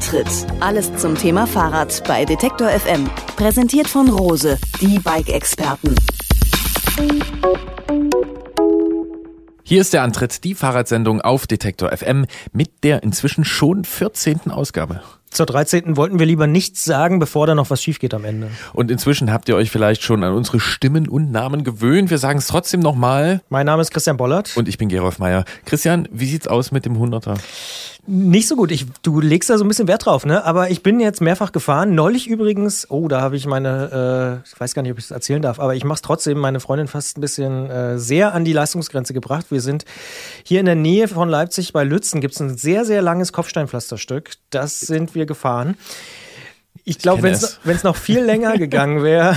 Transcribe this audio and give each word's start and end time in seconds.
Antritt. 0.00 0.46
Alles 0.60 0.96
zum 0.96 1.14
Thema 1.14 1.46
Fahrrad 1.46 2.02
bei 2.08 2.24
Detektor 2.24 2.70
FM. 2.70 3.10
Präsentiert 3.36 3.86
von 3.86 4.08
Rose, 4.08 4.56
die 4.80 4.98
Bike-Experten. 4.98 5.94
Hier 9.62 9.82
ist 9.82 9.92
der 9.92 10.02
Antritt, 10.02 10.42
die 10.44 10.54
Fahrradsendung 10.54 11.20
auf 11.20 11.46
Detektor 11.46 11.94
FM 11.94 12.24
mit 12.54 12.82
der 12.82 13.02
inzwischen 13.02 13.44
schon 13.44 13.84
14. 13.84 14.50
Ausgabe. 14.50 15.02
Zur 15.30 15.46
13. 15.46 15.96
wollten 15.96 16.18
wir 16.18 16.26
lieber 16.26 16.48
nichts 16.48 16.84
sagen, 16.84 17.20
bevor 17.20 17.46
da 17.46 17.54
noch 17.54 17.70
was 17.70 17.80
schief 17.80 18.00
geht 18.00 18.14
am 18.14 18.24
Ende. 18.24 18.50
Und 18.72 18.90
inzwischen 18.90 19.32
habt 19.32 19.48
ihr 19.48 19.54
euch 19.54 19.70
vielleicht 19.70 20.02
schon 20.02 20.24
an 20.24 20.32
unsere 20.32 20.58
Stimmen 20.58 21.08
und 21.08 21.30
Namen 21.30 21.62
gewöhnt. 21.62 22.10
Wir 22.10 22.18
sagen 22.18 22.40
es 22.40 22.48
trotzdem 22.48 22.80
nochmal. 22.80 23.40
Mein 23.48 23.66
Name 23.66 23.80
ist 23.80 23.92
Christian 23.92 24.16
Bollert. 24.16 24.56
Und 24.56 24.68
ich 24.68 24.76
bin 24.76 24.88
Gerolf 24.88 25.20
Meyer. 25.20 25.44
Christian, 25.66 26.08
wie 26.10 26.26
sieht's 26.26 26.48
aus 26.48 26.72
mit 26.72 26.84
dem 26.84 26.96
100er? 26.96 27.38
Nicht 28.06 28.48
so 28.48 28.56
gut. 28.56 28.72
Ich, 28.72 28.86
du 29.02 29.20
legst 29.20 29.50
da 29.50 29.58
so 29.58 29.64
ein 29.64 29.68
bisschen 29.68 29.86
Wert 29.86 30.06
drauf, 30.06 30.24
ne? 30.24 30.44
Aber 30.44 30.70
ich 30.70 30.82
bin 30.82 30.98
jetzt 31.00 31.20
mehrfach 31.20 31.52
gefahren. 31.52 31.94
Neulich 31.94 32.26
übrigens, 32.28 32.90
oh, 32.90 33.08
da 33.08 33.20
habe 33.20 33.36
ich 33.36 33.46
meine, 33.46 34.40
äh, 34.42 34.48
ich 34.48 34.58
weiß 34.58 34.74
gar 34.74 34.82
nicht, 34.82 34.90
ob 34.90 34.98
ich 34.98 35.04
das 35.04 35.10
erzählen 35.12 35.42
darf, 35.42 35.60
aber 35.60 35.74
ich 35.74 35.84
mache 35.84 35.96
es 35.96 36.02
trotzdem, 36.02 36.38
meine 36.38 36.60
Freundin 36.60 36.88
fast 36.88 37.18
ein 37.18 37.20
bisschen 37.20 37.70
äh, 37.70 37.98
sehr 37.98 38.34
an 38.34 38.44
die 38.44 38.52
Leistungsgrenze 38.52 39.12
gebracht. 39.12 39.46
Wir 39.50 39.60
sind 39.60 39.84
hier 40.44 40.60
in 40.60 40.66
der 40.66 40.74
Nähe 40.74 41.08
von 41.08 41.28
Leipzig 41.28 41.72
bei 41.72 41.84
Lützen, 41.84 42.20
gibt 42.20 42.34
es 42.34 42.40
ein 42.40 42.56
sehr, 42.56 42.84
sehr 42.84 43.02
langes 43.02 43.32
Kopfsteinpflasterstück. 43.32 44.32
Das 44.48 44.80
sind 44.80 45.14
wir 45.14 45.19
gefahren. 45.26 45.76
Ich 46.84 46.98
glaube, 46.98 47.22
wenn 47.22 47.32
es 47.32 47.84
noch 47.84 47.96
viel 47.96 48.20
länger 48.20 48.56
gegangen 48.58 49.02
wäre, 49.02 49.36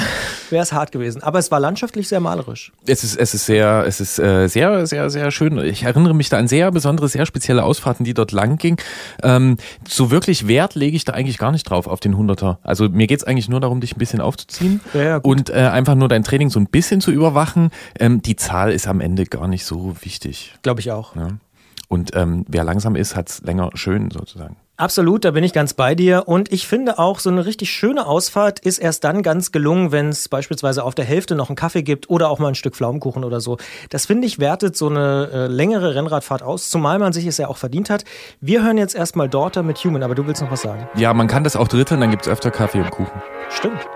wäre 0.50 0.64
es 0.64 0.72
hart 0.72 0.92
gewesen. 0.92 1.22
Aber 1.23 1.39
es 1.39 1.52
war 1.52 1.59
landschaftlich 1.59 2.08
sehr 2.08 2.20
malerisch. 2.20 2.72
Es 2.86 3.03
ist, 3.03 3.16
es 3.17 3.34
ist 3.34 3.45
sehr, 3.45 3.84
es 3.86 4.00
ist 4.00 4.17
äh, 4.20 4.48
sehr, 4.48 4.88
sehr, 4.88 5.09
sehr 5.09 5.30
schön. 5.31 5.58
Ich 5.59 5.84
erinnere 5.84 6.16
mich 6.16 6.30
da 6.30 6.38
an 6.38 6.48
sehr 6.48 6.72
besondere, 6.72 7.08
sehr 7.09 7.26
spezielle 7.26 7.64
Ausfahrten, 7.64 8.06
die 8.06 8.14
dort 8.14 8.31
lang 8.31 8.58
ging. 8.58 8.78
Ähm, 9.22 9.58
so 9.88 10.09
wirklich 10.09 10.48
Wert 10.48 10.76
lege 10.76 10.95
ich 10.95 11.06
da 11.06 11.14
eigentlich 11.14 11.38
gar 11.38 11.52
nicht 11.52 11.70
drauf 11.70 11.88
auf 11.88 12.00
den 12.00 12.17
Hunderter. 12.17 12.59
Also 12.64 12.88
mir 12.89 13.08
geht's 13.08 13.23
eigentlich 13.23 13.50
nur 13.50 13.59
darum, 13.59 13.81
dich 13.81 13.95
ein 13.95 14.00
bisschen 14.00 14.22
aufzuziehen 14.22 14.80
ja, 14.94 15.04
ja, 15.04 15.17
und 15.17 15.50
äh, 15.50 15.54
einfach 15.54 15.95
nur 15.95 16.08
dein 16.08 16.23
Training 16.23 16.50
so 16.50 16.59
ein 16.59 16.67
bisschen 16.67 17.02
zu 17.02 17.11
überwachen. 17.11 17.72
Ähm, 18.00 18.22
die 18.22 18.36
Zahl 18.36 18.72
ist 18.72 18.88
am 18.88 19.02
Ende 19.02 19.26
gar 19.26 19.48
nicht 19.48 19.66
so 19.66 19.95
wichtig. 20.02 20.55
Glaube 20.61 20.80
ich 20.80 20.92
auch. 20.92 21.16
Ja. 21.16 21.27
Und 21.88 22.16
ähm, 22.16 22.45
wer 22.48 22.64
langsam 22.64 22.95
ist, 22.95 23.16
hat's 23.16 23.42
länger 23.43 23.70
schön 23.76 24.10
sozusagen. 24.10 24.55
Absolut, 24.76 25.23
da 25.23 25.32
bin 25.32 25.44
ich 25.44 25.54
ganz 25.54 25.76
bei 25.76 25.94
dir. 25.94 26.28
Und 26.28 26.52
ich 26.52 26.67
finde 26.67 26.98
auch, 26.98 27.20
so 27.20 27.30
eine 27.30 27.45
richtig 27.45 27.70
schöne 27.70 28.08
Ausfahrt 28.08 28.60
ist 28.60 28.80
erst 28.80 29.04
dann 29.04 29.22
ganz 29.22 29.52
gelungen, 29.52 29.92
wenn 29.92 30.10
es 30.10 30.28
beispielsweise 30.30 30.84
auf 30.84 30.95
der 30.95 31.06
Hälfte 31.06 31.36
noch 31.36 31.50
einen 31.50 31.56
Kaffee 31.56 31.84
gibt 31.84 32.10
oder 32.10 32.30
auch 32.30 32.39
mal 32.39 32.48
ein 32.48 32.56
Stück 32.56 32.76
Pflaumenkuchen 32.76 33.23
oder 33.23 33.39
so. 33.39 33.58
Das 33.92 34.08
finde 34.08 34.26
ich 34.26 34.39
wertet 34.39 34.76
so 34.76 34.89
eine 34.89 35.30
äh, 35.32 35.48
längere 35.48 35.94
Rennradfahrt 35.94 36.42
aus, 36.42 36.72
zumal 36.72 36.98
man 36.98 37.14
sich 37.14 37.28
es 37.28 37.38
ja 37.38 37.50
auch 37.50 37.58
verdient 37.58 37.92
hat. 37.92 38.04
Wir 38.42 38.64
hören 38.64 38.80
jetzt 38.80 38.95
erstmal 38.95 39.30
Daughter 39.30 39.61
mit 39.61 39.78
Human, 39.84 40.02
aber 40.02 40.16
du 40.16 40.26
willst 40.26 40.42
noch 40.42 40.50
was 40.52 40.64
sagen. 40.64 40.88
Ja, 40.95 41.14
man 41.14 41.28
kann 41.28 41.44
das 41.44 41.55
auch 41.55 41.67
dritteln, 41.67 42.02
dann 42.02 42.10
gibt's 42.10 42.28
öfter 42.28 42.50
Kaffee 42.50 42.80
und 42.80 42.90
Kuchen. 42.90 43.22
Stimmt. 43.50 43.88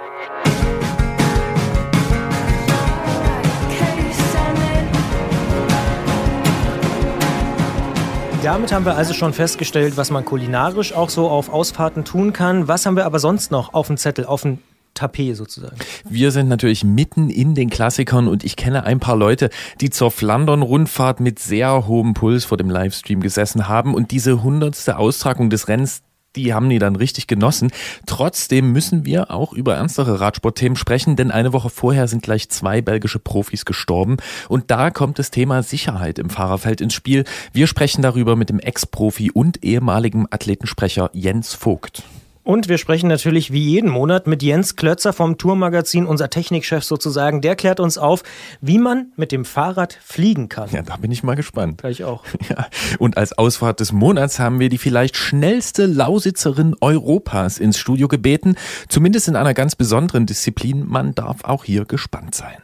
Damit 8.43 8.71
haben 8.71 8.85
wir 8.85 8.95
also 8.95 9.13
schon 9.13 9.33
festgestellt, 9.33 9.97
was 9.97 10.11
man 10.11 10.23
kulinarisch 10.23 10.93
auch 10.93 11.09
so 11.09 11.29
auf 11.29 11.49
Ausfahrten 11.49 12.05
tun 12.05 12.33
kann. 12.33 12.67
Was 12.67 12.85
haben 12.85 12.95
wir 12.95 13.05
aber 13.05 13.19
sonst 13.19 13.51
noch 13.51 13.73
auf 13.73 13.87
dem 13.87 13.97
Zettel, 13.97 14.25
auf 14.25 14.43
dem 14.43 14.59
Tapet 14.93 15.35
sozusagen. 15.35 15.75
Wir 16.09 16.31
sind 16.31 16.49
natürlich 16.49 16.83
mitten 16.83 17.29
in 17.29 17.53
den 17.53 17.69
Klassikern 17.69 18.27
und 18.27 18.43
ich 18.43 18.55
kenne 18.55 18.83
ein 18.83 18.99
paar 18.99 19.15
Leute, 19.15 19.49
die 19.79 19.91
zur 19.91 20.09
Flandern-Rundfahrt 20.09 21.19
mit 21.19 21.37
sehr 21.39 21.87
hohem 21.87 22.15
Puls 22.15 22.45
vor 22.45 22.57
dem 22.57 22.69
Livestream 22.69 23.21
gesessen 23.21 23.67
haben 23.67 23.93
und 23.93 24.09
diese 24.11 24.41
hundertste 24.41 24.97
Austragung 24.97 25.51
des 25.51 25.67
Rennens 25.67 26.01
die 26.37 26.53
haben 26.53 26.69
die 26.69 26.79
dann 26.79 26.95
richtig 26.95 27.27
genossen. 27.27 27.71
Trotzdem 28.05 28.71
müssen 28.71 29.05
wir 29.05 29.31
auch 29.31 29.53
über 29.53 29.75
ernstere 29.75 30.19
Radsportthemen 30.21 30.75
sprechen, 30.75 31.15
denn 31.15 31.31
eine 31.31 31.51
Woche 31.51 31.69
vorher 31.69 32.07
sind 32.07 32.23
gleich 32.23 32.49
zwei 32.49 32.81
belgische 32.81 33.19
Profis 33.19 33.65
gestorben. 33.65 34.17
Und 34.47 34.71
da 34.71 34.91
kommt 34.91 35.19
das 35.19 35.31
Thema 35.31 35.63
Sicherheit 35.63 36.19
im 36.19 36.29
Fahrerfeld 36.29 36.79
ins 36.79 36.93
Spiel. 36.93 37.25
Wir 37.51 37.67
sprechen 37.67 38.01
darüber 38.01 38.35
mit 38.35 38.49
dem 38.49 38.59
Ex-Profi 38.59 39.31
und 39.31 39.63
ehemaligen 39.63 40.27
Athletensprecher 40.29 41.09
Jens 41.13 41.53
Vogt. 41.53 42.03
Und 42.47 42.69
wir 42.69 42.77
sprechen 42.77 43.09
natürlich 43.09 43.51
wie 43.51 43.61
jeden 43.61 43.89
Monat 43.89 44.25
mit 44.25 44.41
Jens 44.41 44.77
Klötzer 44.77 45.11
vom 45.11 45.37
Tourmagazin, 45.37 46.05
unser 46.05 46.29
Technikchef 46.29 46.81
sozusagen. 46.81 47.41
Der 47.41 47.57
klärt 47.57 47.81
uns 47.81 47.97
auf, 47.97 48.23
wie 48.61 48.77
man 48.77 49.11
mit 49.17 49.33
dem 49.33 49.43
Fahrrad 49.43 49.99
fliegen 50.01 50.47
kann. 50.47 50.69
Ja, 50.71 50.81
da 50.81 50.95
bin 50.95 51.11
ich 51.11 51.23
mal 51.23 51.35
gespannt. 51.35 51.79
Gleich 51.79 52.05
auch. 52.05 52.23
Ja. 52.47 52.67
Und 52.99 53.17
als 53.17 53.37
Ausfahrt 53.37 53.81
des 53.81 53.91
Monats 53.91 54.39
haben 54.39 54.61
wir 54.61 54.69
die 54.69 54.77
vielleicht 54.77 55.17
schnellste 55.17 55.85
Lausitzerin 55.85 56.75
Europas 56.79 57.57
ins 57.57 57.77
Studio 57.77 58.07
gebeten. 58.07 58.55
Zumindest 58.87 59.27
in 59.27 59.35
einer 59.35 59.53
ganz 59.53 59.75
besonderen 59.75 60.25
Disziplin. 60.25 60.87
Man 60.87 61.13
darf 61.13 61.43
auch 61.43 61.65
hier 61.65 61.83
gespannt 61.83 62.35
sein. 62.35 62.55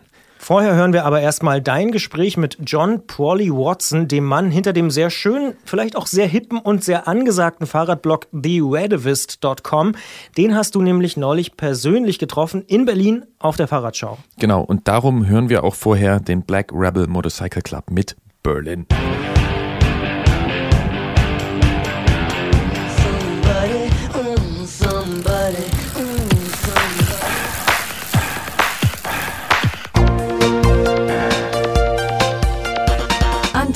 Vorher 0.44 0.76
hören 0.76 0.92
wir 0.92 1.06
aber 1.06 1.22
erstmal 1.22 1.62
dein 1.62 1.94
Gespräch 1.94 2.36
mit 2.36 2.58
John 2.66 3.08
Prawley 3.08 3.50
Watson, 3.50 4.10
dem 4.10 4.26
Mann 4.26 4.52
hinter 4.52 4.74
dem 4.74 4.92
sehr 4.92 5.10
schönen, 5.10 5.54
vielleicht 5.64 5.96
auch 5.96 6.06
sehr 6.06 6.28
hippen 6.28 6.58
und 6.58 6.84
sehr 6.84 7.08
angesagten 7.08 7.66
Fahrradblog 7.66 8.28
TheRedivist.com. 8.34 9.96
Den 10.38 10.54
hast 10.54 10.76
du 10.76 10.82
nämlich 10.82 11.16
neulich 11.16 11.56
persönlich 11.56 12.20
getroffen 12.20 12.62
in 12.68 12.84
Berlin 12.84 13.24
auf 13.40 13.56
der 13.56 13.70
Fahrradschau. 13.70 14.18
Genau, 14.38 14.64
und 14.64 14.90
darum 14.90 15.28
hören 15.28 15.48
wir 15.48 15.64
auch 15.64 15.76
vorher 15.76 16.20
den 16.20 16.42
Black 16.42 16.74
Rebel 16.74 17.08
Motorcycle 17.08 17.62
Club 17.62 17.90
mit 17.90 18.18
Berlin. 18.44 18.86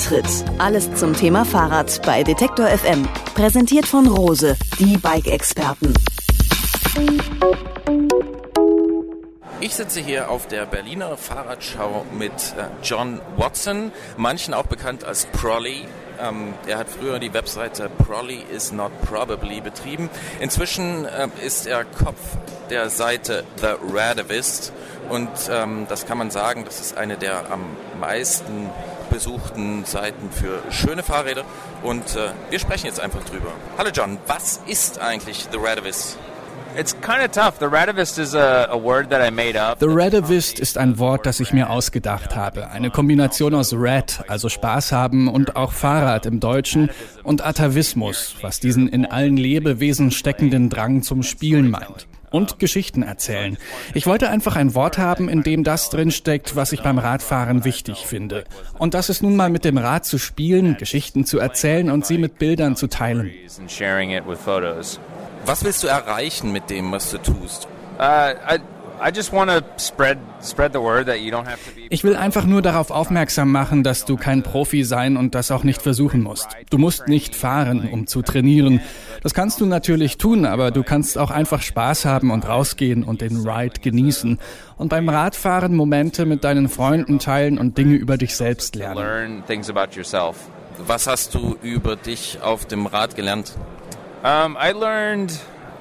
Antritt. 0.08 0.44
Alles 0.56 0.94
zum 0.94 1.12
Thema 1.14 1.44
Fahrrad 1.44 2.00
bei 2.06 2.22
Detektor 2.24 2.66
FM. 2.66 3.06
Präsentiert 3.34 3.84
von 3.84 4.06
Rose, 4.06 4.56
die 4.78 4.96
Bike-Experten. 4.96 5.92
Ich 9.60 9.74
sitze 9.74 10.00
hier 10.00 10.30
auf 10.30 10.48
der 10.48 10.64
Berliner 10.64 11.18
Fahrradschau 11.18 12.06
mit 12.18 12.32
äh, 12.32 12.64
John 12.82 13.20
Watson, 13.36 13.92
manchen 14.16 14.54
auch 14.54 14.64
bekannt 14.64 15.04
als 15.04 15.26
Prolly. 15.26 15.86
Ähm, 16.18 16.54
er 16.66 16.78
hat 16.78 16.88
früher 16.88 17.18
die 17.18 17.34
Webseite 17.34 17.90
Prolly 17.90 18.42
is 18.50 18.72
not 18.72 18.92
probably 19.02 19.60
betrieben. 19.60 20.08
Inzwischen 20.40 21.04
äh, 21.04 21.28
ist 21.44 21.66
er 21.66 21.84
Kopf 21.84 22.38
der 22.70 22.88
Seite 22.88 23.44
The 23.60 23.74
Radivist 23.92 24.72
und 25.10 25.28
ähm, 25.50 25.86
das 25.88 26.06
kann 26.06 26.16
man 26.16 26.30
sagen, 26.30 26.64
das 26.64 26.80
ist 26.80 26.96
eine 26.96 27.18
der 27.18 27.50
am 27.50 27.64
meisten 28.00 28.70
besuchten 29.10 29.84
Seiten 29.84 30.30
für 30.30 30.62
schöne 30.70 31.02
Fahrräder 31.02 31.44
und 31.82 32.16
äh, 32.16 32.30
wir 32.50 32.58
sprechen 32.58 32.86
jetzt 32.86 33.00
einfach 33.00 33.24
drüber. 33.24 33.52
Hallo 33.76 33.90
John, 33.92 34.18
was 34.26 34.60
ist 34.66 35.00
eigentlich 35.00 35.46
The 35.50 35.58
Radivist? 35.58 36.18
It's 36.76 36.92
kind 37.00 37.20
of 37.24 37.32
tough. 37.32 37.58
The 37.58 37.66
Radivist 37.66 38.18
is 38.18 38.34
a, 38.34 38.68
a 38.70 38.76
word 38.76 39.10
that 39.10 39.20
I 39.20 39.34
made 39.34 39.56
up. 39.56 39.80
The 39.80 39.88
Radivist 39.88 40.60
ist 40.60 40.78
ein 40.78 40.98
Wort, 40.98 41.26
das 41.26 41.40
ich 41.40 41.52
mir 41.52 41.70
ausgedacht 41.70 42.36
habe. 42.36 42.70
Eine 42.70 42.90
Kombination 42.90 43.54
aus 43.54 43.72
Rad, 43.74 44.22
also 44.28 44.48
Spaß 44.48 44.92
haben, 44.92 45.28
und 45.28 45.56
auch 45.56 45.72
Fahrrad 45.72 46.26
im 46.26 46.40
Deutschen 46.40 46.90
und 47.22 47.44
Atavismus, 47.44 48.36
was 48.42 48.60
diesen 48.60 48.88
in 48.88 49.06
allen 49.06 49.36
Lebewesen 49.36 50.10
steckenden 50.10 50.68
Drang 50.68 51.02
zum 51.02 51.22
Spielen 51.22 51.70
meint. 51.70 52.07
Und 52.30 52.58
Geschichten 52.58 53.02
erzählen. 53.02 53.56
Ich 53.94 54.06
wollte 54.06 54.28
einfach 54.28 54.56
ein 54.56 54.74
Wort 54.74 54.98
haben, 54.98 55.28
in 55.28 55.42
dem 55.42 55.64
das 55.64 55.90
drinsteckt, 55.90 56.56
was 56.56 56.72
ich 56.72 56.82
beim 56.82 56.98
Radfahren 56.98 57.64
wichtig 57.64 58.06
finde. 58.06 58.44
Und 58.78 58.94
das 58.94 59.08
ist 59.08 59.22
nun 59.22 59.36
mal 59.36 59.50
mit 59.50 59.64
dem 59.64 59.78
Rad 59.78 60.04
zu 60.04 60.18
spielen, 60.18 60.76
Geschichten 60.76 61.24
zu 61.24 61.38
erzählen 61.38 61.90
und 61.90 62.06
sie 62.06 62.18
mit 62.18 62.38
Bildern 62.38 62.76
zu 62.76 62.88
teilen. 62.88 63.30
Was 65.46 65.64
willst 65.64 65.82
du 65.82 65.86
erreichen 65.86 66.52
mit 66.52 66.70
dem, 66.70 66.92
was 66.92 67.10
du 67.10 67.18
tust? 67.18 67.68
Uh, 67.98 68.32
I 68.48 68.60
ich 71.90 72.04
will 72.04 72.16
einfach 72.16 72.44
nur 72.44 72.62
darauf 72.62 72.90
aufmerksam 72.90 73.52
machen, 73.52 73.82
dass 73.82 74.04
du 74.04 74.16
kein 74.16 74.42
Profi 74.42 74.84
sein 74.84 75.16
und 75.16 75.34
das 75.34 75.50
auch 75.50 75.64
nicht 75.64 75.82
versuchen 75.82 76.22
musst. 76.22 76.48
Du 76.70 76.78
musst 76.78 77.08
nicht 77.08 77.34
fahren, 77.34 77.88
um 77.90 78.06
zu 78.06 78.22
trainieren. 78.22 78.80
Das 79.22 79.34
kannst 79.34 79.60
du 79.60 79.66
natürlich 79.66 80.18
tun, 80.18 80.44
aber 80.44 80.70
du 80.70 80.82
kannst 80.82 81.18
auch 81.18 81.30
einfach 81.30 81.62
Spaß 81.62 82.04
haben 82.04 82.30
und 82.30 82.46
rausgehen 82.48 83.02
und 83.04 83.20
den 83.20 83.48
Ride 83.48 83.80
genießen. 83.80 84.38
Und 84.76 84.88
beim 84.88 85.08
Radfahren 85.08 85.74
Momente 85.74 86.26
mit 86.26 86.44
deinen 86.44 86.68
Freunden 86.68 87.18
teilen 87.18 87.58
und 87.58 87.78
Dinge 87.78 87.94
über 87.94 88.16
dich 88.16 88.36
selbst 88.36 88.76
lernen. 88.76 89.42
Was 90.86 91.08
hast 91.08 91.34
du 91.34 91.56
über 91.60 91.96
dich 91.96 92.38
auf 92.40 92.66
dem 92.66 92.86
Rad 92.86 93.16
gelernt? 93.16 93.56
Um, 94.22 94.56
I 94.56 94.72
learned 94.72 95.32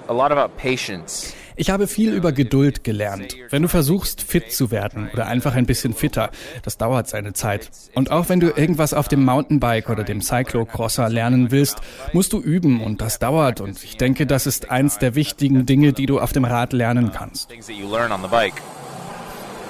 a 0.07 0.13
lot 0.13 0.31
about 0.31 0.57
patience. 0.57 1.33
Ich 1.59 1.71
habe 1.71 1.87
viel 1.87 2.13
über 2.13 2.31
Geduld 2.31 2.83
gelernt. 2.83 3.35
Wenn 3.49 3.63
du 3.63 3.67
versuchst, 3.67 4.21
fit 4.21 4.53
zu 4.53 4.69
werden 4.69 5.09
oder 5.11 5.25
einfach 5.25 5.55
ein 5.55 5.65
bisschen 5.65 5.95
fitter, 5.95 6.29
das 6.61 6.77
dauert 6.77 7.07
seine 7.09 7.33
Zeit. 7.33 7.71
Und 7.95 8.11
auch 8.11 8.29
wenn 8.29 8.39
du 8.39 8.51
irgendwas 8.51 8.93
auf 8.93 9.07
dem 9.07 9.25
Mountainbike 9.25 9.89
oder 9.89 10.03
dem 10.03 10.21
Cyclocrosser 10.21 11.09
lernen 11.09 11.49
willst, 11.49 11.79
musst 12.13 12.33
du 12.33 12.39
üben 12.39 12.81
und 12.81 13.01
das 13.01 13.17
dauert. 13.17 13.59
Und 13.59 13.83
ich 13.83 13.97
denke, 13.97 14.27
das 14.27 14.45
ist 14.45 14.69
eins 14.69 14.99
der 14.99 15.15
wichtigen 15.15 15.65
Dinge, 15.65 15.93
die 15.93 16.05
du 16.05 16.19
auf 16.19 16.31
dem 16.31 16.45
Rad 16.45 16.73
lernen 16.73 17.11
kannst. 17.11 17.49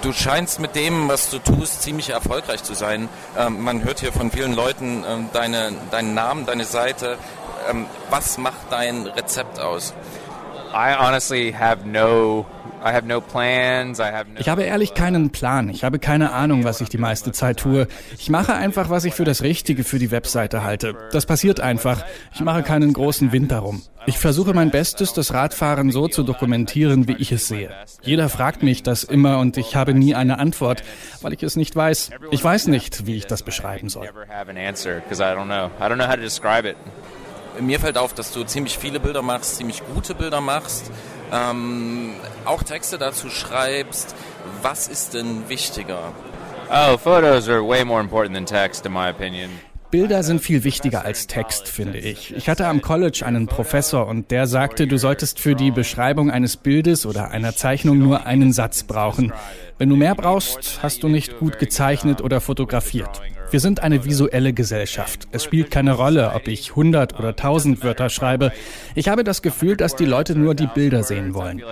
Du 0.01 0.13
scheinst 0.13 0.59
mit 0.59 0.75
dem, 0.75 1.07
was 1.07 1.29
du 1.29 1.39
tust, 1.39 1.83
ziemlich 1.83 2.09
erfolgreich 2.09 2.63
zu 2.63 2.75
sein. 2.75 3.07
Ähm, 3.37 3.63
man 3.63 3.83
hört 3.83 4.01
hier 4.01 4.11
von 4.11 4.29
vielen 4.29 4.53
Leuten 4.53 5.03
ähm, 5.07 5.29
deine, 5.31 5.71
deinen 5.89 6.13
Namen, 6.13 6.45
deine 6.45 6.65
Seite. 6.65 7.17
Ähm, 7.69 7.85
was 8.09 8.37
macht 8.37 8.71
dein 8.71 9.07
Rezept 9.07 9.59
aus? 9.59 9.93
Ich 14.37 14.47
habe 14.47 14.63
ehrlich 14.63 14.93
keinen 14.93 15.31
Plan. 15.31 15.69
Ich 15.69 15.83
habe 15.83 15.97
keine 15.97 16.31
Ahnung, 16.33 16.63
was 16.63 16.81
ich 16.81 16.89
die 16.89 16.99
meiste 16.99 17.31
Zeit 17.31 17.57
tue. 17.57 17.87
Ich 18.17 18.29
mache 18.29 18.53
einfach, 18.53 18.89
was 18.91 19.03
ich 19.03 19.15
für 19.15 19.23
das 19.23 19.41
Richtige 19.41 19.83
für 19.83 19.97
die 19.97 20.11
Webseite 20.11 20.63
halte. 20.63 20.95
Das 21.11 21.25
passiert 21.25 21.59
einfach. 21.59 22.05
Ich 22.33 22.41
mache 22.41 22.61
keinen 22.61 22.93
großen 22.93 23.31
Wind 23.31 23.51
darum. 23.51 23.81
Ich 24.05 24.19
versuche 24.19 24.53
mein 24.53 24.69
Bestes, 24.69 25.13
das 25.13 25.33
Radfahren 25.33 25.91
so 25.91 26.07
zu 26.07 26.23
dokumentieren, 26.23 27.07
wie 27.07 27.15
ich 27.17 27.31
es 27.31 27.47
sehe. 27.47 27.71
Jeder 28.03 28.29
fragt 28.29 28.61
mich 28.61 28.83
das 28.83 29.03
immer 29.03 29.39
und 29.39 29.57
ich 29.57 29.75
habe 29.75 29.93
nie 29.95 30.13
eine 30.13 30.37
Antwort, 30.37 30.83
weil 31.21 31.33
ich 31.33 31.43
es 31.43 31.55
nicht 31.55 31.75
weiß. 31.75 32.11
Ich 32.31 32.43
weiß 32.43 32.67
nicht, 32.67 33.05
wie 33.07 33.15
ich 33.15 33.25
das 33.25 33.41
beschreiben 33.41 33.89
soll. 33.89 34.09
Mir 37.59 37.79
fällt 37.79 37.97
auf, 37.97 38.13
dass 38.13 38.31
du 38.31 38.43
ziemlich 38.43 38.77
viele 38.77 38.99
Bilder 38.99 39.21
machst, 39.21 39.57
ziemlich 39.57 39.81
gute 39.93 40.15
Bilder 40.15 40.41
machst, 40.41 40.91
ähm, 41.31 42.13
auch 42.45 42.63
Texte 42.63 42.97
dazu 42.97 43.29
schreibst. 43.29 44.15
Was 44.61 44.87
ist 44.87 45.13
denn 45.13 45.49
wichtiger? 45.49 46.13
Oh, 46.69 46.97
photos 46.97 47.47
are 47.47 47.65
way 47.65 47.85
more 47.85 48.01
important 48.01 48.35
than 48.35 48.45
text, 48.45 48.85
in 48.85 48.93
my 48.93 49.09
opinion. 49.09 49.49
Bilder 49.89 50.21
sind 50.21 50.41
viel 50.41 50.65
wichtiger 50.65 51.05
als 51.05 51.27
Text, 51.27 51.69
finde 51.69 51.97
ich. 51.97 52.35
Ich 52.35 52.49
hatte 52.49 52.67
am 52.67 52.81
College 52.81 53.23
einen 53.25 53.47
Professor 53.47 54.05
und 54.05 54.31
der 54.31 54.45
sagte, 54.45 54.85
du 54.85 54.97
solltest 54.97 55.39
für 55.39 55.55
die 55.55 55.71
Beschreibung 55.71 56.29
eines 56.29 56.57
Bildes 56.57 57.05
oder 57.05 57.31
einer 57.31 57.55
Zeichnung 57.55 57.97
nur 57.97 58.25
einen 58.25 58.51
Satz 58.51 58.83
brauchen. 58.83 59.31
Wenn 59.77 59.87
du 59.87 59.95
mehr 59.95 60.13
brauchst, 60.13 60.79
hast 60.83 61.03
du 61.03 61.07
nicht 61.07 61.39
gut 61.39 61.57
gezeichnet 61.57 62.21
oder 62.21 62.41
fotografiert. 62.41 63.21
Wir 63.49 63.61
sind 63.61 63.81
eine 63.81 64.03
visuelle 64.03 64.51
Gesellschaft. 64.51 65.27
Es 65.31 65.43
spielt 65.43 65.71
keine 65.71 65.93
Rolle, 65.93 66.33
ob 66.35 66.47
ich 66.49 66.71
100 66.71 67.17
oder 67.17 67.29
1000 67.29 67.81
Wörter 67.83 68.09
schreibe. 68.09 68.51
Ich 68.93 69.07
habe 69.07 69.23
das 69.23 69.41
Gefühl, 69.41 69.77
dass 69.77 69.95
die 69.95 70.05
Leute 70.05 70.35
nur 70.35 70.53
die 70.53 70.67
Bilder 70.67 71.03
sehen 71.03 71.33
wollen. 71.33 71.63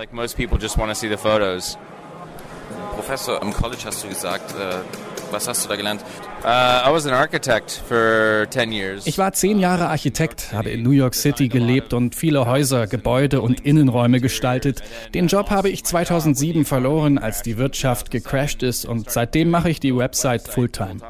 Professor 2.94 3.42
am 3.42 3.52
College 3.52 3.82
hast 3.84 4.04
du 4.04 4.08
gesagt, 4.08 4.52
äh, 4.52 5.15
was 5.30 5.48
hast 5.48 5.64
du 5.64 5.68
da 5.68 5.76
gelernt? 5.76 6.02
Uh, 6.42 6.88
I 6.88 6.92
was 6.92 7.06
an 7.06 7.12
architect 7.12 7.82
for 7.88 8.46
10 8.50 8.72
years. 8.72 9.06
Ich 9.06 9.18
war 9.18 9.32
zehn 9.32 9.58
Jahre 9.58 9.88
Architekt, 9.88 10.52
habe 10.52 10.70
in 10.70 10.82
New 10.82 10.90
York 10.90 11.14
City 11.14 11.48
gelebt 11.48 11.92
und 11.92 12.14
viele 12.14 12.46
Häuser, 12.46 12.86
Gebäude 12.86 13.40
und 13.40 13.60
Innenräume 13.60 14.20
gestaltet. 14.20 14.82
Den 15.14 15.26
Job 15.26 15.50
habe 15.50 15.68
ich 15.70 15.84
2007 15.84 16.64
verloren, 16.64 17.18
als 17.18 17.42
die 17.42 17.58
Wirtschaft 17.58 18.10
gecrashed 18.10 18.62
ist 18.62 18.84
und 18.84 19.10
seitdem 19.10 19.50
mache 19.50 19.70
ich 19.70 19.80
die 19.80 19.96
Website 19.96 20.48
Fulltime. 20.48 21.00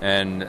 And 0.00 0.46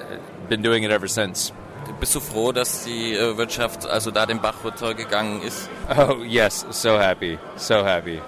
been 0.49 0.61
doing 0.61 0.83
it 0.83 0.91
ever 0.91 1.07
since. 1.07 1.53
Bist 1.99 2.13
du 2.13 2.19
froh, 2.19 2.51
dass 2.51 2.83
die 2.83 3.13
äh, 3.13 3.37
Wirtschaft 3.37 3.87
also 3.87 4.11
da 4.11 4.25
den 4.25 4.39
Bach 4.41 4.63
runtergegangen 4.63 5.41
ist? 5.41 5.69
Oh 5.97 6.23
yes, 6.23 6.65
so 6.69 6.99
happy, 6.99 7.39
so 7.55 7.85
happy. 7.85 8.19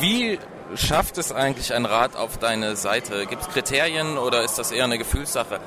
Wie 0.00 0.38
schafft 0.76 1.18
es 1.18 1.32
eigentlich 1.32 1.72
ein 1.74 1.86
Rad 1.86 2.16
auf 2.16 2.38
deine 2.38 2.76
Seite? 2.76 3.26
Gibt 3.26 3.42
es 3.42 3.48
Kriterien 3.48 4.18
oder 4.18 4.44
ist 4.44 4.58
das 4.58 4.72
eher 4.72 4.84
eine 4.84 4.98
Gefühlssache? 4.98 5.60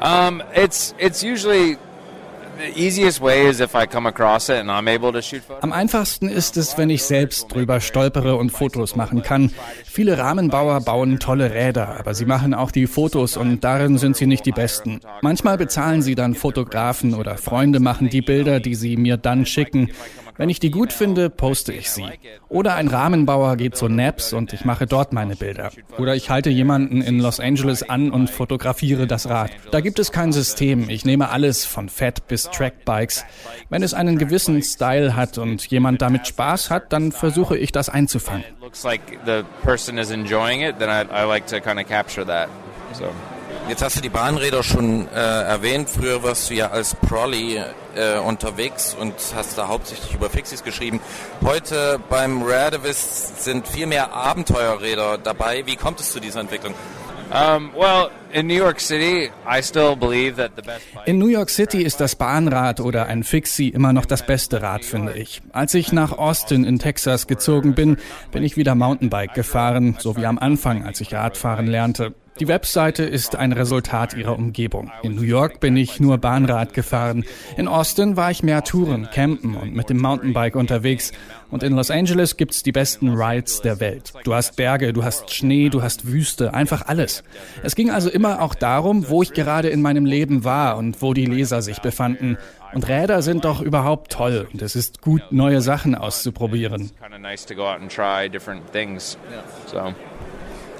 Um, 0.00 0.42
it's 0.54 0.94
it's 0.98 1.22
usually 1.22 1.78
am 5.60 5.72
einfachsten 5.72 6.28
ist 6.28 6.56
es, 6.56 6.78
wenn 6.78 6.90
ich 6.90 7.02
selbst 7.02 7.52
drüber 7.52 7.80
stolpere 7.80 8.36
und 8.36 8.50
Fotos 8.50 8.96
machen 8.96 9.22
kann. 9.22 9.52
Viele 9.84 10.16
Rahmenbauer 10.16 10.80
bauen 10.80 11.18
tolle 11.18 11.52
Räder, 11.52 11.98
aber 11.98 12.14
sie 12.14 12.24
machen 12.24 12.54
auch 12.54 12.70
die 12.70 12.86
Fotos 12.86 13.36
und 13.36 13.62
darin 13.62 13.98
sind 13.98 14.16
sie 14.16 14.26
nicht 14.26 14.46
die 14.46 14.52
besten. 14.52 15.00
Manchmal 15.20 15.58
bezahlen 15.58 16.00
sie 16.00 16.14
dann 16.14 16.34
Fotografen 16.34 17.14
oder 17.14 17.36
Freunde 17.36 17.80
machen 17.80 18.08
die 18.08 18.22
Bilder, 18.22 18.60
die 18.60 18.74
sie 18.74 18.96
mir 18.96 19.18
dann 19.18 19.44
schicken. 19.44 19.90
Wenn 20.38 20.48
ich 20.48 20.60
die 20.60 20.70
gut 20.70 20.92
finde, 20.92 21.30
poste 21.30 21.72
ich 21.72 21.90
sie. 21.90 22.06
Oder 22.48 22.74
ein 22.74 22.88
Rahmenbauer 22.88 23.56
geht 23.56 23.76
zu 23.76 23.88
Naps 23.88 24.32
und 24.32 24.52
ich 24.52 24.64
mache 24.64 24.86
dort 24.86 25.12
meine 25.12 25.36
Bilder. 25.36 25.70
Oder 25.98 26.14
ich 26.14 26.30
halte 26.30 26.50
jemanden 26.50 27.00
in 27.00 27.18
Los 27.18 27.40
Angeles 27.40 27.88
an 27.88 28.10
und 28.10 28.30
fotografiere 28.30 29.06
das 29.06 29.28
Rad. 29.28 29.50
Da 29.70 29.80
gibt 29.80 29.98
es 29.98 30.12
kein 30.12 30.32
System. 30.32 30.88
Ich 30.88 31.04
nehme 31.04 31.30
alles 31.30 31.64
von 31.64 31.88
Fett 31.88 32.26
bis 32.28 32.50
Trackbikes. 32.50 33.24
Wenn 33.70 33.82
es 33.82 33.94
einen 33.94 34.18
gewissen 34.18 34.62
Style 34.62 35.16
hat 35.16 35.38
und 35.38 35.66
jemand 35.66 36.02
damit 36.02 36.26
Spaß 36.26 36.70
hat, 36.70 36.92
dann 36.92 37.12
versuche 37.12 37.56
ich 37.56 37.72
das 37.72 37.88
einzufangen. 37.88 38.44
Jetzt 43.68 43.82
hast 43.82 43.96
du 43.96 44.00
die 44.00 44.08
Bahnräder 44.08 44.62
schon 44.62 45.08
äh, 45.08 45.18
erwähnt. 45.18 45.90
Früher 45.90 46.22
warst 46.22 46.50
du 46.50 46.54
ja 46.54 46.70
als 46.70 46.94
Prolly 46.94 47.60
äh, 47.96 48.18
unterwegs 48.18 48.96
und 48.98 49.12
hast 49.34 49.58
da 49.58 49.66
hauptsächlich 49.66 50.14
über 50.14 50.30
Fixies 50.30 50.62
geschrieben. 50.62 51.00
Heute 51.42 51.98
beim 52.08 52.44
Radivis 52.44 53.42
sind 53.42 53.66
viel 53.66 53.86
mehr 53.86 54.12
Abenteuerräder 54.12 55.18
dabei. 55.18 55.66
Wie 55.66 55.74
kommt 55.74 55.98
es 55.98 56.12
zu 56.12 56.20
dieser 56.20 56.40
Entwicklung? 56.40 56.74
Um, 57.28 57.72
well, 57.74 58.10
in 58.32 58.46
New 58.46 58.54
York 58.54 58.78
City, 58.78 59.32
I 59.44 59.60
still 59.60 59.96
believe 59.96 60.36
that 60.36 60.52
the 60.54 60.62
best 60.62 60.82
In 61.06 61.18
New 61.18 61.26
York 61.26 61.50
City 61.50 61.82
ist 61.82 62.00
das 62.00 62.14
Bahnrad 62.14 62.78
oder 62.78 63.06
ein 63.06 63.24
Fixie 63.24 63.70
immer 63.70 63.92
noch 63.92 64.06
das 64.06 64.24
beste 64.24 64.62
Rad, 64.62 64.84
finde 64.84 65.14
ich. 65.14 65.42
Als 65.52 65.74
ich 65.74 65.90
nach 65.90 66.12
Austin 66.12 66.62
in 66.62 66.78
Texas 66.78 67.26
gezogen 67.26 67.74
bin, 67.74 67.96
bin 68.30 68.44
ich 68.44 68.56
wieder 68.56 68.76
Mountainbike 68.76 69.34
gefahren, 69.34 69.96
so 69.98 70.16
wie 70.16 70.24
am 70.24 70.38
Anfang, 70.38 70.86
als 70.86 71.00
ich 71.00 71.12
Radfahren 71.12 71.66
lernte. 71.66 72.14
Die 72.38 72.48
Webseite 72.48 73.04
ist 73.04 73.34
ein 73.34 73.52
Resultat 73.52 74.14
ihrer 74.14 74.36
Umgebung. 74.36 74.90
In 75.02 75.14
New 75.14 75.22
York 75.22 75.58
bin 75.58 75.74
ich 75.76 76.00
nur 76.00 76.18
Bahnrad 76.18 76.74
gefahren. 76.74 77.24
In 77.56 77.66
Austin 77.66 78.16
war 78.16 78.30
ich 78.30 78.42
mehr 78.42 78.62
Touren, 78.62 79.08
campen 79.10 79.54
und 79.54 79.74
mit 79.74 79.88
dem 79.88 79.98
Mountainbike 79.98 80.54
unterwegs. 80.54 81.12
Und 81.50 81.62
in 81.62 81.72
Los 81.72 81.90
Angeles 81.90 82.36
gibt's 82.36 82.62
die 82.62 82.72
besten 82.72 83.08
Rides 83.08 83.62
der 83.62 83.80
Welt. 83.80 84.12
Du 84.24 84.34
hast 84.34 84.56
Berge, 84.56 84.92
du 84.92 85.02
hast 85.02 85.32
Schnee, 85.32 85.70
du 85.70 85.82
hast 85.82 86.06
Wüste, 86.06 86.52
einfach 86.52 86.86
alles. 86.86 87.24
Es 87.62 87.74
ging 87.74 87.90
also 87.90 88.10
immer 88.10 88.42
auch 88.42 88.54
darum, 88.54 89.08
wo 89.08 89.22
ich 89.22 89.32
gerade 89.32 89.68
in 89.68 89.80
meinem 89.80 90.04
Leben 90.04 90.44
war 90.44 90.76
und 90.76 91.00
wo 91.00 91.14
die 91.14 91.26
Leser 91.26 91.62
sich 91.62 91.80
befanden. 91.80 92.36
Und 92.74 92.88
Räder 92.88 93.22
sind 93.22 93.46
doch 93.46 93.62
überhaupt 93.62 94.12
toll 94.12 94.48
und 94.52 94.60
es 94.60 94.76
ist 94.76 95.00
gut, 95.00 95.22
neue 95.30 95.62
Sachen 95.62 95.94
auszuprobieren. 95.94 96.90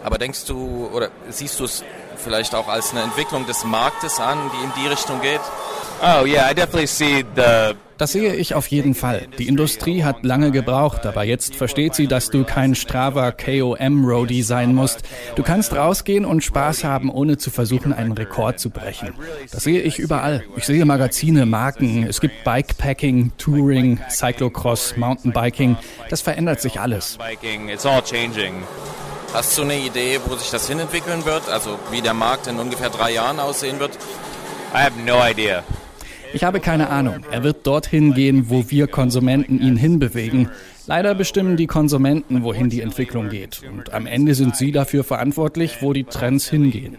Aber 0.06 0.18
denkst 0.18 0.44
du 0.46 0.88
oder 0.94 1.08
siehst 1.30 1.58
du 1.58 1.64
es 1.64 1.82
vielleicht 2.14 2.54
auch 2.54 2.68
als 2.68 2.92
eine 2.92 3.02
Entwicklung 3.02 3.44
des 3.44 3.64
Marktes 3.64 4.20
an, 4.20 4.38
die 4.54 4.64
in 4.64 4.84
die 4.84 4.88
Richtung 4.88 5.20
geht? 5.20 5.40
Oh 6.00 6.25
yeah, 6.25 6.48
I 6.48 6.54
definitely 6.54 6.86
see 6.86 7.25
the 7.34 7.75
Das 7.98 8.12
sehe 8.12 8.36
ich 8.36 8.54
auf 8.54 8.68
jeden 8.68 8.94
Fall. 8.94 9.26
Die 9.36 9.48
Industrie 9.48 10.04
hat 10.04 10.25
lange 10.25 10.52
gebraucht, 10.52 11.06
aber 11.06 11.25
jetzt 11.25 11.56
versteht 11.56 11.96
sie, 11.96 12.06
dass 12.06 12.30
du 12.30 12.44
kein 12.44 12.76
Strava 12.76 13.32
KOM 13.32 14.04
Roadie 14.04 14.42
sein 14.42 14.76
musst. 14.76 15.02
Du 15.34 15.42
kannst 15.42 15.75
rausgehen 15.75 16.25
und 16.25 16.44
Spaß 16.44 16.84
haben, 16.84 17.10
ohne 17.10 17.36
zu 17.36 17.50
versuchen, 17.50 17.92
einen 17.92 18.12
Rekord 18.12 18.60
zu 18.60 18.70
brechen. 18.70 19.12
Das 19.50 19.64
sehe 19.64 19.80
ich 19.80 19.98
überall. 19.98 20.44
Ich 20.54 20.66
sehe 20.66 20.84
Magazine, 20.84 21.46
Marken, 21.46 22.04
es 22.04 22.20
gibt 22.20 22.44
Bikepacking, 22.44 23.32
Touring, 23.38 23.98
Cyclocross, 24.08 24.96
Mountainbiking. 24.96 25.76
Das 26.10 26.20
verändert 26.20 26.60
sich 26.60 26.78
alles. 26.78 27.18
Hast 29.37 29.59
du 29.59 29.62
eine 29.64 29.76
Idee, 29.76 30.19
wo 30.25 30.35
sich 30.35 30.49
das 30.49 30.66
hinentwickeln 30.66 31.26
wird? 31.26 31.50
Also 31.50 31.78
wie 31.90 32.00
der 32.00 32.14
Markt 32.14 32.47
in 32.47 32.59
ungefähr 32.59 32.88
drei 32.88 33.12
Jahren 33.12 33.38
aussehen 33.38 33.78
wird? 33.78 33.90
I 34.73 34.78
have 34.78 34.99
no 35.05 35.23
idea. 35.23 35.62
Ich 36.33 36.43
habe 36.43 36.59
keine 36.59 36.88
Ahnung. 36.88 37.16
Er 37.31 37.43
wird 37.43 37.66
dorthin 37.66 38.14
gehen, 38.14 38.49
wo 38.49 38.71
wir 38.71 38.87
Konsumenten 38.87 39.61
ihn 39.61 39.76
hinbewegen. 39.76 40.49
Leider 40.87 41.14
bestimmen 41.14 41.59
die 41.59 41.66
Konsumenten, 41.66 42.45
wohin 42.45 42.71
die 42.71 42.81
Entwicklung 42.81 43.28
geht. 43.28 43.61
Und 43.71 43.93
am 43.93 44.07
Ende 44.07 44.35
sind 44.35 44.57
sie 44.57 44.73
dafür 44.73 45.05
verantwortlich, 45.05 45.83
wo 45.83 45.93
die 45.93 46.05
Trends 46.05 46.49
hingehen. 46.49 46.97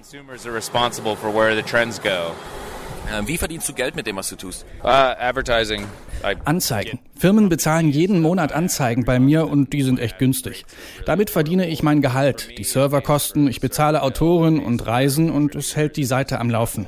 Consumers 3.08 3.14
are 3.14 3.16
responsible 3.16 3.16
for 3.16 3.16
where 3.16 3.16
the 3.16 3.16
trends 3.16 3.16
go. 3.16 3.24
Äh, 3.24 3.28
Wie 3.28 3.38
verdienst 3.38 3.70
du 3.70 3.74
Geld 3.74 3.96
mit 3.96 4.08
dem, 4.08 4.16
was 4.16 4.30
du 4.30 4.36
tust? 4.36 4.66
Uh, 4.84 4.88
advertising. 4.88 5.84
I 6.24 6.36
Anzeigen. 6.46 7.00
Firmen 7.18 7.50
bezahlen 7.50 7.90
jeden 7.90 8.22
Monat 8.22 8.52
Anzeigen 8.52 9.06
bei 9.06 9.20
mir 9.20 9.48
und 9.48 9.74
die 9.74 9.84
sind 9.84 10.00
echt 10.00 10.18
günstig. 10.20 10.66
Damit 11.06 11.30
verdiene 11.30 11.68
ich 11.68 11.84
mein 11.84 12.02
Gehalt, 12.02 12.58
die 12.58 12.64
Serverkosten, 12.64 13.48
ich 13.48 13.62
bezahle 13.62 14.02
Autoren 14.02 14.60
und 14.60 14.86
Reisen 14.86 15.30
und 15.32 15.56
es 15.56 15.76
hält 15.76 15.96
die 15.98 16.06
Seite 16.06 16.40
am 16.40 16.50
Laufen. 16.50 16.88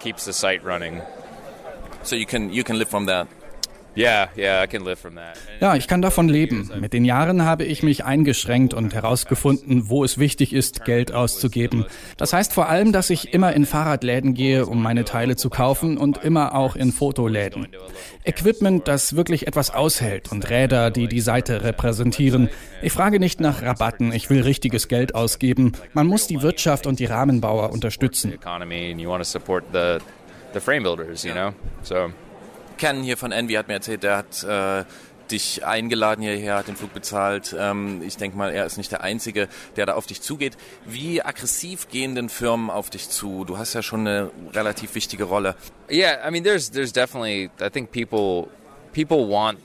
keeps 0.00 0.24
the 0.24 0.32
site 0.32 0.64
running. 0.64 1.02
So 2.02 2.16
you 2.16 2.26
can 2.26 2.50
you 2.50 2.64
can 2.64 2.76
live 2.76 2.88
from 2.88 3.06
that. 3.06 3.28
Ja, 5.60 5.74
ich 5.76 5.86
kann 5.88 6.02
davon 6.02 6.28
leben. 6.28 6.70
Mit 6.80 6.92
den 6.92 7.04
Jahren 7.04 7.44
habe 7.44 7.64
ich 7.64 7.82
mich 7.82 8.04
eingeschränkt 8.04 8.72
und 8.74 8.94
herausgefunden, 8.94 9.88
wo 9.88 10.04
es 10.04 10.18
wichtig 10.18 10.52
ist, 10.52 10.84
Geld 10.84 11.12
auszugeben. 11.12 11.84
Das 12.16 12.32
heißt 12.32 12.52
vor 12.52 12.68
allem, 12.68 12.92
dass 12.92 13.10
ich 13.10 13.34
immer 13.34 13.52
in 13.52 13.66
Fahrradläden 13.66 14.34
gehe, 14.34 14.66
um 14.66 14.82
meine 14.82 15.04
Teile 15.04 15.36
zu 15.36 15.50
kaufen 15.50 15.98
und 15.98 16.24
immer 16.24 16.54
auch 16.54 16.76
in 16.76 16.92
Fotoläden. 16.92 17.68
Equipment, 18.24 18.88
das 18.88 19.16
wirklich 19.16 19.46
etwas 19.46 19.70
aushält 19.70 20.32
und 20.32 20.48
Räder, 20.48 20.90
die 20.90 21.06
die 21.06 21.20
Seite 21.20 21.62
repräsentieren. 21.62 22.48
Ich 22.82 22.92
frage 22.92 23.20
nicht 23.20 23.40
nach 23.40 23.62
Rabatten, 23.62 24.12
ich 24.12 24.30
will 24.30 24.42
richtiges 24.42 24.88
Geld 24.88 25.14
ausgeben. 25.14 25.72
Man 25.92 26.06
muss 26.06 26.26
die 26.26 26.42
Wirtschaft 26.42 26.86
und 26.86 26.98
die 26.98 27.06
Rahmenbauer 27.06 27.70
unterstützen. 27.70 28.32
Economy, 28.32 28.92
and 28.92 29.00
you 29.00 29.08
want 29.08 29.22
to 29.22 29.28
support 29.28 29.64
the 29.72 29.98
the 30.52 30.60
frame 30.60 30.82
builders, 30.82 31.24
you 31.24 31.32
know. 31.32 31.52
So 31.82 32.10
Ken 32.80 33.02
hier 33.02 33.18
von 33.18 33.30
Envy 33.30 33.54
hat 33.54 33.68
mir 33.68 33.74
erzählt, 33.74 34.02
der 34.02 34.16
hat 34.16 34.42
äh, 34.42 34.84
dich 35.30 35.64
eingeladen 35.66 36.22
hierher, 36.22 36.56
hat 36.56 36.66
den 36.66 36.76
Flug 36.76 36.94
bezahlt. 36.94 37.54
Ähm, 37.56 38.02
ich 38.02 38.16
denke 38.16 38.38
mal, 38.38 38.50
er 38.50 38.64
ist 38.64 38.78
nicht 38.78 38.90
der 38.90 39.02
Einzige, 39.02 39.48
der 39.76 39.84
da 39.86 39.94
auf 39.94 40.06
dich 40.06 40.22
zugeht. 40.22 40.56
Wie 40.86 41.22
aggressiv 41.22 41.88
gehen 41.88 42.14
denn 42.14 42.30
Firmen 42.30 42.70
auf 42.70 42.88
dich 42.88 43.10
zu? 43.10 43.44
Du 43.44 43.58
hast 43.58 43.74
ja 43.74 43.82
schon 43.82 44.00
eine 44.00 44.30
relativ 44.54 44.94
wichtige 44.94 45.24
Rolle. 45.24 45.54
yeah, 45.90 46.26
I 46.26 46.30
mean, 46.30 46.42
there's 46.42 46.70
there's 46.70 46.92
definitely. 46.92 47.50
I 47.60 47.68
think 47.70 47.92
people 47.92 48.48
people 48.92 49.28
want. 49.28 49.58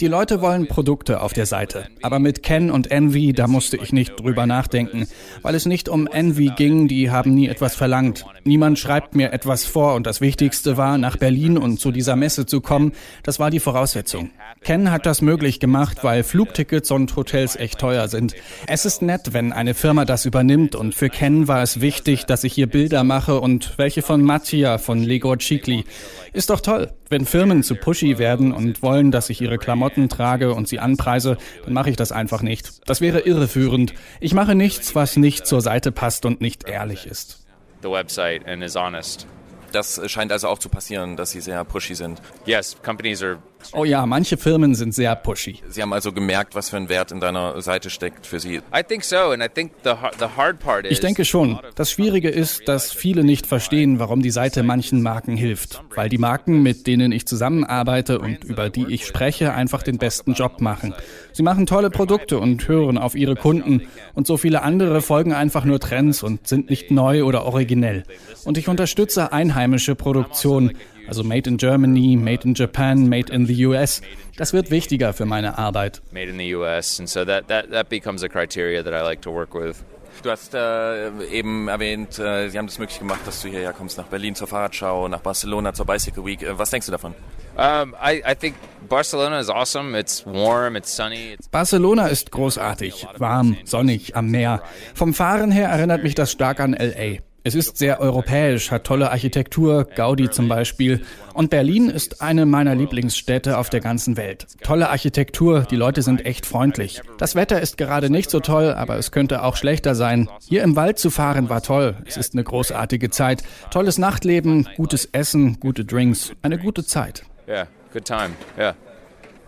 Die 0.00 0.06
Leute 0.06 0.40
wollen 0.40 0.68
Produkte 0.68 1.20
auf 1.20 1.32
der 1.32 1.46
Seite. 1.46 1.86
Aber 2.02 2.18
mit 2.18 2.42
Ken 2.42 2.70
und 2.70 2.90
Envy, 2.90 3.32
da 3.32 3.46
musste 3.46 3.76
ich 3.76 3.92
nicht 3.92 4.20
drüber 4.20 4.46
nachdenken. 4.46 5.08
Weil 5.42 5.54
es 5.54 5.66
nicht 5.66 5.88
um 5.88 6.06
Envy 6.06 6.52
ging, 6.56 6.88
die 6.88 7.10
haben 7.10 7.34
nie 7.34 7.48
etwas 7.48 7.74
verlangt. 7.74 8.24
Niemand 8.44 8.78
schreibt 8.78 9.14
mir 9.14 9.32
etwas 9.32 9.64
vor 9.64 9.94
und 9.94 10.06
das 10.06 10.20
Wichtigste 10.20 10.76
war, 10.76 10.98
nach 10.98 11.16
Berlin 11.16 11.58
und 11.58 11.80
zu 11.80 11.90
dieser 11.90 12.16
Messe 12.16 12.46
zu 12.46 12.60
kommen. 12.60 12.92
Das 13.22 13.38
war 13.38 13.50
die 13.50 13.60
Voraussetzung. 13.60 14.30
Ken 14.62 14.90
hat 14.90 15.06
das 15.06 15.20
möglich 15.20 15.60
gemacht, 15.60 15.98
weil 16.02 16.22
Flugtickets 16.22 16.90
und 16.90 17.14
Hotels 17.16 17.56
echt 17.56 17.78
teuer 17.78 18.08
sind. 18.08 18.34
Es 18.66 18.84
ist 18.84 19.02
nett, 19.02 19.32
wenn 19.32 19.52
eine 19.52 19.74
Firma 19.74 20.04
das 20.04 20.24
übernimmt 20.24 20.74
und 20.74 20.94
für 20.94 21.10
Ken 21.10 21.48
war 21.48 21.62
es 21.62 21.80
wichtig, 21.80 22.24
dass 22.24 22.44
ich 22.44 22.54
hier 22.54 22.66
Bilder 22.66 23.04
mache 23.04 23.40
und 23.40 23.76
welche 23.78 24.02
von 24.02 24.22
Mattia 24.22 24.78
von 24.78 25.02
Legor 25.02 25.38
Chikli. 25.38 25.84
Ist 26.32 26.50
doch 26.50 26.60
toll. 26.60 26.90
Wenn 27.14 27.26
Firmen 27.26 27.62
zu 27.62 27.76
pushy 27.76 28.18
werden 28.18 28.50
und 28.50 28.82
wollen, 28.82 29.12
dass 29.12 29.30
ich 29.30 29.40
ihre 29.40 29.56
Klamotten 29.56 30.08
trage 30.08 30.52
und 30.52 30.66
sie 30.66 30.80
anpreise, 30.80 31.38
dann 31.64 31.72
mache 31.72 31.88
ich 31.88 31.94
das 31.94 32.10
einfach 32.10 32.42
nicht. 32.42 32.88
Das 32.88 33.00
wäre 33.00 33.20
irreführend. 33.20 33.94
Ich 34.18 34.34
mache 34.34 34.56
nichts, 34.56 34.96
was 34.96 35.16
nicht 35.16 35.46
zur 35.46 35.60
Seite 35.60 35.92
passt 35.92 36.26
und 36.26 36.40
nicht 36.40 36.68
ehrlich 36.68 37.06
ist. 37.06 37.46
the 37.82 37.88
website 37.88 38.44
and 38.48 38.64
is 38.64 38.74
honest. 38.74 39.28
Das 39.74 40.00
scheint 40.10 40.30
also 40.32 40.48
auch 40.48 40.58
zu 40.58 40.68
passieren, 40.68 41.16
dass 41.16 41.30
sie 41.32 41.40
sehr 41.40 41.64
pushy 41.64 41.94
sind. 41.94 42.20
Yes, 42.46 42.76
companies 42.82 43.22
are. 43.22 43.38
Oh 43.72 43.84
ja, 43.86 44.04
manche 44.04 44.36
Firmen 44.36 44.74
sind 44.74 44.94
sehr 44.94 45.16
pushy. 45.16 45.60
Sie 45.70 45.80
haben 45.80 45.94
also 45.94 46.12
gemerkt, 46.12 46.54
was 46.54 46.68
für 46.68 46.76
ein 46.76 46.90
Wert 46.90 47.12
in 47.12 47.20
deiner 47.20 47.62
Seite 47.62 47.88
steckt 47.88 48.26
für 48.26 48.38
sie. 48.38 48.56
I 48.76 48.82
think 48.86 49.02
so, 49.04 49.16
and 49.30 49.42
I 49.42 49.48
think 49.48 49.72
the 49.84 49.90
har- 49.90 50.12
the 50.18 50.26
hard 50.36 50.58
part 50.60 50.84
is. 50.84 50.92
Ich 50.92 51.00
denke 51.00 51.24
schon. 51.24 51.58
Das 51.74 51.90
Schwierige 51.90 52.28
ist, 52.28 52.68
dass 52.68 52.92
viele 52.92 53.24
nicht 53.24 53.46
verstehen, 53.46 53.98
warum 53.98 54.20
die 54.20 54.30
Seite 54.30 54.62
manchen 54.62 55.00
Marken 55.02 55.34
hilft. 55.38 55.82
Weil 55.94 56.10
die 56.10 56.18
Marken, 56.18 56.62
mit 56.62 56.86
denen 56.86 57.10
ich 57.10 57.24
zusammenarbeite 57.26 58.18
und 58.18 58.44
über 58.44 58.68
die 58.68 58.86
ich 58.92 59.06
spreche, 59.06 59.54
einfach 59.54 59.82
den 59.82 59.96
besten 59.96 60.34
Job 60.34 60.60
machen. 60.60 60.92
Sie 61.32 61.42
machen 61.42 61.64
tolle 61.64 61.88
Produkte 61.88 62.38
und 62.38 62.68
hören 62.68 62.98
auf 62.98 63.14
ihre 63.14 63.34
Kunden. 63.34 63.88
Und 64.12 64.26
so 64.26 64.36
viele 64.36 64.60
andere 64.62 65.00
folgen 65.00 65.32
einfach 65.32 65.64
nur 65.64 65.80
Trends 65.80 66.22
und 66.22 66.46
sind 66.46 66.68
nicht 66.68 66.90
neu 66.90 67.24
oder 67.24 67.46
originell. 67.46 68.02
Und 68.44 68.58
ich 68.58 68.68
unterstütze 68.68 69.32
einheimische 69.64 69.94
Produktion. 69.94 70.72
Also 71.06 71.22
Made 71.22 71.48
in 71.48 71.58
Germany, 71.58 72.16
Made 72.16 72.44
in 72.44 72.54
Japan, 72.54 73.08
Made 73.08 73.32
in 73.32 73.46
the 73.46 73.66
US. 73.66 74.00
Das 74.36 74.52
wird 74.52 74.70
wichtiger 74.70 75.12
für 75.12 75.26
meine 75.26 75.58
Arbeit. 75.58 76.00
made 76.12 76.30
in 76.30 76.38
the 76.38 76.54
U.S., 76.54 76.98
and 76.98 77.08
so 77.08 77.24
that 77.24 77.46
that 77.48 77.70
that 77.70 77.88
becomes 77.90 78.22
a 78.22 78.28
criteria 78.28 78.82
that 78.82 78.94
I 78.94 79.02
like 79.02 79.20
to 79.22 79.30
work 79.30 79.54
with. 79.54 79.84
Du 80.22 80.30
hast 80.30 80.54
äh, 80.54 81.08
eben 81.30 81.68
erwähnt, 81.68 82.18
äh, 82.18 82.48
sie 82.48 82.56
haben 82.56 82.66
es 82.66 82.78
möglich 82.78 82.98
gemacht, 83.00 83.20
dass 83.26 83.42
du 83.42 83.48
hierher 83.48 83.72
kommst 83.72 83.98
nach 83.98 84.06
Berlin 84.06 84.34
zur 84.34 84.46
Fahrradschau, 84.46 85.08
nach 85.08 85.20
Barcelona 85.20 85.74
zur 85.74 85.86
Bicycle 85.86 86.24
Week. 86.24 86.42
Äh, 86.42 86.58
was 86.58 86.70
denkst 86.70 86.86
du 86.86 86.92
davon? 86.92 87.14
Um, 87.56 87.94
I 88.02 88.22
I 88.26 88.34
think 88.34 88.54
Barcelona 88.88 89.38
is 89.40 89.50
awesome. 89.50 89.98
It's 89.98 90.24
warm. 90.24 90.74
It's 90.76 90.94
sunny. 90.96 91.34
It's 91.34 91.48
Barcelona 91.48 92.06
ist 92.06 92.30
großartig, 92.32 93.06
warm, 93.18 93.56
sonnig, 93.64 94.16
am 94.16 94.30
Meer. 94.30 94.62
Vom 94.94 95.12
Fahren 95.14 95.50
her 95.50 95.68
erinnert 95.68 96.02
mich 96.02 96.14
das 96.14 96.32
stark 96.32 96.60
an 96.60 96.72
LA. 96.72 97.18
Es 97.46 97.54
ist 97.54 97.76
sehr 97.76 98.00
europäisch, 98.00 98.70
hat 98.70 98.84
tolle 98.84 99.10
Architektur, 99.10 99.84
Gaudi 99.84 100.30
zum 100.30 100.48
Beispiel. 100.48 101.04
Und 101.34 101.50
Berlin 101.50 101.90
ist 101.90 102.22
eine 102.22 102.46
meiner 102.46 102.74
Lieblingsstädte 102.74 103.58
auf 103.58 103.68
der 103.68 103.80
ganzen 103.80 104.16
Welt. 104.16 104.46
Tolle 104.62 104.88
Architektur, 104.88 105.60
die 105.70 105.76
Leute 105.76 106.00
sind 106.00 106.24
echt 106.24 106.46
freundlich. 106.46 107.02
Das 107.18 107.34
Wetter 107.34 107.60
ist 107.60 107.76
gerade 107.76 108.08
nicht 108.08 108.30
so 108.30 108.40
toll, 108.40 108.72
aber 108.72 108.96
es 108.96 109.12
könnte 109.12 109.42
auch 109.42 109.56
schlechter 109.56 109.94
sein. 109.94 110.30
Hier 110.48 110.62
im 110.62 110.74
Wald 110.74 110.98
zu 110.98 111.10
fahren 111.10 111.50
war 111.50 111.60
toll. 111.60 111.98
Es 112.06 112.16
ist 112.16 112.32
eine 112.32 112.44
großartige 112.44 113.10
Zeit. 113.10 113.42
Tolles 113.70 113.98
Nachtleben, 113.98 114.66
gutes 114.78 115.04
Essen, 115.12 115.60
gute 115.60 115.84
Drinks, 115.84 116.32
eine 116.40 116.56
gute 116.56 116.86
Zeit. 116.86 117.24
yeah, 117.46 117.66
good 117.92 118.06
time. 118.06 118.30
Yeah. 118.58 118.74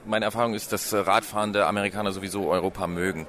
Meine 0.05 0.27
Erfahrung 0.27 0.53
ist, 0.53 0.71
dass 0.71 0.93
radfahrende 0.93 1.65
Amerikaner 1.65 2.13
sowieso 2.13 2.51
Europa 2.51 2.87
mögen. 2.87 3.27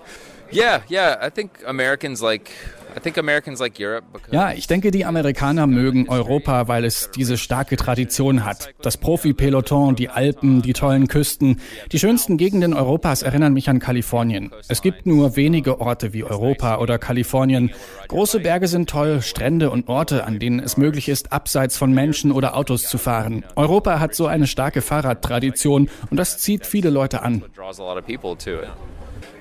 Yeah, 0.51 0.82
yeah. 0.89 1.18
I 1.25 1.30
think 1.30 1.51
Americans 1.66 2.22
like. 2.22 2.51
I 2.96 3.00
think 3.00 3.20
Americans 3.20 3.60
like 3.60 3.80
Europe 3.80 4.06
because. 4.12 4.34
Ja, 4.34 4.54
ich 4.54 4.66
denke, 4.66 4.89
die 4.89 5.06
Amerikaner 5.06 5.68
mögen 5.68 6.10
Europa, 6.10 6.68
weil 6.68 6.84
es 6.84 7.12
diese 7.12 7.38
starke 7.38 7.75
Tradition 7.75 8.44
hat. 8.44 8.74
Das 8.82 8.98
Profi-Peloton, 8.98 9.96
die 9.96 10.10
Alpen, 10.10 10.63
die 10.63 10.74
tollen 10.74 11.08
Küsten. 11.08 11.62
Die 11.92 12.00
schönsten 12.00 12.38
Gegenden 12.38 12.74
Europas 12.74 13.22
erinnern 13.22 13.54
mich 13.54 13.70
an 13.70 13.77
Kalifornien. 13.77 14.51
Es 14.68 14.82
gibt 14.82 15.06
nur 15.06 15.36
wenige 15.36 15.80
Orte 15.80 16.13
wie 16.13 16.24
Europa 16.24 16.80
oder 16.80 16.98
Kalifornien. 16.98 17.72
Große 18.08 18.39
Berge 18.39 18.68
sind 18.68 18.89
toll, 18.89 19.22
Strände 19.22 19.70
und 19.70 19.89
Orte, 19.89 20.24
an 20.25 20.39
denen 20.39 20.60
es 20.60 20.75
möglich 20.75 21.08
ist, 21.08 21.32
abseits 21.32 21.77
von 21.77 21.92
Menschen 21.94 22.32
oder 22.32 22.58
Autos 22.58 22.89
zu 22.89 22.98
fahren. 22.98 23.46
Europa 23.56 24.00
hat 24.00 24.16
so 24.16 24.25
eine 24.25 24.48
starke 24.48 24.82
Fahrradtradition 24.82 25.89
und 26.10 26.18
das 26.18 26.39
zieht 26.39 26.66
viele 26.66 26.89
Leute 26.89 27.22
an. 27.22 27.44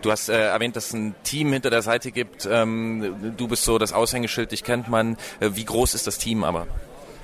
Du 0.07 0.13
hast 0.13 0.29
äh, 0.29 0.41
erwähnt, 0.41 0.77
dass 0.77 0.87
es 0.87 0.93
ein 0.93 1.17
Team 1.25 1.53
hinter 1.53 1.69
der 1.69 1.83
Seite 1.83 2.13
gibt. 2.13 2.49
Ähm, 2.49 3.35
du 3.37 3.49
bist 3.49 3.65
so 3.65 3.77
das 3.77 3.93
Aushängeschild, 3.93 4.53
dich 4.53 4.63
kennt 4.63 4.87
man. 4.87 5.17
Äh, 5.41 5.51
wie 5.55 5.65
groß 5.65 5.95
ist 5.95 6.07
das 6.07 6.19
Team 6.19 6.45
aber? 6.45 6.69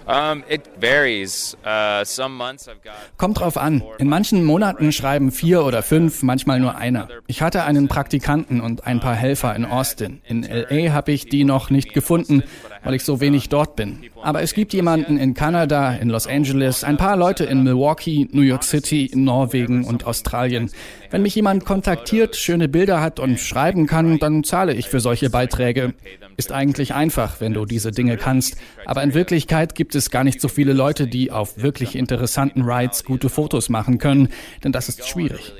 Um, 0.05 0.43
it 0.49 0.63
varies. 0.81 1.57
Uh, 1.65 2.05
some 2.05 2.35
months 2.35 2.69
I've 2.69 2.83
got. 2.83 2.95
Kommt 3.19 3.39
drauf 3.39 3.57
an. 3.57 3.85
In 3.99 4.09
manchen 4.09 4.43
Monaten 4.43 4.91
schreiben 4.91 5.31
vier 5.31 5.65
oder 5.65 5.85
fünf, 5.85 6.25
manchmal 6.25 6.59
nur 6.59 6.75
einer. 6.75 7.07
Ich 7.29 7.41
hatte 7.41 7.63
einen 7.63 7.87
Praktikanten 7.87 8.61
und 8.61 8.85
ein 8.85 8.99
paar 8.99 9.15
Helfer 9.15 9.55
in 9.55 9.65
Austin. 9.65 10.21
In 10.25 10.43
LA 10.43 10.93
habe 10.93 11.13
ich 11.13 11.27
die 11.27 11.45
noch 11.45 11.71
nicht 11.71 11.95
gefunden. 11.95 12.43
Weil 12.83 12.95
ich 12.95 13.05
so 13.05 13.21
wenig 13.21 13.49
dort 13.49 13.77
bin. 13.77 14.03
Aber 14.23 14.43
es 14.43 14.55
gibt 14.55 14.73
jemanden 14.73 15.17
in 15.17 15.35
Kanada, 15.35 15.95
in 15.95 16.09
Los 16.09 16.27
Angeles, 16.27 16.85
ein 16.85 16.97
paar 16.97 17.17
Leute 17.17 17.45
in 17.45 17.63
Milwaukee, 17.63 18.29
New 18.33 18.43
York 18.43 18.65
City, 18.65 19.11
Norwegen 19.15 19.85
und 19.85 20.07
Australien. 20.07 20.71
Wenn 21.11 21.23
mich 21.23 21.35
jemand 21.35 21.65
kontaktiert, 21.65 22.37
schöne 22.37 22.69
Bilder 22.69 23.01
hat 23.01 23.21
und 23.21 23.39
schreiben 23.39 23.87
kann, 23.87 24.19
dann 24.19 24.45
zahle 24.45 24.75
ich 24.75 24.89
für 24.89 25.01
solche 25.01 25.31
Beiträge. 25.31 25.95
Ist 26.37 26.53
eigentlich 26.53 26.95
einfach, 26.95 27.41
wenn 27.41 27.53
du 27.53 27.67
diese 27.67 27.91
Dinge 27.91 28.17
kannst. 28.17 28.57
Aber 28.87 29.03
in 29.03 29.15
Wirklichkeit 29.15 29.75
gibt 29.75 29.95
es 29.95 30.11
gar 30.11 30.25
nicht 30.25 30.41
so 30.41 30.49
viele 30.49 30.73
Leute, 30.73 31.07
die 31.07 31.31
auf 31.31 31.63
wirklich 31.63 31.97
interessanten 31.97 32.63
Rides 32.63 33.05
gute 33.05 33.29
Fotos 33.29 33.69
machen 33.69 33.99
können, 33.99 34.29
denn 34.65 34.73
das 34.73 34.89
ist 34.89 35.07
schwierig. 35.07 35.53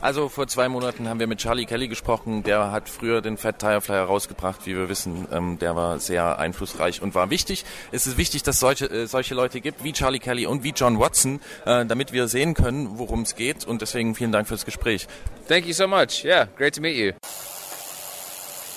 Also 0.00 0.28
vor 0.28 0.46
zwei 0.46 0.68
Monaten 0.68 1.08
haben 1.08 1.20
wir 1.20 1.26
mit 1.26 1.38
Charlie 1.38 1.64
Kelly 1.64 1.88
gesprochen. 1.88 2.42
Der 2.42 2.70
hat 2.70 2.88
früher 2.88 3.22
den 3.22 3.36
Fat 3.36 3.58
Tire 3.58 3.80
Flyer 3.80 4.04
rausgebracht, 4.04 4.66
wie 4.66 4.76
wir 4.76 4.88
wissen. 4.88 5.26
Ähm, 5.32 5.58
der 5.58 5.74
war 5.74 5.98
sehr 5.98 6.38
einflussreich 6.38 7.02
und 7.02 7.14
war 7.14 7.30
wichtig. 7.30 7.64
Es 7.92 8.06
ist 8.06 8.16
wichtig, 8.16 8.42
dass 8.42 8.60
solche, 8.60 8.86
äh, 8.86 9.06
solche 9.06 9.34
Leute 9.34 9.60
gibt, 9.60 9.84
wie 9.84 9.92
Charlie 9.92 10.18
Kelly 10.18 10.46
und 10.46 10.62
wie 10.62 10.70
John 10.70 10.98
Watson, 10.98 11.40
äh, 11.64 11.86
damit 11.86 12.12
wir 12.12 12.28
sehen 12.28 12.54
können, 12.54 12.98
worum 12.98 13.22
es 13.22 13.34
geht. 13.34 13.64
Und 13.64 13.82
deswegen 13.82 14.14
vielen 14.14 14.32
Dank 14.32 14.48
fürs 14.48 14.64
Gespräch. 14.64 15.08
Thank 15.48 15.66
you 15.66 15.72
so 15.72 15.88
much. 15.88 16.24
Yeah, 16.24 16.46
great 16.56 16.74
to 16.74 16.80
meet 16.80 16.96
you. 16.96 17.12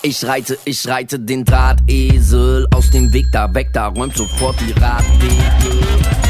Ich 0.02 0.26
reite, 0.26 0.58
ich 0.64 0.88
reite 0.88 1.20
den 1.20 1.44
Drahtesel 1.44 2.68
aus 2.72 2.90
dem 2.90 3.12
Weg 3.12 3.26
da 3.34 3.54
weg, 3.54 3.72
da 3.74 3.88
räumt 3.88 4.16
sofort 4.16 4.56
die 4.62 4.72
Radwege. 4.72 6.29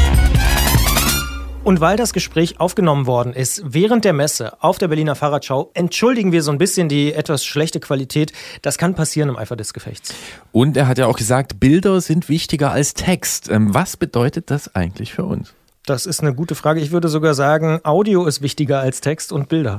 Und 1.70 1.80
weil 1.80 1.96
das 1.96 2.12
Gespräch 2.12 2.58
aufgenommen 2.58 3.06
worden 3.06 3.32
ist 3.32 3.62
während 3.64 4.04
der 4.04 4.12
Messe 4.12 4.60
auf 4.60 4.78
der 4.78 4.88
Berliner 4.88 5.14
Fahrradschau, 5.14 5.70
entschuldigen 5.74 6.32
wir 6.32 6.42
so 6.42 6.50
ein 6.50 6.58
bisschen 6.58 6.88
die 6.88 7.12
etwas 7.12 7.44
schlechte 7.44 7.78
Qualität. 7.78 8.32
Das 8.62 8.76
kann 8.76 8.96
passieren 8.96 9.28
im 9.28 9.36
Eifer 9.36 9.54
des 9.54 9.72
Gefechts. 9.72 10.12
Und 10.50 10.76
er 10.76 10.88
hat 10.88 10.98
ja 10.98 11.06
auch 11.06 11.16
gesagt, 11.16 11.60
Bilder 11.60 12.00
sind 12.00 12.28
wichtiger 12.28 12.72
als 12.72 12.94
Text. 12.94 13.48
Ähm, 13.48 13.72
was 13.72 13.96
bedeutet 13.96 14.50
das 14.50 14.74
eigentlich 14.74 15.12
für 15.14 15.22
uns? 15.22 15.54
Das 15.86 16.06
ist 16.06 16.22
eine 16.22 16.34
gute 16.34 16.56
Frage. 16.56 16.80
Ich 16.80 16.90
würde 16.90 17.06
sogar 17.08 17.34
sagen, 17.34 17.78
Audio 17.84 18.26
ist 18.26 18.42
wichtiger 18.42 18.80
als 18.80 19.00
Text 19.00 19.30
und 19.30 19.48
Bilder. 19.48 19.78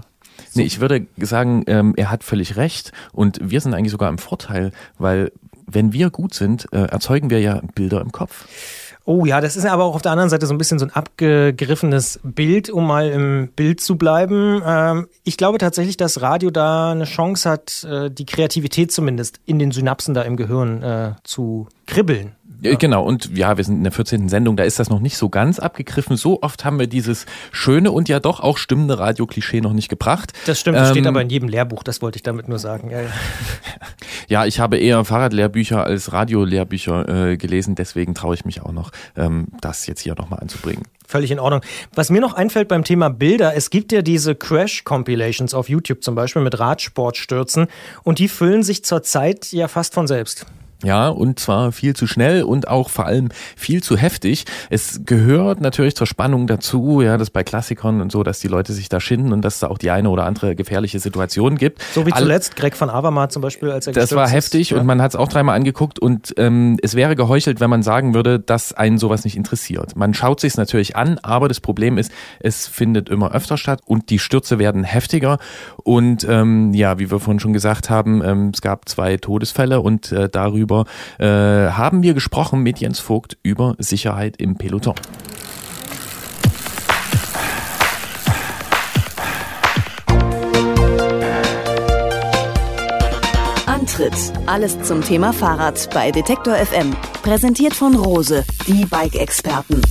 So. 0.51 0.62
Nee, 0.62 0.67
ich 0.67 0.79
würde 0.79 1.07
sagen, 1.17 1.65
ähm, 1.67 1.93
er 1.98 2.10
hat 2.10 2.24
völlig 2.24 2.55
recht 2.55 2.93
und 3.12 3.38
wir 3.41 3.60
sind 3.60 3.74
eigentlich 3.74 3.91
sogar 3.91 4.07
im 4.07 4.17
Vorteil, 4.17 4.71
weil 4.98 5.33
wenn 5.67 5.91
wir 5.91 6.10
gut 6.10 6.36
sind, 6.36 6.69
äh, 6.71 6.86
erzeugen 6.86 7.29
wir 7.29 7.41
ja 7.41 7.62
Bilder 7.75 8.00
im 8.00 8.13
Kopf. 8.13 8.45
Oh 9.03 9.25
ja, 9.25 9.41
das 9.41 9.55
ist 9.58 9.65
aber 9.65 9.84
auch 9.84 9.96
auf 9.96 10.01
der 10.01 10.12
anderen 10.12 10.29
Seite 10.29 10.46
so 10.46 10.53
ein 10.53 10.58
bisschen 10.58 10.77
so 10.77 10.86
ein 10.86 10.91
abgegriffenes 10.91 12.20
Bild, 12.24 12.70
um 12.70 12.86
mal 12.86 13.10
im 13.10 13.50
Bild 13.55 13.81
zu 13.81 13.98
bleiben. 13.98 14.62
Ähm, 14.65 15.08
ich 15.24 15.38
glaube 15.38 15.58
tatsächlich, 15.58 15.98
dass 15.98 16.22
Radio 16.22 16.51
da 16.51 16.91
eine 16.91 17.05
Chance 17.05 17.50
hat, 17.50 17.84
äh, 17.84 18.12
die 18.12 18.25
Kreativität 18.25 18.91
zumindest 18.91 19.39
in 19.46 19.58
den 19.58 19.72
Synapsen 19.72 20.13
da 20.13 20.22
im 20.22 20.38
Gehirn 20.38 20.84
äh, 20.84 21.13
zu 21.24 21.67
kribbeln. 21.88 22.36
Ja. 22.63 22.75
Genau, 22.75 23.03
und 23.03 23.35
ja, 23.35 23.57
wir 23.57 23.63
sind 23.63 23.77
in 23.77 23.83
der 23.83 23.91
14. 23.91 24.29
Sendung, 24.29 24.55
da 24.55 24.63
ist 24.63 24.77
das 24.77 24.87
noch 24.89 24.99
nicht 24.99 25.17
so 25.17 25.29
ganz 25.29 25.57
abgegriffen. 25.57 26.15
So 26.15 26.43
oft 26.43 26.63
haben 26.63 26.77
wir 26.77 26.85
dieses 26.85 27.25
schöne 27.51 27.91
und 27.91 28.07
ja 28.07 28.19
doch 28.19 28.39
auch 28.39 28.59
stimmende 28.59 28.99
Radioklischee 28.99 29.61
noch 29.61 29.73
nicht 29.73 29.89
gebracht. 29.89 30.33
Das 30.45 30.59
stimmt, 30.59 30.77
das 30.77 30.89
ähm, 30.89 30.93
steht 30.93 31.07
aber 31.07 31.23
in 31.23 31.29
jedem 31.31 31.49
Lehrbuch, 31.49 31.81
das 31.81 32.03
wollte 32.03 32.17
ich 32.17 32.23
damit 32.23 32.47
nur 32.47 32.59
sagen. 32.59 32.91
Ja, 32.91 33.01
ja. 33.01 33.09
ja 34.27 34.45
ich 34.45 34.59
habe 34.59 34.77
eher 34.77 35.03
Fahrradlehrbücher 35.03 35.83
als 35.83 36.13
Radiolehrbücher 36.13 37.31
äh, 37.31 37.37
gelesen, 37.37 37.73
deswegen 37.73 38.13
traue 38.13 38.35
ich 38.35 38.45
mich 38.45 38.61
auch 38.61 38.73
noch, 38.73 38.91
ähm, 39.17 39.47
das 39.59 39.87
jetzt 39.87 40.01
hier 40.01 40.13
nochmal 40.13 40.39
anzubringen. 40.39 40.83
Völlig 41.07 41.31
in 41.31 41.39
Ordnung. 41.39 41.61
Was 41.95 42.11
mir 42.11 42.21
noch 42.21 42.33
einfällt 42.33 42.67
beim 42.67 42.83
Thema 42.83 43.09
Bilder, 43.09 43.55
es 43.55 43.71
gibt 43.71 43.91
ja 43.91 44.03
diese 44.03 44.35
Crash-Compilations 44.35 45.55
auf 45.55 45.67
YouTube 45.67 46.03
zum 46.03 46.13
Beispiel 46.13 46.43
mit 46.43 46.59
Radsportstürzen 46.59 47.67
und 48.03 48.19
die 48.19 48.27
füllen 48.27 48.61
sich 48.61 48.85
zurzeit 48.85 49.51
ja 49.51 49.67
fast 49.67 49.95
von 49.95 50.05
selbst. 50.05 50.45
Ja, 50.83 51.09
und 51.09 51.39
zwar 51.39 51.71
viel 51.71 51.95
zu 51.95 52.07
schnell 52.07 52.43
und 52.43 52.67
auch 52.67 52.89
vor 52.89 53.05
allem 53.05 53.29
viel 53.55 53.83
zu 53.83 53.97
heftig. 53.97 54.45
Es 54.69 55.01
gehört 55.05 55.61
natürlich 55.61 55.95
zur 55.95 56.07
Spannung 56.07 56.47
dazu, 56.47 57.01
ja, 57.01 57.17
dass 57.17 57.29
bei 57.29 57.43
Klassikern 57.43 58.01
und 58.01 58.11
so, 58.11 58.23
dass 58.23 58.39
die 58.39 58.47
Leute 58.47 58.73
sich 58.73 58.89
da 58.89 59.00
schinden 59.00 59.31
und 59.31 59.43
dass 59.43 59.55
es 59.55 59.59
da 59.59 59.67
auch 59.67 59.77
die 59.77 59.91
eine 59.91 60.09
oder 60.09 60.25
andere 60.25 60.55
gefährliche 60.55 61.00
Situation 61.00 61.57
gibt. 61.57 61.83
So 61.93 62.05
wie 62.07 62.11
zuletzt 62.11 62.55
Greg 62.55 62.75
von 62.75 62.89
Avermaet 62.89 63.31
zum 63.31 63.43
Beispiel, 63.43 63.69
als 63.69 63.85
er 63.85 63.93
Das 63.93 64.15
war 64.15 64.27
heftig 64.27 64.71
ist, 64.71 64.77
und 64.77 64.88
man 64.88 65.01
hat 65.01 65.11
es 65.11 65.15
auch 65.15 65.27
dreimal 65.27 65.55
angeguckt 65.55 66.00
und 66.00 66.33
ähm, 66.38 66.77
es 66.81 66.95
wäre 66.95 67.15
geheuchelt, 67.15 67.59
wenn 67.59 67.69
man 67.69 67.83
sagen 67.83 68.15
würde, 68.15 68.39
dass 68.39 68.73
einen 68.73 68.97
sowas 68.97 69.23
nicht 69.23 69.38
interessiert. 69.38 69.95
Man 69.95 70.15
schaut 70.15 70.39
sich 70.39 70.57
natürlich 70.57 70.95
an, 70.95 71.19
aber 71.21 71.47
das 71.47 71.59
Problem 71.59 72.00
ist, 72.00 72.11
es 72.39 72.67
findet 72.67 73.09
immer 73.09 73.33
öfter 73.33 73.57
statt 73.57 73.81
und 73.85 74.09
die 74.09 74.19
Stürze 74.19 74.57
werden 74.57 74.83
heftiger 74.83 75.38
und 75.83 76.25
ähm, 76.27 76.73
ja, 76.73 76.97
wie 76.97 77.11
wir 77.11 77.19
vorhin 77.19 77.39
schon 77.39 77.53
gesagt 77.53 77.91
haben, 77.91 78.23
ähm, 78.23 78.51
es 78.53 78.61
gab 78.61 78.89
zwei 78.89 79.17
Todesfälle 79.17 79.81
und 79.81 80.11
äh, 80.11 80.27
darüber 80.27 80.70
darüber 80.71 80.85
äh, 81.19 81.71
haben 81.71 82.03
wir 82.03 82.13
gesprochen 82.13 82.61
mit 82.61 82.79
Jens 82.79 82.99
Vogt 82.99 83.37
über 83.43 83.75
Sicherheit 83.77 84.37
im 84.37 84.55
Peloton. 84.55 84.95
Antritt. 93.65 94.13
Alles 94.46 94.81
zum 94.83 95.03
Thema 95.03 95.33
Fahrrad 95.33 95.89
bei 95.93 96.11
Detektor 96.11 96.55
FM. 96.55 96.96
Präsentiert 97.24 97.74
von 97.74 97.96
Rose, 97.96 98.46
die 98.67 98.85
Bike-Experten. 98.85 99.81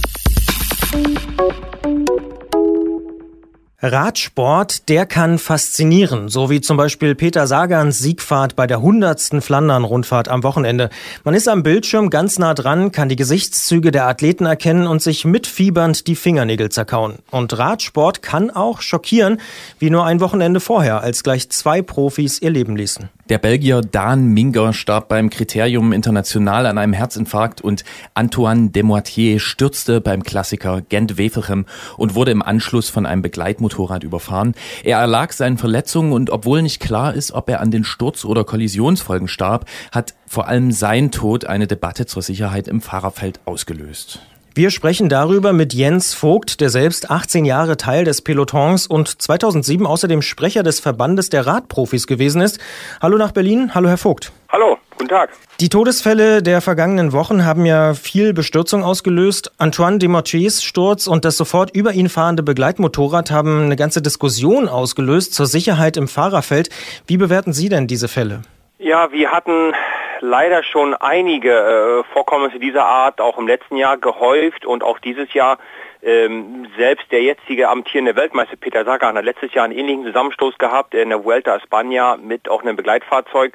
Radsport, 3.83 4.91
der 4.91 5.07
kann 5.07 5.39
faszinieren, 5.39 6.29
so 6.29 6.51
wie 6.51 6.61
zum 6.61 6.77
Beispiel 6.77 7.15
Peter 7.15 7.47
Sagans 7.47 7.99
Siegfahrt 7.99 8.55
bei 8.55 8.67
der 8.67 8.77
100. 8.77 9.43
Flandern-Rundfahrt 9.43 10.29
am 10.29 10.43
Wochenende. 10.43 10.91
Man 11.25 11.33
ist 11.33 11.49
am 11.49 11.63
Bildschirm 11.63 12.11
ganz 12.11 12.39
nah 12.39 12.53
dran, 12.53 12.93
kann 12.93 13.09
die 13.09 13.17
Gesichtszüge 13.17 13.91
der 13.91 14.07
Athleten 14.07 14.45
erkennen 14.45 14.87
und 14.87 15.01
sich 15.01 15.25
mitfiebernd 15.25 16.07
die 16.09 16.15
Fingernägel 16.15 16.69
zerkauen. 16.69 17.21
Und 17.31 17.57
Radsport 17.57 18.21
kann 18.21 18.51
auch 18.51 18.83
schockieren, 18.83 19.41
wie 19.79 19.89
nur 19.89 20.05
ein 20.05 20.21
Wochenende 20.21 20.61
vorher, 20.61 21.01
als 21.01 21.23
gleich 21.23 21.49
zwei 21.49 21.81
Profis 21.81 22.43
ihr 22.43 22.51
Leben 22.51 22.77
ließen. 22.77 23.09
Der 23.31 23.39
Belgier 23.39 23.81
Dan 23.81 24.27
Minger 24.27 24.73
starb 24.73 25.09
beim 25.09 25.31
Kriterium 25.31 25.93
International 25.93 26.67
an 26.67 26.79
einem 26.79 26.93
Herzinfarkt 26.93 27.61
und 27.61 27.85
Antoine 28.13 28.71
Demoitier 28.71 29.39
stürzte 29.39 30.01
beim 30.01 30.25
Klassiker 30.25 30.81
Gent-Wevelgem 30.81 31.65
und 31.97 32.17
wurde 32.17 32.33
im 32.33 32.43
Anschluss 32.43 32.89
von 32.89 33.07
einem 33.07 33.23
Begleitmotorrad 33.23 34.03
überfahren. 34.03 34.57
Er 34.83 34.99
erlag 34.99 35.31
seinen 35.31 35.59
Verletzungen 35.59 36.13
und 36.13 36.31
obwohl 36.31 36.61
nicht 36.61 36.81
klar 36.81 37.15
ist, 37.15 37.31
ob 37.31 37.49
er 37.49 37.61
an 37.61 37.71
den 37.71 37.85
Sturz- 37.85 38.25
oder 38.25 38.43
Kollisionsfolgen 38.43 39.29
starb, 39.29 39.67
hat 39.93 40.15
vor 40.27 40.49
allem 40.49 40.73
sein 40.73 41.13
Tod 41.13 41.45
eine 41.45 41.69
Debatte 41.69 42.07
zur 42.07 42.23
Sicherheit 42.23 42.67
im 42.67 42.81
Fahrerfeld 42.81 43.39
ausgelöst. 43.45 44.19
Wir 44.61 44.69
sprechen 44.69 45.09
darüber 45.09 45.55
mit 45.55 45.73
Jens 45.73 46.13
Vogt, 46.13 46.61
der 46.61 46.69
selbst 46.69 47.11
18 47.11 47.47
Jahre 47.47 47.79
Teil 47.79 48.05
des 48.05 48.21
Pelotons 48.21 48.87
und 48.87 49.09
2007 49.23 49.87
außerdem 49.87 50.21
Sprecher 50.21 50.63
des 50.63 50.81
Verbandes 50.81 51.31
der 51.31 51.47
Radprofis 51.47 52.07
gewesen 52.07 52.43
ist. 52.43 52.61
Hallo 53.01 53.17
nach 53.17 53.33
Berlin. 53.33 53.75
Hallo, 53.75 53.89
Herr 53.89 53.97
Vogt. 53.97 54.33
Hallo, 54.51 54.77
guten 54.99 55.09
Tag. 55.09 55.31
Die 55.61 55.71
Todesfälle 55.71 56.43
der 56.43 56.61
vergangenen 56.61 57.13
Wochen 57.15 57.47
haben 57.47 57.65
ja 57.65 57.95
viel 57.95 58.35
Bestürzung 58.35 58.85
ausgelöst. 58.85 59.51
Antoine 59.57 59.97
Demortiers 59.97 60.63
Sturz 60.63 61.07
und 61.07 61.25
das 61.25 61.39
sofort 61.39 61.75
über 61.75 61.93
ihn 61.93 62.11
fahrende 62.11 62.43
Begleitmotorrad 62.43 63.31
haben 63.31 63.63
eine 63.63 63.77
ganze 63.77 64.03
Diskussion 64.03 64.69
ausgelöst 64.69 65.33
zur 65.33 65.47
Sicherheit 65.47 65.97
im 65.97 66.07
Fahrerfeld. 66.07 66.69
Wie 67.07 67.17
bewerten 67.17 67.55
Sie 67.55 67.71
denn 67.71 67.87
diese 67.87 68.09
Fälle? 68.09 68.43
Ja, 68.79 69.11
wir 69.11 69.31
hatten 69.31 69.73
leider 70.21 70.63
schon 70.63 70.95
einige 70.95 71.51
äh, 71.51 72.13
Vorkommnisse 72.13 72.59
dieser 72.59 72.85
Art 72.85 73.21
auch 73.21 73.39
im 73.39 73.47
letzten 73.47 73.77
Jahr 73.77 73.97
gehäuft 73.97 74.65
und 74.65 74.83
auch 74.83 74.99
dieses 74.99 75.33
Jahr 75.35 75.59
ähm, 76.03 76.67
selbst 76.77 77.11
der 77.11 77.23
jetzige 77.23 77.69
amtierende 77.69 78.17
Weltmeister 78.17 78.57
Peter 78.57 78.85
Sagan 78.85 79.17
hat 79.17 79.25
letztes 79.25 79.53
Jahr 79.53 79.65
einen 79.65 79.77
ähnlichen 79.77 80.05
Zusammenstoß 80.05 80.59
gehabt 80.59 80.95
in 80.95 81.11
der 81.11 81.25
Vuelta 81.25 81.55
a 81.55 81.57
España 81.57 82.17
mit 82.17 82.49
auch 82.49 82.63
einem 82.63 82.77
Begleitfahrzeug. 82.77 83.53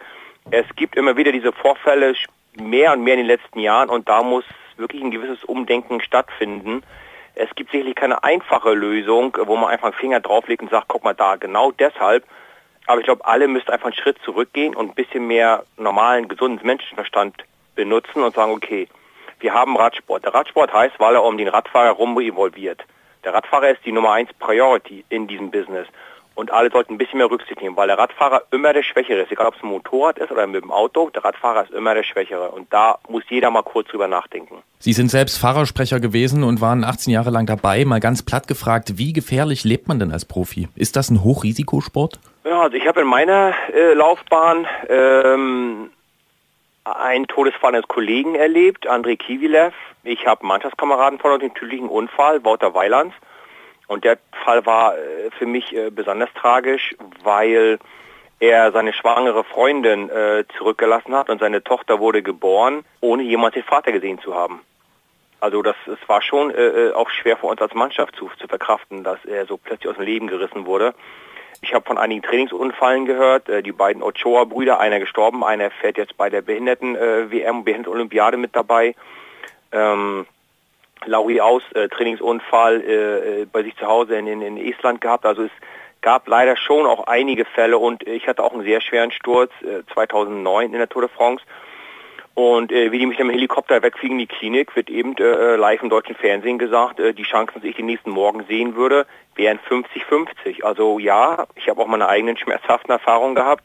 Es 0.51 0.65
gibt 0.75 0.95
immer 0.95 1.17
wieder 1.17 1.32
diese 1.32 1.51
Vorfälle 1.51 2.13
mehr 2.56 2.93
und 2.93 3.04
mehr 3.04 3.15
in 3.15 3.21
den 3.21 3.28
letzten 3.28 3.60
Jahren 3.60 3.89
und 3.89 4.08
da 4.08 4.21
muss 4.21 4.45
wirklich 4.78 5.01
ein 5.01 5.12
gewisses 5.12 5.43
Umdenken 5.43 6.01
stattfinden. 6.01 6.84
Es 7.34 7.54
gibt 7.56 7.71
sicherlich 7.71 7.95
keine 7.95 8.23
einfache 8.23 8.73
Lösung, 8.73 9.38
wo 9.45 9.56
man 9.58 9.69
einfach 9.69 9.88
einen 9.88 9.93
Finger 9.93 10.19
drauflegt 10.19 10.62
und 10.62 10.69
sagt, 10.69 10.88
guck 10.88 11.04
mal 11.04 11.13
da, 11.13 11.36
genau 11.36 11.71
deshalb 11.71 12.23
aber 12.88 13.00
ich 13.00 13.06
glaube, 13.06 13.26
alle 13.26 13.48
müssten 13.48 13.71
einfach 13.71 13.88
einen 13.88 13.95
Schritt 13.95 14.17
zurückgehen 14.24 14.76
und 14.76 14.89
ein 14.89 14.95
bisschen 14.95 15.28
mehr 15.28 15.63
normalen, 15.78 16.28
gesunden 16.28 16.65
Menschenverstand 16.65 17.36
benutzen 17.76 18.24
und 18.24 18.36
sagen, 18.36 18.52
okay, 18.52 18.88
wir 19.39 19.54
haben 19.54 19.76
Radsport. 19.78 20.24
Der 20.24 20.34
Radsport 20.34 20.74
heißt, 20.74 21.00
weil 21.00 21.15
er 21.15 21.24
um 21.24 21.38
den 21.38 21.48
Radfahrer 21.48 21.91
rum 21.91 22.19
involviert. 22.19 22.84
Der 23.24 23.34
Radfahrer 23.34 23.69
ist 23.69 23.86
die 23.86 23.91
Nummer 23.91 24.12
eins 24.13 24.32
Priority 24.34 25.04
in 25.10 25.28
diesem 25.28 25.52
Business. 25.52 25.88
Und 26.36 26.52
alle 26.52 26.69
sollten 26.69 26.93
ein 26.93 26.98
bisschen 26.98 27.17
mehr 27.17 27.32
Rücksicht 27.32 27.62
nehmen, 27.62 27.78
weil 27.78 27.88
der 27.88 27.98
Radfahrer 27.98 28.43
immer 28.52 28.74
der 28.74 28.84
Schwächere 28.84 29.21
ist. 29.21 29.32
Egal 29.32 29.48
ob 29.48 29.56
es 29.56 29.63
ein 29.63 29.69
Motorrad 29.69 30.19
ist 30.19 30.32
oder 30.32 30.45
mit 30.45 30.62
dem 30.62 30.71
Auto, 30.71 31.10
der 31.10 31.24
Radfahrer 31.24 31.63
ist 31.63 31.71
immer 31.71 31.93
der 31.93 32.04
Schwächere. 32.04 32.52
Und 32.52 32.71
da 32.74 33.00
muss 33.08 33.24
jeder 33.30 33.50
mal 33.52 33.63
kurz 33.63 33.88
drüber 33.88 34.10
nachdenken. 34.10 34.58
Sie 34.80 34.91
sind 34.91 35.10
selbst 35.10 35.38
Fahrersprecher 35.38 36.02
gewesen 36.02 36.43
und 36.43 36.60
waren 36.60 36.84
18 36.84 37.13
Jahre 37.13 37.30
lang 37.30 37.45
dabei. 37.45 37.86
Mal 37.86 38.02
ganz 38.02 38.21
platt 38.21 38.48
gefragt, 38.48 38.98
wie 38.98 39.13
gefährlich 39.13 39.63
lebt 39.63 39.88
man 39.88 39.98
denn 39.98 40.12
als 40.12 40.26
Profi? 40.26 40.67
Ist 40.76 40.98
das 40.98 41.10
ein 41.10 41.24
Hochrisikosport? 41.24 42.19
Ja, 42.43 42.63
also 42.63 42.76
ich 42.76 42.86
habe 42.86 43.02
in 43.02 43.08
meiner 43.08 43.54
äh, 43.74 43.93
Laufbahn 43.93 44.67
ähm, 44.89 45.89
einen 46.84 47.28
Todesfall 47.28 47.76
eines 47.76 47.88
Kollegen 47.88 48.36
erlebt, 48.36 48.88
Andrei 48.88 49.15
Kivilev. 49.15 49.74
Ich 50.04 50.28
habe 50.28 50.45
Mannschaftskameraden 50.45 51.17
von 51.17 51.39
dem 51.39 51.54
tödlichen 51.54 51.88
Unfall, 51.88 52.43
Wouter 52.43 52.74
Weilands. 52.74 53.15
Und 53.88 54.04
der 54.04 54.17
Fall 54.43 54.65
war 54.65 54.98
äh, 54.98 55.30
für 55.38 55.45
mich 55.45 55.76
äh, 55.76 55.89
besonders 55.89 56.30
tragisch, 56.34 56.95
weil 57.24 57.80
er 58.39 58.71
seine 58.71 58.93
schwangere 58.93 59.43
Freundin 59.43 60.10
äh, 60.10 60.43
zurückgelassen 60.58 61.15
hat 61.15 61.30
und 61.30 61.39
seine 61.39 61.63
Tochter 61.63 62.00
wurde 62.00 62.21
geboren, 62.21 62.84
ohne 63.00 63.24
jemals 63.24 63.54
den 63.54 63.63
Vater 63.63 63.91
gesehen 63.91 64.19
zu 64.19 64.36
haben. 64.36 64.62
Also 65.39 65.62
das, 65.62 65.76
es 65.86 66.10
war 66.10 66.21
schon 66.24 66.52
auch 66.95 67.10
schwer 67.12 67.38
für 67.38 67.45
uns 67.45 67.62
als 67.62 67.74
Mannschaft 67.76 68.15
zu, 68.15 68.32
zu 68.39 68.48
verkraften, 68.48 69.04
dass 69.04 69.24
er 69.26 69.45
so 69.45 69.58
plötzlich 69.58 69.89
aus 69.89 69.98
dem 69.98 70.06
Leben 70.06 70.28
gerissen 70.28 70.65
wurde. 70.65 70.95
Ich 71.62 71.74
habe 71.74 71.86
von 71.86 72.00
einigen 72.00 72.24
Trainingsunfallen 72.24 73.06
gehört. 73.06 73.48
Die 73.63 73.71
beiden 73.71 74.02
Ochoa-Brüder, 74.02 74.80
einer 74.80 75.00
gestorben, 75.00 75.43
einer 75.43 75.69
fährt 75.69 75.98
jetzt 75.98 76.17
bei 76.17 76.32
der 76.32 76.41
Behinderten-WM, 76.41 77.63
Behinderten-Olympiade 77.63 78.38
mit 78.38 78.56
dabei. 78.56 78.95
Ähm, 79.71 80.26
Lauri 81.06 81.41
Aus, 81.41 81.63
äh, 81.74 81.88
Trainingsunfall 81.88 82.82
äh, 82.82 83.41
äh, 83.41 83.46
bei 83.52 83.63
sich 83.63 83.76
zu 83.78 83.88
Hause 83.88 84.15
in, 84.18 84.28
in, 84.28 84.41
in 84.41 84.58
Estland 84.58 85.02
gehabt. 85.02 85.26
Also 85.26 85.44
es 85.44 85.52
gab 86.02 86.28
leider 86.28 86.56
schon 86.56 86.86
auch 86.86 87.08
einige 87.08 87.46
Fälle 87.46 87.78
und 87.78 88.08
ich 88.08 88.28
hatte 88.28 88.44
auch 88.44 88.54
einen 88.54 88.63
sehr 88.63 88.82
schweren 88.82 89.12
Sturz 89.12 89.52
äh, 89.62 89.84
2009 89.94 90.74
in 90.74 90.78
der 90.78 90.89
Tour 90.89 91.04
de 91.04 91.12
France. 91.12 91.44
Und 92.36 92.74
äh, 92.74 92.91
wie 92.91 93.00
die 93.00 93.06
mich 93.06 93.20
im 93.20 93.30
Helikopter 93.30 93.82
wegfliegen 93.82 94.20
in 94.20 94.28
die 94.28 94.36
Klinik, 94.36 94.76
wird 94.76 94.89
eben 94.89 95.15
äh, 95.18 95.56
live 95.56 95.82
im 95.82 95.89
deutschen 95.89 96.15
Fernsehen 96.15 96.60
gesagt, 96.60 97.00
äh, 97.00 97.13
die 97.13 97.24
Chancen, 97.24 97.54
dass 97.56 97.63
ich 97.63 97.78
den 97.78 97.86
nächsten 97.86 98.10
Morgen 98.10 98.44
sehen 98.50 98.76
würde, 98.76 99.08
wären 99.36 99.58
50-50. 99.70 100.63
Also 100.63 101.00
ja, 101.00 101.46
ich 101.56 101.70
habe 101.70 101.82
auch 101.82 101.88
meine 101.88 102.10
eigenen 102.10 102.36
schmerzhaften 102.38 102.91
Erfahrungen 102.91 103.36
gehabt. 103.36 103.63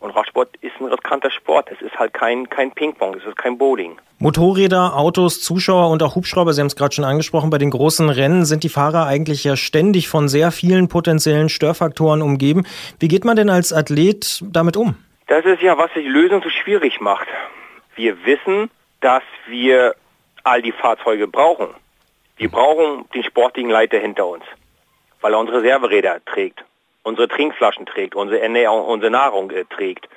Und 0.00 0.12
Radsport 0.12 0.56
ist 0.62 0.72
ein 0.80 0.86
riskanter 0.86 1.30
Sport. 1.30 1.68
Es 1.70 1.80
ist 1.82 1.94
halt 1.98 2.14
kein, 2.14 2.48
kein 2.48 2.72
Ping-Pong, 2.72 3.16
es 3.16 3.24
ist 3.24 3.36
kein 3.36 3.58
Bowling. 3.58 3.98
Motorräder, 4.18 4.96
Autos, 4.96 5.42
Zuschauer 5.42 5.90
und 5.90 6.02
auch 6.02 6.14
Hubschrauber, 6.14 6.54
Sie 6.54 6.60
haben 6.60 6.68
es 6.68 6.76
gerade 6.76 6.94
schon 6.94 7.04
angesprochen, 7.04 7.50
bei 7.50 7.58
den 7.58 7.70
großen 7.70 8.08
Rennen 8.08 8.46
sind 8.46 8.64
die 8.64 8.70
Fahrer 8.70 9.06
eigentlich 9.06 9.44
ja 9.44 9.56
ständig 9.56 10.08
von 10.08 10.28
sehr 10.28 10.52
vielen 10.52 10.88
potenziellen 10.88 11.50
Störfaktoren 11.50 12.22
umgeben. 12.22 12.66
Wie 12.98 13.08
geht 13.08 13.26
man 13.26 13.36
denn 13.36 13.50
als 13.50 13.72
Athlet 13.74 14.42
damit 14.42 14.78
um? 14.78 14.96
Das 15.26 15.44
ist 15.44 15.62
ja, 15.62 15.76
was 15.76 15.90
die 15.94 16.00
Lösung 16.00 16.42
so 16.42 16.48
schwierig 16.48 17.00
macht. 17.00 17.28
Wir 17.94 18.24
wissen, 18.24 18.70
dass 19.00 19.22
wir 19.48 19.94
all 20.44 20.62
die 20.62 20.72
Fahrzeuge 20.72 21.28
brauchen. 21.28 21.68
Wir 22.36 22.50
brauchen 22.50 23.04
den 23.14 23.22
sportlichen 23.22 23.70
Leiter 23.70 23.98
hinter 23.98 24.26
uns, 24.26 24.44
weil 25.20 25.34
er 25.34 25.38
unsere 25.38 25.62
Reserveräder 25.62 26.24
trägt 26.24 26.64
unsere 27.02 27.28
Trinkflaschen 27.28 27.86
trägt, 27.86 28.14
unsere 28.14 28.40
Ernährung, 28.40 28.84
unsere 28.84 29.10
Nahrung 29.10 29.50
äh, 29.50 29.64
trägt. 29.64 30.08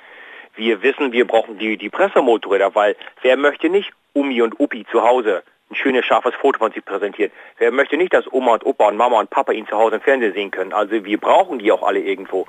Wir 0.56 0.82
wissen, 0.82 1.12
wir 1.12 1.26
brauchen 1.26 1.58
die, 1.58 1.76
die 1.76 1.90
Pressemotorräder, 1.90 2.74
weil 2.74 2.96
wer 3.22 3.36
möchte 3.36 3.68
nicht 3.68 3.92
Umi 4.12 4.40
und 4.42 4.58
Upi 4.60 4.86
zu 4.90 5.02
Hause 5.02 5.42
ein 5.70 5.74
schönes, 5.74 6.04
scharfes 6.04 6.34
Foto 6.36 6.58
von 6.58 6.72
sich 6.72 6.84
präsentieren? 6.84 7.32
Wer 7.58 7.72
möchte 7.72 7.96
nicht, 7.96 8.14
dass 8.14 8.30
Oma 8.32 8.54
und 8.54 8.64
Opa 8.64 8.88
und 8.88 8.96
Mama 8.96 9.18
und 9.18 9.30
Papa 9.30 9.52
ihn 9.52 9.66
zu 9.66 9.76
Hause 9.76 9.96
im 9.96 10.02
Fernsehen 10.02 10.32
sehen 10.32 10.50
können? 10.50 10.72
Also 10.72 11.04
wir 11.04 11.18
brauchen 11.18 11.58
die 11.58 11.72
auch 11.72 11.82
alle 11.82 12.00
irgendwo. 12.00 12.46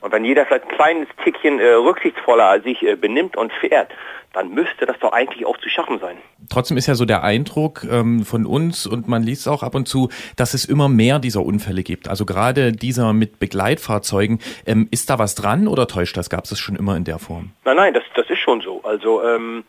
Und 0.00 0.12
wenn 0.12 0.24
jeder 0.24 0.46
vielleicht 0.46 0.64
ein 0.64 0.76
kleines 0.76 1.08
Tickchen 1.22 1.60
äh, 1.60 1.72
rücksichtsvoller 1.72 2.60
sich 2.62 2.82
äh, 2.82 2.96
benimmt 2.96 3.36
und 3.36 3.52
fährt, 3.52 3.90
dann 4.32 4.50
müsste 4.50 4.86
das 4.86 4.98
doch 5.00 5.12
eigentlich 5.12 5.44
auch 5.44 5.58
zu 5.58 5.68
schaffen 5.68 5.98
sein. 5.98 6.16
Trotzdem 6.48 6.76
ist 6.76 6.86
ja 6.86 6.94
so 6.94 7.04
der 7.04 7.24
Eindruck 7.24 7.84
ähm, 7.90 8.24
von 8.24 8.46
uns 8.46 8.86
und 8.86 9.08
man 9.08 9.22
liest 9.22 9.48
auch 9.48 9.62
ab 9.62 9.74
und 9.74 9.88
zu, 9.88 10.08
dass 10.36 10.54
es 10.54 10.64
immer 10.64 10.88
mehr 10.88 11.18
dieser 11.18 11.42
Unfälle 11.42 11.82
gibt. 11.82 12.08
Also 12.08 12.24
gerade 12.24 12.72
dieser 12.72 13.12
mit 13.12 13.40
Begleitfahrzeugen. 13.40 14.38
Ähm, 14.66 14.88
ist 14.90 15.10
da 15.10 15.18
was 15.18 15.34
dran 15.34 15.66
oder 15.66 15.86
täuscht 15.88 16.16
das? 16.16 16.30
Gab 16.30 16.44
es 16.44 16.50
das 16.50 16.58
schon 16.58 16.76
immer 16.76 16.96
in 16.96 17.04
der 17.04 17.18
Form? 17.18 17.52
Nein, 17.64 17.76
nein, 17.76 17.94
das, 17.94 18.04
das 18.14 18.30
ist 18.30 18.38
schon 18.38 18.60
so. 18.60 18.82
Also 18.84 19.22
ähm, 19.24 19.64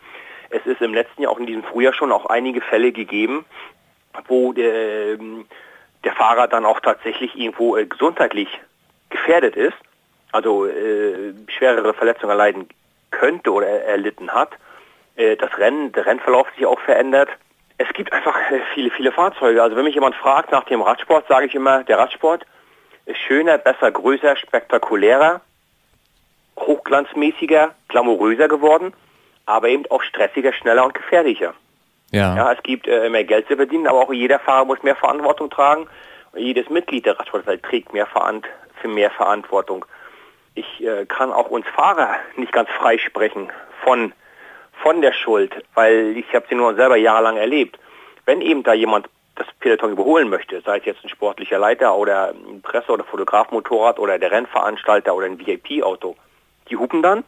es 0.50 0.66
ist 0.66 0.82
im 0.82 0.94
letzten 0.94 1.24
Jahr, 1.24 1.32
auch 1.32 1.40
in 1.40 1.48
diesem 1.48 1.64
Frühjahr 1.64 1.94
schon 1.94 2.12
auch 2.12 2.28
einige 2.28 2.62
Fälle 2.62 2.92
gegeben, 2.92 3.46
wo 4.28 4.54
der, 4.54 5.14
ähm, 5.14 5.46
der 6.04 6.14
Fahrer 6.14 6.48
dann 6.48 6.66
auch 6.66 6.80
tatsächlich 6.82 7.36
irgendwo 7.36 7.78
äh, 7.78 7.86
gesundheitlich 7.86 8.48
gefährdet 9.10 9.56
ist, 9.56 9.78
also 10.32 10.66
äh, 10.66 11.34
schwerere 11.58 11.94
Verletzungen 11.94 12.32
erleiden 12.32 12.70
könnte 13.12 13.52
oder 13.52 13.68
erlitten 13.68 14.32
hat. 14.32 14.52
Äh, 15.16 15.36
das 15.36 15.58
Rennen, 15.58 15.92
der 15.92 16.06
Rennverlauf 16.06 16.48
sich 16.56 16.66
auch 16.66 16.80
verändert. 16.80 17.30
Es 17.78 17.92
gibt 17.94 18.14
einfach 18.14 18.36
äh, 18.52 18.62
viele, 18.74 18.92
viele 18.92 19.12
Fahrzeuge. 19.12 19.62
Also 19.62 19.76
wenn 19.76 19.84
mich 19.84 19.96
jemand 19.96 20.16
fragt 20.16 20.52
nach 20.52 20.64
dem 20.66 20.82
Radsport, 20.82 21.28
sage 21.28 21.48
ich 21.48 21.56
immer, 21.56 21.84
der 21.84 21.98
Radsport 21.98 22.46
ist 23.06 23.18
schöner, 23.18 23.58
besser, 23.58 23.92
größer, 23.92 24.36
spektakulärer, 24.36 25.42
hochglanzmäßiger, 26.58 27.74
glamouröser 27.88 28.48
geworden, 28.48 28.94
aber 29.46 29.70
eben 29.70 29.86
auch 29.90 30.04
stressiger, 30.04 30.54
schneller 30.54 30.86
und 30.86 30.94
gefährlicher. 30.94 31.54
Ja. 32.12 32.36
ja 32.36 32.52
es 32.54 32.62
gibt 32.64 32.88
äh, 32.88 33.10
mehr 33.10 33.24
Geld 33.24 33.48
zu 33.48 33.56
verdienen, 33.56 33.88
aber 33.88 34.02
auch 34.02 34.14
jeder 34.14 34.40
Fahrer 34.40 34.66
muss 34.66 34.84
mehr 34.84 34.96
Verantwortung 34.96 35.50
tragen. 35.50 35.88
Und 36.32 36.40
jedes 36.40 36.70
Mitglied 36.70 37.06
der 37.06 37.20
Radsportwelt 37.20 37.64
trägt 37.64 37.94
mehr 37.94 38.06
Verant 38.06 38.46
für 38.82 38.88
mehr 38.88 39.12
Verantwortung 39.12 39.86
ich 40.56 40.84
äh, 40.84 41.06
kann 41.06 41.32
auch 41.32 41.50
uns 41.50 41.66
Fahrer 41.68 42.16
nicht 42.36 42.52
ganz 42.52 42.70
freisprechen 42.70 43.52
von, 43.84 44.14
von 44.84 45.02
der 45.02 45.14
Schuld, 45.14 45.54
weil 45.74 46.18
ich 46.18 46.34
habe 46.34 46.46
sie 46.50 46.56
nur 46.56 46.76
selber 46.76 46.98
jahrelang 46.98 47.38
erlebt. 47.38 47.80
Wenn 48.26 48.42
eben 48.42 48.64
da 48.64 48.74
jemand 48.74 49.10
das 49.36 49.48
Peloton 49.60 49.92
überholen 49.92 50.30
möchte, 50.30 50.62
sei 50.62 50.78
es 50.78 50.86
jetzt 50.86 51.04
ein 51.04 51.10
sportlicher 51.10 51.58
Leiter 51.58 51.96
oder 51.96 52.34
ein 52.34 52.62
Presse- 52.62 52.92
oder 52.92 53.04
Fotografmotorrad 53.04 53.98
oder 53.98 54.20
der 54.20 54.32
Rennveranstalter 54.32 55.16
oder 55.16 55.26
ein 55.26 55.40
VIP-Auto, 55.40 56.16
die 56.70 56.78
hupen 56.78 57.02
dann 57.02 57.24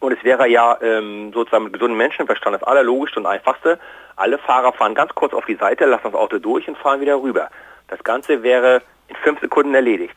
und 0.00 0.12
es 0.12 0.22
wäre 0.24 0.48
ja 0.48 0.78
ähm, 0.82 1.32
sozusagen 1.32 1.64
mit 1.64 1.72
gesundem 1.72 1.98
Menschenverstand 1.98 2.54
das 2.54 2.62
allerlogischste 2.62 3.20
und 3.20 3.26
einfachste. 3.26 3.78
Alle 4.16 4.38
Fahrer 4.38 4.72
fahren 4.72 4.94
ganz 4.94 5.14
kurz 5.14 5.32
auf 5.32 5.46
die 5.46 5.54
Seite, 5.54 5.86
lassen 5.86 6.04
das 6.04 6.14
Auto 6.14 6.38
durch 6.38 6.68
und 6.68 6.76
fahren 6.78 7.00
wieder 7.00 7.20
rüber. 7.20 7.48
Das 7.88 8.02
Ganze 8.04 8.42
wäre 8.42 8.82
in 9.08 9.16
fünf 9.16 9.40
Sekunden 9.40 9.74
erledigt. 9.74 10.14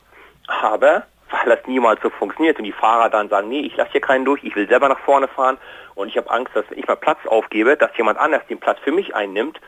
Aber 0.48 1.04
weil 1.30 1.56
das 1.56 1.68
niemals 1.68 2.02
so 2.02 2.10
funktioniert. 2.10 2.58
Und 2.58 2.64
die 2.64 2.72
Fahrer 2.72 3.10
dann 3.10 3.30
sagen, 3.30 3.50
nee, 3.50 3.62
ich 3.62 3.76
lasse 3.76 3.92
hier 3.92 4.02
keinen 4.02 4.26
durch, 4.26 4.44
ich 4.44 4.56
will 4.56 4.68
selber 4.68 4.90
nach 4.90 5.00
vorne 5.00 5.28
fahren. 5.28 5.58
Und 5.96 6.10
ich 6.10 6.18
habe 6.18 6.30
Angst, 6.30 6.56
dass 6.56 6.66
wenn 6.70 6.80
ich 6.80 6.88
mal 6.88 6.96
Platz 6.96 7.20
aufgebe, 7.26 7.76
dass 7.76 7.96
jemand 7.98 8.20
anders 8.20 8.46
den 8.48 8.60
Platz 8.60 8.80
für 8.84 8.92
mich 8.92 9.16
einnimmt. 9.16 9.60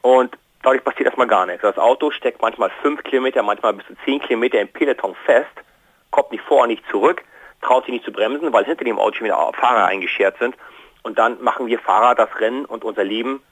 Und 0.00 0.36
dadurch 0.62 0.84
passiert 0.84 1.06
erstmal 1.06 1.26
gar 1.26 1.46
nichts. 1.46 1.62
Das 1.62 1.78
Auto 1.78 2.10
steckt 2.10 2.40
manchmal 2.40 2.70
fünf 2.82 3.02
Kilometer, 3.02 3.42
manchmal 3.42 3.74
bis 3.74 3.86
zu 3.86 3.94
zehn 4.04 4.20
Kilometer 4.20 4.60
im 4.60 4.68
Peloton 4.68 5.14
fest, 5.26 5.50
kommt 6.10 6.30
nicht 6.32 6.44
vor 6.44 6.66
nicht 6.66 6.84
zurück, 6.90 7.24
traut 7.62 7.84
sich 7.84 7.94
nicht 7.94 8.04
zu 8.04 8.12
bremsen, 8.12 8.52
weil 8.52 8.64
hinter 8.64 8.84
dem 8.84 8.98
Auto 8.98 9.18
schon 9.18 9.26
wieder 9.26 9.52
Fahrer 9.58 9.86
eingeschert 9.86 10.36
sind. 10.38 10.56
Und 11.02 11.18
dann 11.18 11.42
machen 11.42 11.66
wir 11.66 11.78
Fahrer 11.78 12.14
das 12.14 12.28
Rennen 12.38 12.64
und 12.64 12.84
unser 12.84 13.04
Leben 13.04 13.42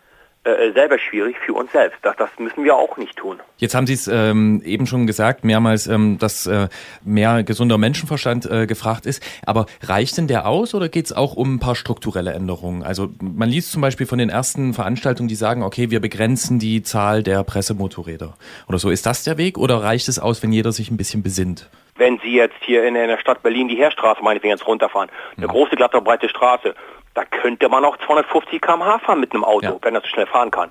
äh, 0.42 0.68
äh, 0.68 0.72
selber 0.72 0.98
schwierig 0.98 1.36
für 1.44 1.52
uns 1.52 1.70
selbst. 1.70 1.98
Das, 2.00 2.16
das 2.16 2.30
müssen 2.38 2.64
wir 2.64 2.74
auch 2.74 2.96
nicht 2.96 3.14
tun. 3.14 3.40
Jetzt 3.58 3.74
haben 3.74 3.86
Sie 3.86 3.92
es 3.92 4.08
ähm, 4.08 4.62
eben 4.64 4.86
schon 4.86 5.06
gesagt, 5.06 5.44
mehrmals, 5.44 5.86
ähm, 5.86 6.16
dass 6.18 6.46
äh, 6.46 6.68
mehr 7.04 7.42
gesunder 7.42 7.76
Menschenverstand 7.76 8.50
äh, 8.50 8.66
gefragt 8.66 9.04
ist. 9.04 9.22
Aber 9.44 9.66
reicht 9.82 10.16
denn 10.16 10.28
der 10.28 10.46
aus 10.46 10.74
oder 10.74 10.88
geht 10.88 11.04
es 11.04 11.12
auch 11.12 11.34
um 11.34 11.56
ein 11.56 11.60
paar 11.60 11.74
strukturelle 11.74 12.32
Änderungen? 12.32 12.82
Also 12.82 13.10
man 13.20 13.50
liest 13.50 13.70
zum 13.70 13.82
Beispiel 13.82 14.06
von 14.06 14.18
den 14.18 14.30
ersten 14.30 14.72
Veranstaltungen, 14.72 15.28
die 15.28 15.34
sagen, 15.34 15.62
okay, 15.62 15.90
wir 15.90 16.00
begrenzen 16.00 16.58
die 16.58 16.82
Zahl 16.82 17.22
der 17.22 17.44
Pressemotorräder 17.44 18.34
oder 18.66 18.78
so. 18.78 18.88
Ist 18.88 19.04
das 19.04 19.24
der 19.24 19.36
Weg 19.36 19.58
oder 19.58 19.82
reicht 19.82 20.08
es 20.08 20.18
aus, 20.18 20.42
wenn 20.42 20.52
jeder 20.52 20.72
sich 20.72 20.90
ein 20.90 20.96
bisschen 20.96 21.22
besinnt? 21.22 21.68
Wenn 21.96 22.18
Sie 22.20 22.32
jetzt 22.32 22.56
hier 22.62 22.84
in, 22.84 22.96
in 22.96 23.08
der 23.08 23.18
Stadt 23.18 23.42
Berlin 23.42 23.68
die 23.68 23.76
Heerstraße 23.76 24.22
meinetwegen 24.22 24.52
jetzt 24.52 24.66
runterfahren, 24.66 25.10
eine 25.36 25.46
mhm. 25.46 25.50
große, 25.50 25.76
glatte, 25.76 26.00
breite 26.00 26.30
Straße, 26.30 26.74
da 27.14 27.24
könnte 27.24 27.68
man 27.68 27.84
auch 27.84 27.96
250 27.98 28.60
km/h 28.60 28.98
fahren 29.00 29.20
mit 29.20 29.32
einem 29.32 29.44
Auto, 29.44 29.66
ja. 29.66 29.76
wenn 29.82 29.94
er 29.94 30.00
so 30.00 30.06
schnell 30.06 30.26
fahren 30.26 30.50
kann. 30.50 30.70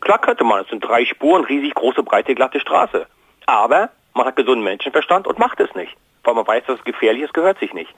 Klar 0.00 0.18
könnte 0.18 0.44
man, 0.44 0.60
es 0.62 0.68
sind 0.68 0.80
drei 0.80 1.04
Spuren, 1.04 1.44
riesig 1.44 1.74
große, 1.74 2.02
breite, 2.02 2.34
glatte 2.34 2.60
Straße. 2.60 3.06
Aber 3.46 3.90
man 4.14 4.26
hat 4.26 4.36
gesunden 4.36 4.64
Menschenverstand 4.64 5.26
und 5.26 5.38
macht 5.38 5.60
es 5.60 5.74
nicht. 5.74 5.96
Weil 6.24 6.34
man 6.34 6.46
weiß, 6.46 6.64
dass 6.66 6.78
es 6.78 6.84
gefährlich 6.84 7.22
ist, 7.22 7.34
gehört 7.34 7.58
sich 7.58 7.72
nicht. 7.72 7.92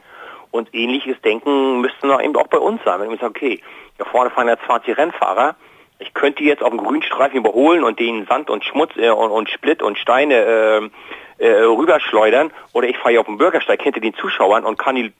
Und 0.50 0.72
ähnliches 0.74 1.20
Denken 1.22 1.80
müsste 1.80 2.06
noch 2.06 2.22
eben 2.22 2.36
auch 2.36 2.46
bei 2.46 2.58
uns 2.58 2.82
sein. 2.84 3.00
Wenn 3.00 3.08
man 3.08 3.18
sagt, 3.18 3.36
okay, 3.36 3.60
da 3.98 4.04
vorne 4.04 4.30
fahren 4.30 4.48
ja 4.48 4.56
20 4.56 4.96
Rennfahrer, 4.96 5.56
ich 5.98 6.14
könnte 6.14 6.42
jetzt 6.44 6.62
auf 6.62 6.70
dem 6.70 6.78
Grünstreifen 6.78 7.38
überholen 7.38 7.84
und 7.84 7.98
den 7.98 8.26
Sand 8.26 8.50
und 8.50 8.64
Schmutz 8.64 8.92
äh, 8.96 9.10
und, 9.10 9.30
und, 9.30 9.48
Split 9.48 9.82
und 9.82 9.98
Steine 9.98 10.34
äh, 10.34 10.90
äh, 11.38 11.62
rüberschleudern 11.62 12.52
oder 12.72 12.88
ich 12.88 12.96
fahre 12.98 13.10
hier 13.10 13.20
auf 13.20 13.26
dem 13.26 13.38
Bürgersteig 13.38 13.82
hinter 13.82 14.00
den 14.00 14.14
Zuschauern 14.14 14.64
und 14.64 14.78
kann 14.78 14.96
die 14.96 15.12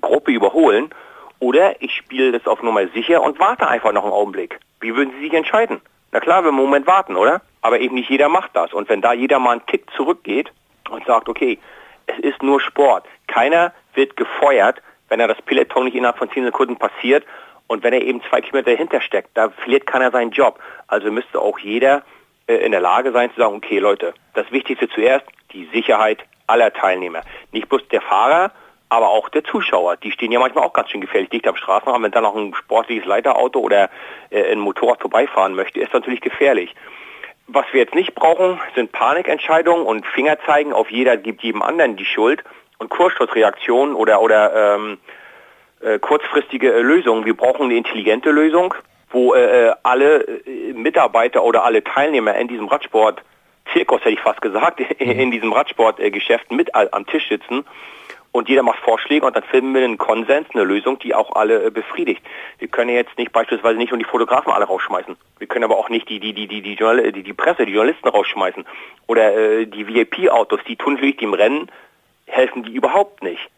Gruppe 0.00 0.32
überholen 0.32 0.90
oder 1.44 1.82
ich 1.82 1.94
spiele 1.94 2.32
das 2.32 2.46
auf 2.46 2.62
Nummer 2.62 2.88
sicher 2.88 3.22
und 3.22 3.38
warte 3.38 3.68
einfach 3.68 3.92
noch 3.92 4.04
einen 4.04 4.14
Augenblick. 4.14 4.58
Wie 4.80 4.96
würden 4.96 5.12
Sie 5.14 5.24
sich 5.24 5.34
entscheiden? 5.34 5.82
Na 6.10 6.20
klar, 6.20 6.42
wir 6.42 6.48
im 6.48 6.54
Moment 6.54 6.86
warten, 6.86 7.16
oder? 7.16 7.42
Aber 7.60 7.80
eben 7.80 7.96
nicht 7.96 8.08
jeder 8.08 8.30
macht 8.30 8.52
das. 8.54 8.72
Und 8.72 8.88
wenn 8.88 9.02
da 9.02 9.12
jeder 9.12 9.38
mal 9.38 9.52
einen 9.52 9.66
Tick 9.66 9.84
zurückgeht 9.94 10.50
und 10.88 11.04
sagt, 11.04 11.28
okay, 11.28 11.58
es 12.06 12.18
ist 12.20 12.42
nur 12.42 12.62
Sport. 12.62 13.04
Keiner 13.26 13.74
wird 13.92 14.16
gefeuert, 14.16 14.80
wenn 15.10 15.20
er 15.20 15.28
das 15.28 15.42
Peloton 15.42 15.84
nicht 15.84 15.96
innerhalb 15.96 16.16
von 16.16 16.30
10 16.30 16.44
Sekunden 16.46 16.76
passiert 16.76 17.26
und 17.66 17.82
wenn 17.82 17.92
er 17.92 18.00
eben 18.00 18.22
zwei 18.30 18.40
Kilometer 18.40 18.70
dahinter 18.70 19.02
steckt. 19.02 19.30
Da 19.34 19.50
verliert 19.50 19.86
keiner 19.86 20.10
seinen 20.10 20.30
Job. 20.30 20.58
Also 20.86 21.12
müsste 21.12 21.40
auch 21.40 21.58
jeder 21.58 22.04
äh, 22.46 22.54
in 22.54 22.72
der 22.72 22.80
Lage 22.80 23.12
sein 23.12 23.30
zu 23.34 23.40
sagen, 23.40 23.56
okay 23.56 23.80
Leute, 23.80 24.14
das 24.32 24.50
Wichtigste 24.50 24.88
zuerst, 24.88 25.26
die 25.52 25.68
Sicherheit 25.74 26.24
aller 26.46 26.72
Teilnehmer. 26.72 27.20
Nicht 27.52 27.68
bloß 27.68 27.86
der 27.88 28.00
Fahrer, 28.00 28.50
aber 28.88 29.08
auch 29.08 29.28
der 29.28 29.44
Zuschauer. 29.44 29.96
Die 29.96 30.12
stehen 30.12 30.32
ja 30.32 30.38
manchmal 30.38 30.64
auch 30.64 30.72
ganz 30.72 30.90
schön 30.90 31.00
gefährlich 31.00 31.30
dicht 31.30 31.46
am 31.46 31.56
Straßenrand. 31.56 32.02
Wenn 32.04 32.12
dann 32.12 32.22
noch 32.22 32.36
ein 32.36 32.54
sportliches 32.54 33.06
Leiterauto 33.06 33.60
oder 33.60 33.90
äh, 34.30 34.52
ein 34.52 34.58
Motorrad 34.58 35.00
vorbeifahren 35.00 35.54
möchte, 35.54 35.80
ist 35.80 35.92
natürlich 35.92 36.20
gefährlich. 36.20 36.74
Was 37.46 37.66
wir 37.72 37.80
jetzt 37.80 37.94
nicht 37.94 38.14
brauchen, 38.14 38.60
sind 38.74 38.92
Panikentscheidungen 38.92 39.84
und 39.84 40.06
Fingerzeigen 40.06 40.72
auf 40.72 40.90
jeder 40.90 41.16
gibt 41.16 41.42
jedem 41.42 41.62
anderen 41.62 41.96
die 41.96 42.06
Schuld 42.06 42.42
und 42.78 42.88
Kurzschlussreaktionen 42.88 43.94
oder, 43.94 44.22
oder 44.22 44.76
ähm, 44.76 44.98
äh, 45.80 45.98
kurzfristige 45.98 46.72
äh, 46.72 46.80
Lösungen. 46.80 47.26
Wir 47.26 47.36
brauchen 47.36 47.64
eine 47.64 47.74
intelligente 47.74 48.30
Lösung, 48.30 48.74
wo 49.10 49.34
äh, 49.34 49.68
äh 49.68 49.74
alle 49.82 50.22
äh, 50.22 50.72
Mitarbeiter 50.72 51.44
oder 51.44 51.64
alle 51.64 51.84
Teilnehmer 51.84 52.34
in 52.36 52.48
diesem 52.48 52.68
Radsport 52.68 53.22
Zirkus 53.72 54.00
hätte 54.00 54.10
ich 54.10 54.20
fast 54.20 54.40
gesagt, 54.40 54.80
in 54.98 55.30
diesem 55.30 55.52
Radsportgeschäft 55.52 56.50
mit 56.50 56.74
am 56.74 57.06
Tisch 57.06 57.28
sitzen 57.28 57.64
und 58.34 58.48
jeder 58.48 58.64
macht 58.64 58.80
Vorschläge 58.80 59.24
und 59.24 59.36
dann 59.36 59.44
finden 59.44 59.72
wir 59.74 59.84
einen 59.84 59.96
Konsens, 59.96 60.48
eine 60.52 60.64
Lösung, 60.64 60.98
die 60.98 61.14
auch 61.14 61.36
alle 61.36 61.70
befriedigt. 61.70 62.20
Wir 62.58 62.66
können 62.66 62.90
jetzt 62.90 63.16
nicht 63.16 63.30
beispielsweise 63.30 63.78
nicht 63.78 63.92
nur 63.92 63.98
die 63.98 64.04
Fotografen 64.04 64.52
alle 64.52 64.64
rausschmeißen. 64.64 65.16
Wir 65.38 65.46
können 65.46 65.62
aber 65.62 65.78
auch 65.78 65.88
nicht 65.88 66.08
die 66.08 66.18
die 66.18 66.32
die 66.32 66.48
die 66.48 66.60
die, 66.60 66.76
die, 67.12 67.22
die 67.22 67.32
Presse, 67.32 67.64
die 67.64 67.72
Journalisten 67.72 68.08
rausschmeißen 68.08 68.64
oder 69.06 69.36
äh, 69.36 69.66
die 69.66 69.86
VIP-Autos, 69.86 70.58
die 70.66 70.74
tun 70.74 70.94
natürlich 70.94 71.18
dem 71.18 71.32
Rennen 71.32 71.70
helfen 72.26 72.64
die 72.64 72.72
überhaupt 72.72 73.22
nicht. 73.22 73.48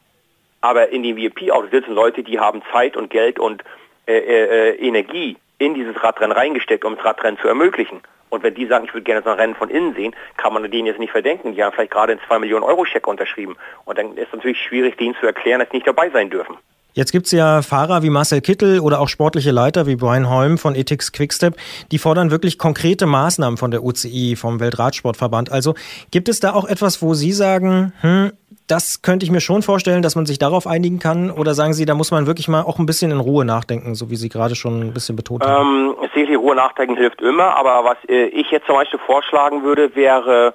Aber 0.61 0.91
in 0.91 1.03
den 1.03 1.17
VIP-Autos 1.17 1.71
sitzen 1.71 1.95
Leute, 1.95 2.23
die 2.23 2.39
haben 2.39 2.61
Zeit 2.71 2.99
und 2.99 3.09
Geld 3.09 3.39
und 3.39 3.65
äh, 4.07 4.19
äh, 4.19 4.87
Energie 4.87 5.39
in 5.57 5.73
dieses 5.73 6.03
Radrennen 6.03 6.37
reingesteckt, 6.37 6.85
um 6.85 6.97
das 6.97 7.05
Radrennen 7.07 7.41
zu 7.41 7.49
ermöglichen. 7.49 8.03
Und 8.31 8.43
wenn 8.43 8.55
die 8.55 8.67
sagen, 8.67 8.85
ich 8.87 8.95
würde 8.95 9.05
gerne 9.05 9.23
so 9.23 9.31
ein 9.31 9.39
Rennen 9.39 9.55
von 9.55 9.71
innen 9.71 9.95
sehen, 9.95 10.15
kann 10.37 10.53
man 10.53 10.71
denen 10.71 10.87
jetzt 10.87 10.99
nicht 10.99 11.13
verdenken. 11.13 11.55
Die 11.55 11.63
haben 11.63 11.73
vielleicht 11.73 11.93
gerade 11.93 12.13
einen 12.13 12.21
2 12.27 12.39
Millionen 12.41 12.65
Euro 12.65 12.85
Scheck 12.85 13.07
unterschrieben. 13.07 13.57
Und 13.85 13.99
dann 13.99 14.17
ist 14.17 14.29
es 14.29 14.33
natürlich 14.33 14.61
schwierig, 14.61 14.97
denen 14.99 15.15
zu 15.21 15.27
erklären, 15.27 15.61
dass 15.61 15.71
sie 15.71 15.77
nicht 15.77 15.87
dabei 15.87 16.11
sein 16.11 16.31
dürfen. 16.31 16.57
Jetzt 16.97 17.13
gibt's 17.13 17.31
ja 17.31 17.61
Fahrer 17.61 18.03
wie 18.03 18.09
Marcel 18.09 18.41
Kittel 18.41 18.81
oder 18.81 19.01
auch 19.03 19.09
sportliche 19.11 19.51
Leiter 19.51 19.87
wie 19.87 19.97
Brian 19.97 20.31
Holm 20.31 20.57
von 20.57 20.75
Ethics 20.75 21.13
Quickstep, 21.13 21.55
die 21.93 21.99
fordern 21.99 22.31
wirklich 22.31 22.57
konkrete 22.57 23.05
Maßnahmen 23.05 23.59
von 23.59 23.71
der 23.71 23.85
UCI, 23.85 24.35
vom 24.35 24.61
Weltradsportverband. 24.61 25.53
Also 25.53 25.75
gibt 26.11 26.31
es 26.31 26.41
da 26.41 26.55
auch 26.55 26.65
etwas, 26.67 27.03
wo 27.03 27.13
Sie 27.13 27.33
sagen, 27.33 27.93
hm, 28.01 28.33
das 28.67 29.03
könnte 29.03 29.25
ich 29.25 29.31
mir 29.31 29.41
schon 29.41 29.63
vorstellen, 29.63 30.03
dass 30.03 30.17
man 30.17 30.27
sich 30.27 30.39
darauf 30.39 30.67
einigen 30.67 30.99
kann. 30.99 31.31
Oder 31.31 31.55
sagen 31.55 31.73
Sie, 31.73 31.85
da 31.85 31.95
muss 31.95 32.11
man 32.11 32.27
wirklich 32.27 32.49
mal 32.49 32.63
auch 32.63 32.79
ein 32.79 32.87
bisschen 32.87 33.11
in 33.11 33.21
Ruhe 33.21 33.45
nachdenken, 33.45 33.95
so 33.95 34.11
wie 34.11 34.17
Sie 34.17 34.29
gerade 34.29 34.57
schon 34.57 34.81
ein 34.81 34.93
bisschen 34.93 35.17
betont 35.17 35.45
haben? 35.45 35.95
Ähm, 36.01 36.09
sicherlich 36.15 36.39
Ruhe 36.39 36.57
nachdenken 36.57 36.97
hilft 36.97 37.23
immer, 37.23 37.57
aber 37.57 37.85
was 37.85 37.97
äh, 38.09 38.27
ich 38.27 38.51
jetzt 38.51 38.67
zum 38.67 38.77
Beispiel 38.77 38.99
vorschlagen 39.07 39.63
würde, 39.63 39.95
wäre, 39.95 40.55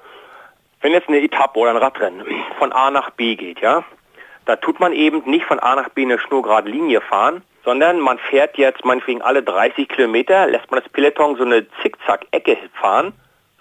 wenn 0.82 0.91
jetzt 0.91 1.08
eine 1.08 1.21
Etappe 1.21 1.60
oder 1.60 1.71
ein 1.71 1.78
Radrennen 1.78 2.26
von 2.60 2.71
A 2.74 2.91
nach 2.91 3.12
B 3.12 3.36
geht, 3.36 3.62
ja, 3.62 3.84
da 4.45 4.56
tut 4.58 4.80
man 4.80 4.91
eben 4.91 5.24
nicht 5.30 5.45
von 5.45 5.60
A 5.60 5.76
nach 5.76 5.89
B 5.89 6.02
eine 6.02 6.19
schnurgerade 6.19 6.69
Linie 6.69 7.02
fahren, 7.02 7.43
sondern 7.63 8.00
man 8.00 8.17
fährt 8.17 8.58
jetzt 8.58 8.84
meinetwegen 8.84 9.21
alle 9.21 9.43
30 9.43 9.88
Kilometer, 9.88 10.47
lässt 10.47 10.69
man 10.71 10.82
das 10.82 10.91
Peloton 10.91 11.38
so 11.38 11.43
eine 11.43 11.65
Zickzack-Ecke 11.82 12.58
fahren 12.74 13.13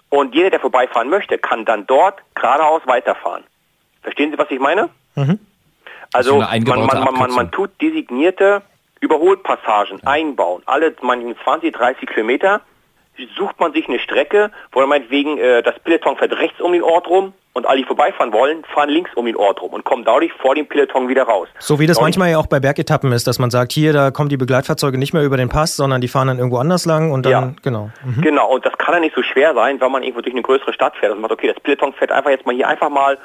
und 0.09 0.35
jeder, 0.35 0.49
der 0.49 0.59
vorbeifahren 0.59 1.09
möchte, 1.09 1.37
kann 1.37 1.63
dann 1.63 1.87
dort 1.87 2.19
geradeaus 2.35 2.81
weiterfahren. 2.85 3.43
Verstehen 4.01 4.31
Sie, 4.31 4.37
was 4.37 4.49
ich 4.49 4.59
meine? 4.59 4.89
Mhm. 5.15 5.39
Also 6.13 6.39
man, 6.39 6.63
man, 6.63 6.85
man, 6.85 7.13
man, 7.13 7.31
man 7.31 7.51
tut 7.51 7.69
designierte 7.81 8.61
Überholpassagen 8.99 9.99
ja. 10.03 10.09
einbauen. 10.09 10.61
Alle 10.65 10.93
man 11.01 11.35
20, 11.43 11.73
30 11.73 12.09
Kilometer 12.09 12.61
sucht 13.37 13.59
man 13.59 13.73
sich 13.73 13.87
eine 13.87 13.99
Strecke, 13.99 14.51
wo 14.71 14.79
man 14.79 14.89
meinetwegen 14.89 15.37
äh, 15.37 15.61
das 15.61 15.77
Peloton 15.79 16.17
fährt 16.17 16.33
rechts 16.33 16.59
um 16.61 16.71
den 16.71 16.83
Ort 16.83 17.07
rum 17.07 17.33
und 17.53 17.67
alle, 17.67 17.79
die 17.79 17.85
vorbeifahren 17.85 18.31
wollen, 18.31 18.63
fahren 18.73 18.89
links 18.89 19.11
um 19.15 19.25
den 19.25 19.35
Ort 19.35 19.61
rum 19.61 19.71
und 19.73 19.83
kommen 19.83 20.05
dadurch 20.05 20.31
vor 20.33 20.55
dem 20.55 20.67
Peloton 20.67 21.09
wieder 21.09 21.23
raus. 21.23 21.49
So 21.59 21.79
wie 21.79 21.87
das 21.87 21.97
und 21.97 22.03
manchmal 22.03 22.31
ja 22.31 22.37
auch 22.37 22.47
bei 22.47 22.59
Bergetappen 22.59 23.11
ist, 23.11 23.27
dass 23.27 23.39
man 23.39 23.51
sagt, 23.51 23.73
hier, 23.73 23.91
da 23.91 24.11
kommen 24.11 24.29
die 24.29 24.37
Begleitfahrzeuge 24.37 24.97
nicht 24.97 25.13
mehr 25.13 25.23
über 25.23 25.37
den 25.37 25.49
Pass, 25.49 25.75
sondern 25.75 25.99
die 25.99 26.07
fahren 26.07 26.27
dann 26.27 26.37
irgendwo 26.37 26.57
anders 26.57 26.85
lang 26.85 27.11
und 27.11 27.25
dann, 27.25 27.31
ja. 27.31 27.53
genau. 27.61 27.91
Mhm. 28.05 28.21
Genau, 28.21 28.53
und 28.53 28.65
das 28.65 28.77
kann 28.77 28.93
ja 28.93 28.99
nicht 29.01 29.15
so 29.15 29.23
schwer 29.23 29.53
sein, 29.53 29.81
wenn 29.81 29.91
man 29.91 30.03
irgendwo 30.03 30.21
durch 30.21 30.33
eine 30.33 30.43
größere 30.43 30.73
Stadt 30.73 30.95
fährt. 30.95 31.11
Also 31.11 31.21
man 31.21 31.29
sagt, 31.29 31.39
okay, 31.39 31.51
das 31.53 31.61
Peloton 31.61 31.93
fährt 31.93 32.11
einfach 32.11 32.29
jetzt 32.29 32.45
mal 32.45 32.55
hier 32.55 32.67
einfach 32.67 32.89
mal 32.89 33.17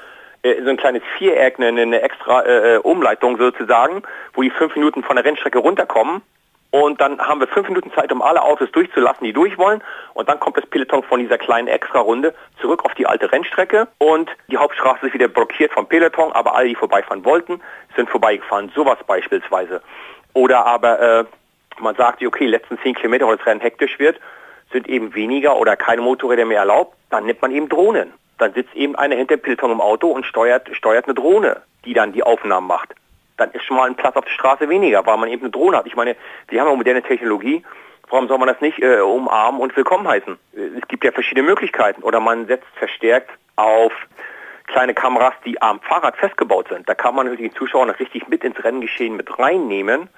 so 0.62 0.70
ein 0.70 0.76
kleines 0.76 1.02
Viereck, 1.16 1.59
eine, 1.59 1.80
eine 1.80 2.02
extra 2.02 2.42
äh, 2.42 2.74
äh, 2.74 2.78
Umleitung 2.78 3.38
sozusagen, 3.38 4.02
wo 4.35 4.42
die 4.42 4.50
fünf 4.50 4.74
Minuten 4.76 5.02
von 5.02 5.16
der 5.16 5.24
Rennstrecke 5.24 5.59
runterkommen. 5.59 6.22
Und 6.70 7.00
dann 7.00 7.18
haben 7.20 7.40
wir 7.40 7.46
fünf 7.46 7.68
Minuten 7.68 7.90
Zeit, 7.92 8.12
um 8.12 8.20
alle 8.20 8.42
Autos 8.42 8.70
durchzulassen, 8.72 9.24
die 9.24 9.32
durch 9.32 9.56
wollen. 9.56 9.82
Und 10.14 10.28
dann 10.28 10.40
kommt 10.40 10.59
das 10.59 10.66
Peloton 10.66 11.02
von 11.04 11.20
dieser 11.20 11.38
kleinen 11.38 11.68
Extra-Runde 11.68 12.35
zurück 12.61 12.85
auf 12.85 12.94
die 12.94 13.06
alte 13.06 13.30
Rennstrecke. 13.30 13.88
Und 13.98 14.30
die 14.50 14.59
Hauptstraße 14.59 15.06
ist 15.06 15.14
wieder 15.14 15.28
blockiert 15.28 15.72
vom 15.72 15.87
Peloton, 15.87 16.32
aber 16.32 16.54
alle, 16.54 16.68
die 16.68 16.74
vorbeifahren 16.74 17.24
wollten, 17.24 17.61
sind 17.94 18.11
vorbeigefahren. 18.11 18.70
Sowas 18.74 18.98
beispielsweise. 19.06 19.80
Oder 20.35 20.66
aber 20.66 21.00
äh, 21.00 21.24
man 21.78 21.94
sagt, 21.94 22.22
okay, 22.22 22.46
letzten 22.46 22.78
zehn 22.80 22.94
Kilometer, 22.94 23.26
wo 23.26 23.35
das 23.35 23.46
Rennen 23.46 23.61
hektisch 23.61 23.98
wird, 23.98 24.20
sind 24.72 24.88
eben 24.88 25.14
weniger 25.14 25.56
oder 25.56 25.76
keine 25.76 26.02
Motorräder 26.02 26.44
mehr 26.44 26.59
erlaubt. 26.59 26.94
Dann 27.11 27.24
nimmt 27.24 27.40
man 27.40 27.52
eben 27.52 27.68
Drohnen 27.68 28.12
dann 28.38 28.53
sitzt 28.53 28.75
eben 28.75 28.96
einer 28.96 29.16
hinter 29.16 29.37
dem 29.37 29.42
Peloton 29.42 29.72
im 29.72 29.81
Auto 29.81 30.09
und 30.09 30.27
steuert, 30.27 30.68
steuert 30.75 31.07
eine 31.07 31.14
Drohne, 31.14 31.62
die 31.85 31.94
dann 31.94 32.12
die 32.12 32.22
Aufnahmen 32.22 32.66
macht. 32.66 32.94
Dann 33.37 33.51
ist 33.53 33.64
schon 33.64 33.77
mal 33.77 33.88
ein 33.88 33.96
Platz 33.96 34.16
auf 34.16 34.25
der 34.25 34.33
Straße 34.33 34.68
weniger, 34.68 35.05
weil 35.07 35.16
man 35.18 35.29
eben 35.29 35.42
eine 35.42 35.51
Drohne 35.51 35.79
hat. 35.79 35.87
Ich 35.87 35.96
meine, 35.96 36.16
wir 36.49 36.61
haben 36.61 36.68
ja 36.68 36.75
moderne 36.75 37.03
Technologie. 37.03 37.62
Warum 38.09 38.29
soll 38.29 38.38
man 38.38 38.49
das 38.49 38.61
nicht 38.61 38.81
äh, 38.81 39.01
umarmen 39.01 39.61
und 39.61 39.77
willkommen 39.77 40.07
heißen? 40.07 40.38
Es 40.53 40.88
gibt 40.88 41.05
ja 41.05 41.12
verschiedene 41.12 41.46
Möglichkeiten. 41.46 42.03
Oder 42.03 42.20
man 42.20 42.46
setzt 42.46 42.66
verstärkt 42.77 43.31
auf 43.57 43.92
kleine 44.66 44.94
Kameras, 44.94 45.35
die 45.44 45.61
am 45.61 45.81
Fahrrad 45.81 46.16
festgebaut 46.16 46.68
sind. 46.68 46.88
Da 46.88 46.94
kann 46.94 47.14
man 47.14 47.27
natürlich 47.27 47.53
die 47.53 47.59
Zuschauer 47.59 47.87
noch 47.87 47.99
richtig 47.99 48.29
mit 48.29 48.44
ins 48.44 48.62
Renngeschehen 48.62 49.16
mit 49.16 49.38
reinnehmen. 49.38 50.09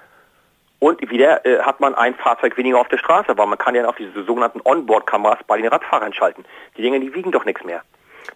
Und 0.81 1.11
wieder 1.11 1.45
äh, 1.45 1.61
hat 1.61 1.81
man 1.81 1.95
ein 1.95 2.15
Fahrzeug 2.15 2.57
weniger 2.57 2.79
auf 2.79 2.89
der 2.89 2.99
Straße, 2.99 3.37
weil 3.37 3.47
man 3.47 3.59
kann 3.59 3.75
ja 3.75 3.89
auch 3.89 3.97
diese 3.97 4.23
sogenannten 4.23 4.61
Onboard-Kameras 4.63 5.39
bei 5.47 5.57
den 5.57 5.67
Radfahrern 5.67 6.13
schalten. 6.13 6.45
Die 6.77 6.83
Dinge, 6.83 7.01
die 7.01 7.15
wiegen 7.15 7.33
doch 7.33 7.45
nichts 7.45 7.65
mehr. 7.65 7.83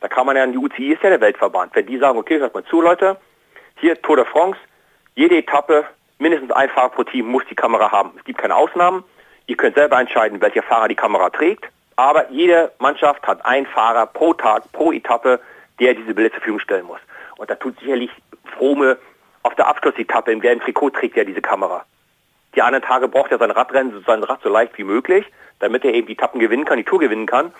Da 0.02 0.08
kann 0.08 0.26
man 0.26 0.36
ja, 0.36 0.44
die 0.44 0.58
UCI 0.58 0.94
ist 0.94 1.02
ja 1.04 1.10
der 1.10 1.20
Weltverband. 1.20 1.76
Wenn 1.76 1.86
die 1.86 1.96
sagen, 1.96 2.18
okay, 2.18 2.40
hört 2.40 2.54
mal 2.54 2.64
zu, 2.64 2.80
Leute, 2.80 3.16
hier 3.76 4.00
Tour 4.02 4.16
de 4.16 4.24
France, 4.24 4.58
jede 5.14 5.38
Etappe, 5.38 5.84
mindestens 6.18 6.50
ein 6.50 6.68
Fahrer 6.70 6.88
pro 6.88 7.04
Team 7.04 7.26
muss 7.26 7.44
die 7.48 7.54
Kamera 7.54 7.92
haben. 7.92 8.10
Es 8.18 8.24
gibt 8.24 8.38
keine 8.38 8.56
Ausnahmen. 8.56 9.04
Ihr 9.46 9.56
könnt 9.56 9.76
selber 9.76 10.00
entscheiden, 10.00 10.40
welcher 10.40 10.64
Fahrer 10.64 10.88
die 10.88 10.96
Kamera 10.96 11.30
trägt. 11.30 11.66
Aber 11.94 12.28
jede 12.30 12.72
Mannschaft 12.80 13.24
hat 13.28 13.46
einen 13.46 13.66
Fahrer 13.66 14.06
pro 14.06 14.34
Tag, 14.34 14.64
pro 14.72 14.90
Etappe, 14.90 15.38
der 15.78 15.94
diese 15.94 16.14
Bilder 16.14 16.30
zur 16.30 16.38
Verfügung 16.38 16.60
stellen 16.60 16.86
muss. 16.86 17.00
Und 17.36 17.48
da 17.48 17.54
tut 17.54 17.78
sicherlich 17.78 18.10
Frome 18.56 18.98
auf 19.44 19.54
der 19.54 19.68
Abschlussetappe 19.68 20.32
im 20.32 20.40
gelben 20.40 20.60
Trikot 20.62 20.90
trägt 20.90 21.16
er 21.16 21.24
diese 21.24 21.42
Kamera. 21.42 21.84
Die 22.56 22.62
anderen 22.62 22.84
Tage 22.84 23.06
braucht 23.06 23.30
er 23.30 23.38
sein 23.38 23.52
Radrennen, 23.52 24.02
sein 24.04 24.24
Rad 24.24 24.40
so 24.42 24.48
leicht 24.48 24.76
wie 24.78 24.84
möglich, 24.84 25.26
damit 25.60 25.84
er 25.84 25.94
eben 25.94 26.08
die 26.08 26.14
Etappen 26.14 26.40
gewinnen 26.40 26.64
kann, 26.64 26.76
die 26.76 26.84
Tour 26.84 26.98
gewinnen 26.98 27.26
kann. 27.26 27.52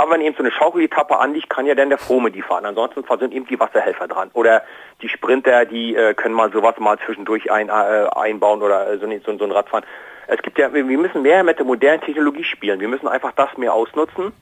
Aber 0.00 0.12
wenn 0.12 0.20
eben 0.20 0.36
so 0.36 0.44
eine 0.44 0.52
Schaukeletappe 0.52 1.18
anliegt, 1.18 1.50
kann 1.50 1.66
ja 1.66 1.74
dann 1.74 1.88
der 1.88 1.98
Frome 1.98 2.30
die 2.30 2.40
fahren. 2.40 2.64
Ansonsten 2.64 3.04
sind 3.18 3.34
eben 3.34 3.46
die 3.46 3.58
Wasserhelfer 3.58 4.06
dran. 4.06 4.30
Oder 4.32 4.62
die 5.02 5.08
Sprinter, 5.08 5.64
die 5.64 5.96
äh, 5.96 6.14
können 6.14 6.34
mal 6.34 6.52
sowas 6.52 6.78
mal 6.78 6.98
zwischendurch 7.04 7.50
ein, 7.50 7.68
äh, 7.68 7.72
einbauen 8.14 8.62
oder 8.62 8.92
äh, 8.92 8.98
so, 8.98 9.06
so, 9.26 9.36
so 9.36 9.44
ein 9.44 9.50
Rad 9.50 9.68
fahren. 9.68 9.84
Es 10.28 10.40
gibt 10.40 10.56
ja, 10.56 10.72
wir 10.72 10.84
müssen 10.84 11.22
mehr 11.22 11.42
mit 11.42 11.58
der 11.58 11.66
modernen 11.66 12.00
Technologie 12.00 12.44
spielen. 12.44 12.78
Wir 12.78 12.86
müssen 12.86 13.08
einfach 13.08 13.32
das 13.32 13.56
mehr 13.56 13.74
ausnutzen, 13.74 14.32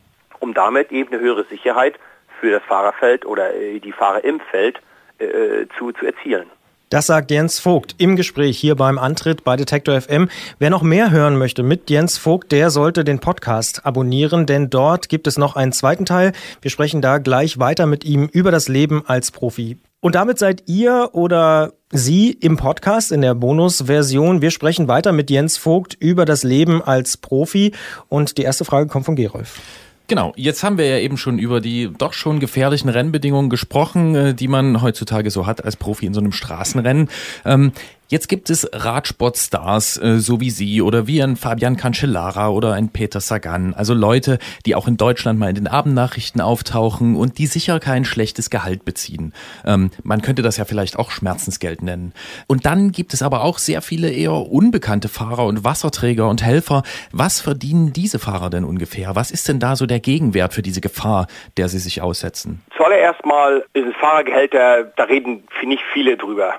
um 0.40 0.52
damit 0.52 0.92
eben 0.92 1.10
eine 1.10 1.22
höhere 1.22 1.44
Sicherheit 1.44 1.94
für 2.38 2.50
das 2.50 2.62
Fahrerfeld 2.64 3.24
oder 3.24 3.54
äh, 3.54 3.80
die 3.80 3.92
Fahrer 3.92 4.22
im 4.24 4.40
Feld 4.40 4.82
äh, 5.18 5.66
zu, 5.78 5.92
zu 5.92 6.04
erzielen. 6.04 6.50
Das 6.88 7.06
sagt 7.06 7.32
Jens 7.32 7.58
Vogt 7.58 7.96
im 7.98 8.14
Gespräch 8.14 8.56
hier 8.58 8.76
beim 8.76 8.96
Antritt 8.96 9.42
bei 9.42 9.56
Detektor 9.56 10.00
FM. 10.00 10.28
Wer 10.60 10.70
noch 10.70 10.82
mehr 10.82 11.10
hören 11.10 11.36
möchte 11.36 11.64
mit 11.64 11.90
Jens 11.90 12.16
Vogt, 12.16 12.52
der 12.52 12.70
sollte 12.70 13.02
den 13.02 13.18
Podcast 13.18 13.84
abonnieren, 13.84 14.46
denn 14.46 14.70
dort 14.70 15.08
gibt 15.08 15.26
es 15.26 15.36
noch 15.36 15.56
einen 15.56 15.72
zweiten 15.72 16.04
Teil. 16.04 16.30
Wir 16.62 16.70
sprechen 16.70 17.02
da 17.02 17.18
gleich 17.18 17.58
weiter 17.58 17.86
mit 17.86 18.04
ihm 18.04 18.28
über 18.30 18.52
das 18.52 18.68
Leben 18.68 19.02
als 19.04 19.32
Profi. 19.32 19.78
Und 19.98 20.14
damit 20.14 20.38
seid 20.38 20.62
ihr 20.66 21.10
oder 21.12 21.72
Sie 21.90 22.30
im 22.30 22.56
Podcast 22.56 23.10
in 23.10 23.20
der 23.20 23.34
Bonusversion. 23.34 24.40
Wir 24.40 24.52
sprechen 24.52 24.86
weiter 24.86 25.10
mit 25.10 25.28
Jens 25.28 25.56
Vogt 25.56 25.94
über 25.94 26.24
das 26.24 26.44
Leben 26.44 26.82
als 26.82 27.16
Profi. 27.16 27.72
Und 28.08 28.38
die 28.38 28.42
erste 28.42 28.64
Frage 28.64 28.88
kommt 28.88 29.06
von 29.06 29.16
Gerolf. 29.16 29.60
Genau, 30.08 30.32
jetzt 30.36 30.62
haben 30.62 30.78
wir 30.78 30.86
ja 30.86 30.98
eben 30.98 31.16
schon 31.16 31.38
über 31.38 31.60
die 31.60 31.90
doch 31.98 32.12
schon 32.12 32.38
gefährlichen 32.38 32.88
Rennbedingungen 32.88 33.50
gesprochen, 33.50 34.14
äh, 34.14 34.34
die 34.34 34.46
man 34.46 34.80
heutzutage 34.80 35.30
so 35.30 35.46
hat 35.46 35.64
als 35.64 35.76
Profi 35.76 36.06
in 36.06 36.14
so 36.14 36.20
einem 36.20 36.32
Straßenrennen. 36.32 37.08
Ähm, 37.44 37.72
Jetzt 38.08 38.28
gibt 38.28 38.50
es 38.50 38.70
Radsportstars, 38.72 40.00
äh, 40.00 40.18
so 40.18 40.40
wie 40.40 40.50
Sie 40.50 40.80
oder 40.80 41.08
wie 41.08 41.20
ein 41.20 41.34
Fabian 41.34 41.76
Cancellara 41.76 42.50
oder 42.50 42.72
ein 42.74 42.90
Peter 42.90 43.18
Sagan. 43.18 43.74
Also 43.74 43.94
Leute, 43.94 44.38
die 44.64 44.76
auch 44.76 44.86
in 44.86 44.96
Deutschland 44.96 45.40
mal 45.40 45.48
in 45.48 45.56
den 45.56 45.66
Abendnachrichten 45.66 46.40
auftauchen 46.40 47.16
und 47.16 47.38
die 47.38 47.46
sicher 47.46 47.80
kein 47.80 48.04
schlechtes 48.04 48.48
Gehalt 48.48 48.84
beziehen. 48.84 49.32
Ähm, 49.64 49.90
man 50.04 50.22
könnte 50.22 50.42
das 50.42 50.56
ja 50.56 50.64
vielleicht 50.64 51.00
auch 51.00 51.10
Schmerzensgeld 51.10 51.82
nennen. 51.82 52.12
Und 52.46 52.64
dann 52.64 52.92
gibt 52.92 53.12
es 53.12 53.22
aber 53.22 53.42
auch 53.42 53.58
sehr 53.58 53.82
viele 53.82 54.08
eher 54.08 54.34
unbekannte 54.34 55.08
Fahrer 55.08 55.44
und 55.44 55.64
Wasserträger 55.64 56.28
und 56.28 56.44
Helfer. 56.44 56.84
Was 57.10 57.40
verdienen 57.40 57.92
diese 57.92 58.20
Fahrer 58.20 58.50
denn 58.50 58.62
ungefähr? 58.62 59.16
Was 59.16 59.32
ist 59.32 59.48
denn 59.48 59.58
da 59.58 59.74
so 59.74 59.84
der 59.84 59.98
Gegenwert 59.98 60.54
für 60.54 60.62
diese 60.62 60.80
Gefahr, 60.80 61.26
der 61.56 61.68
sie 61.68 61.80
sich 61.80 62.02
aussetzen? 62.02 62.62
Zuallererst 62.76 63.26
mal 63.26 63.64
es 63.72 63.82
Fahrergehälter, 63.98 64.92
da 64.96 65.02
reden 65.02 65.42
nicht 65.64 65.82
viele 65.92 66.16
drüber. 66.16 66.54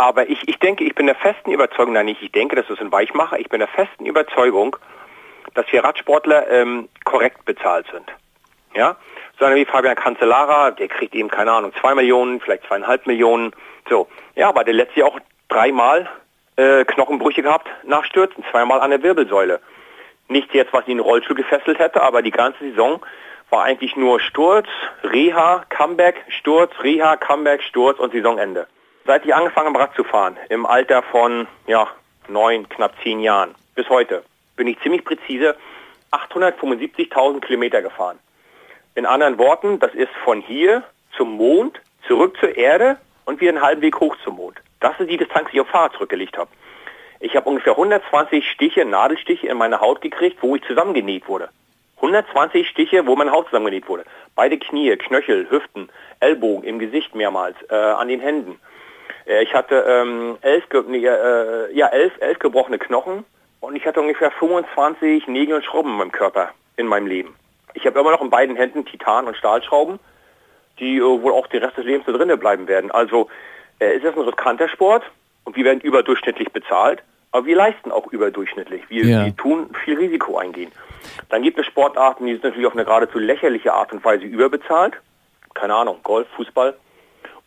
Aber 0.00 0.30
ich, 0.30 0.48
ich 0.48 0.58
denke, 0.58 0.82
ich 0.82 0.94
bin 0.94 1.04
der 1.04 1.14
festen 1.14 1.52
Überzeugung, 1.52 1.92
nein, 1.92 2.06
nicht 2.06 2.22
ich 2.22 2.32
denke, 2.32 2.56
das 2.56 2.70
ist 2.70 2.80
ein 2.80 2.90
Weichmacher, 2.90 3.38
ich 3.38 3.50
bin 3.50 3.58
der 3.58 3.68
festen 3.68 4.06
Überzeugung, 4.06 4.74
dass 5.52 5.70
wir 5.70 5.84
Radsportler 5.84 6.50
ähm, 6.50 6.88
korrekt 7.04 7.44
bezahlt 7.44 7.84
sind. 7.92 8.10
Ja, 8.74 8.96
sondern 9.38 9.58
wie 9.58 9.66
Fabian 9.66 9.96
Cancellara, 9.96 10.70
der 10.70 10.88
kriegt 10.88 11.14
eben, 11.14 11.28
keine 11.28 11.52
Ahnung, 11.52 11.74
zwei 11.78 11.94
Millionen, 11.94 12.40
vielleicht 12.40 12.64
zweieinhalb 12.66 13.06
Millionen. 13.06 13.52
So, 13.90 14.08
ja, 14.36 14.48
aber 14.48 14.64
der 14.64 14.72
letzte 14.72 15.00
Jahr 15.00 15.10
auch 15.10 15.20
dreimal 15.50 16.08
äh, 16.56 16.86
Knochenbrüche 16.86 17.42
gehabt 17.42 17.68
nach 17.84 18.06
Stürzen, 18.06 18.42
zweimal 18.50 18.80
an 18.80 18.88
der 18.88 19.02
Wirbelsäule. 19.02 19.60
Nicht 20.28 20.54
jetzt, 20.54 20.72
was 20.72 20.86
ihn 20.86 20.92
in 20.92 20.96
den 20.96 21.04
Rollstuhl 21.04 21.36
gefesselt 21.36 21.78
hätte, 21.78 22.02
aber 22.02 22.22
die 22.22 22.30
ganze 22.30 22.70
Saison 22.70 23.04
war 23.50 23.64
eigentlich 23.64 23.96
nur 23.96 24.18
Sturz, 24.18 24.68
Reha, 25.02 25.66
Comeback, 25.68 26.24
Sturz, 26.28 26.72
Reha, 26.82 27.18
Comeback, 27.18 27.62
Sturz 27.64 27.98
und 27.98 28.14
Saisonende. 28.14 28.66
Seit 29.10 29.26
ich 29.26 29.34
angefangen 29.34 29.70
habe, 29.70 29.80
Rad 29.80 29.94
zu 29.96 30.04
fahren, 30.04 30.36
im 30.50 30.64
Alter 30.64 31.02
von 31.02 31.48
ja, 31.66 31.88
neun, 32.28 32.68
knapp 32.68 32.94
zehn 33.02 33.18
Jahren, 33.18 33.56
bis 33.74 33.88
heute, 33.88 34.22
bin 34.54 34.68
ich 34.68 34.80
ziemlich 34.82 35.04
präzise 35.04 35.56
875.000 36.12 37.40
Kilometer 37.40 37.82
gefahren. 37.82 38.20
In 38.94 39.06
anderen 39.06 39.36
Worten, 39.36 39.80
das 39.80 39.92
ist 39.94 40.12
von 40.22 40.40
hier 40.40 40.84
zum 41.16 41.32
Mond, 41.32 41.80
zurück 42.06 42.36
zur 42.38 42.56
Erde 42.56 42.98
und 43.24 43.40
wieder 43.40 43.50
einen 43.50 43.62
halben 43.62 43.82
Weg 43.82 43.98
hoch 43.98 44.16
zum 44.22 44.36
Mond. 44.36 44.58
Das 44.78 44.92
ist 45.00 45.10
die 45.10 45.16
Distanz, 45.16 45.48
die 45.50 45.56
ich 45.56 45.62
auf 45.62 45.68
Fahrrad 45.70 45.94
zurückgelegt 45.94 46.38
habe. 46.38 46.50
Ich 47.18 47.34
habe 47.34 47.48
ungefähr 47.48 47.72
120 47.72 48.48
Stiche, 48.48 48.84
Nadelstiche 48.84 49.48
in 49.48 49.58
meine 49.58 49.80
Haut 49.80 50.02
gekriegt, 50.02 50.38
wo 50.40 50.54
ich 50.54 50.62
zusammengenäht 50.62 51.26
wurde. 51.26 51.48
120 51.96 52.68
Stiche, 52.68 53.08
wo 53.08 53.16
meine 53.16 53.32
Haut 53.32 53.46
zusammengenäht 53.46 53.88
wurde. 53.88 54.04
Beide 54.36 54.56
Knie, 54.56 54.96
Knöchel, 54.96 55.50
Hüften, 55.50 55.88
Ellbogen, 56.20 56.62
im 56.62 56.78
Gesicht 56.78 57.16
mehrmals, 57.16 57.56
äh, 57.70 57.74
an 57.74 58.06
den 58.06 58.20
Händen. 58.20 58.60
Äh, 59.30 59.44
ich 59.44 59.54
hatte 59.54 59.84
ähm, 59.88 60.38
elf, 60.42 60.64
nee, 60.88 61.06
äh, 61.06 61.72
ja, 61.72 61.86
elf, 61.86 62.12
elf 62.20 62.38
gebrochene 62.38 62.78
Knochen 62.78 63.24
und 63.60 63.76
ich 63.76 63.86
hatte 63.86 64.00
ungefähr 64.00 64.30
25 64.32 65.28
Nägel 65.28 65.56
und 65.56 65.64
Schrauben 65.64 65.90
in 65.90 65.96
meinem 65.96 66.12
Körper, 66.12 66.50
in 66.76 66.86
meinem 66.86 67.06
Leben. 67.06 67.36
Ich 67.74 67.86
habe 67.86 68.00
immer 68.00 68.10
noch 68.10 68.22
in 68.22 68.30
beiden 68.30 68.56
Händen 68.56 68.84
Titan- 68.84 69.26
und 69.26 69.36
Stahlschrauben, 69.36 70.00
die 70.78 70.98
äh, 70.98 71.02
wohl 71.02 71.32
auch 71.32 71.46
den 71.46 71.62
Rest 71.62 71.76
des 71.76 71.84
Lebens 71.84 72.06
so 72.06 72.12
drinnen 72.12 72.38
bleiben 72.38 72.66
werden. 72.66 72.90
Also 72.90 73.28
äh, 73.78 73.96
es 73.96 74.02
ist 74.02 74.16
ein 74.16 74.24
riskanter 74.24 74.68
Sport 74.68 75.04
und 75.44 75.56
wir 75.56 75.64
werden 75.64 75.80
überdurchschnittlich 75.80 76.50
bezahlt, 76.52 77.02
aber 77.32 77.46
wir 77.46 77.56
leisten 77.56 77.92
auch 77.92 78.08
überdurchschnittlich. 78.08 78.82
Wir, 78.88 79.04
ja. 79.04 79.24
wir 79.24 79.36
tun 79.36 79.70
viel 79.84 79.96
Risiko 79.96 80.38
eingehen. 80.38 80.72
Dann 81.28 81.42
gibt 81.42 81.58
es 81.58 81.66
Sportarten, 81.66 82.26
die 82.26 82.32
sind 82.32 82.44
natürlich 82.44 82.66
auf 82.66 82.74
eine 82.74 82.84
geradezu 82.84 83.18
lächerliche 83.18 83.72
Art 83.72 83.92
und 83.92 84.04
Weise 84.04 84.24
überbezahlt. 84.24 84.94
Keine 85.54 85.74
Ahnung, 85.74 86.00
Golf, 86.02 86.26
Fußball. 86.36 86.74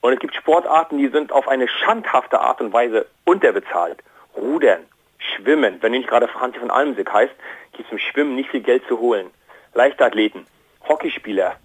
Und 0.04 0.12
es 0.12 0.20
gibt 0.20 0.36
Sportarten, 0.36 0.98
die 0.98 1.08
sind 1.08 1.32
auf 1.32 1.48
eine 1.48 1.70
schandhafte 1.70 2.42
Art 2.42 2.60
und 2.60 2.74
Weise 2.74 3.06
unterbezahlt. 3.24 4.04
Rudern, 4.36 4.82
Schwimmen, 5.18 5.78
wenn 5.80 5.94
nicht 5.94 6.10
gerade 6.10 6.28
Franz 6.28 6.58
von 6.58 6.70
Almsick 6.70 7.10
heißt, 7.10 7.34
gibt 7.72 7.86
es 7.86 7.92
im 7.94 8.00
Schwimmen 8.00 8.36
nicht 8.36 8.50
viel 8.50 8.60
Geld 8.60 8.86
zu 8.90 9.00
holen. 9.00 9.32
Leichtathleten, 9.74 10.46
Hockeyspieler. 10.90 11.56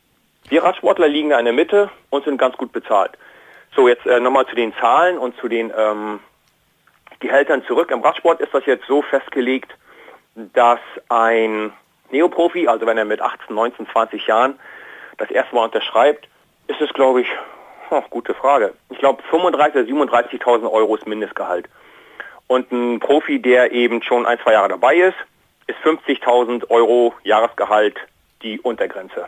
Wir 0.48 0.62
Radsportler 0.62 1.08
liegen 1.08 1.30
da 1.30 1.38
in 1.40 1.46
der 1.46 1.52
Mitte 1.52 1.90
und 2.10 2.24
sind 2.24 2.38
ganz 2.38 2.56
gut 2.56 2.70
bezahlt. 2.70 3.18
So, 3.74 3.88
jetzt 3.88 4.06
äh, 4.06 4.20
nochmal 4.20 4.46
zu 4.46 4.54
den 4.54 4.72
Zahlen 4.76 5.18
und 5.18 5.36
zu 5.38 5.48
den 5.48 5.72
ähm, 5.76 6.20
Gehältern 7.18 7.64
zurück. 7.64 7.90
Im 7.90 8.02
Radsport 8.02 8.40
ist 8.40 8.54
das 8.54 8.64
jetzt 8.66 8.86
so 8.86 9.02
festgelegt, 9.02 9.74
dass 10.36 10.78
ein 11.08 11.72
Neoprofi, 12.12 12.68
also 12.68 12.86
wenn 12.86 12.98
er 12.98 13.04
mit 13.04 13.20
18, 13.20 13.52
19, 13.52 13.88
20 13.88 14.28
Jahren 14.28 14.60
das 15.16 15.28
erste 15.28 15.56
Mal 15.56 15.64
unterschreibt, 15.64 16.28
ist 16.68 16.80
es, 16.80 16.92
glaube 16.92 17.22
ich, 17.22 17.28
Oh, 17.90 18.02
gute 18.10 18.34
Frage. 18.34 18.74
Ich 18.90 18.98
glaube 18.98 19.22
35.000 19.30 19.92
oder 19.92 20.12
37.000 20.12 20.70
Euro 20.70 20.96
ist 20.96 21.06
Mindestgehalt. 21.06 21.68
Und 22.46 22.70
ein 22.72 23.00
Profi, 23.00 23.40
der 23.40 23.72
eben 23.72 24.02
schon 24.02 24.26
ein, 24.26 24.38
zwei 24.42 24.52
Jahre 24.52 24.70
dabei 24.70 24.96
ist, 24.96 25.16
ist 25.66 25.78
50.000 25.84 26.70
Euro 26.70 27.14
Jahresgehalt 27.24 27.96
die 28.42 28.58
Untergrenze. 28.60 29.26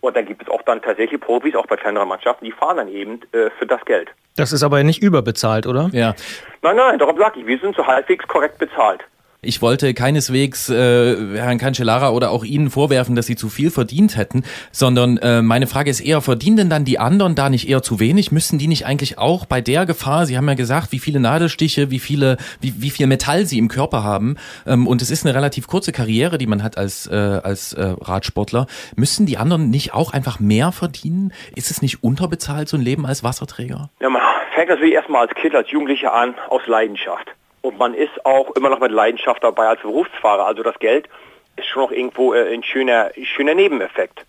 Und 0.00 0.16
dann 0.16 0.26
gibt 0.26 0.42
es 0.42 0.48
auch 0.48 0.62
dann 0.62 0.82
tatsächlich 0.82 1.20
Profis, 1.20 1.54
auch 1.54 1.66
bei 1.66 1.76
kleineren 1.76 2.08
Mannschaften, 2.08 2.44
die 2.44 2.52
fahren 2.52 2.76
dann 2.76 2.88
eben 2.88 3.20
äh, 3.32 3.50
für 3.58 3.66
das 3.66 3.84
Geld. 3.84 4.10
Das 4.36 4.52
ist 4.52 4.62
aber 4.62 4.82
nicht 4.84 5.02
überbezahlt, 5.02 5.66
oder? 5.66 5.90
Ja. 5.92 6.14
Nein, 6.62 6.76
nein, 6.76 6.98
darum 6.98 7.16
sage 7.18 7.40
ich, 7.40 7.46
wir 7.46 7.58
sind 7.58 7.74
so 7.74 7.86
halbwegs 7.86 8.26
korrekt 8.28 8.58
bezahlt. 8.58 9.02
Ich 9.46 9.62
wollte 9.62 9.94
keineswegs 9.94 10.68
äh, 10.68 11.36
Herrn 11.36 11.58
Cancellara 11.58 12.10
oder 12.10 12.30
auch 12.32 12.44
Ihnen 12.44 12.68
vorwerfen, 12.68 13.14
dass 13.14 13.26
Sie 13.26 13.36
zu 13.36 13.48
viel 13.48 13.70
verdient 13.70 14.16
hätten, 14.16 14.42
sondern 14.72 15.18
äh, 15.18 15.40
meine 15.40 15.68
Frage 15.68 15.88
ist 15.88 16.00
eher, 16.00 16.20
verdienen 16.20 16.56
denn 16.56 16.70
dann 16.70 16.84
die 16.84 16.98
anderen 16.98 17.36
da 17.36 17.48
nicht 17.48 17.68
eher 17.68 17.80
zu 17.80 18.00
wenig? 18.00 18.32
Müssen 18.32 18.58
die 18.58 18.66
nicht 18.66 18.86
eigentlich 18.86 19.18
auch 19.18 19.46
bei 19.46 19.60
der 19.60 19.86
Gefahr, 19.86 20.26
Sie 20.26 20.36
haben 20.36 20.48
ja 20.48 20.54
gesagt, 20.54 20.90
wie 20.90 20.98
viele 20.98 21.20
Nadelstiche, 21.20 21.90
wie 21.90 22.00
viele, 22.00 22.38
wie, 22.60 22.74
wie 22.78 22.90
viel 22.90 23.06
Metall 23.06 23.46
Sie 23.46 23.58
im 23.58 23.68
Körper 23.68 24.02
haben, 24.02 24.36
ähm, 24.66 24.86
und 24.86 25.00
es 25.00 25.10
ist 25.10 25.24
eine 25.24 25.34
relativ 25.34 25.68
kurze 25.68 25.92
Karriere, 25.92 26.38
die 26.38 26.46
man 26.46 26.62
hat 26.62 26.76
als, 26.76 27.06
äh, 27.06 27.14
als 27.14 27.72
äh, 27.72 27.94
Radsportler, 28.00 28.66
müssen 28.96 29.26
die 29.26 29.38
anderen 29.38 29.70
nicht 29.70 29.94
auch 29.94 30.12
einfach 30.12 30.40
mehr 30.40 30.72
verdienen? 30.72 31.32
Ist 31.54 31.70
es 31.70 31.82
nicht 31.82 32.02
unterbezahlt, 32.02 32.68
so 32.68 32.76
ein 32.76 32.82
Leben 32.82 33.06
als 33.06 33.22
Wasserträger? 33.22 33.90
Ja, 34.00 34.10
man 34.10 34.22
fängt 34.54 34.70
natürlich 34.70 34.94
erstmal 34.94 35.28
als 35.28 35.34
Kind, 35.34 35.54
als 35.54 35.70
Jugendlicher 35.70 36.12
an, 36.12 36.34
aus 36.48 36.66
Leidenschaft. 36.66 37.28
Und 37.66 37.78
man 37.78 37.94
ist 37.94 38.24
auch 38.24 38.52
immer 38.52 38.70
noch 38.70 38.78
mit 38.78 38.92
Leidenschaft 38.92 39.42
dabei 39.42 39.66
als 39.66 39.80
Berufsfahrer. 39.80 40.46
Also 40.46 40.62
das 40.62 40.78
Geld 40.78 41.08
ist 41.56 41.66
schon 41.66 41.82
noch 41.82 41.90
irgendwo 41.90 42.32
äh, 42.32 42.54
ein 42.54 42.62
schöner, 42.62 43.10
schöner 43.24 43.54
Nebeneffekt. 43.54 44.24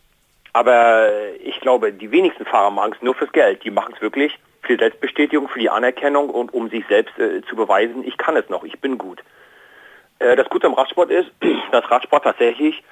Aber 0.54 1.12
ich 1.44 1.60
glaube, 1.60 1.94
die 1.94 2.10
wenigsten 2.10 2.46
Fahrer 2.46 2.72
machen 2.72 2.94
es 2.96 3.02
nur 3.04 3.14
fürs 3.14 3.32
Geld. 3.32 3.64
Die 3.64 3.70
machen 3.70 3.94
es 3.96 4.02
wirklich 4.02 4.34
für 4.64 4.76
die 4.76 4.80
Selbstbestätigung, 4.84 5.48
für 5.50 5.60
die 5.60 5.70
Anerkennung 5.70 6.32
und 6.32 6.52
um 6.52 6.68
sich 6.70 6.84
selbst 6.88 7.18
äh, 7.20 7.44
zu 7.44 7.56
beweisen, 7.56 8.04
ich 8.04 8.18
kann 8.18 8.36
es 8.36 8.50
noch, 8.50 8.64
ich 8.64 8.80
bin 8.80 8.98
gut. 8.98 9.24
Äh, 10.18 10.36
das 10.36 10.50
Gute 10.50 10.66
am 10.66 10.74
Radsport 10.74 11.12
ist, 11.12 11.30
dass 11.72 11.92
Radsport 11.92 12.24
tatsächlich 12.24 12.84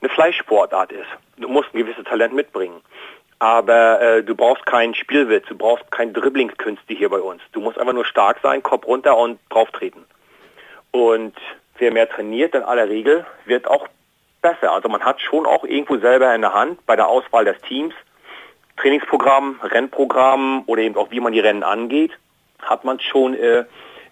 eine 0.00 0.10
Fleischsportart 0.10 0.92
ist. 0.92 1.08
Du 1.38 1.48
musst 1.48 1.74
ein 1.74 1.78
gewisses 1.78 2.04
Talent 2.04 2.34
mitbringen. 2.34 2.80
Aber 3.42 4.00
äh, 4.00 4.22
du 4.22 4.36
brauchst 4.36 4.64
keinen 4.66 4.94
Spielwitz, 4.94 5.46
du 5.48 5.56
brauchst 5.56 5.90
kein 5.90 6.12
Dribblingskünste 6.12 6.94
hier 6.94 7.08
bei 7.08 7.18
uns. 7.18 7.42
Du 7.50 7.60
musst 7.60 7.76
einfach 7.76 7.92
nur 7.92 8.04
stark 8.04 8.38
sein, 8.40 8.62
Kopf 8.62 8.86
runter 8.86 9.18
und 9.18 9.40
drauf 9.50 9.68
treten. 9.72 10.04
Und 10.92 11.34
wer 11.76 11.92
mehr 11.92 12.08
trainiert, 12.08 12.54
in 12.54 12.62
aller 12.62 12.88
Regel 12.88 13.26
wird 13.44 13.66
auch 13.66 13.88
besser. 14.42 14.70
Also 14.70 14.88
man 14.88 15.04
hat 15.04 15.20
schon 15.20 15.44
auch 15.44 15.64
irgendwo 15.64 15.98
selber 15.98 16.32
in 16.32 16.40
der 16.40 16.54
Hand 16.54 16.86
bei 16.86 16.94
der 16.94 17.08
Auswahl 17.08 17.44
des 17.44 17.60
Teams, 17.62 17.92
Trainingsprogramm, 18.76 19.58
Rennprogramm 19.60 20.62
oder 20.66 20.82
eben 20.82 20.94
auch 20.94 21.10
wie 21.10 21.18
man 21.18 21.32
die 21.32 21.40
Rennen 21.40 21.64
angeht, 21.64 22.12
hat 22.60 22.84
man 22.84 23.00
schon 23.00 23.34
äh, 23.34 23.64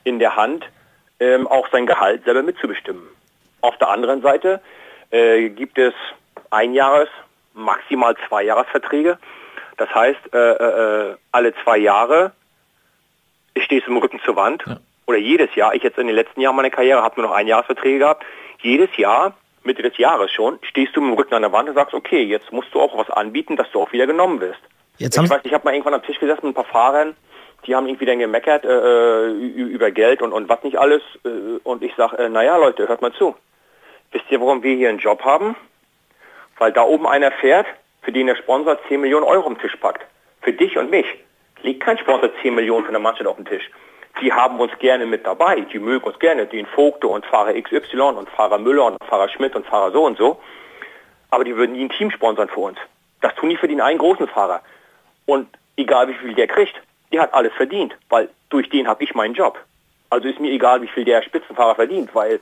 in 0.02 0.18
der 0.18 0.34
Hand, 0.34 0.68
ähm, 1.20 1.46
auch 1.46 1.68
sein 1.70 1.86
Gehalt 1.86 2.24
selber 2.24 2.42
mitzubestimmen. 2.42 3.06
Auf 3.60 3.76
der 3.76 3.90
anderen 3.90 4.22
Seite 4.22 4.60
äh, 5.12 5.50
gibt 5.50 5.78
es 5.78 5.94
Einjahres-, 6.50 7.06
maximal 7.54 8.16
zwei 8.28 8.44
Jahresverträge. 8.44 9.18
Das 9.76 9.92
heißt, 9.94 10.34
äh, 10.34 10.38
äh, 10.38 11.16
alle 11.32 11.54
zwei 11.64 11.78
Jahre 11.78 12.32
stehst 13.56 13.86
du 13.86 13.90
im 13.92 13.96
Rücken 13.96 14.20
zur 14.24 14.36
Wand. 14.36 14.62
Ja. 14.66 14.78
Oder 15.06 15.18
jedes 15.18 15.54
Jahr, 15.54 15.74
ich 15.74 15.82
jetzt 15.82 15.98
in 15.98 16.06
den 16.06 16.16
letzten 16.16 16.40
Jahren 16.40 16.54
meiner 16.54 16.70
Karriere 16.70 17.02
habe 17.02 17.20
nur 17.20 17.30
noch 17.30 17.36
Einjahresverträge 17.36 17.98
gehabt, 17.98 18.24
jedes 18.62 18.96
Jahr, 18.96 19.34
Mitte 19.64 19.82
des 19.82 19.96
Jahres 19.98 20.30
schon, 20.30 20.58
stehst 20.62 20.94
du 20.94 21.00
mit 21.00 21.10
dem 21.10 21.18
Rücken 21.18 21.34
an 21.34 21.42
der 21.42 21.52
Wand 21.52 21.68
und 21.68 21.74
sagst, 21.74 21.94
okay, 21.94 22.22
jetzt 22.22 22.52
musst 22.52 22.72
du 22.72 22.80
auch 22.80 22.96
was 22.96 23.10
anbieten, 23.10 23.56
dass 23.56 23.70
du 23.72 23.80
auch 23.80 23.92
wieder 23.92 24.06
genommen 24.06 24.40
wirst. 24.40 24.60
Jetzt 24.98 25.16
ich 25.16 25.30
weiß, 25.30 25.40
ich 25.44 25.54
habe 25.54 25.64
mal 25.64 25.72
irgendwann 25.72 25.94
am 25.94 26.02
Tisch 26.02 26.20
gesessen 26.20 26.46
mit 26.46 26.52
ein 26.52 26.62
paar 26.62 26.70
Fahrern, 26.70 27.16
die 27.66 27.74
haben 27.74 27.86
irgendwie 27.86 28.06
dann 28.06 28.18
gemeckert 28.18 28.64
äh, 28.64 28.68
äh 28.68 29.30
über 29.30 29.90
Geld 29.90 30.22
und, 30.22 30.32
und 30.32 30.48
was 30.48 30.62
nicht 30.62 30.78
alles. 30.78 31.02
Äh, 31.24 31.58
und 31.62 31.82
ich 31.82 31.94
sage, 31.94 32.18
äh, 32.18 32.28
naja 32.28 32.56
Leute, 32.56 32.88
hört 32.88 33.02
mal 33.02 33.12
zu. 33.12 33.34
Wisst 34.12 34.26
ihr, 34.30 34.40
warum 34.40 34.62
wir 34.62 34.76
hier 34.76 34.88
einen 34.88 34.98
Job 34.98 35.24
haben? 35.24 35.56
Weil 36.60 36.72
da 36.72 36.82
oben 36.82 37.06
einer 37.06 37.32
fährt, 37.32 37.66
für 38.02 38.12
den 38.12 38.26
der 38.26 38.36
Sponsor 38.36 38.78
10 38.86 39.00
Millionen 39.00 39.24
Euro 39.24 39.48
den 39.48 39.58
Tisch 39.58 39.74
packt. 39.76 40.06
Für 40.42 40.52
dich 40.52 40.76
und 40.76 40.90
mich 40.90 41.06
liegt 41.62 41.82
kein 41.82 41.96
Sponsor 41.96 42.30
10 42.42 42.54
Millionen 42.54 42.84
für 42.84 42.90
eine 42.90 42.98
Mannschaft 42.98 43.26
auf 43.26 43.36
dem 43.36 43.46
Tisch. 43.46 43.70
Die 44.20 44.30
haben 44.30 44.60
uns 44.60 44.70
gerne 44.78 45.06
mit 45.06 45.24
dabei, 45.24 45.60
die 45.60 45.78
mögen 45.78 46.04
uns 46.04 46.18
gerne, 46.18 46.44
den 46.44 46.66
Vogte 46.66 47.08
und 47.08 47.24
Fahrer 47.24 47.54
XY 47.54 48.00
und 48.00 48.28
Fahrer 48.28 48.58
Müller 48.58 48.84
und 48.84 48.98
Fahrer 49.08 49.30
Schmidt 49.30 49.56
und 49.56 49.66
Fahrer 49.66 49.90
so 49.90 50.04
und 50.04 50.18
so. 50.18 50.38
Aber 51.30 51.44
die 51.44 51.56
würden 51.56 51.72
nie 51.72 51.84
ein 51.84 51.90
Team 51.90 52.10
sponsern 52.10 52.50
für 52.50 52.60
uns. 52.60 52.78
Das 53.22 53.34
tun 53.36 53.48
die 53.48 53.56
für 53.56 53.68
den 53.68 53.80
einen 53.80 53.98
großen 53.98 54.28
Fahrer. 54.28 54.60
Und 55.24 55.48
egal 55.76 56.08
wie 56.08 56.14
viel 56.14 56.34
der 56.34 56.46
kriegt, 56.46 56.74
der 57.10 57.22
hat 57.22 57.32
alles 57.32 57.54
verdient, 57.54 57.96
weil 58.10 58.28
durch 58.50 58.68
den 58.68 58.86
habe 58.86 59.02
ich 59.02 59.14
meinen 59.14 59.32
Job. 59.32 59.58
Also 60.10 60.28
ist 60.28 60.40
mir 60.40 60.52
egal, 60.52 60.82
wie 60.82 60.88
viel 60.88 61.06
der 61.06 61.22
Spitzenfahrer 61.22 61.76
verdient, 61.76 62.14
weil 62.14 62.38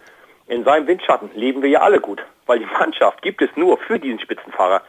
in 0.49 0.65
seinem 0.65 0.87
Windschatten 0.87 1.31
leben 1.35 1.63
wir 1.63 1.69
ja 1.69 1.81
alle 1.81 2.01
gut, 2.01 2.23
weil 2.47 2.59
die 2.59 2.67
Mannschaft 2.67 3.23
gibt 3.23 3.43
es 3.43 3.51
nur 3.57 3.79
für 3.79 3.99
diesen 3.99 4.19
Spitzenfahrer. 4.19 4.83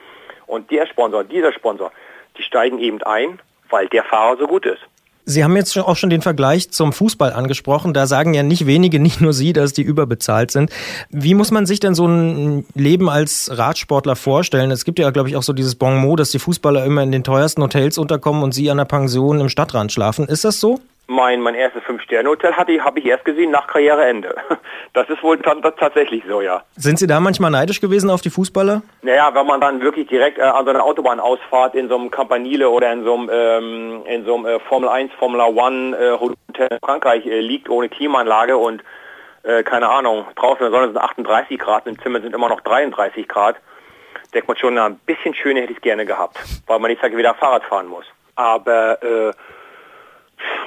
Und 0.47 0.71
der 0.71 0.87
Sponsor, 0.87 1.23
dieser 1.23 1.53
Sponsor, 1.53 1.91
die 2.37 2.43
steigen 2.43 2.79
eben 2.79 3.01
ein, 3.03 3.39
weil 3.69 3.87
der 3.89 4.03
Fahrer 4.03 4.37
so 4.37 4.47
gut 4.47 4.65
ist. 4.65 4.81
Sie 5.25 5.43
haben 5.43 5.55
jetzt 5.55 5.77
auch 5.77 5.95
schon 5.95 6.09
den 6.09 6.23
Vergleich 6.23 6.71
zum 6.71 6.91
Fußball 6.91 7.33
angesprochen. 7.33 7.93
Da 7.93 8.07
sagen 8.07 8.33
ja 8.33 8.41
nicht 8.41 8.65
wenige, 8.65 8.99
nicht 8.99 9.21
nur 9.21 9.33
Sie, 9.33 9.53
dass 9.53 9.73
die 9.73 9.83
überbezahlt 9.83 10.49
sind. 10.49 10.71
Wie 11.11 11.35
muss 11.35 11.51
man 11.51 11.67
sich 11.67 11.79
denn 11.79 11.93
so 11.93 12.07
ein 12.07 12.65
Leben 12.73 13.09
als 13.09 13.51
Radsportler 13.55 14.15
vorstellen? 14.15 14.71
Es 14.71 14.85
gibt 14.85 14.97
ja, 14.97 15.11
glaube 15.11 15.29
ich, 15.29 15.35
auch 15.35 15.43
so 15.43 15.53
dieses 15.53 15.75
Bon 15.75 15.97
mot, 15.97 16.19
dass 16.19 16.31
die 16.31 16.39
Fußballer 16.39 16.83
immer 16.83 17.03
in 17.03 17.11
den 17.11 17.23
teuersten 17.23 17.61
Hotels 17.61 17.99
unterkommen 17.99 18.41
und 18.41 18.53
Sie 18.53 18.71
an 18.71 18.77
der 18.77 18.85
Pension 18.85 19.39
im 19.39 19.49
Stadtrand 19.49 19.91
schlafen. 19.91 20.27
Ist 20.27 20.45
das 20.45 20.59
so? 20.59 20.79
Mein, 21.11 21.41
mein 21.41 21.55
erstes 21.55 21.81
Fünf-Sterne-Hotel 21.85 22.53
hatte 22.53 22.83
habe 22.83 22.99
ich 22.99 23.05
erst 23.07 23.25
gesehen 23.25 23.49
nach 23.49 23.65
Karriereende. 23.65 24.35
Das 24.93 25.07
ist 25.07 25.21
wohl 25.21 25.39
tatsächlich 25.39 26.23
so, 26.27 26.41
ja. 26.41 26.63
Sind 26.75 26.97
Sie 26.97 27.05
da 27.05 27.19
manchmal 27.19 27.51
neidisch 27.51 27.79
gewesen 27.79 28.09
auf 28.09 28.21
die 28.21 28.31
Fußballer? 28.31 28.81
Naja, 29.03 29.33
wenn 29.35 29.45
man 29.45 29.61
dann 29.61 29.81
wirklich 29.81 30.07
direkt 30.07 30.39
äh, 30.39 30.41
an 30.41 30.65
so 30.65 30.71
einer 30.71 30.83
Autobahnausfahrt 30.83 31.75
in 31.75 31.89
so 31.89 31.95
einem 31.95 32.09
Campanile 32.09 32.69
oder 32.69 32.91
in 32.91 33.03
so 33.03 33.13
einem, 33.15 33.29
ähm, 33.31 34.01
in 34.05 34.25
so 34.25 34.35
einem 34.35 34.45
äh, 34.45 34.59
Formel 34.61 34.89
1, 34.89 35.13
Formel 35.13 35.41
1 35.41 35.95
äh, 35.95 36.11
Hotel 36.19 36.67
in 36.71 36.79
Frankreich 36.83 37.25
äh, 37.25 37.39
liegt 37.39 37.69
ohne 37.69 37.87
Klimaanlage 37.87 38.57
und 38.57 38.83
äh, 39.43 39.63
keine 39.63 39.89
Ahnung, 39.89 40.25
draußen 40.35 40.65
in 40.65 40.71
der 40.71 40.79
Sonne 40.79 40.91
sind 40.91 40.97
38 40.97 41.59
Grad, 41.59 41.87
im 41.87 41.99
Zimmer 42.01 42.21
sind 42.21 42.33
immer 42.33 42.49
noch 42.49 42.61
33 42.61 43.27
Grad, 43.27 43.57
denkt 44.33 44.47
man 44.47 44.57
schon, 44.57 44.73
na, 44.73 44.87
ein 44.87 44.99
bisschen 45.05 45.33
schöner 45.35 45.61
hätte 45.61 45.71
ich 45.71 45.77
es 45.77 45.83
gerne 45.83 46.05
gehabt, 46.05 46.39
weil 46.67 46.79
man 46.79 46.89
nicht 46.91 47.01
wieder 47.03 47.35
Fahrrad 47.35 47.63
fahren 47.63 47.87
muss. 47.87 48.05
Aber 48.35 49.01
äh, 49.03 49.33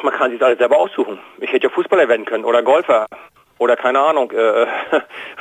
man 0.03 0.13
kann 0.13 0.31
sich 0.31 0.43
alles 0.43 0.59
selber 0.59 0.79
aussuchen. 0.79 1.19
Ich 1.39 1.53
hätte 1.53 1.69
ja 1.69 1.73
Fußballer 1.73 2.09
werden 2.09 2.25
können 2.25 2.45
oder 2.45 2.63
Golfer 2.63 3.07
oder 3.59 3.77
keine 3.77 4.01
Ahnung, 4.01 4.31
äh, 4.33 4.67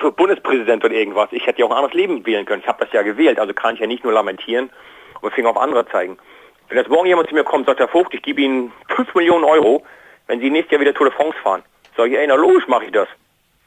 Bundespräsident 0.16 0.84
oder 0.84 0.94
irgendwas. 0.94 1.30
Ich 1.32 1.48
hätte 1.48 1.60
ja 1.60 1.66
auch 1.66 1.72
ein 1.72 1.78
anderes 1.78 1.96
Leben 1.96 2.26
wählen 2.26 2.46
können. 2.46 2.62
Ich 2.62 2.68
habe 2.68 2.84
das 2.84 2.94
ja 2.94 3.02
gewählt, 3.02 3.40
also 3.40 3.54
kann 3.54 3.76
ich 3.76 3.82
ja 3.82 3.88
nicht 3.88 4.04
nur 4.04 4.14
lamentieren 4.14 4.70
und 5.22 5.34
Finger 5.34 5.50
auf 5.50 5.58
andere 5.58 5.88
zeigen. 5.88 6.18
Wenn 6.70 6.78
jetzt 6.78 6.90
morgen 6.90 7.08
jemand 7.08 7.30
zu 7.30 7.36
mir 7.36 7.44
kommt, 7.44 7.66
sagt 7.66 7.80
Herr 7.80 7.88
Vogt, 7.88 8.14
ich 8.14 8.22
gebe 8.22 8.42
Ihnen 8.42 8.72
5 8.96 9.14
Millionen 9.16 9.44
Euro, 9.44 9.84
wenn 10.28 10.40
Sie 10.40 10.50
nächstes 10.50 10.72
Jahr 10.72 10.82
wieder 10.82 10.94
Tour 10.94 11.08
de 11.10 11.16
France 11.16 11.38
fahren. 11.44 11.64
Sag 11.98 12.08
ich, 12.08 12.18
ey, 12.18 12.26
na 12.28 12.36
logisch 12.36 12.68
mache 12.68 12.86
ich 12.86 12.92
das 12.92 13.08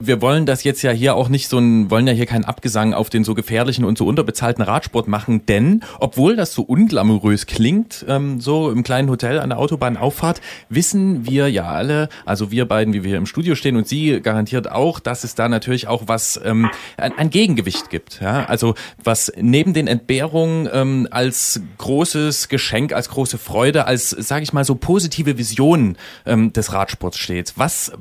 wir 0.00 0.20
wollen 0.20 0.44
das 0.44 0.64
jetzt 0.64 0.82
ja 0.82 0.90
hier 0.90 1.14
auch 1.14 1.28
nicht 1.28 1.48
so 1.48 1.58
ein, 1.58 1.88
wollen 1.88 2.06
ja 2.08 2.12
hier 2.12 2.26
keinen 2.26 2.44
Abgesang 2.44 2.94
auf 2.94 3.10
den 3.10 3.22
so 3.22 3.34
gefährlichen 3.34 3.84
und 3.84 3.96
so 3.96 4.06
unterbezahlten 4.06 4.64
Radsport 4.64 5.06
machen, 5.06 5.46
denn 5.46 5.82
obwohl 6.00 6.34
das 6.34 6.52
so 6.52 6.62
unglamourös 6.62 7.46
klingt, 7.46 8.04
ähm, 8.08 8.40
so 8.40 8.72
im 8.72 8.82
kleinen 8.82 9.08
Hotel 9.08 9.38
an 9.38 9.50
der 9.50 9.58
Autobahnauffahrt, 9.58 10.40
wissen 10.68 11.26
wir 11.26 11.48
ja 11.48 11.66
alle, 11.66 12.08
also 12.26 12.50
wir 12.50 12.66
beiden, 12.66 12.92
wie 12.92 13.04
wir 13.04 13.10
hier 13.10 13.18
im 13.18 13.26
Studio 13.26 13.54
stehen 13.54 13.76
und 13.76 13.86
Sie 13.86 14.20
garantiert 14.20 14.68
auch, 14.68 14.98
dass 14.98 15.22
es 15.22 15.36
da 15.36 15.48
natürlich 15.48 15.86
auch 15.86 16.02
was, 16.06 16.40
ähm, 16.44 16.70
ein, 16.96 17.16
ein 17.16 17.30
Gegengewicht 17.30 17.88
gibt. 17.88 18.20
Ja? 18.20 18.46
Also 18.46 18.74
was 19.02 19.32
neben 19.36 19.74
den 19.74 19.86
Entbehrungen 19.86 20.68
ähm, 20.72 21.08
als 21.12 21.60
großes 21.78 22.48
Geschenk, 22.48 22.92
als 22.92 23.10
große 23.10 23.38
Freude, 23.38 23.86
als, 23.86 24.10
sage 24.10 24.42
ich 24.42 24.52
mal, 24.52 24.64
so 24.64 24.74
positive 24.74 25.38
Vision 25.38 25.96
ähm, 26.26 26.52
des 26.52 26.72
Radsports 26.72 27.16
steht. 27.16 27.52
Was 27.54 27.92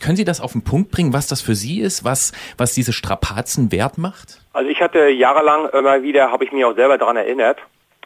können 0.00 0.16
Sie 0.16 0.24
das 0.24 0.40
auf 0.40 0.52
den 0.52 0.62
Punkt 0.62 0.90
bringen? 0.90 1.17
Was 1.18 1.26
das 1.26 1.42
für 1.42 1.56
Sie 1.56 1.80
ist, 1.80 2.04
was, 2.04 2.32
was 2.56 2.74
diese 2.74 2.92
Strapazen 2.92 3.72
wert 3.72 3.98
macht? 3.98 4.40
Also 4.52 4.70
ich 4.70 4.80
hatte 4.80 5.08
jahrelang 5.08 5.68
immer 5.70 6.04
wieder, 6.04 6.30
habe 6.30 6.44
ich 6.44 6.52
mich 6.52 6.64
auch 6.64 6.76
selber 6.76 6.96
daran 6.96 7.16
erinnert, 7.16 7.58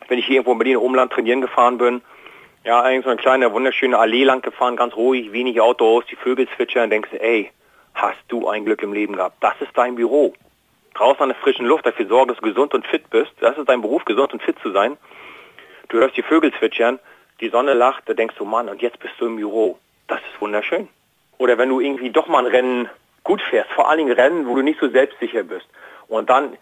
wenn 0.09 0.19
ich 0.19 0.25
hier 0.25 0.37
irgendwo 0.37 0.53
in 0.53 0.59
Berlin 0.59 0.79
Umland 0.79 1.13
trainieren 1.13 1.43
gefahren 1.43 1.77
bin, 1.77 2.01
ja, 2.65 2.81
eigentlich 2.81 3.05
so 3.05 3.11
eine 3.11 3.21
kleine, 3.21 3.53
wunderschöne 3.53 3.99
Allee 3.99 4.25
lang 4.25 4.41
gefahren, 4.41 4.77
ganz 4.77 4.97
ruhig, 4.97 5.31
wenige 5.33 5.63
Autos, 5.63 6.05
die 6.11 6.17
Vögel 6.17 6.49
zwitschern, 6.57 6.89
denkst 6.89 7.11
du, 7.11 7.21
ey, 7.21 7.51
hast 7.93 8.21
du 8.29 8.49
ein 8.49 8.65
Glück 8.65 8.83
im 8.83 8.95
Leben 8.95 9.17
gehabt. 9.17 9.37
Das 9.41 9.55
ist 9.61 9.73
dein 9.75 9.97
Büro. 9.97 10.33
Draußen 10.95 11.23
an 11.23 11.29
der 11.29 11.39
frischen 11.39 11.67
Luft, 11.67 11.85
dafür 11.85 12.07
sorgen, 12.07 12.29
dass 12.29 12.39
du 12.39 12.49
gesund 12.49 12.73
und 12.73 12.87
fit 12.87 13.11
bist. 13.11 13.33
Das 13.41 13.59
ist 13.59 13.69
dein 13.69 13.83
Beruf, 13.83 14.07
gesund 14.07 14.33
und 14.33 14.43
fit 14.43 14.57
zu 14.63 14.71
sein. 14.71 14.97
Du 15.89 15.99
hörst 15.99 16.17
die 16.17 16.23
Vögel 16.23 16.51
zwitschern, 16.59 16.99
die 17.41 17.51
Sonne 17.51 17.75
lacht, 17.75 18.05
da 18.07 18.15
denkst 18.15 18.37
du, 18.39 18.47
Mann, 18.47 18.71
und 18.71 18.81
jetzt 18.81 18.99
bist 19.01 19.15
du 19.19 19.27
im 19.27 19.37
Büro. 19.37 19.79
Das 20.07 20.21
ist 20.21 20.41
wunderschön. 20.41 20.89
Oder 21.39 21.59
wenn 21.59 21.69
du 21.69 21.81
irgendwie 21.81 22.11
doch 22.11 22.29
mal 22.29 22.47
ein 22.47 22.51
Rennen 22.51 22.89
gut 23.25 23.43
fährst, 23.43 23.71
vor 23.71 23.89
allen 23.89 23.99
Dingen 23.99 24.13
Rennen, 24.13 24.47
wo 24.47 24.55
du 24.55 24.63
nicht 24.63 24.81
so 24.81 24.89
selbstsicher 24.89 25.43
bist. 25.43 25.67
Und 26.09 26.31
dann, 26.31 26.57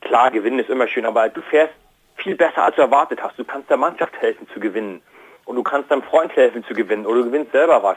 klar, 0.00 0.30
gewinnen 0.30 0.58
ist 0.58 0.70
immer 0.70 0.88
schön, 0.88 1.06
aber 1.06 1.28
du 1.28 1.42
fährst 1.42 1.74
viel 2.16 2.36
besser, 2.36 2.64
als 2.64 2.76
du 2.76 2.82
erwartet 2.82 3.22
hast. 3.22 3.38
Du 3.38 3.44
kannst 3.44 3.70
der 3.70 3.76
Mannschaft 3.76 4.14
helfen 4.20 4.46
zu 4.52 4.60
gewinnen. 4.60 5.02
Und 5.44 5.56
du 5.56 5.62
kannst 5.62 5.90
deinem 5.90 6.02
Freund 6.02 6.34
helfen 6.36 6.64
zu 6.64 6.74
gewinnen. 6.74 7.06
Oder 7.06 7.18
du 7.18 7.24
gewinnst 7.26 7.52
selber 7.52 7.82
was. 7.82 7.96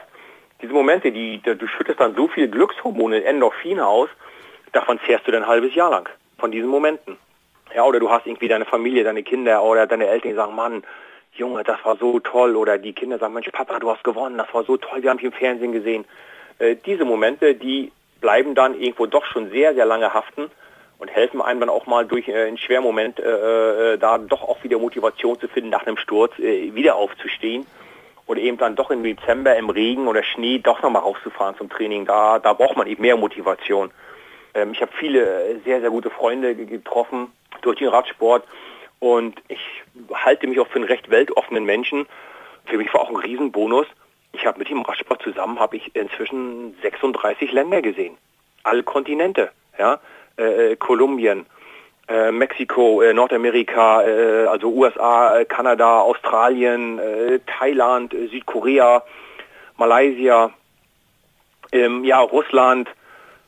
Diese 0.62 0.72
Momente, 0.72 1.12
die, 1.12 1.40
du 1.42 1.66
schüttest 1.66 2.00
dann 2.00 2.14
so 2.14 2.28
viel 2.28 2.48
Glückshormone, 2.48 3.24
Endorphine 3.24 3.86
aus, 3.86 4.08
davon 4.72 4.98
fährst 4.98 5.26
du 5.26 5.32
dann 5.32 5.42
ein 5.42 5.48
halbes 5.48 5.74
Jahr 5.74 5.90
lang. 5.90 6.08
Von 6.38 6.50
diesen 6.50 6.68
Momenten. 6.68 7.16
Ja, 7.74 7.84
oder 7.84 8.00
du 8.00 8.10
hast 8.10 8.26
irgendwie 8.26 8.48
deine 8.48 8.64
Familie, 8.64 9.04
deine 9.04 9.22
Kinder 9.22 9.62
oder 9.62 9.86
deine 9.86 10.06
Eltern, 10.06 10.30
die 10.30 10.36
sagen, 10.36 10.54
Mann, 10.54 10.84
Junge, 11.32 11.64
das 11.64 11.84
war 11.84 11.96
so 11.96 12.20
toll. 12.20 12.56
Oder 12.56 12.78
die 12.78 12.92
Kinder 12.92 13.18
sagen, 13.18 13.34
Mensch, 13.34 13.48
Papa, 13.50 13.78
du 13.78 13.90
hast 13.90 14.04
gewonnen, 14.04 14.38
das 14.38 14.52
war 14.54 14.64
so 14.64 14.76
toll, 14.76 15.02
wir 15.02 15.10
haben 15.10 15.18
dich 15.18 15.26
im 15.26 15.32
Fernsehen 15.32 15.72
gesehen. 15.72 16.04
Äh, 16.58 16.76
diese 16.84 17.04
Momente, 17.04 17.54
die 17.54 17.92
bleiben 18.20 18.54
dann 18.54 18.78
irgendwo 18.80 19.06
doch 19.06 19.24
schon 19.24 19.50
sehr, 19.50 19.74
sehr 19.74 19.86
lange 19.86 20.14
haften 20.14 20.50
und 20.98 21.08
helfen 21.08 21.42
einem 21.42 21.60
dann 21.60 21.68
auch 21.68 21.86
mal 21.86 22.06
durch 22.06 22.28
äh, 22.28 22.46
einen 22.46 22.58
Schwermoment 22.58 23.20
äh, 23.20 23.94
äh, 23.94 23.98
da 23.98 24.18
doch 24.18 24.42
auch 24.42 24.62
wieder 24.64 24.78
Motivation 24.78 25.38
zu 25.38 25.48
finden, 25.48 25.70
nach 25.70 25.86
einem 25.86 25.96
Sturz 25.96 26.38
äh, 26.38 26.74
wieder 26.74 26.96
aufzustehen 26.96 27.66
oder 28.26 28.40
eben 28.40 28.56
dann 28.56 28.76
doch 28.76 28.90
im 28.90 29.02
Dezember 29.02 29.56
im 29.56 29.70
Regen 29.70 30.08
oder 30.08 30.22
Schnee 30.22 30.58
doch 30.58 30.82
nochmal 30.82 31.02
rauszufahren 31.02 31.56
zum 31.56 31.68
Training. 31.68 32.06
Da, 32.06 32.38
da 32.38 32.52
braucht 32.52 32.76
man 32.76 32.86
eben 32.86 33.02
mehr 33.02 33.16
Motivation. 33.16 33.90
Ähm, 34.54 34.72
ich 34.72 34.80
habe 34.80 34.92
viele 34.98 35.60
sehr, 35.64 35.80
sehr 35.80 35.90
gute 35.90 36.10
Freunde 36.10 36.54
getroffen 36.54 37.32
durch 37.62 37.78
den 37.78 37.88
Radsport 37.88 38.44
und 39.00 39.42
ich 39.48 39.60
halte 40.12 40.46
mich 40.46 40.58
auch 40.60 40.68
für 40.68 40.76
einen 40.76 40.84
recht 40.84 41.10
weltoffenen 41.10 41.64
Menschen. 41.64 42.06
Für 42.66 42.78
mich 42.78 42.92
war 42.94 43.02
auch 43.02 43.10
ein 43.10 43.16
Riesenbonus, 43.16 43.86
ich 44.34 44.46
habe 44.46 44.58
mit 44.58 44.68
dem 44.68 44.82
Radsport 44.82 45.22
zusammen 45.22 45.58
habe 45.58 45.76
ich 45.76 45.94
inzwischen 45.94 46.76
36 46.82 47.52
Länder 47.52 47.82
gesehen, 47.82 48.16
alle 48.62 48.82
Kontinente, 48.82 49.50
ja, 49.78 50.00
äh, 50.36 50.72
äh, 50.72 50.76
Kolumbien, 50.76 51.46
äh, 52.08 52.32
Mexiko, 52.32 53.02
äh, 53.02 53.14
Nordamerika, 53.14 54.02
äh, 54.02 54.46
also 54.46 54.70
USA, 54.72 55.38
äh, 55.38 55.44
Kanada, 55.44 56.00
Australien, 56.00 57.00
Thailand, 57.46 58.14
Südkorea, 58.30 59.02
Malaysia, 59.76 60.50
ähm, 61.72 62.04
ja 62.04 62.20
Russland, 62.20 62.88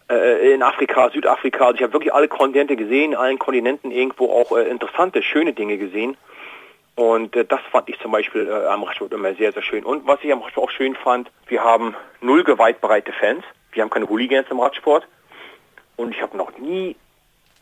in 0.09 0.63
Afrika, 0.63 1.11
Südafrika. 1.11 1.65
Also 1.65 1.79
ich 1.79 1.83
habe 1.83 1.95
wirklich 1.95 2.15
alle 2.15 2.29
Kontinente 2.29 2.77
gesehen, 2.77 3.17
allen 3.17 3.41
Kontinenten 3.41 3.91
irgendwo 3.91 4.31
auch 4.31 4.57
interessante, 4.57 5.21
schöne 5.21 5.53
Dinge 5.53 5.79
gesehen. 5.79 6.17
Und 6.97 7.37
äh, 7.37 7.45
das 7.45 7.61
fand 7.71 7.89
ich 7.91 8.01
zum 8.01 8.11
Beispiel 8.11 8.49
äh, 8.49 8.67
am 8.67 8.83
Radsport 8.83 9.13
immer 9.13 9.35
sehr, 9.35 9.53
sehr 9.53 9.63
schön. 9.63 9.85
Und 9.85 10.07
was 10.07 10.19
ich 10.23 10.33
am 10.33 10.41
Radsport 10.41 10.69
auch 10.69 10.73
schön 10.73 10.97
fand, 10.97 11.31
wir 11.47 11.63
haben 11.63 11.95
null 12.21 12.43
gewaltbereite 12.43 13.13
Fans. 13.13 13.45
Wir 13.71 13.83
haben 13.83 13.91
keine 13.91 14.09
Hooligans 14.09 14.49
im 14.51 14.61
Radsport. 14.61 15.07
Und 15.97 16.15
ich 16.15 16.23
habe 16.23 16.37
noch 16.37 16.57
nie 16.59 16.97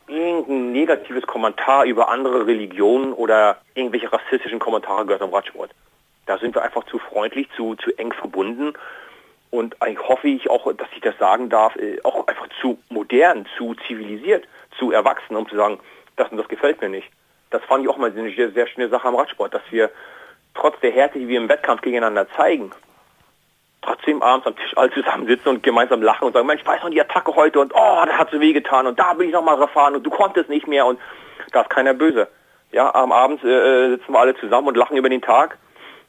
irgendein 0.07 0.73
negatives 0.73 1.27
Kommentar 1.27 1.85
über 1.85 2.09
andere 2.09 2.47
Religionen 2.47 3.13
oder 3.13 3.59
irgendwelche 3.75 4.13
rassistischen 4.13 4.61
Kommentare 4.61 5.05
gehört 5.05 5.23
am 5.23 5.35
Radsport. 5.35 5.71
Da 6.27 6.39
sind 6.39 6.55
wir 6.55 6.63
einfach 6.63 6.85
zu 6.85 6.99
freundlich, 6.99 7.49
zu, 7.57 7.75
zu 7.75 7.91
eng 7.99 8.13
verbunden. 8.13 8.75
Und 9.51 9.83
eigentlich 9.83 10.09
hoffe 10.09 10.29
ich 10.29 10.49
auch, 10.49 10.73
dass 10.75 10.89
ich 10.95 11.01
das 11.01 11.19
sagen 11.19 11.49
darf, 11.49 11.75
äh, 11.75 11.99
auch 12.05 12.29
einfach 12.29 12.47
zu 12.61 12.79
modern, 12.89 13.47
zu 13.57 13.75
zivilisiert, 13.87 14.47
zu 14.79 14.93
erwachsen, 14.93 15.35
um 15.35 15.49
zu 15.49 15.57
sagen, 15.57 15.81
das 16.15 16.31
und 16.31 16.37
das 16.37 16.47
gefällt 16.47 16.81
mir 16.81 16.89
nicht 16.89 17.11
das 17.55 17.65
fand 17.65 17.85
ich 17.85 17.89
auch 17.89 17.97
mal 17.97 18.11
eine 18.11 18.35
sehr, 18.35 18.51
sehr 18.51 18.67
schöne 18.67 18.89
Sache 18.89 19.07
am 19.07 19.15
Radsport, 19.15 19.55
dass 19.55 19.63
wir 19.71 19.91
trotz 20.55 20.79
der 20.81 20.91
Härte, 20.91 21.19
die 21.19 21.29
wir 21.29 21.39
im 21.39 21.49
Wettkampf 21.49 21.83
gegeneinander 21.83 22.29
zeigen, 22.31 22.73
trotzdem 23.81 24.23
abends 24.23 24.47
am 24.47 24.57
Tisch 24.57 24.77
alle 24.77 24.91
zusammen 24.91 25.27
sitzen 25.27 25.49
und 25.51 25.63
gemeinsam 25.63 26.03
lachen 26.03 26.25
und 26.25 26.33
sagen, 26.33 26.47
Mensch, 26.47 26.63
ich 26.63 26.67
weiß 26.67 26.83
noch 26.83 26.91
die 26.91 27.01
Attacke 27.01 27.35
heute 27.37 27.61
und 27.61 27.73
oh, 27.75 28.03
das 28.07 28.17
hat 28.17 28.31
so 28.31 28.41
weh 28.41 28.53
getan 28.53 28.87
und 28.87 28.99
da 28.99 29.15
bin 29.15 29.29
ich 29.29 29.33
nochmal 29.33 29.57
gefahren 29.57 29.95
und 29.95 30.05
du 30.05 30.11
konntest 30.11 30.49
nicht 30.49 30.67
mehr 30.67 30.85
und 30.85 30.99
da 31.53 31.63
ist 31.63 31.71
keiner 31.71 31.95
böse. 31.95 32.29
Ja, 32.73 32.93
am 32.95 33.13
Abend 33.13 33.45
äh, 33.45 33.91
sitzen 33.91 34.13
wir 34.13 34.19
alle 34.19 34.35
zusammen 34.37 34.69
und 34.69 34.77
lachen 34.77 34.97
über 34.97 35.09
den 35.09 35.23
Tag, 35.23 35.57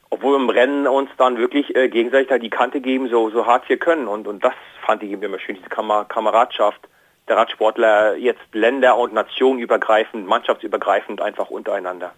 obwohl 0.09 0.33
wir 0.33 0.43
im 0.43 0.49
Rennen 0.49 0.87
uns 0.87 1.11
dann 1.17 1.37
wirklich 1.37 1.75
äh, 1.75 1.89
gegenseitig 1.89 2.29
da 2.29 2.39
die 2.39 2.49
Kante 2.49 2.81
geben, 2.81 3.07
so, 3.09 3.29
so 3.29 3.45
hart 3.45 3.69
wir 3.69 3.77
können 3.77 4.07
und, 4.07 4.27
und 4.27 4.43
das 4.43 4.53
fand 4.83 5.03
ich 5.03 5.11
immer 5.11 5.37
schön, 5.37 5.55
diese 5.55 5.69
Kamer 5.69 6.05
Kameradschaft 6.05 6.81
der 7.27 7.37
Radsportler 7.37 8.15
jetzt 8.17 8.41
länder- 8.53 8.97
und 8.97 9.13
nationenübergreifend, 9.13 10.27
mannschaftsübergreifend 10.27 11.21
einfach 11.21 11.49
untereinander. 11.49 12.11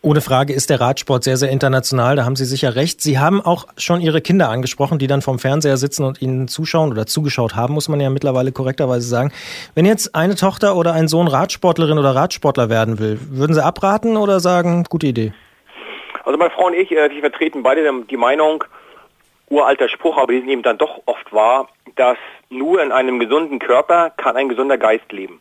Ohne 0.00 0.20
Frage 0.20 0.52
ist 0.52 0.70
der 0.70 0.80
Radsport 0.80 1.24
sehr, 1.24 1.36
sehr 1.36 1.50
international, 1.50 2.14
da 2.14 2.24
haben 2.24 2.36
Sie 2.36 2.44
sicher 2.44 2.76
recht. 2.76 3.00
Sie 3.00 3.18
haben 3.18 3.40
auch 3.40 3.66
schon 3.76 4.00
Ihre 4.00 4.20
Kinder 4.20 4.48
angesprochen, 4.48 5.00
die 5.00 5.08
dann 5.08 5.22
vorm 5.22 5.40
Fernseher 5.40 5.76
sitzen 5.76 6.04
und 6.04 6.22
Ihnen 6.22 6.46
zuschauen 6.46 6.92
oder 6.92 7.06
zugeschaut 7.06 7.56
haben, 7.56 7.74
muss 7.74 7.88
man 7.88 7.98
ja 7.98 8.08
mittlerweile 8.08 8.52
korrekterweise 8.52 9.08
sagen. 9.08 9.32
Wenn 9.74 9.86
jetzt 9.86 10.14
eine 10.14 10.36
Tochter 10.36 10.76
oder 10.76 10.92
ein 10.92 11.08
Sohn 11.08 11.26
Radsportlerin 11.26 11.98
oder 11.98 12.14
Radsportler 12.14 12.70
werden 12.70 13.00
will, 13.00 13.18
würden 13.30 13.54
Sie 13.54 13.64
abraten 13.64 14.16
oder 14.16 14.38
sagen, 14.38 14.84
gute 14.88 15.08
Idee? 15.08 15.32
Also 16.24 16.38
meine 16.38 16.50
Frau 16.50 16.66
und 16.66 16.74
ich, 16.74 16.92
äh, 16.92 17.10
wir 17.10 17.20
vertreten 17.20 17.64
beide 17.64 17.82
die 18.08 18.16
Meinung, 18.16 18.62
uralter 19.50 19.88
Spruch, 19.88 20.16
aber 20.16 20.32
diesen 20.32 20.48
eben 20.48 20.62
dann 20.62 20.78
doch 20.78 21.02
oft 21.06 21.32
wahr, 21.32 21.68
dass 21.96 22.18
nur 22.50 22.82
in 22.82 22.92
einem 22.92 23.18
gesunden 23.18 23.58
Körper 23.58 24.10
kann 24.10 24.36
ein 24.36 24.48
gesunder 24.48 24.78
Geist 24.78 25.10
leben. 25.12 25.40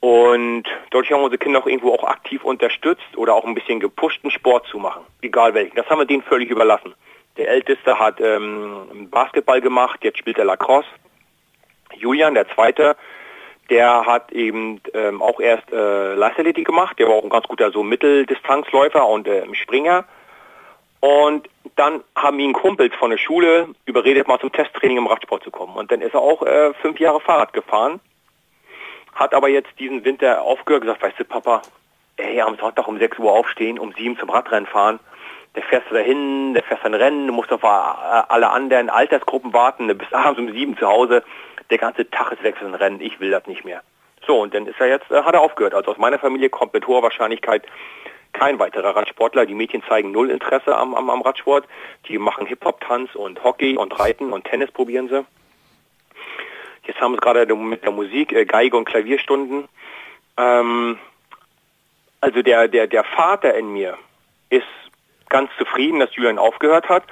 Und 0.00 0.64
dadurch 0.90 1.10
haben 1.10 1.22
unsere 1.22 1.38
Kinder 1.38 1.58
auch 1.58 1.66
irgendwo 1.66 1.92
auch 1.92 2.04
aktiv 2.04 2.44
unterstützt 2.44 3.16
oder 3.16 3.34
auch 3.34 3.44
ein 3.44 3.54
bisschen 3.54 3.80
gepushten 3.80 4.30
Sport 4.30 4.66
zu 4.68 4.78
machen, 4.78 5.04
egal 5.22 5.54
welchen. 5.54 5.76
Das 5.76 5.88
haben 5.88 5.98
wir 5.98 6.06
denen 6.06 6.22
völlig 6.22 6.50
überlassen. 6.50 6.94
Der 7.36 7.48
Älteste 7.48 7.98
hat 7.98 8.20
ähm, 8.20 9.08
Basketball 9.10 9.60
gemacht, 9.60 10.00
jetzt 10.02 10.18
spielt 10.18 10.38
er 10.38 10.44
Lacrosse. 10.44 10.88
Julian, 11.94 12.34
der 12.34 12.48
Zweite, 12.50 12.96
der 13.70 14.06
hat 14.06 14.32
eben 14.32 14.80
ähm, 14.94 15.20
auch 15.20 15.40
erst 15.40 15.70
äh, 15.72 16.14
Leichtathletik 16.14 16.66
gemacht, 16.66 16.98
der 16.98 17.08
war 17.08 17.16
auch 17.16 17.24
ein 17.24 17.30
ganz 17.30 17.46
guter 17.46 17.70
so 17.70 17.82
Mitteldistanzläufer 17.82 19.06
und 19.06 19.26
äh, 19.26 19.42
Springer. 19.54 20.04
Und 21.00 21.48
dann 21.76 22.02
haben 22.16 22.40
ihn 22.40 22.52
Kumpels 22.52 22.94
von 22.96 23.10
der 23.10 23.18
Schule 23.18 23.68
überredet, 23.84 24.26
mal 24.26 24.40
zum 24.40 24.52
Testtraining 24.52 24.98
im 24.98 25.06
Radsport 25.06 25.44
zu 25.44 25.50
kommen. 25.50 25.76
Und 25.76 25.92
dann 25.92 26.00
ist 26.00 26.14
er 26.14 26.20
auch 26.20 26.42
äh, 26.42 26.74
fünf 26.74 26.98
Jahre 26.98 27.20
Fahrrad 27.20 27.52
gefahren, 27.52 28.00
hat 29.14 29.34
aber 29.34 29.48
jetzt 29.48 29.70
diesen 29.78 30.04
Winter 30.04 30.42
aufgehört, 30.42 30.82
gesagt, 30.82 31.02
weißt 31.02 31.20
du, 31.20 31.24
Papa, 31.24 31.62
ey, 32.16 32.40
am 32.40 32.56
Sonntag 32.56 32.88
um 32.88 32.98
6 32.98 33.18
Uhr 33.18 33.32
aufstehen, 33.32 33.78
um 33.78 33.92
7 33.92 34.18
zum 34.18 34.30
Radrennen 34.30 34.66
fahren, 34.66 34.98
der 35.54 35.62
fährst 35.62 35.90
du 35.90 35.94
dahin, 35.94 36.54
der 36.54 36.62
fährst 36.62 36.84
ein 36.84 36.94
Rennen, 36.94 37.26
du 37.26 37.32
musst 37.32 37.52
auf 37.52 37.64
alle 37.64 38.50
anderen 38.50 38.90
Altersgruppen 38.90 39.52
warten, 39.52 39.88
du 39.88 39.94
bist 39.94 40.12
abends 40.14 40.40
um 40.40 40.52
7 40.52 40.76
zu 40.76 40.86
Hause, 40.86 41.22
der 41.70 41.78
ganze 41.78 42.08
Tag 42.10 42.32
ist 42.32 42.42
weg 42.42 42.56
für 42.56 42.66
ein 42.66 42.74
Rennen, 42.74 43.00
ich 43.00 43.20
will 43.20 43.30
das 43.30 43.46
nicht 43.46 43.64
mehr. 43.64 43.82
So, 44.26 44.40
und 44.40 44.52
dann 44.54 44.66
ist 44.66 44.80
er 44.80 44.88
jetzt, 44.88 45.10
äh, 45.10 45.22
hat 45.22 45.34
er 45.34 45.40
aufgehört. 45.40 45.74
Also 45.74 45.92
aus 45.92 45.98
meiner 45.98 46.18
Familie 46.18 46.50
kommt 46.50 46.74
mit 46.74 46.86
hoher 46.86 47.02
Wahrscheinlichkeit 47.02 47.64
kein 48.38 48.58
weiterer 48.58 48.94
Radsportler. 48.94 49.46
Die 49.46 49.54
Mädchen 49.54 49.82
zeigen 49.88 50.12
null 50.12 50.30
Interesse 50.30 50.76
am, 50.76 50.94
am, 50.94 51.10
am 51.10 51.22
Radsport. 51.22 51.66
Die 52.06 52.18
machen 52.18 52.46
Hip-Hop-Tanz 52.46 53.14
und 53.14 53.42
Hockey 53.42 53.76
und 53.76 53.98
Reiten 53.98 54.32
und 54.32 54.44
Tennis 54.44 54.70
probieren 54.70 55.08
sie. 55.08 55.24
Jetzt 56.84 57.00
haben 57.00 57.14
sie 57.14 57.20
gerade 57.20 57.52
mit 57.54 57.82
der 57.82 57.90
Musik 57.90 58.32
äh, 58.32 58.44
Geige 58.44 58.76
und 58.76 58.84
Klavierstunden. 58.84 59.68
Ähm, 60.36 60.98
also 62.20 62.42
der, 62.42 62.68
der, 62.68 62.86
der 62.86 63.04
Vater 63.04 63.54
in 63.54 63.72
mir 63.72 63.98
ist 64.50 64.66
ganz 65.28 65.50
zufrieden, 65.58 66.00
dass 66.00 66.14
Julian 66.14 66.38
aufgehört 66.38 66.88
hat. 66.88 67.02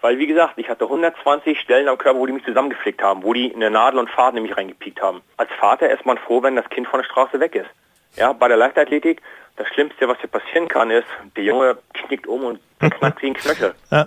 Weil, 0.00 0.18
wie 0.18 0.26
gesagt, 0.26 0.54
ich 0.56 0.68
hatte 0.68 0.84
120 0.84 1.58
Stellen 1.58 1.88
am 1.88 1.98
Körper, 1.98 2.18
wo 2.18 2.26
die 2.26 2.32
mich 2.32 2.44
zusammengeflickt 2.44 3.02
haben, 3.02 3.24
wo 3.24 3.32
die 3.32 3.52
eine 3.52 3.70
Nadel 3.70 3.98
und 3.98 4.10
Faden 4.10 4.36
in 4.36 4.44
mich 4.44 4.56
reingepiekt 4.56 5.02
haben. 5.02 5.20
Als 5.36 5.50
Vater 5.58 5.90
ist 5.90 6.06
man 6.06 6.18
froh, 6.18 6.42
wenn 6.42 6.54
das 6.54 6.68
Kind 6.68 6.86
von 6.86 7.00
der 7.00 7.06
Straße 7.06 7.40
weg 7.40 7.56
ist. 7.56 7.70
Ja, 8.16 8.32
bei 8.32 8.48
der 8.48 8.56
Leichtathletik, 8.56 9.22
das 9.56 9.68
Schlimmste, 9.68 10.08
was 10.08 10.18
hier 10.18 10.28
passieren 10.28 10.68
kann, 10.68 10.90
ist, 10.90 11.06
der 11.36 11.44
Junge 11.44 11.78
knickt 11.92 12.26
um 12.26 12.44
und 12.44 12.60
knackt 12.80 13.22
wie 13.22 13.28
ein 13.28 13.34
Knöchel. 13.34 13.74
Ja. 13.90 14.06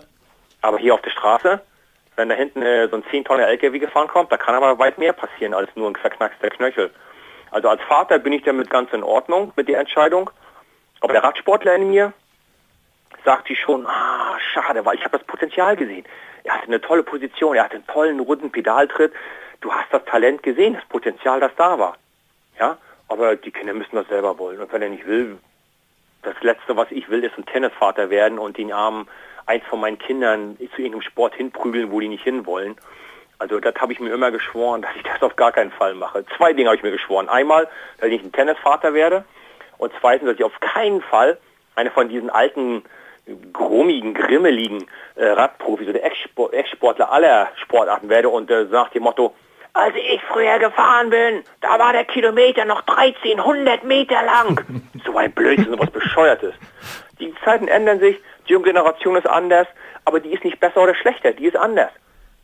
Aber 0.61 0.77
hier 0.77 0.93
auf 0.93 1.01
der 1.01 1.11
Straße, 1.11 1.61
wenn 2.15 2.29
da 2.29 2.35
hinten 2.35 2.61
äh, 2.61 2.87
so 2.89 2.97
ein 2.97 3.03
10 3.09 3.25
Tonnen 3.25 3.45
LKW 3.45 3.79
gefahren 3.79 4.07
kommt, 4.07 4.31
da 4.31 4.37
kann 4.37 4.55
aber 4.55 4.77
weit 4.77 4.97
mehr 4.97 5.13
passieren 5.13 5.53
als 5.53 5.69
nur 5.75 5.89
ein 5.89 5.95
verknackster 5.95 6.49
Knöchel. 6.49 6.91
Also 7.51 7.69
als 7.69 7.81
Vater 7.83 8.19
bin 8.19 8.33
ich 8.33 8.43
damit 8.43 8.69
ganz 8.69 8.91
in 8.93 9.03
Ordnung 9.03 9.53
mit 9.55 9.67
der 9.67 9.79
Entscheidung. 9.79 10.29
Aber 11.01 11.13
der 11.13 11.23
Radsportler 11.23 11.75
in 11.75 11.89
mir 11.89 12.13
sagt 13.25 13.47
sie 13.47 13.55
schon, 13.55 13.87
ah, 13.87 14.37
schade, 14.53 14.85
weil 14.85 14.95
ich 14.95 15.03
habe 15.03 15.17
das 15.17 15.25
Potenzial 15.25 15.75
gesehen. 15.75 16.05
Er 16.43 16.55
hatte 16.55 16.67
eine 16.67 16.81
tolle 16.81 17.03
Position, 17.03 17.55
er 17.55 17.63
hatte 17.63 17.75
einen 17.75 17.87
tollen, 17.87 18.19
runden 18.19 18.51
Pedaltritt. 18.51 19.13
Du 19.61 19.71
hast 19.71 19.87
das 19.91 20.03
Talent 20.05 20.43
gesehen, 20.43 20.73
das 20.73 20.85
Potenzial, 20.85 21.39
das 21.39 21.51
da 21.57 21.79
war. 21.79 21.97
Ja, 22.59 22.77
aber 23.09 23.35
die 23.35 23.51
Kinder 23.51 23.73
müssen 23.73 23.95
das 23.95 24.07
selber 24.07 24.37
wollen. 24.37 24.61
Und 24.61 24.71
wenn 24.71 24.81
er 24.81 24.89
nicht 24.89 25.05
will, 25.05 25.37
das 26.21 26.35
Letzte, 26.41 26.77
was 26.77 26.91
ich 26.91 27.09
will, 27.09 27.23
ist 27.23 27.37
ein 27.37 27.45
Tennisvater 27.45 28.09
werden 28.09 28.39
und 28.39 28.57
den 28.57 28.71
Armen 28.71 29.07
eins 29.45 29.65
von 29.65 29.79
meinen 29.79 29.97
Kindern 29.97 30.57
zu 30.57 30.81
irgendeinem 30.81 31.01
Sport 31.01 31.35
hinprügeln, 31.35 31.91
wo 31.91 31.99
die 31.99 32.07
nicht 32.07 32.23
hinwollen. 32.23 32.77
Also 33.39 33.59
das 33.59 33.73
habe 33.75 33.93
ich 33.93 33.99
mir 33.99 34.13
immer 34.13 34.31
geschworen, 34.31 34.81
dass 34.83 34.95
ich 34.95 35.03
das 35.03 35.21
auf 35.21 35.35
gar 35.35 35.51
keinen 35.51 35.71
Fall 35.71 35.95
mache. 35.95 36.25
Zwei 36.37 36.53
Dinge 36.53 36.69
habe 36.69 36.77
ich 36.77 36.83
mir 36.83 36.91
geschworen. 36.91 37.27
Einmal, 37.29 37.67
dass 37.99 38.09
ich 38.09 38.21
ein 38.21 38.31
Tennisvater 38.31 38.93
werde 38.93 39.25
und 39.77 39.91
zweitens, 39.99 40.29
dass 40.29 40.37
ich 40.37 40.43
auf 40.43 40.59
keinen 40.59 41.01
Fall 41.01 41.37
eine 41.75 41.91
von 41.91 42.09
diesen 42.09 42.29
alten, 42.29 42.83
grummigen, 43.53 44.13
grimmeligen 44.13 44.85
äh, 45.15 45.25
Radprofis 45.25 45.87
oder 45.87 46.03
Ex-Sportler 46.03 47.11
aller 47.11 47.47
Sportarten 47.55 48.09
werde 48.09 48.29
und 48.29 48.49
äh, 48.51 48.65
nach 48.65 48.89
dem 48.89 49.03
Motto, 49.03 49.35
als 49.73 49.95
ich 49.95 50.21
früher 50.23 50.59
gefahren 50.59 51.09
bin, 51.09 51.43
da 51.61 51.79
war 51.79 51.93
der 51.93 52.05
Kilometer 52.05 52.65
noch 52.65 52.83
1300 52.87 53.83
Meter 53.83 54.21
lang. 54.23 54.61
so 55.05 55.17
ein 55.17 55.31
Blödsinn, 55.31 55.71
so 55.71 55.79
was 55.79 55.91
Bescheuertes. 55.91 56.53
Die 57.19 57.33
Zeiten 57.43 57.67
ändern 57.67 57.99
sich, 57.99 58.17
die 58.47 58.53
junge 58.53 58.65
Generation 58.65 59.15
ist 59.15 59.27
anders, 59.27 59.67
aber 60.05 60.19
die 60.19 60.33
ist 60.33 60.43
nicht 60.43 60.59
besser 60.59 60.81
oder 60.81 60.95
schlechter, 60.95 61.33
die 61.33 61.45
ist 61.45 61.57
anders. 61.57 61.91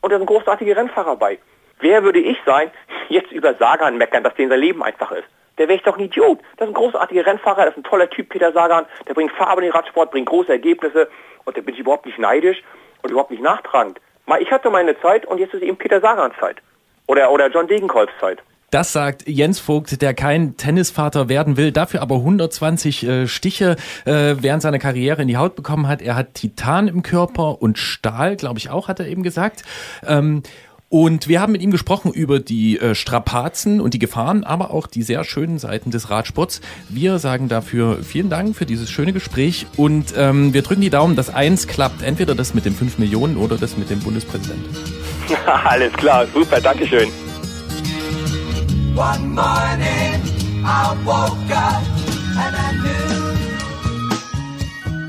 Und 0.02 0.12
da 0.12 0.18
sind 0.18 0.28
großartige 0.28 0.76
Rennfahrer 0.76 1.16
bei. 1.16 1.40
Wer 1.80 2.04
würde 2.04 2.20
ich 2.20 2.38
sein, 2.46 2.72
jetzt 3.10 3.32
über 3.32 3.54
Sagan 3.56 3.98
meckern, 3.98 4.24
dass 4.24 4.36
denen 4.36 4.50
sein 4.50 4.60
Leben 4.60 4.84
einfach 4.84 5.12
ist? 5.12 5.28
Der 5.58 5.68
wäre 5.68 5.78
ich 5.78 5.84
doch 5.84 5.98
ein 5.98 6.04
Idiot. 6.04 6.40
Das 6.58 6.68
ist 6.68 6.76
ein 6.76 6.80
großartiger 6.80 7.26
Rennfahrer, 7.26 7.66
das 7.66 7.72
ist 7.72 7.78
ein 7.78 7.84
toller 7.84 8.10
Typ, 8.10 8.30
Peter 8.30 8.52
Sagan, 8.52 8.86
der 9.08 9.14
bringt 9.14 9.32
Farbe 9.32 9.62
in 9.62 9.68
den 9.68 9.74
Radsport, 9.74 10.12
bringt 10.12 10.28
große 10.28 10.52
Ergebnisse 10.52 11.10
und 11.46 11.58
da 11.58 11.62
bin 11.62 11.74
ich 11.74 11.80
überhaupt 11.80 12.06
nicht 12.06 12.20
neidisch 12.20 12.62
und 13.02 13.12
überhaupt 13.12 13.32
nicht 13.32 13.44
nachtragend. 13.44 14.00
Ich 14.40 14.52
hatte 14.52 14.70
meine 14.70 15.00
Zeit 15.02 15.26
und 15.26 15.38
jetzt 15.38 15.54
ist 15.54 15.64
eben 15.64 15.78
Peter 15.78 16.02
Sagans 16.02 16.36
Zeit. 16.40 16.58
Oder, 17.08 17.32
oder 17.32 17.50
John 17.50 17.68
Degenkolbs 17.68 18.12
Zeit. 18.20 18.40
Das 18.72 18.92
sagt 18.92 19.28
Jens 19.28 19.60
Vogt, 19.60 20.02
der 20.02 20.14
kein 20.14 20.58
Tennisvater 20.58 21.30
werden 21.30 21.56
will, 21.56 21.72
dafür 21.72 22.02
aber 22.02 22.16
120 22.16 23.08
äh, 23.08 23.28
Stiche 23.28 23.78
äh, 24.06 24.36
während 24.40 24.62
seiner 24.62 24.80
Karriere 24.80 25.22
in 25.22 25.28
die 25.28 25.38
Haut 25.38 25.56
bekommen 25.56 25.88
hat. 25.88 26.02
Er 26.02 26.16
hat 26.16 26.34
Titan 26.34 26.88
im 26.88 27.04
Körper 27.04 27.62
und 27.62 27.78
Stahl, 27.78 28.36
glaube 28.36 28.60
ich 28.60 28.70
auch, 28.70 28.88
hat 28.88 29.00
er 29.00 29.08
eben 29.08 29.24
gesagt. 29.24 29.64
Ähm, 30.06 30.44
und 30.96 31.28
wir 31.28 31.42
haben 31.42 31.52
mit 31.52 31.62
ihm 31.62 31.72
gesprochen 31.72 32.14
über 32.14 32.40
die 32.40 32.80
äh, 32.80 32.96
Strapazen 32.96 33.82
und 33.82 33.94
die 33.94 34.00
Gefahren, 34.00 34.46
aber 34.46 34.72
auch 34.72 34.88
die 34.88 35.04
sehr 35.04 35.26
schönen 35.26 35.60
Seiten 35.60 35.92
des 35.92 36.10
Radsports. 36.10 36.62
Wir 36.88 37.20
sagen 37.20 37.50
dafür 37.50 38.02
vielen 38.02 38.30
Dank 38.30 38.56
für 38.56 38.66
dieses 38.66 38.90
schöne 38.90 39.12
Gespräch 39.12 39.68
und 39.76 40.14
ähm, 40.16 40.54
wir 40.54 40.62
drücken 40.62 40.80
die 40.80 40.90
Daumen, 40.90 41.18
dass 41.18 41.30
eins 41.30 41.68
klappt, 41.68 42.02
entweder 42.02 42.34
das 42.34 42.54
mit 42.54 42.64
den 42.64 42.74
5 42.74 42.98
Millionen 42.98 43.36
oder 43.36 43.58
das 43.58 43.76
mit 43.76 43.90
dem 43.90 44.00
Bundespräsidenten. 44.00 44.74
Alles 45.66 45.92
klar, 45.92 46.28
super, 46.34 46.62
Dankeschön. 46.62 47.10
One 48.96 49.20
morning 49.20 50.22
I 50.64 50.96
woke 51.04 51.54
up 51.54 51.84
and 52.38 52.56
I 52.56 52.72
knew 52.82 53.25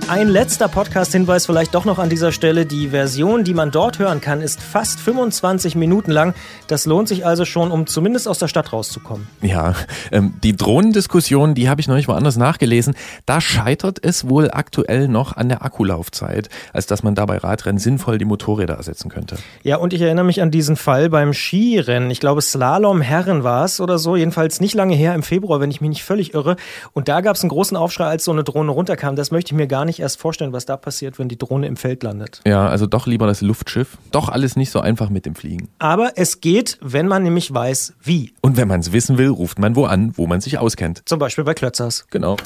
ein 0.08 0.28
letzter 0.28 0.68
Podcast-Hinweis 0.68 1.46
vielleicht 1.46 1.74
doch 1.74 1.84
noch 1.84 1.98
an 1.98 2.08
dieser 2.08 2.30
Stelle. 2.30 2.64
Die 2.64 2.88
Version, 2.88 3.42
die 3.42 3.54
man 3.54 3.72
dort 3.72 3.98
hören 3.98 4.20
kann, 4.20 4.40
ist 4.40 4.62
fast 4.62 5.00
25 5.00 5.74
Minuten 5.74 6.12
lang. 6.12 6.32
Das 6.68 6.86
lohnt 6.86 7.08
sich 7.08 7.26
also 7.26 7.44
schon, 7.44 7.72
um 7.72 7.88
zumindest 7.88 8.28
aus 8.28 8.38
der 8.38 8.46
Stadt 8.46 8.72
rauszukommen. 8.72 9.26
Ja, 9.42 9.74
ähm, 10.12 10.34
die 10.44 10.54
Drohnendiskussion, 10.54 11.54
die 11.54 11.68
habe 11.68 11.80
ich 11.80 11.88
noch 11.88 11.96
nicht 11.96 12.06
woanders 12.06 12.36
nachgelesen. 12.36 12.94
Da 13.26 13.40
scheitert 13.40 13.98
es 14.00 14.28
wohl 14.28 14.50
aktuell 14.52 15.08
noch 15.08 15.36
an 15.36 15.48
der 15.48 15.64
Akkulaufzeit, 15.64 16.50
als 16.72 16.86
dass 16.86 17.02
man 17.02 17.16
da 17.16 17.26
bei 17.26 17.38
Radrennen 17.38 17.78
sinnvoll 17.78 18.18
die 18.18 18.24
Motorräder 18.24 18.74
ersetzen 18.74 19.08
könnte. 19.08 19.36
Ja, 19.64 19.76
und 19.76 19.92
ich 19.92 20.00
erinnere 20.00 20.24
mich 20.24 20.40
an 20.40 20.52
diesen 20.52 20.76
Fall 20.76 21.10
beim 21.10 21.32
Skirennen. 21.32 22.10
Ich 22.10 22.20
glaube, 22.20 22.42
Slalom 22.42 23.00
Herren 23.00 23.42
war 23.42 23.64
es 23.64 23.80
oder 23.80 23.98
so. 23.98 24.14
Jedenfalls 24.14 24.60
nicht 24.60 24.74
lange 24.74 24.94
her 24.94 25.16
im 25.16 25.24
Februar, 25.24 25.60
wenn 25.60 25.70
ich 25.70 25.80
mich 25.80 25.90
nicht 25.90 26.04
völlig 26.04 26.32
irre. 26.32 26.54
Und 26.92 27.08
da 27.08 27.22
gab 27.22 27.34
es 27.34 27.42
einen 27.42 27.50
großen 27.50 27.76
Aufschrei, 27.76 28.06
als 28.06 28.24
so 28.24 28.30
eine 28.30 28.44
Drohne 28.44 28.70
runterkam. 28.70 29.16
Das 29.16 29.32
möchte 29.32 29.52
ich 29.52 29.56
mir 29.56 29.66
gar 29.66 29.84
nicht 29.84 29.95
nicht 29.96 30.02
erst 30.02 30.20
vorstellen, 30.20 30.52
was 30.52 30.66
da 30.66 30.76
passiert, 30.76 31.18
wenn 31.18 31.28
die 31.28 31.38
Drohne 31.38 31.66
im 31.66 31.76
Feld 31.76 32.02
landet. 32.02 32.42
Ja, 32.46 32.68
also 32.68 32.86
doch 32.86 33.06
lieber 33.06 33.26
das 33.26 33.40
Luftschiff. 33.40 33.96
Doch 34.12 34.28
alles 34.28 34.54
nicht 34.54 34.70
so 34.70 34.80
einfach 34.80 35.08
mit 35.08 35.24
dem 35.24 35.34
Fliegen. 35.34 35.68
Aber 35.78 36.12
es 36.16 36.40
geht, 36.42 36.78
wenn 36.82 37.08
man 37.08 37.22
nämlich 37.22 37.52
weiß, 37.52 37.94
wie. 38.02 38.34
Und 38.42 38.58
wenn 38.58 38.68
man 38.68 38.80
es 38.80 38.92
wissen 38.92 39.16
will, 39.16 39.28
ruft 39.28 39.58
man 39.58 39.74
wo 39.74 39.86
an, 39.86 40.12
wo 40.16 40.26
man 40.26 40.40
sich 40.42 40.58
auskennt. 40.58 41.02
Zum 41.06 41.18
Beispiel 41.18 41.44
bei 41.44 41.54
Klötzers. 41.54 42.06
Genau. 42.10 42.36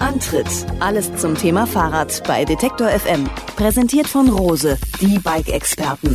Antritt. 0.00 0.46
Alles 0.80 1.14
zum 1.16 1.34
Thema 1.34 1.66
Fahrrad 1.66 2.22
bei 2.26 2.46
Detektor 2.46 2.88
FM. 2.88 3.28
Präsentiert 3.56 4.06
von 4.06 4.30
Rose, 4.30 4.78
die 5.00 5.18
Bike-Experten. 5.18 6.14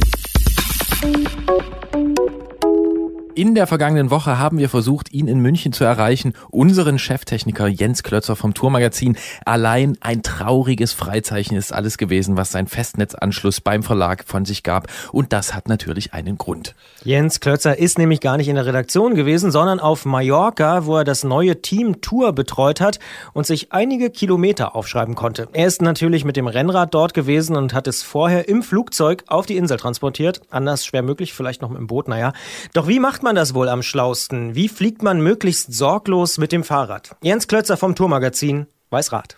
In 3.35 3.55
der 3.55 3.65
vergangenen 3.65 4.11
Woche 4.11 4.37
haben 4.37 4.59
wir 4.59 4.69
versucht, 4.69 5.11
ihn 5.11 5.27
in 5.27 5.39
München 5.39 5.73
zu 5.73 5.83
erreichen, 5.83 6.33
unseren 6.51 6.99
Cheftechniker 6.99 7.65
Jens 7.65 8.03
Klötzer 8.03 8.35
vom 8.35 8.53
Tourmagazin. 8.53 9.17
Allein 9.43 9.97
ein 10.01 10.21
trauriges 10.21 10.93
Freizeichen 10.93 11.57
ist 11.57 11.73
alles 11.73 11.97
gewesen, 11.97 12.37
was 12.37 12.51
sein 12.51 12.67
Festnetzanschluss 12.67 13.59
beim 13.59 13.81
Verlag 13.81 14.25
von 14.27 14.45
sich 14.45 14.61
gab. 14.61 14.87
Und 15.11 15.33
das 15.33 15.55
hat 15.55 15.67
natürlich 15.67 16.13
einen 16.13 16.37
Grund. 16.37 16.75
Jens 17.03 17.39
Klötzer 17.39 17.79
ist 17.79 17.97
nämlich 17.97 18.19
gar 18.19 18.37
nicht 18.37 18.49
in 18.49 18.55
der 18.55 18.67
Redaktion 18.67 19.15
gewesen, 19.15 19.51
sondern 19.51 19.79
auf 19.79 20.05
Mallorca, 20.05 20.85
wo 20.85 20.97
er 20.97 21.03
das 21.03 21.23
neue 21.23 21.59
Team 21.59 22.01
Tour 22.01 22.33
betreut 22.33 22.81
hat 22.81 22.99
und 23.33 23.47
sich 23.47 23.73
einige 23.73 24.11
Kilometer 24.11 24.75
aufschreiben 24.75 25.15
konnte. 25.15 25.47
Er 25.53 25.65
ist 25.65 25.81
natürlich 25.81 26.23
mit 26.23 26.37
dem 26.37 26.45
Rennrad 26.45 26.93
dort 26.93 27.15
gewesen 27.15 27.55
und 27.55 27.73
hat 27.73 27.87
es 27.87 28.03
vorher 28.03 28.47
im 28.47 28.61
Flugzeug 28.61 29.23
auf 29.25 29.47
die 29.47 29.57
Insel 29.57 29.77
transportiert. 29.77 30.41
Anders 30.51 30.85
schwer 30.85 31.01
möglich, 31.01 31.33
vielleicht 31.33 31.63
noch 31.63 31.69
mit 31.69 31.79
dem 31.79 31.87
Boot, 31.87 32.07
naja. 32.07 32.31
Doch 32.73 32.87
wie 32.87 32.99
macht 32.99 33.22
macht 33.23 33.35
man 33.35 33.35
das 33.37 33.53
wohl 33.53 33.69
am 33.69 33.83
schlausten? 33.83 34.53
Wie 34.53 34.67
fliegt 34.67 35.01
man 35.01 35.21
möglichst 35.21 35.73
sorglos 35.73 36.37
mit 36.37 36.51
dem 36.51 36.65
Fahrrad? 36.65 37.15
Jens 37.21 37.47
Klötzer 37.47 37.77
vom 37.77 37.95
Tourmagazin 37.95 38.67
weiß 38.89 39.13
Rat. 39.13 39.37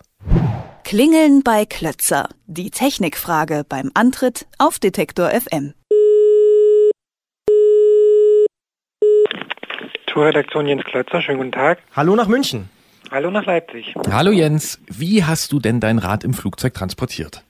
Klingeln 0.82 1.44
bei 1.44 1.66
Klötzer. 1.66 2.28
Die 2.48 2.70
Technikfrage 2.70 3.64
beim 3.68 3.92
Antritt 3.94 4.48
auf 4.58 4.80
Detektor 4.80 5.30
FM. 5.30 5.74
Tourredaktion 10.08 10.66
Jens 10.66 10.82
Klötzer, 10.82 11.22
schönen 11.22 11.38
guten 11.38 11.52
Tag. 11.52 11.78
Hallo 11.94 12.16
nach 12.16 12.26
München. 12.26 12.68
Hallo 13.12 13.30
nach 13.30 13.46
Leipzig. 13.46 13.94
Hallo 14.10 14.32
Jens, 14.32 14.80
wie 14.88 15.22
hast 15.22 15.52
du 15.52 15.60
denn 15.60 15.78
dein 15.78 15.98
Rad 15.98 16.24
im 16.24 16.34
Flugzeug 16.34 16.74
transportiert? 16.74 17.44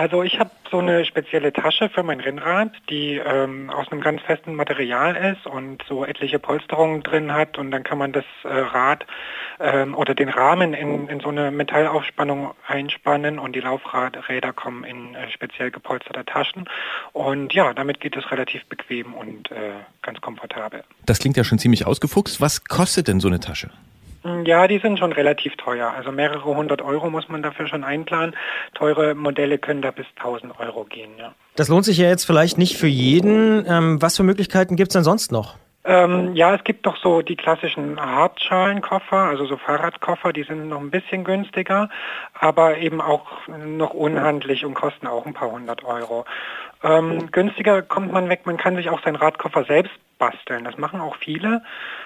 Also 0.00 0.22
ich 0.22 0.40
habe 0.40 0.50
so 0.70 0.78
eine 0.78 1.04
spezielle 1.04 1.52
Tasche 1.52 1.90
für 1.90 2.02
mein 2.02 2.20
Rennrad, 2.20 2.72
die 2.88 3.16
ähm, 3.22 3.68
aus 3.68 3.92
einem 3.92 4.00
ganz 4.00 4.22
festen 4.22 4.54
Material 4.54 5.14
ist 5.14 5.46
und 5.46 5.84
so 5.86 6.06
etliche 6.06 6.38
Polsterungen 6.38 7.02
drin 7.02 7.34
hat 7.34 7.58
und 7.58 7.70
dann 7.70 7.82
kann 7.82 7.98
man 7.98 8.10
das 8.10 8.24
äh, 8.44 8.48
Rad 8.48 9.04
ähm, 9.58 9.94
oder 9.94 10.14
den 10.14 10.30
Rahmen 10.30 10.72
in, 10.72 11.06
in 11.08 11.20
so 11.20 11.28
eine 11.28 11.50
Metallaufspannung 11.50 12.54
einspannen 12.66 13.38
und 13.38 13.54
die 13.54 13.60
Laufradräder 13.60 14.54
kommen 14.54 14.84
in 14.84 15.14
äh, 15.14 15.30
speziell 15.30 15.70
gepolsterte 15.70 16.24
Taschen 16.24 16.66
und 17.12 17.52
ja, 17.52 17.74
damit 17.74 18.00
geht 18.00 18.16
es 18.16 18.30
relativ 18.30 18.64
bequem 18.70 19.12
und 19.12 19.50
äh, 19.50 19.72
ganz 20.00 20.22
komfortabel. 20.22 20.82
Das 21.04 21.18
klingt 21.18 21.36
ja 21.36 21.44
schon 21.44 21.58
ziemlich 21.58 21.86
ausgefuchst. 21.86 22.40
Was 22.40 22.64
kostet 22.64 23.06
denn 23.06 23.20
so 23.20 23.28
eine 23.28 23.40
Tasche? 23.40 23.70
Ja, 24.44 24.68
die 24.68 24.78
sind 24.78 24.98
schon 24.98 25.12
relativ 25.12 25.56
teuer. 25.56 25.92
Also 25.96 26.12
mehrere 26.12 26.44
hundert 26.44 26.82
Euro 26.82 27.08
muss 27.08 27.28
man 27.28 27.42
dafür 27.42 27.66
schon 27.66 27.84
einplanen. 27.84 28.36
Teure 28.74 29.14
Modelle 29.14 29.58
können 29.58 29.82
da 29.82 29.90
bis 29.90 30.06
1000 30.16 30.58
Euro 30.60 30.84
gehen, 30.84 31.10
ja. 31.18 31.32
Das 31.56 31.68
lohnt 31.68 31.84
sich 31.84 31.98
ja 31.98 32.08
jetzt 32.08 32.24
vielleicht 32.24 32.58
nicht 32.58 32.76
für 32.76 32.86
jeden. 32.86 33.64
Ähm, 33.66 34.02
was 34.02 34.16
für 34.16 34.22
Möglichkeiten 34.22 34.76
gibt 34.76 34.90
es 34.90 34.92
denn 34.94 35.04
sonst 35.04 35.32
noch? 35.32 35.56
Ähm, 35.82 36.34
ja, 36.34 36.54
es 36.54 36.62
gibt 36.64 36.84
doch 36.84 36.98
so 36.98 37.22
die 37.22 37.36
klassischen 37.36 37.98
Hartschalenkoffer, 37.98 39.16
also 39.16 39.46
so 39.46 39.56
Fahrradkoffer, 39.56 40.34
die 40.34 40.42
sind 40.42 40.68
noch 40.68 40.78
ein 40.78 40.90
bisschen 40.90 41.24
günstiger, 41.24 41.88
aber 42.34 42.76
eben 42.76 43.00
auch 43.00 43.26
noch 43.48 43.94
unhandlich 43.94 44.66
und 44.66 44.74
kosten 44.74 45.06
auch 45.06 45.24
ein 45.24 45.32
paar 45.32 45.50
hundert 45.50 45.82
Euro. 45.84 46.26
Ähm, 46.82 47.30
günstiger 47.30 47.82
kommt 47.82 48.12
man 48.12 48.28
weg, 48.28 48.46
man 48.46 48.56
kann 48.56 48.76
sich 48.76 48.88
auch 48.88 49.02
seinen 49.02 49.16
Radkoffer 49.16 49.64
selbst 49.64 49.92
basteln. 50.20 50.64
Das 50.64 50.78
machen 50.78 51.00
auch 51.00 51.16
viele. 51.16 51.62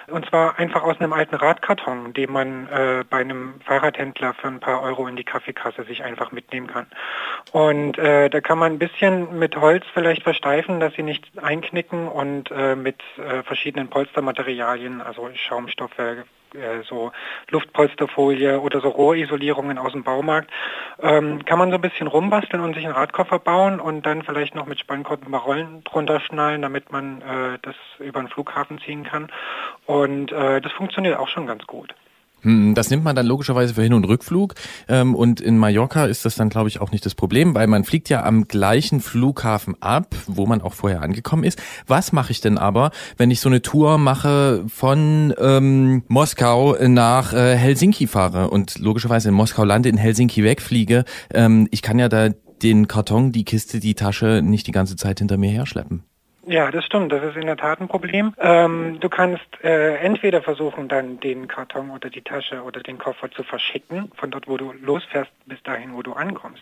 Und 0.07 0.25
zwar 0.27 0.57
einfach 0.57 0.83
aus 0.83 0.99
einem 0.99 1.13
alten 1.13 1.35
Radkarton, 1.35 2.13
den 2.13 2.31
man 2.31 2.67
äh, 2.69 3.03
bei 3.09 3.17
einem 3.19 3.61
Fahrradhändler 3.61 4.33
für 4.33 4.47
ein 4.47 4.59
paar 4.59 4.81
Euro 4.81 5.07
in 5.07 5.15
die 5.15 5.23
Kaffeekasse 5.23 5.83
sich 5.83 6.03
einfach 6.03 6.31
mitnehmen 6.31 6.67
kann. 6.67 6.87
Und 7.51 7.99
äh, 7.99 8.29
da 8.29 8.41
kann 8.41 8.57
man 8.57 8.73
ein 8.73 8.79
bisschen 8.79 9.37
mit 9.37 9.55
Holz 9.55 9.85
vielleicht 9.93 10.23
versteifen, 10.23 10.79
dass 10.79 10.93
sie 10.95 11.03
nicht 11.03 11.29
einknicken 11.41 12.07
und 12.07 12.49
äh, 12.51 12.75
mit 12.75 13.01
äh, 13.17 13.43
verschiedenen 13.43 13.89
Polstermaterialien, 13.89 15.01
also 15.01 15.29
Schaumstoffe, 15.35 16.25
äh, 16.55 16.83
so 16.87 17.11
Luftpolsterfolie 17.49 18.59
oder 18.59 18.81
so 18.81 18.89
Rohrisolierungen 18.89 19.77
aus 19.77 19.91
dem 19.91 20.03
Baumarkt, 20.03 20.49
ähm, 21.01 21.45
kann 21.45 21.59
man 21.59 21.69
so 21.69 21.75
ein 21.75 21.81
bisschen 21.81 22.07
rumbasteln 22.07 22.63
und 22.63 22.75
sich 22.75 22.85
einen 22.85 22.95
Radkoffer 22.95 23.39
bauen 23.39 23.79
und 23.79 24.05
dann 24.05 24.23
vielleicht 24.23 24.55
noch 24.55 24.65
mit 24.65 24.79
Spannkord 24.79 25.23
ein 25.23 25.31
paar 25.31 25.43
Rollen 25.43 25.83
drunter 25.83 26.19
schnallen, 26.19 26.61
damit 26.61 26.91
man 26.91 27.21
äh, 27.21 27.59
das 27.61 27.75
über 27.99 28.19
den 28.19 28.29
Flughafen 28.29 28.79
ziehen 28.79 29.03
kann. 29.03 29.31
Und 29.85 30.31
äh, 30.31 30.61
das 30.61 30.71
funktioniert 30.73 31.17
auch 31.17 31.27
schon 31.27 31.47
ganz 31.47 31.65
gut. 31.67 31.93
Hm, 32.45 32.75
das 32.75 32.91
nimmt 32.91 33.03
man 33.03 33.15
dann 33.15 33.25
logischerweise 33.25 33.73
für 33.73 33.81
Hin- 33.81 33.93
und 33.93 34.05
Rückflug. 34.05 34.53
Ähm, 34.87 35.15
und 35.15 35.41
in 35.41 35.57
Mallorca 35.57 36.05
ist 36.05 36.25
das 36.25 36.35
dann, 36.35 36.49
glaube 36.49 36.69
ich, 36.69 36.79
auch 36.79 36.91
nicht 36.91 37.05
das 37.05 37.15
Problem, 37.15 37.55
weil 37.55 37.65
man 37.65 37.83
fliegt 37.83 38.07
ja 38.07 38.23
am 38.23 38.47
gleichen 38.47 39.01
Flughafen 39.01 39.75
ab, 39.81 40.15
wo 40.27 40.45
man 40.45 40.61
auch 40.61 40.73
vorher 40.73 41.01
angekommen 41.01 41.43
ist. 41.43 41.59
Was 41.87 42.11
mache 42.11 42.31
ich 42.31 42.41
denn 42.41 42.59
aber, 42.59 42.91
wenn 43.17 43.31
ich 43.31 43.39
so 43.39 43.49
eine 43.49 43.63
Tour 43.63 43.97
mache 43.97 44.63
von 44.67 45.33
ähm, 45.39 46.03
Moskau 46.07 46.75
nach 46.87 47.33
äh, 47.33 47.55
Helsinki 47.55 48.05
fahre 48.05 48.51
und 48.51 48.77
logischerweise 48.77 49.29
in 49.29 49.35
Moskau 49.35 49.63
lande, 49.63 49.89
in 49.89 49.97
Helsinki 49.97 50.43
wegfliege? 50.43 51.03
Ähm, 51.33 51.67
ich 51.71 51.81
kann 51.81 51.97
ja 51.97 52.09
da 52.09 52.29
den 52.61 52.87
Karton, 52.87 53.31
die 53.31 53.43
Kiste, 53.43 53.79
die 53.79 53.95
Tasche 53.95 54.41
nicht 54.43 54.67
die 54.67 54.71
ganze 54.71 54.95
Zeit 54.95 55.17
hinter 55.17 55.37
mir 55.37 55.49
herschleppen. 55.49 56.03
Ja, 56.47 56.69
das 56.69 56.85
stimmt. 56.85 57.11
Das 57.11 57.23
ist 57.23 57.35
in 57.35 57.47
der 57.47 57.57
Tat 57.57 57.81
ein 57.81 57.87
Problem. 57.87 58.33
Ähm, 58.39 58.99
du 58.99 59.09
kannst 59.09 59.45
äh, 59.63 59.95
entweder 59.95 60.43
versuchen, 60.43 60.87
dann 60.87 61.19
den 61.19 61.47
Karton 61.47 61.89
oder 61.89 62.11
die 62.11 62.21
Tasche 62.21 62.61
oder 62.61 62.81
den 62.81 62.99
Koffer 62.99 63.31
zu 63.31 63.41
verschicken, 63.41 64.11
von 64.15 64.29
dort, 64.29 64.47
wo 64.47 64.55
du 64.55 64.71
losfährst, 64.73 65.31
bis 65.47 65.61
dahin, 65.63 65.95
wo 65.95 66.03
du 66.03 66.13
ankommst. 66.13 66.61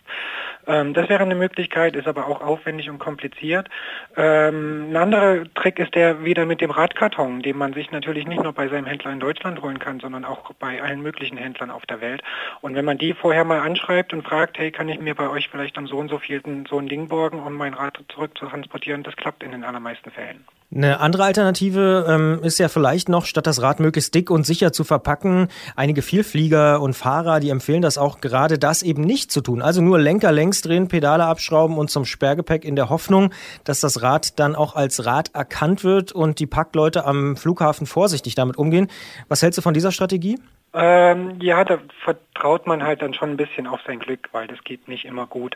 Ähm, 0.67 0.93
das 0.93 1.09
wäre 1.09 1.23
eine 1.23 1.35
Möglichkeit, 1.35 1.97
ist 1.97 2.07
aber 2.07 2.27
auch 2.27 2.39
aufwendig 2.39 2.89
und 2.89 2.99
kompliziert. 2.99 3.67
Ähm, 4.15 4.91
ein 4.91 4.95
anderer 4.95 5.43
Trick 5.53 5.79
ist 5.79 5.95
der 5.95 6.23
wieder 6.23 6.45
mit 6.45 6.61
dem 6.61 6.71
Radkarton, 6.71 7.41
den 7.41 7.57
man 7.57 7.73
sich 7.73 7.91
natürlich 7.91 8.25
nicht 8.25 8.41
nur 8.41 8.53
bei 8.53 8.69
seinem 8.69 8.85
Händler 8.85 9.11
in 9.11 9.19
Deutschland 9.19 9.61
holen 9.61 9.79
kann, 9.79 9.99
sondern 9.99 10.23
auch 10.23 10.53
bei 10.53 10.81
allen 10.81 11.01
möglichen 11.01 11.37
Händlern 11.37 11.69
auf 11.69 11.85
der 11.87 11.99
Welt. 11.99 12.23
Und 12.61 12.75
wenn 12.75 12.85
man 12.85 12.97
die 12.97 13.13
vorher 13.13 13.43
mal 13.43 13.59
anschreibt 13.59 14.13
und 14.13 14.25
fragt, 14.25 14.57
hey, 14.57 14.71
kann 14.71 14.87
ich 14.87 15.01
mir 15.01 15.15
bei 15.15 15.27
euch 15.29 15.49
vielleicht 15.49 15.77
am 15.77 15.87
so 15.87 15.97
und 15.97 16.07
so 16.07 16.19
vielen 16.19 16.65
so 16.69 16.77
ein 16.77 16.87
Ding 16.87 17.09
borgen, 17.09 17.41
um 17.41 17.53
mein 17.53 17.73
Rad 17.73 17.99
zurück 18.07 18.37
zu 18.37 18.45
transportieren, 18.45 19.03
das 19.03 19.17
klappt 19.17 19.43
in 19.43 19.51
den 19.51 19.65
allermeisten 19.73 20.11
Fällen. 20.11 20.45
Eine 20.75 20.99
andere 20.99 21.25
Alternative 21.25 22.05
ähm, 22.09 22.39
ist 22.43 22.57
ja 22.57 22.67
vielleicht 22.67 23.07
noch, 23.07 23.25
statt 23.25 23.45
das 23.45 23.61
Rad 23.61 23.79
möglichst 23.79 24.15
dick 24.15 24.31
und 24.31 24.43
sicher 24.45 24.71
zu 24.71 24.83
verpacken, 24.83 25.49
einige 25.75 26.01
Vielflieger 26.01 26.81
und 26.81 26.95
Fahrer, 26.95 27.39
die 27.39 27.49
empfehlen 27.49 27.83
das 27.83 27.99
auch 27.99 28.21
gerade, 28.21 28.57
das 28.57 28.81
eben 28.81 29.03
nicht 29.03 29.31
zu 29.31 29.41
tun. 29.41 29.61
Also 29.61 29.81
nur 29.81 29.99
Lenker 29.99 30.31
längs 30.31 30.61
drehen, 30.61 30.87
Pedale 30.87 31.25
abschrauben 31.25 31.77
und 31.77 31.91
zum 31.91 32.05
Sperrgepäck 32.05 32.65
in 32.65 32.75
der 32.75 32.89
Hoffnung, 32.89 33.31
dass 33.65 33.81
das 33.81 34.01
Rad 34.01 34.39
dann 34.39 34.55
auch 34.55 34.75
als 34.75 35.05
Rad 35.05 35.35
erkannt 35.35 35.83
wird 35.83 36.11
und 36.11 36.39
die 36.39 36.47
Packleute 36.47 37.05
am 37.05 37.35
Flughafen 37.35 37.85
vorsichtig 37.85 38.33
damit 38.33 38.57
umgehen. 38.57 38.87
Was 39.27 39.43
hältst 39.43 39.59
du 39.59 39.61
von 39.61 39.75
dieser 39.75 39.91
Strategie? 39.91 40.39
Ähm, 40.73 41.39
ja, 41.39 41.63
da 41.63 41.77
vertraut 42.03 42.65
man 42.65 42.83
halt 42.83 43.01
dann 43.01 43.13
schon 43.13 43.31
ein 43.31 43.37
bisschen 43.37 43.67
auf 43.67 43.79
sein 43.85 43.99
Glück, 43.99 44.29
weil 44.31 44.47
das 44.47 44.63
geht 44.63 44.87
nicht 44.87 45.05
immer 45.05 45.27
gut. 45.27 45.55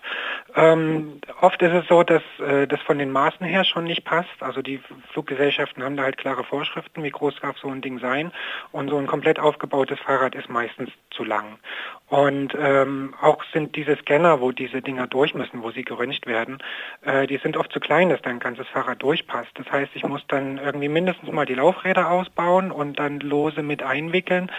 Ähm, 0.55 1.19
oft 1.41 1.61
ist 1.61 1.73
es 1.73 1.87
so, 1.87 2.03
dass 2.03 2.21
äh, 2.39 2.67
das 2.67 2.79
von 2.81 2.99
den 2.99 3.11
Maßen 3.11 3.45
her 3.45 3.63
schon 3.63 3.85
nicht 3.85 4.05
passt. 4.05 4.29
Also 4.41 4.61
die 4.61 4.79
Fluggesellschaften 5.11 5.83
haben 5.83 5.97
da 5.97 6.03
halt 6.03 6.17
klare 6.17 6.43
Vorschriften, 6.43 7.03
wie 7.03 7.09
groß 7.09 7.35
darf 7.41 7.57
so 7.57 7.69
ein 7.69 7.81
Ding 7.81 7.99
sein. 7.99 8.31
Und 8.71 8.89
so 8.89 8.97
ein 8.97 9.07
komplett 9.07 9.39
aufgebautes 9.39 9.99
Fahrrad 9.99 10.35
ist 10.35 10.49
meistens 10.49 10.91
zu 11.09 11.23
lang. 11.23 11.57
Und 12.09 12.55
ähm, 12.57 13.13
auch 13.21 13.43
sind 13.51 13.75
diese 13.75 13.97
Scanner, 13.97 14.39
wo 14.39 14.53
diese 14.53 14.81
Dinger 14.81 15.07
durch 15.07 15.33
müssen, 15.33 15.61
wo 15.61 15.71
sie 15.71 15.83
geröntgt 15.83 16.25
werden, 16.25 16.59
äh, 17.01 17.27
die 17.27 17.37
sind 17.37 17.57
oft 17.57 17.71
zu 17.73 17.81
klein, 17.81 18.09
dass 18.09 18.21
dein 18.21 18.39
ganzes 18.39 18.67
Fahrrad 18.67 19.03
durchpasst. 19.03 19.51
Das 19.55 19.69
heißt, 19.69 19.91
ich 19.93 20.05
muss 20.05 20.25
dann 20.27 20.57
irgendwie 20.57 20.87
mindestens 20.87 21.29
mal 21.31 21.45
die 21.45 21.55
Laufräder 21.55 22.09
ausbauen 22.09 22.71
und 22.71 22.97
dann 22.97 23.19
lose 23.19 23.61
mit 23.61 23.83
einwickeln. 23.83 24.49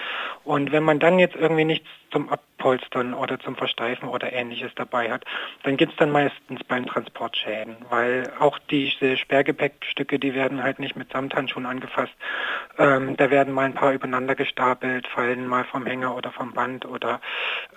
Und 0.44 0.72
wenn 0.72 0.82
man 0.82 0.98
dann 0.98 1.18
jetzt 1.18 1.36
irgendwie 1.36 1.64
nichts 1.64 1.88
zum 2.10 2.28
Abpolstern 2.28 3.14
oder 3.14 3.38
zum 3.38 3.56
Versteifen 3.56 4.08
oder 4.08 4.32
ähnliches 4.32 4.72
dabei 4.74 5.10
hat, 5.10 5.24
dann 5.62 5.76
gibt 5.76 5.92
es 5.92 5.98
dann 5.98 6.10
meistens 6.10 6.64
beim 6.64 6.86
Transport 6.86 7.36
Schäden, 7.36 7.76
weil 7.90 8.30
auch 8.38 8.58
diese 8.70 9.16
Sperrgepäckstücke, 9.16 10.18
die 10.18 10.34
werden 10.34 10.62
halt 10.62 10.78
nicht 10.78 10.96
mit 10.96 11.12
Samthandschuhen 11.12 11.66
angefasst. 11.66 12.14
Ähm, 12.78 13.16
da 13.16 13.30
werden 13.30 13.52
mal 13.52 13.66
ein 13.66 13.74
paar 13.74 13.92
übereinander 13.92 14.34
gestapelt, 14.34 15.06
fallen 15.06 15.46
mal 15.46 15.64
vom 15.64 15.86
Hänger 15.86 16.16
oder 16.16 16.30
vom 16.30 16.52
Band 16.52 16.86
oder 16.86 17.20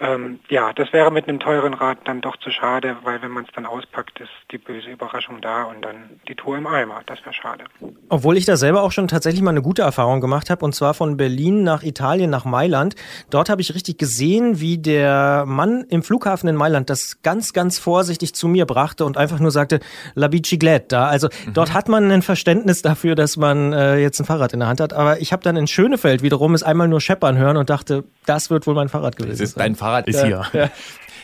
ähm, 0.02 0.40
ja, 0.50 0.74
das 0.74 0.92
wäre 0.94 1.12
mit 1.12 1.28
einem 1.28 1.40
teuren 1.40 1.76
Rad 1.76 2.00
dann 2.06 2.22
doch 2.22 2.36
zu 2.38 2.50
schade, 2.50 2.98
weil 3.04 3.22
wenn 3.22 3.30
man 3.30 3.44
es 3.44 3.52
dann 3.54 3.68
auspackt, 3.68 4.20
ist 4.20 4.32
die 4.52 4.58
böse 4.58 4.90
Überraschung 4.90 5.42
da 5.42 5.64
und 5.64 5.84
dann 5.84 6.20
die 6.28 6.34
Tour 6.34 6.58
im 6.58 6.66
Eimer. 6.66 7.02
Das 7.06 7.20
wäre 7.24 7.34
schade. 7.34 7.66
Obwohl 8.10 8.36
ich 8.36 8.46
da 8.46 8.58
selber 8.58 8.82
auch 8.82 8.92
schon 8.92 9.08
tatsächlich 9.08 9.44
mal 9.44 9.52
eine 9.52 9.62
gute 9.62 9.84
Erfahrung 9.84 10.20
gemacht 10.20 10.50
habe 10.50 10.66
und 10.66 10.74
zwar 10.74 10.96
von 10.96 11.18
Berlin 11.18 11.64
nach 11.64 11.84
Italien 11.84 12.32
nach 12.32 12.46
Mailand. 12.46 12.96
Dort 13.30 13.50
habe 13.50 13.62
ich 13.62 13.76
richtig 13.76 14.00
gesehen, 14.00 14.60
wie 14.60 14.80
der 14.80 15.46
Mann 15.46 15.86
im 15.90 16.02
Flughafen 16.02 16.50
in 16.50 16.56
Mailand 16.56 16.90
das 16.90 17.22
ganz, 17.22 17.54
ganz 17.54 17.78
vorsichtig 17.78 18.34
zu 18.34 18.48
mir 18.48 18.66
brachte 18.66 19.06
und 19.06 19.18
einfach 19.18 19.40
nur 19.40 19.52
sagte, 19.52 19.82
la 20.16 20.30
bicicletta. 20.30 21.10
Also 21.10 21.28
mhm. 21.46 21.54
dort 21.54 21.76
hat 21.76 21.90
man 21.90 22.12
ein 22.12 22.24
Verständnis 22.24 22.82
dafür, 22.82 23.14
dass 23.14 23.38
man 23.38 23.72
äh, 23.72 23.98
jetzt 23.98 24.20
ein 24.20 24.26
Fahrrad 24.26 24.54
in 24.54 24.62
der 24.62 24.70
Hand 24.70 24.80
hat. 24.80 24.94
Aber 24.94 25.22
ich 25.22 25.32
habe 25.32 25.44
dann 25.44 25.58
in 25.58 25.68
Schönefeld 25.68 26.24
wiederum 26.24 26.56
es 26.56 26.64
einmal 26.64 26.88
nur 26.88 27.02
scheppern 27.02 27.38
hören 27.38 27.58
und 27.58 27.70
dachte, 27.70 28.04
das 28.26 28.50
wird 28.50 28.66
wohl 28.66 28.74
mein 28.74 28.90
Fahrrad 28.90 29.16
gewesen 29.16 29.51
sein. 29.52 29.60
Dein 29.60 29.76
Fahrrad 29.76 30.08
ist 30.08 30.22
ja, 30.22 30.26
hier. 30.26 30.46
Ja. 30.54 30.70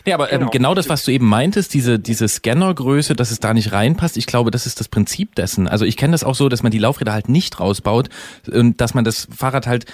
Nee, 0.08 0.14
aber 0.14 0.28
genau. 0.28 0.46
Ähm, 0.46 0.52
genau 0.52 0.74
das, 0.74 0.88
was 0.88 1.04
du 1.04 1.12
eben 1.12 1.28
meintest, 1.28 1.74
diese, 1.74 2.00
diese 2.00 2.30
Scannergröße, 2.30 3.14
dass 3.14 3.30
es 3.30 3.42
da 3.42 3.54
nicht 3.54 3.74
reinpasst, 3.74 4.16
ich 4.16 4.26
glaube, 4.26 4.52
das 4.52 4.66
ist 4.66 4.80
das 4.80 4.88
Prinzip 4.88 5.36
dessen. 5.36 5.68
Also 5.68 5.84
ich 5.84 5.98
kenne 5.98 6.14
das 6.14 6.24
auch 6.24 6.36
so, 6.36 6.48
dass 6.48 6.64
man 6.64 6.72
die 6.72 6.78
Laufräder 6.78 7.12
halt 7.12 7.28
nicht 7.28 7.60
rausbaut 7.60 8.08
und 8.50 8.80
dass 8.80 8.94
man 8.94 9.04
das 9.04 9.28
Fahrrad 9.36 9.68
halt, 9.68 9.86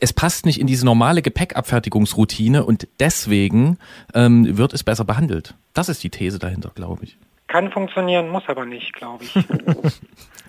es 0.00 0.14
passt 0.14 0.46
nicht 0.46 0.58
in 0.58 0.66
diese 0.66 0.86
normale 0.86 1.20
Gepäckabfertigungsroutine 1.20 2.64
und 2.64 2.88
deswegen 3.00 3.76
ähm, 4.14 4.56
wird 4.56 4.72
es 4.72 4.82
besser 4.82 5.04
behandelt. 5.04 5.52
Das 5.74 5.90
ist 5.90 6.02
die 6.02 6.10
These 6.10 6.38
dahinter, 6.38 6.72
glaube 6.74 7.04
ich. 7.04 7.18
Kann 7.46 7.70
funktionieren, 7.70 8.30
muss 8.30 8.44
aber 8.46 8.64
nicht, 8.64 8.94
glaube 8.94 9.24
ich. 9.24 9.34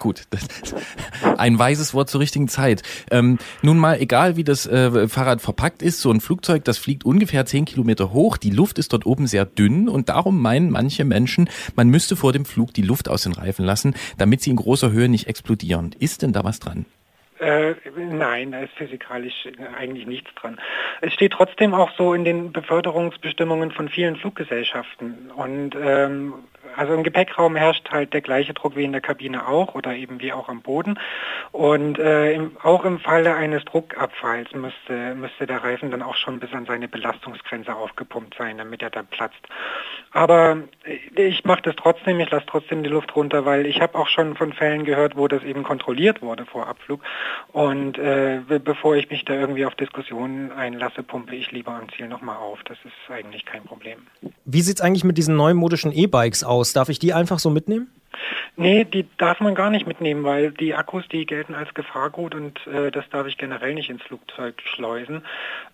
Gut, 0.01 0.23
ein 1.37 1.59
weises 1.59 1.93
Wort 1.93 2.09
zur 2.09 2.21
richtigen 2.21 2.47
Zeit. 2.47 2.81
Ähm, 3.11 3.37
nun 3.61 3.77
mal, 3.77 4.01
egal 4.01 4.35
wie 4.35 4.43
das 4.43 4.65
äh, 4.65 5.07
Fahrrad 5.07 5.41
verpackt 5.41 5.83
ist, 5.83 6.01
so 6.01 6.09
ein 6.09 6.21
Flugzeug, 6.21 6.63
das 6.63 6.79
fliegt 6.79 7.05
ungefähr 7.05 7.45
zehn 7.45 7.65
Kilometer 7.65 8.11
hoch. 8.11 8.37
Die 8.37 8.49
Luft 8.49 8.79
ist 8.79 8.93
dort 8.93 9.05
oben 9.05 9.27
sehr 9.27 9.45
dünn 9.45 9.87
und 9.87 10.09
darum 10.09 10.41
meinen 10.41 10.71
manche 10.71 11.05
Menschen, 11.05 11.51
man 11.75 11.87
müsste 11.89 12.15
vor 12.15 12.33
dem 12.33 12.45
Flug 12.45 12.73
die 12.73 12.81
Luft 12.81 13.09
aus 13.09 13.21
den 13.21 13.33
Reifen 13.33 13.63
lassen, 13.63 13.93
damit 14.17 14.41
sie 14.41 14.49
in 14.49 14.55
großer 14.55 14.91
Höhe 14.91 15.07
nicht 15.07 15.27
explodieren. 15.27 15.95
Ist 15.99 16.23
denn 16.23 16.33
da 16.33 16.43
was 16.43 16.59
dran? 16.59 16.87
Äh, 17.37 17.75
nein, 17.95 18.51
da 18.51 18.61
ist 18.61 18.73
physikalisch 18.73 19.47
eigentlich 19.77 20.07
nichts 20.07 20.33
dran. 20.33 20.59
Es 21.01 21.13
steht 21.13 21.33
trotzdem 21.33 21.75
auch 21.75 21.91
so 21.95 22.15
in 22.15 22.23
den 22.23 22.51
Beförderungsbestimmungen 22.51 23.71
von 23.71 23.87
vielen 23.87 24.15
Fluggesellschaften. 24.15 25.29
Und 25.35 25.75
ähm, 25.79 26.33
also 26.75 26.93
im 26.93 27.03
Gepäckraum 27.03 27.55
herrscht 27.55 27.91
halt 27.91 28.13
der 28.13 28.21
gleiche 28.21 28.53
Druck 28.53 28.75
wie 28.75 28.83
in 28.83 28.91
der 28.91 29.01
Kabine 29.01 29.47
auch 29.47 29.75
oder 29.75 29.95
eben 29.95 30.19
wie 30.21 30.33
auch 30.33 30.49
am 30.49 30.61
Boden. 30.61 30.99
Und 31.51 31.99
äh, 31.99 32.33
im, 32.33 32.57
auch 32.63 32.85
im 32.85 32.99
Falle 32.99 33.35
eines 33.35 33.63
Druckabfalls 33.65 34.53
müsste, 34.53 35.15
müsste 35.15 35.47
der 35.47 35.63
Reifen 35.63 35.91
dann 35.91 36.01
auch 36.01 36.15
schon 36.15 36.39
bis 36.39 36.53
an 36.53 36.65
seine 36.65 36.87
Belastungsgrenze 36.87 37.75
aufgepumpt 37.75 38.35
sein, 38.37 38.57
damit 38.57 38.81
er 38.81 38.89
dann 38.89 39.07
platzt. 39.07 39.41
Aber 40.11 40.63
äh, 40.83 41.27
ich 41.27 41.43
mache 41.43 41.63
das 41.63 41.75
trotzdem, 41.75 42.19
ich 42.19 42.29
lasse 42.29 42.45
trotzdem 42.47 42.83
die 42.83 42.89
Luft 42.89 43.15
runter, 43.15 43.45
weil 43.45 43.65
ich 43.65 43.81
habe 43.81 43.97
auch 43.97 44.07
schon 44.07 44.35
von 44.35 44.53
Fällen 44.53 44.85
gehört, 44.85 45.17
wo 45.17 45.27
das 45.27 45.43
eben 45.43 45.63
kontrolliert 45.63 46.21
wurde 46.21 46.45
vor 46.45 46.67
Abflug. 46.67 47.01
Und 47.51 47.97
äh, 47.97 48.39
bevor 48.63 48.95
ich 48.95 49.09
mich 49.09 49.25
da 49.25 49.33
irgendwie 49.33 49.65
auf 49.65 49.75
Diskussionen 49.75 50.51
einlasse, 50.51 51.03
pumpe 51.03 51.35
ich 51.35 51.51
lieber 51.51 51.73
am 51.73 51.89
Ziel 51.97 52.07
nochmal 52.07 52.37
auf. 52.37 52.59
Das 52.65 52.77
ist 52.85 53.11
eigentlich 53.11 53.45
kein 53.45 53.63
Problem. 53.63 53.99
Wie 54.45 54.61
sieht 54.61 54.77
es 54.77 54.81
eigentlich 54.81 55.03
mit 55.03 55.17
diesen 55.17 55.35
neumodischen 55.35 55.91
E-Bikes 55.91 56.43
aus? 56.43 56.51
aus. 56.51 56.73
Darf 56.73 56.89
ich 56.89 56.99
die 56.99 57.13
einfach 57.13 57.39
so 57.39 57.49
mitnehmen? 57.49 57.89
Nee, 58.55 58.85
die 58.85 59.07
darf 59.17 59.39
man 59.39 59.55
gar 59.55 59.69
nicht 59.69 59.87
mitnehmen, 59.87 60.23
weil 60.23 60.51
die 60.51 60.75
Akkus, 60.75 61.07
die 61.07 61.25
gelten 61.25 61.55
als 61.55 61.73
Gefahrgut 61.73 62.35
und 62.35 62.59
äh, 62.67 62.91
das 62.91 63.09
darf 63.09 63.27
ich 63.27 63.37
generell 63.37 63.73
nicht 63.73 63.89
ins 63.89 64.03
Flugzeug 64.03 64.61
schleusen. 64.63 65.23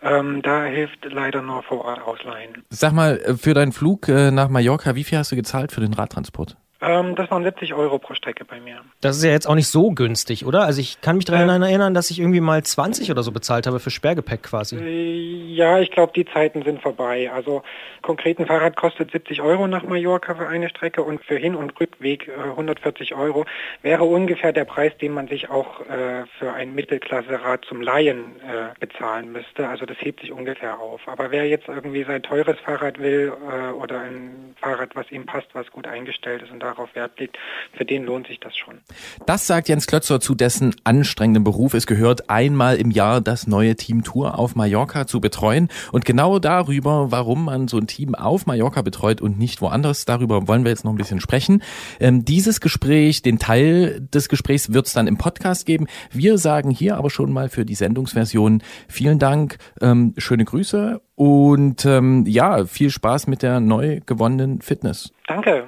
Ähm, 0.01 0.41
da 0.41 0.65
hilft 0.65 1.05
leider 1.11 1.41
nur 1.41 1.63
vor 1.63 1.85
Ort 1.85 2.01
ausleihen. 2.01 2.63
Sag 2.69 2.93
mal, 2.93 3.17
äh, 3.17 3.35
für 3.35 3.53
deinen 3.53 3.71
Flug 3.71 4.07
äh, 4.07 4.31
nach 4.31 4.49
Mallorca, 4.49 4.95
wie 4.95 5.03
viel 5.03 5.17
hast 5.17 5.31
du 5.31 5.35
gezahlt 5.35 5.71
für 5.71 5.81
den 5.81 5.93
Radtransport? 5.93 6.57
Ähm, 6.80 7.15
das 7.15 7.32
waren 7.32 7.43
70 7.43 7.73
Euro 7.73 7.97
pro 7.97 8.13
Strecke 8.13 8.45
bei 8.45 8.59
mir. 8.59 8.82
Das 9.01 9.17
ist 9.17 9.23
ja 9.23 9.32
jetzt 9.32 9.47
auch 9.47 9.55
nicht 9.55 9.67
so 9.67 9.91
günstig, 9.91 10.45
oder? 10.45 10.63
Also 10.63 10.80
ich 10.80 11.01
kann 11.01 11.15
mich 11.15 11.25
daran 11.25 11.49
ähm, 11.49 11.63
erinnern, 11.63 11.93
dass 11.95 12.11
ich 12.11 12.19
irgendwie 12.19 12.39
mal 12.39 12.61
20 12.61 13.09
oder 13.09 13.23
so 13.23 13.32
bezahlt 13.32 13.65
habe 13.65 13.80
für 13.80 13.89
Sperrgepäck 13.89 14.43
quasi. 14.43 14.75
Äh, 14.75 15.55
ja, 15.55 15.80
ich 15.80 15.89
glaube, 15.89 16.13
die 16.15 16.25
Zeiten 16.25 16.61
sind 16.61 16.82
vorbei. 16.82 17.32
Also 17.34 17.63
konkret 18.03 18.38
ein 18.39 18.45
Fahrrad 18.45 18.75
kostet 18.75 19.11
70 19.11 19.41
Euro 19.41 19.67
nach 19.67 19.84
Mallorca 19.84 20.36
für 20.36 20.47
eine 20.47 20.69
Strecke 20.69 21.01
und 21.01 21.23
für 21.23 21.36
Hin- 21.36 21.55
und 21.55 21.80
Rückweg 21.80 22.28
äh, 22.28 22.49
140 22.49 23.15
Euro. 23.15 23.45
Wäre 23.82 24.03
ungefähr 24.03 24.53
der 24.53 24.65
Preis, 24.65 24.95
den 25.01 25.13
man 25.13 25.28
sich 25.28 25.49
auch 25.49 25.82
äh, 25.82 26.25
für 26.38 26.53
ein 26.53 26.75
Mittelklasse-Rad 26.75 27.65
zum 27.65 27.82
Laien 27.82 28.39
äh, 28.41 28.80
bezahlen 28.80 29.32
müsste. 29.32 29.67
Also 29.67 29.88
das 29.88 29.97
hebt 29.99 30.21
sich 30.21 30.32
ungefähr 30.32 30.80
auf. 30.80 31.01
Aber 31.07 31.32
wer 31.32 31.47
jetzt 31.47 31.67
irgendwie 31.67 32.03
sein 32.03 32.21
teures 32.21 32.59
Fahrrad 32.59 32.99
will 32.99 33.34
äh, 33.51 33.71
oder 33.71 34.01
ein 34.01 34.55
Fahrrad, 34.61 34.95
was 34.95 35.09
ihm 35.11 35.25
passt, 35.25 35.47
was 35.53 35.71
gut 35.71 35.88
eingestellt 35.88 36.43
ist 36.43 36.51
und 36.51 36.66
darauf 36.68 36.93
Wert 36.95 37.20
legt, 37.20 37.38
für 37.74 37.86
den 37.86 38.03
lohnt 38.03 38.28
sich 38.28 38.39
das 38.39 38.55
schon. 38.55 38.80
Das 39.26 39.47
sagt 39.47 39.70
Jens 39.70 39.88
Klötzer 39.88 40.20
zu 40.20 40.36
dessen 40.36 40.76
anstrengendem 40.84 41.43
Beruf. 41.43 41.74
Es 41.74 41.88
gehört 41.88 42.30
einmal 42.30 42.78
im 42.78 42.91
Jahr 42.91 43.22
das 43.22 43.47
neue 43.47 43.76
Team 43.76 44.03
Tour 44.03 44.38
auf 44.38 44.55
Mallorca 44.55 45.07
zu 45.07 45.22
betreuen. 45.22 45.70
Und 45.91 46.05
genau 46.05 46.39
darüber, 46.39 47.11
warum 47.11 47.45
man 47.45 47.68
so 47.68 47.78
ein 47.78 47.88
Team 47.88 48.15
auf 48.15 48.45
Mallorca 48.45 48.82
betreut 48.82 49.22
und 49.22 49.39
nicht 49.39 49.61
woanders, 49.61 50.05
darüber 50.05 50.47
wollen 50.47 50.63
wir 50.63 50.72
jetzt 50.72 50.84
noch 50.84 50.91
ein 50.91 50.97
bisschen 50.97 51.22
sprechen. 51.22 51.63
Ähm, 51.99 52.26
dieses 52.26 52.61
Gespräch, 52.61 53.22
den 53.22 53.39
Teil 53.39 54.01
des 54.13 54.30
Gesprächs 54.30 54.74
wird 54.74 54.88
es 54.88 54.93
dann 54.93 55.07
im 55.07 55.18
Podcast 55.18 55.65
geben. 55.65 55.88
Wir 56.11 56.38
sagen 56.38 56.70
hier 56.70 56.97
aber 56.97 57.09
schon 57.09 57.32
mal 57.32 57.49
für 57.49 57.65
die 57.65 57.76
Sendungsversion 57.76 58.61
vielen 58.88 59.20
Dank, 59.20 59.57
ähm, 59.82 60.13
schöne 60.18 60.45
Grüße 60.45 61.01
und 61.18 61.84
ähm, 61.84 62.26
ja, 62.28 62.65
viel 62.65 62.91
Spaß 62.91 63.26
mit 63.26 63.41
der 63.41 63.59
neu 63.59 64.01
gewonnenen 64.05 64.61
Fitness. 64.61 65.11
Danke. 65.26 65.63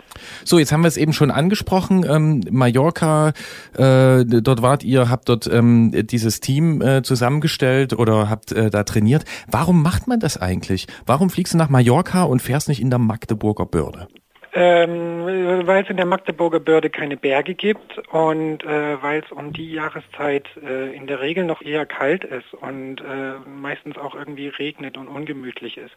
So, 0.46 0.60
jetzt 0.60 0.72
haben 0.72 0.84
wir 0.84 0.88
es 0.88 0.96
eben 0.96 1.12
schon 1.12 1.32
angesprochen. 1.32 2.06
Ähm, 2.08 2.44
Mallorca, 2.52 3.34
äh, 3.76 4.26
dort 4.26 4.62
wart 4.62 4.84
ihr, 4.84 5.10
habt 5.10 5.28
dort 5.28 5.48
ähm, 5.52 5.92
dieses 6.06 6.40
Team 6.40 6.84
äh, 6.84 7.02
zusammengestellt 7.02 7.94
oder 7.94 8.30
habt 8.30 8.52
äh, 8.52 8.70
da 8.70 8.84
trainiert. 8.84 9.26
Warum 9.50 9.82
macht 9.82 10.08
man 10.08 10.20
das 10.20 10.38
eigentlich? 10.38 10.86
Warum 11.08 11.32
fliegst 11.32 11.56
du 11.56 11.58
nach 11.58 11.70
Mallorca 11.70 12.24
und 12.24 12.44
fährst 12.44 12.68
nicht 12.68 12.80
in 12.80 12.92
der 12.92 13.00
Magdeburger 13.00 13.66
Börde? 13.66 14.08
Ähm, 14.52 15.68
weil 15.68 15.84
es 15.84 15.90
in 15.92 15.98
der 15.98 16.08
Magdeburger 16.08 16.60
Börde 16.60 16.90
keine 16.90 17.18
Berge 17.18 17.54
gibt 17.54 18.00
und 18.10 18.64
äh, 18.64 19.02
weil 19.02 19.22
es 19.24 19.32
um 19.32 19.54
die 19.54 19.72
Jahreszeit 19.72 20.48
äh, 20.64 20.96
in 20.96 21.06
der 21.06 21.22
Regel 21.22 21.44
noch 21.44 21.62
eher 21.62 21.86
kalt 21.86 22.24
ist 22.24 22.54
und 22.56 23.00
äh, 23.00 23.34
meistens 23.48 23.98
auch 24.00 24.16
irgendwie 24.16 24.48
regnet 24.48 24.98
und 24.98 25.08
ungemütlich 25.08 25.78
ist. 25.78 25.94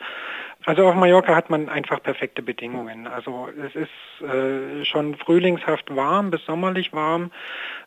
Also 0.66 0.86
auf 0.86 0.94
Mallorca 0.94 1.34
hat 1.34 1.48
man 1.48 1.70
einfach 1.70 2.02
perfekte 2.02 2.42
Bedingungen. 2.42 3.06
Also 3.06 3.48
es 3.66 3.74
ist 3.74 4.28
äh, 4.28 4.84
schon 4.84 5.16
frühlingshaft 5.16 5.94
warm 5.96 6.30
bis 6.30 6.44
sommerlich 6.44 6.92
warm, 6.92 7.30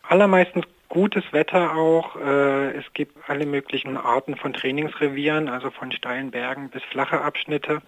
allermeistens 0.02 0.66
gutes 0.88 1.24
Wetter 1.32 1.76
auch. 1.76 2.16
Äh, 2.16 2.72
es 2.72 2.84
gibt 2.92 3.16
alle 3.28 3.46
möglichen 3.46 3.96
Arten 3.96 4.36
von 4.36 4.52
Trainingsrevieren, 4.52 5.48
also 5.48 5.70
von 5.70 5.92
steilen 5.92 6.30
Bergen 6.30 6.70
bis 6.70 6.82
flache 6.84 7.20
Abschnitte. 7.20 7.82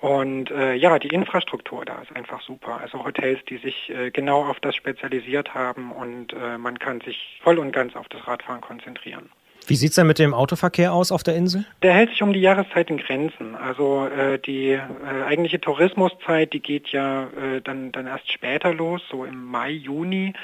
Und 0.00 0.50
äh, 0.50 0.74
ja, 0.74 0.98
die 0.98 1.08
Infrastruktur 1.08 1.84
da 1.84 2.02
ist 2.02 2.14
einfach 2.14 2.42
super. 2.42 2.80
Also 2.80 3.04
Hotels, 3.04 3.40
die 3.48 3.56
sich 3.56 3.90
äh, 3.90 4.10
genau 4.10 4.44
auf 4.44 4.60
das 4.60 4.76
spezialisiert 4.76 5.54
haben 5.54 5.90
und 5.90 6.32
äh, 6.34 6.58
man 6.58 6.78
kann 6.78 7.00
sich 7.00 7.40
voll 7.42 7.58
und 7.58 7.72
ganz 7.72 7.96
auf 7.96 8.08
das 8.08 8.26
Radfahren 8.26 8.60
konzentrieren. 8.60 9.30
Wie 9.68 9.74
sieht 9.74 9.90
es 9.90 9.96
denn 9.96 10.06
mit 10.06 10.20
dem 10.20 10.32
Autoverkehr 10.32 10.92
aus 10.92 11.10
auf 11.10 11.24
der 11.24 11.34
Insel? 11.34 11.64
Der 11.82 11.92
hält 11.92 12.10
sich 12.10 12.22
um 12.22 12.32
die 12.32 12.40
Jahreszeit 12.40 12.88
in 12.88 12.98
Grenzen. 12.98 13.56
Also 13.56 14.06
äh, 14.06 14.38
die 14.38 14.70
äh, 14.70 14.80
eigentliche 15.26 15.60
Tourismuszeit, 15.60 16.52
die 16.52 16.60
geht 16.60 16.88
ja 16.88 17.24
äh, 17.24 17.60
dann, 17.62 17.90
dann 17.90 18.06
erst 18.06 18.30
später 18.30 18.72
los, 18.72 19.02
so 19.10 19.24
im 19.24 19.44
Mai, 19.44 19.70
Juni 19.70 20.34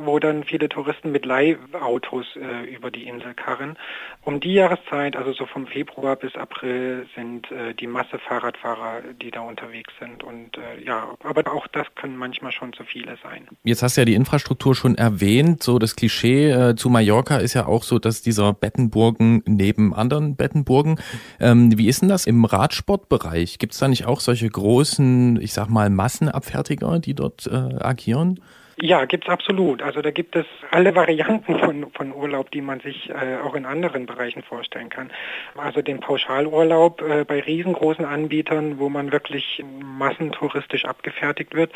wo 0.00 0.18
dann 0.18 0.44
viele 0.44 0.68
Touristen 0.68 1.12
mit 1.12 1.24
Leihautos 1.24 2.26
äh, 2.36 2.74
über 2.74 2.90
die 2.90 3.06
Insel 3.06 3.34
karren. 3.34 3.76
Um 4.22 4.40
die 4.40 4.54
Jahreszeit, 4.54 5.16
also 5.16 5.32
so 5.32 5.46
vom 5.46 5.66
Februar 5.66 6.16
bis 6.16 6.36
April, 6.36 7.06
sind 7.14 7.50
äh, 7.50 7.74
die 7.74 7.86
Masse 7.86 8.18
Fahrradfahrer, 8.18 9.02
die 9.20 9.30
da 9.30 9.40
unterwegs 9.40 9.92
sind. 9.98 10.22
Und 10.22 10.56
äh, 10.56 10.84
ja, 10.84 11.14
aber 11.22 11.52
auch 11.52 11.66
das 11.68 11.86
können 11.94 12.16
manchmal 12.16 12.52
schon 12.52 12.72
zu 12.72 12.84
viele 12.84 13.16
sein. 13.22 13.48
Jetzt 13.64 13.82
hast 13.82 13.96
du 13.96 14.02
ja 14.02 14.04
die 14.04 14.14
Infrastruktur 14.14 14.74
schon 14.74 14.96
erwähnt. 14.96 15.62
So 15.62 15.78
das 15.78 15.96
Klischee 15.96 16.50
äh, 16.50 16.76
zu 16.76 16.88
Mallorca 16.88 17.38
ist 17.38 17.54
ja 17.54 17.66
auch 17.66 17.82
so, 17.82 17.98
dass 17.98 18.22
dieser 18.22 18.52
Bettenburgen 18.52 19.42
neben 19.46 19.94
anderen 19.94 20.36
Bettenburgen. 20.36 21.00
Ähm, 21.40 21.76
wie 21.76 21.88
ist 21.88 22.02
denn 22.02 22.08
das 22.08 22.26
im 22.26 22.44
Radsportbereich? 22.44 23.58
Gibt 23.58 23.72
es 23.72 23.78
da 23.78 23.88
nicht 23.88 24.06
auch 24.06 24.20
solche 24.20 24.48
großen, 24.48 25.40
ich 25.40 25.52
sag 25.52 25.68
mal, 25.68 25.90
Massenabfertiger, 25.90 26.98
die 26.98 27.14
dort 27.14 27.46
äh, 27.46 27.56
agieren? 27.80 28.40
Ja, 28.84 29.04
gibt's 29.04 29.28
absolut. 29.28 29.80
Also 29.80 30.02
da 30.02 30.10
gibt 30.10 30.34
es 30.34 30.44
alle 30.72 30.96
Varianten 30.96 31.56
von, 31.56 31.92
von 31.92 32.12
Urlaub, 32.12 32.50
die 32.50 32.60
man 32.60 32.80
sich 32.80 33.10
äh, 33.10 33.36
auch 33.36 33.54
in 33.54 33.64
anderen 33.64 34.06
Bereichen 34.06 34.42
vorstellen 34.42 34.88
kann. 34.88 35.12
Also 35.56 35.82
den 35.82 36.00
Pauschalurlaub 36.00 37.00
äh, 37.00 37.24
bei 37.24 37.38
riesengroßen 37.38 38.04
Anbietern, 38.04 38.80
wo 38.80 38.88
man 38.88 39.12
wirklich 39.12 39.62
massentouristisch 39.80 40.84
abgefertigt 40.84 41.54
wird, 41.54 41.70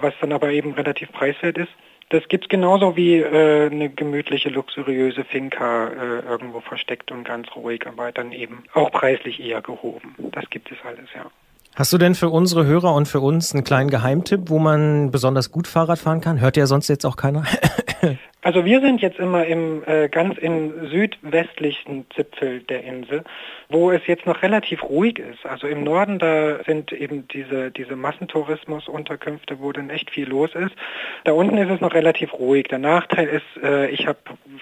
was 0.00 0.12
dann 0.20 0.32
aber 0.32 0.50
eben 0.50 0.72
relativ 0.72 1.12
preiswert 1.12 1.58
ist. 1.58 1.70
Das 2.08 2.26
gibt's 2.26 2.48
genauso 2.48 2.96
wie 2.96 3.20
äh, 3.20 3.70
eine 3.70 3.88
gemütliche, 3.88 4.48
luxuriöse 4.48 5.22
Finca 5.22 5.90
äh, 5.90 6.26
irgendwo 6.28 6.58
versteckt 6.58 7.12
und 7.12 7.22
ganz 7.22 7.54
ruhig, 7.54 7.86
aber 7.86 8.10
dann 8.10 8.32
eben 8.32 8.64
auch 8.74 8.90
preislich 8.90 9.38
eher 9.38 9.62
gehoben. 9.62 10.16
Das 10.32 10.50
gibt 10.50 10.72
es 10.72 10.78
alles, 10.84 11.08
ja. 11.14 11.30
Hast 11.74 11.92
du 11.92 11.98
denn 11.98 12.14
für 12.14 12.28
unsere 12.28 12.64
Hörer 12.64 12.92
und 12.94 13.06
für 13.06 13.20
uns 13.20 13.52
einen 13.52 13.64
kleinen 13.64 13.88
Geheimtipp, 13.88 14.50
wo 14.50 14.58
man 14.58 15.10
besonders 15.10 15.52
gut 15.52 15.68
Fahrrad 15.68 15.98
fahren 15.98 16.20
kann? 16.20 16.40
Hört 16.40 16.56
ja 16.56 16.66
sonst 16.66 16.88
jetzt 16.88 17.06
auch 17.06 17.16
keiner. 17.16 17.44
Also 18.40 18.64
wir 18.64 18.80
sind 18.80 19.00
jetzt 19.00 19.18
immer 19.18 19.44
im 19.46 19.82
äh, 19.84 20.08
ganz 20.08 20.38
im 20.38 20.88
südwestlichen 20.88 22.06
Zipfel 22.14 22.60
der 22.60 22.84
Insel, 22.84 23.24
wo 23.68 23.90
es 23.90 24.06
jetzt 24.06 24.26
noch 24.26 24.42
relativ 24.42 24.84
ruhig 24.84 25.18
ist. 25.18 25.44
Also 25.44 25.66
im 25.66 25.82
Norden 25.82 26.20
da 26.20 26.62
sind 26.64 26.92
eben 26.92 27.26
diese 27.26 27.72
diese 27.72 27.96
Massentourismusunterkünfte, 27.96 29.58
wo 29.58 29.72
dann 29.72 29.90
echt 29.90 30.12
viel 30.12 30.28
los 30.28 30.50
ist. 30.54 30.74
Da 31.24 31.32
unten 31.32 31.58
ist 31.58 31.68
es 31.68 31.80
noch 31.80 31.94
relativ 31.94 32.32
ruhig. 32.32 32.68
Der 32.68 32.78
Nachteil 32.78 33.26
ist, 33.26 33.62
äh, 33.62 33.88
ich 33.88 34.06
habe 34.06 34.18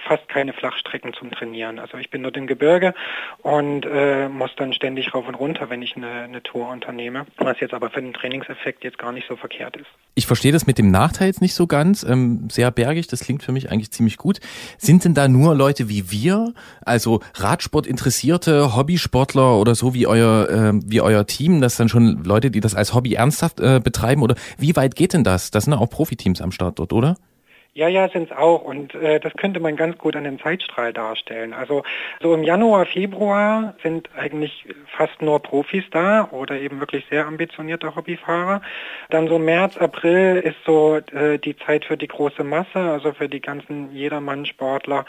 fast 0.08 0.26
keine 0.30 0.54
Flachstrecken 0.54 1.12
zum 1.12 1.30
Trainieren. 1.30 1.78
Also 1.78 1.98
ich 1.98 2.08
bin 2.08 2.22
dort 2.22 2.38
im 2.38 2.46
Gebirge 2.46 2.94
und 3.42 3.84
äh, 3.84 4.30
muss 4.30 4.50
dann 4.56 4.72
ständig 4.72 5.12
rauf 5.14 5.28
und 5.28 5.34
runter, 5.34 5.68
wenn 5.68 5.82
ich 5.82 5.96
eine, 5.96 6.22
eine 6.22 6.42
Tour 6.42 6.70
unternehme. 6.70 7.26
Was 7.36 7.60
jetzt 7.60 7.74
aber 7.74 7.90
für 7.90 8.00
den 8.00 8.14
Trainingseffekt 8.14 8.84
jetzt 8.84 8.98
gar 8.98 9.12
nicht 9.12 9.28
so 9.28 9.36
verkehrt 9.36 9.76
ist. 9.76 9.86
Ich 10.14 10.26
verstehe 10.26 10.52
das 10.52 10.66
mit 10.66 10.78
dem 10.78 10.90
Nachteil 10.90 11.26
jetzt 11.26 11.42
nicht 11.42 11.54
so 11.54 11.66
ganz. 11.66 12.02
Ähm, 12.02 12.48
sehr 12.50 12.70
bergig, 12.70 13.06
das 13.06 13.20
klingt 13.26 13.42
für 13.42 13.52
mich 13.52 13.70
eigentlich 13.70 13.90
ziemlich 13.90 14.16
gut. 14.16 14.40
Sind 14.78 15.04
denn 15.04 15.14
da 15.14 15.28
nur 15.28 15.54
Leute 15.54 15.88
wie 15.88 16.10
wir, 16.10 16.54
also 16.84 17.20
Radsport-Interessierte, 17.34 18.74
Hobbysportler 18.76 19.58
oder 19.58 19.74
so 19.74 19.92
wie 19.94 20.06
euer, 20.06 20.48
äh, 20.48 20.72
wie 20.86 21.00
euer 21.00 21.26
Team, 21.26 21.60
das 21.60 21.76
dann 21.76 21.88
schon 21.88 22.24
Leute, 22.24 22.50
die 22.50 22.60
das 22.60 22.74
als 22.74 22.94
Hobby 22.94 23.14
ernsthaft 23.14 23.60
äh, 23.60 23.80
betreiben? 23.82 24.22
Oder 24.22 24.36
wie 24.58 24.76
weit 24.76 24.94
geht 24.94 25.12
denn 25.12 25.24
das? 25.24 25.50
Das 25.50 25.64
sind 25.64 25.74
auch 25.74 25.90
Profiteams 25.90 26.40
am 26.40 26.52
Start 26.52 26.78
dort, 26.78 26.92
oder? 26.92 27.16
Ja, 27.76 27.88
ja, 27.88 28.08
sind 28.08 28.30
es 28.30 28.36
auch. 28.38 28.62
Und 28.62 28.94
äh, 28.94 29.20
das 29.20 29.34
könnte 29.34 29.60
man 29.60 29.76
ganz 29.76 29.98
gut 29.98 30.16
an 30.16 30.24
dem 30.24 30.40
Zeitstrahl 30.40 30.94
darstellen. 30.94 31.52
Also 31.52 31.82
so 32.22 32.32
im 32.32 32.42
Januar, 32.42 32.86
Februar 32.86 33.74
sind 33.82 34.08
eigentlich 34.16 34.64
fast 34.96 35.20
nur 35.20 35.40
Profis 35.40 35.84
da 35.90 36.26
oder 36.30 36.58
eben 36.58 36.80
wirklich 36.80 37.04
sehr 37.10 37.26
ambitionierte 37.26 37.94
Hobbyfahrer. 37.94 38.62
Dann 39.10 39.28
so 39.28 39.38
März, 39.38 39.76
April 39.76 40.38
ist 40.38 40.56
so 40.64 40.96
äh, 40.96 41.38
die 41.38 41.54
Zeit 41.54 41.84
für 41.84 41.98
die 41.98 42.08
große 42.08 42.44
Masse, 42.44 42.78
also 42.78 43.12
für 43.12 43.28
die 43.28 43.42
ganzen 43.42 43.92
Jedermann-Sportler. 43.92 45.04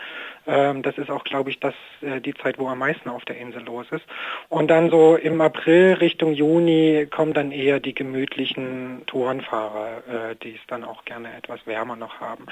Ähm, 0.45 0.81
das 0.81 0.97
ist 0.97 1.09
auch, 1.09 1.23
glaube 1.23 1.49
ich, 1.49 1.61
das, 1.61 1.73
äh, 2.01 2.19
die 2.19 2.33
Zeit, 2.33 2.59
wo 2.59 2.67
am 2.67 2.79
meisten 2.79 3.09
auf 3.09 3.23
der 3.23 3.37
Insel 3.37 3.63
los 3.63 3.85
ist. 3.91 4.03
Und 4.49 4.69
dann 4.69 4.89
so 4.89 5.15
im 5.15 5.39
April 5.39 5.93
Richtung 5.93 6.33
Juni 6.33 7.07
kommen 7.09 7.33
dann 7.33 7.53
eher 7.53 7.79
die 7.79 7.93
gemütlichen 7.93 9.03
Tourenfahrer, 9.07 10.31
äh, 10.31 10.35
die 10.43 10.55
es 10.55 10.61
dann 10.67 10.83
auch 10.83 11.05
gerne 11.05 11.29
etwas 11.37 11.65
wärmer 11.65 11.95
noch 11.95 12.19
haben. 12.19 12.45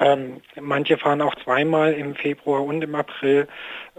Ähm, 0.00 0.40
manche 0.60 0.98
fahren 0.98 1.22
auch 1.22 1.34
zweimal 1.44 1.92
im 1.92 2.14
Februar 2.14 2.64
und 2.64 2.82
im 2.82 2.94
April, 2.94 3.46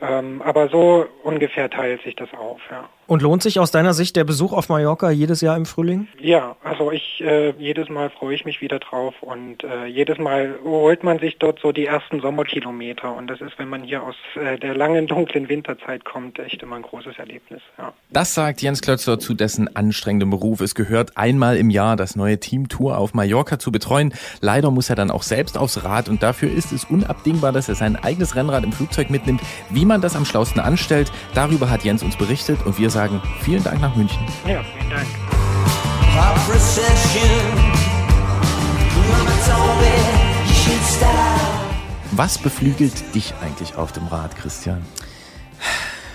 ähm, 0.02 0.42
aber 0.42 0.68
so 0.70 1.08
ungefähr 1.24 1.70
teilt 1.70 2.02
sich 2.04 2.16
das 2.16 2.34
auf. 2.34 2.60
Ja. 2.70 2.90
Und 3.08 3.22
lohnt 3.22 3.44
sich 3.44 3.60
aus 3.60 3.72
deiner 3.72 3.94
Sicht 3.94 4.16
der 4.16 4.24
Besuch 4.24 4.52
auf 4.52 4.70
Mallorca 4.70 5.12
jedes 5.12 5.42
Jahr 5.42 5.56
im 5.56 5.66
Frühling? 5.66 6.08
Ja, 6.20 6.56
also 6.64 6.92
ich 6.92 7.22
äh, 7.22 7.54
jedes 7.60 7.90
Mal 7.90 8.10
freue 8.10 8.36
ich 8.36 8.46
mich 8.46 8.62
wieder 8.62 8.80
drauf 8.80 9.14
und 9.22 9.64
äh, 9.64 9.86
jedes 9.86 10.18
Mal 10.18 10.56
holt 10.64 11.04
man 11.04 11.20
sich 11.20 11.38
dort 11.38 11.60
so 11.60 11.72
die 11.72 11.86
ersten 11.86 12.20
Sommerkilometer 12.20 13.16
und 13.16 13.28
das 13.28 13.42
ist, 13.42 13.58
wenn 13.60 13.70
man 13.70 13.84
hier 13.84 14.02
aus 14.02 14.16
äh, 14.36 14.58
der 14.58 14.76
langen 14.76 15.08
dunklen 15.08 15.50
Winterzeit 15.50 16.04
kommt, 16.04 16.40
echt 16.40 16.64
immer 16.64 16.78
ein 16.78 16.82
großes 16.82 17.18
Erlebnis. 17.18 17.62
Ja. 17.78 17.94
Das 18.10 18.34
sagt 18.34 18.62
Jens 18.62 18.82
Klötzler 18.82 19.20
zu 19.20 19.34
dessen 19.34 19.76
anstrengendem 19.76 20.32
Beruf. 20.32 20.62
Es 20.62 20.74
gehört 20.74 21.16
einmal 21.16 21.58
im 21.58 21.70
Jahr 21.70 21.96
das 21.96 22.16
neue 22.16 22.40
Team 22.40 22.70
Tour 22.70 22.98
auf 22.98 23.14
Mallorca 23.14 23.60
zu 23.60 23.72
betreuen. 23.72 24.14
Leider 24.42 24.72
muss 24.72 24.90
er 24.90 24.96
dann 24.96 25.12
auch 25.12 25.24
selbst 25.24 25.58
aufs 25.58 25.84
Rad 25.84 26.10
und 26.10 26.24
dafür 26.24 26.52
ist 26.52 26.72
es 26.72 26.86
unabdingbar, 26.86 27.52
dass 27.52 27.70
er 27.70 27.76
sein 27.76 27.96
eigenes 27.96 28.36
Rennrad 28.36 28.64
im 28.64 28.72
Flugzeug 28.72 29.10
mitnimmt. 29.10 29.42
Wie 29.70 29.86
man 29.86 30.02
das 30.02 30.16
am 30.16 30.26
schlausten 30.26 30.60
anstellt, 30.60 31.12
darüber 31.34 31.70
hat 31.70 31.84
Jens 31.84 32.02
uns 32.02 32.18
berichtet 32.18 32.66
und 32.66 32.80
wir 32.80 32.90
sagen 32.96 33.22
vielen 33.42 33.62
Dank 33.62 33.82
nach 33.82 33.94
München. 33.94 34.26
Ja, 34.48 34.64
vielen 34.64 34.90
Dank. 34.90 35.06
Was 42.14 42.38
beflügelt 42.38 43.14
dich 43.14 43.34
eigentlich 43.42 43.76
auf 43.76 43.92
dem 43.92 44.08
Rad, 44.08 44.38
Christian? 44.38 44.86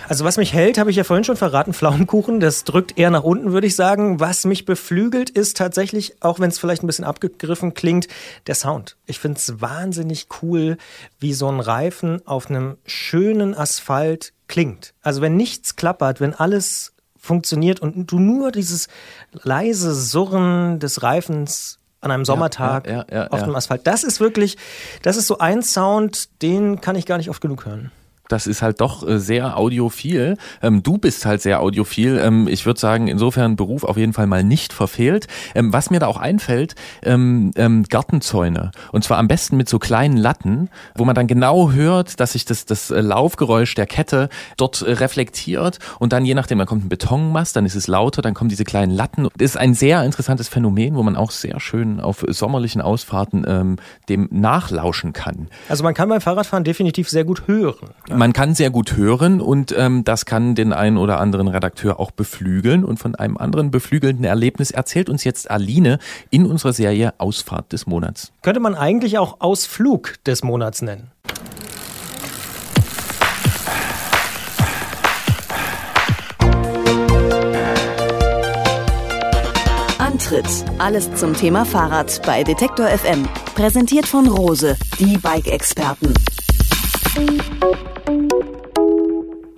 Also 0.08 0.24
was 0.24 0.38
mich 0.38 0.54
hält, 0.54 0.78
habe 0.78 0.90
ich 0.90 0.96
ja 0.96 1.04
vorhin 1.04 1.22
schon 1.22 1.36
verraten, 1.36 1.74
Pflaumenkuchen, 1.74 2.40
das 2.40 2.64
drückt 2.64 2.98
eher 2.98 3.10
nach 3.10 3.24
unten, 3.24 3.52
würde 3.52 3.66
ich 3.66 3.76
sagen. 3.76 4.18
Was 4.18 4.46
mich 4.46 4.64
beflügelt, 4.64 5.28
ist 5.28 5.58
tatsächlich, 5.58 6.16
auch 6.20 6.40
wenn 6.40 6.48
es 6.48 6.58
vielleicht 6.58 6.82
ein 6.82 6.86
bisschen 6.86 7.04
abgegriffen 7.04 7.74
klingt, 7.74 8.08
der 8.46 8.54
Sound. 8.54 8.96
Ich 9.04 9.20
finde 9.20 9.38
es 9.38 9.60
wahnsinnig 9.60 10.28
cool, 10.40 10.78
wie 11.18 11.34
so 11.34 11.46
ein 11.46 11.60
Reifen 11.60 12.26
auf 12.26 12.48
einem 12.48 12.78
schönen 12.86 13.54
Asphalt 13.54 14.32
klingt. 14.51 14.92
Also 15.01 15.22
wenn 15.22 15.36
nichts 15.36 15.76
klappert, 15.76 16.20
wenn 16.20 16.34
alles 16.34 16.92
funktioniert 17.16 17.80
und 17.80 18.11
du 18.11 18.18
nur 18.18 18.51
dieses 18.51 18.88
leise 19.32 19.94
Surren 19.94 20.80
des 20.80 21.03
Reifens 21.03 21.78
an 22.01 22.11
einem 22.11 22.24
Sommertag 22.24 22.86
ja, 22.86 22.92
ja, 22.92 23.07
ja, 23.11 23.26
auf 23.28 23.44
dem 23.44 23.55
Asphalt, 23.55 23.86
das 23.86 24.05
ist 24.05 24.20
wirklich, 24.20 24.57
das 25.03 25.16
ist 25.16 25.28
so 25.28 25.38
ein 25.38 25.62
Sound, 25.62 26.42
den 26.42 26.80
kann 26.80 26.96
ich 26.96 27.07
gar 27.07 27.18
nicht 27.18 27.30
oft 27.30 27.40
genug 27.40 27.64
hören 27.64 27.92
das 28.32 28.46
ist 28.46 28.62
halt 28.62 28.80
doch 28.80 29.06
äh, 29.06 29.18
sehr 29.18 29.56
audiophil. 29.56 30.36
Ähm, 30.62 30.82
du 30.82 30.98
bist 30.98 31.26
halt 31.26 31.42
sehr 31.42 31.60
audiophil. 31.60 32.18
Ähm, 32.22 32.48
ich 32.48 32.66
würde 32.66 32.80
sagen, 32.80 33.08
insofern 33.08 33.56
Beruf 33.56 33.84
auf 33.84 33.96
jeden 33.96 34.12
Fall 34.12 34.26
mal 34.26 34.44
nicht 34.44 34.72
verfehlt. 34.72 35.26
Ähm, 35.54 35.72
was 35.72 35.90
mir 35.90 35.98
da 36.00 36.06
auch 36.06 36.18
einfällt, 36.18 36.74
Gartenzäune. 37.02 38.70
Und 38.92 39.04
zwar 39.04 39.18
am 39.18 39.28
besten 39.28 39.56
mit 39.56 39.68
so 39.68 39.78
kleinen 39.78 40.16
Latten, 40.16 40.68
wo 40.94 41.04
man 41.04 41.14
dann 41.14 41.26
genau 41.26 41.72
hört, 41.72 42.20
dass 42.20 42.32
sich 42.32 42.44
das, 42.44 42.66
das 42.66 42.90
äh, 42.90 43.00
Laufgeräusch 43.00 43.74
der 43.74 43.86
Kette 43.86 44.28
dort 44.56 44.82
äh, 44.82 44.92
reflektiert 44.92 45.78
und 45.98 46.12
dann 46.12 46.24
je 46.24 46.34
nachdem, 46.34 46.58
dann 46.58 46.66
kommt 46.66 46.84
ein 46.84 46.88
Betonmast, 46.88 47.56
dann 47.56 47.66
ist 47.66 47.74
es 47.74 47.88
lauter, 47.88 48.22
dann 48.22 48.34
kommen 48.34 48.50
diese 48.50 48.64
kleinen 48.64 48.92
Latten. 48.92 49.24
Das 49.36 49.52
ist 49.52 49.56
ein 49.56 49.74
sehr 49.74 50.04
interessantes 50.04 50.48
Phänomen, 50.48 50.94
wo 50.94 51.02
man 51.02 51.16
auch 51.16 51.30
sehr 51.30 51.60
schön 51.60 52.00
auf 52.00 52.24
sommerlichen 52.28 52.80
Ausfahrten 52.80 53.44
ähm, 53.46 53.76
dem 54.08 54.28
nachlauschen 54.30 55.12
kann. 55.12 55.48
Also 55.68 55.84
man 55.84 55.94
kann 55.94 56.08
beim 56.08 56.20
Fahrradfahren 56.20 56.64
definitiv 56.64 57.08
sehr 57.08 57.24
gut 57.24 57.46
hören 57.46 57.90
man 58.20 58.34
kann 58.34 58.54
sehr 58.54 58.68
gut 58.68 58.98
hören 58.98 59.40
und 59.40 59.74
ähm, 59.74 60.04
das 60.04 60.26
kann 60.26 60.54
den 60.54 60.74
einen 60.74 60.98
oder 60.98 61.20
anderen 61.20 61.48
Redakteur 61.48 61.98
auch 61.98 62.10
beflügeln. 62.10 62.84
Und 62.84 62.98
von 62.98 63.14
einem 63.14 63.38
anderen 63.38 63.70
beflügelnden 63.70 64.26
Erlebnis 64.26 64.70
erzählt 64.70 65.08
uns 65.08 65.24
jetzt 65.24 65.50
Aline 65.50 65.98
in 66.28 66.44
unserer 66.44 66.74
Serie 66.74 67.14
Ausfahrt 67.16 67.72
des 67.72 67.86
Monats. 67.86 68.30
Könnte 68.42 68.60
man 68.60 68.74
eigentlich 68.74 69.16
auch 69.16 69.40
Ausflug 69.40 70.22
des 70.26 70.44
Monats 70.44 70.82
nennen? 70.82 71.10
Antritt. 79.96 80.44
Alles 80.76 81.10
zum 81.14 81.32
Thema 81.32 81.64
Fahrrad 81.64 82.20
bei 82.26 82.44
Detektor 82.44 82.86
FM. 82.88 83.26
Präsentiert 83.54 84.06
von 84.06 84.28
Rose, 84.28 84.76
die 84.98 85.16
Bike-Experten. 85.16 86.12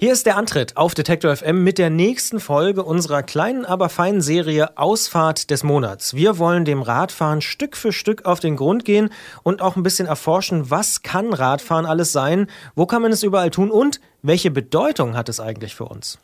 Hier 0.02 0.12
ist 0.12 0.26
der 0.26 0.36
Antritt 0.36 0.76
auf 0.76 0.94
Detektor 0.94 1.36
FM 1.36 1.62
mit 1.62 1.78
der 1.78 1.88
nächsten 1.88 2.40
Folge 2.40 2.82
unserer 2.82 3.22
kleinen, 3.22 3.64
aber 3.64 3.88
feinen 3.88 4.20
Serie 4.20 4.76
Ausfahrt 4.76 5.48
des 5.48 5.62
Monats. 5.62 6.14
Wir 6.14 6.38
wollen 6.38 6.64
dem 6.64 6.82
Radfahren 6.82 7.40
Stück 7.40 7.76
für 7.76 7.92
Stück 7.92 8.24
auf 8.24 8.40
den 8.40 8.56
Grund 8.56 8.84
gehen 8.84 9.10
und 9.44 9.62
auch 9.62 9.76
ein 9.76 9.84
bisschen 9.84 10.08
erforschen, 10.08 10.70
was 10.70 11.02
kann 11.02 11.32
Radfahren 11.32 11.86
alles 11.86 12.10
sein, 12.10 12.48
wo 12.74 12.84
kann 12.84 13.00
man 13.00 13.12
es 13.12 13.22
überall 13.22 13.50
tun 13.50 13.70
und 13.70 14.00
welche 14.22 14.50
Bedeutung 14.50 15.16
hat 15.16 15.28
es 15.28 15.38
eigentlich 15.38 15.76
für 15.76 15.84
uns? 15.84 16.18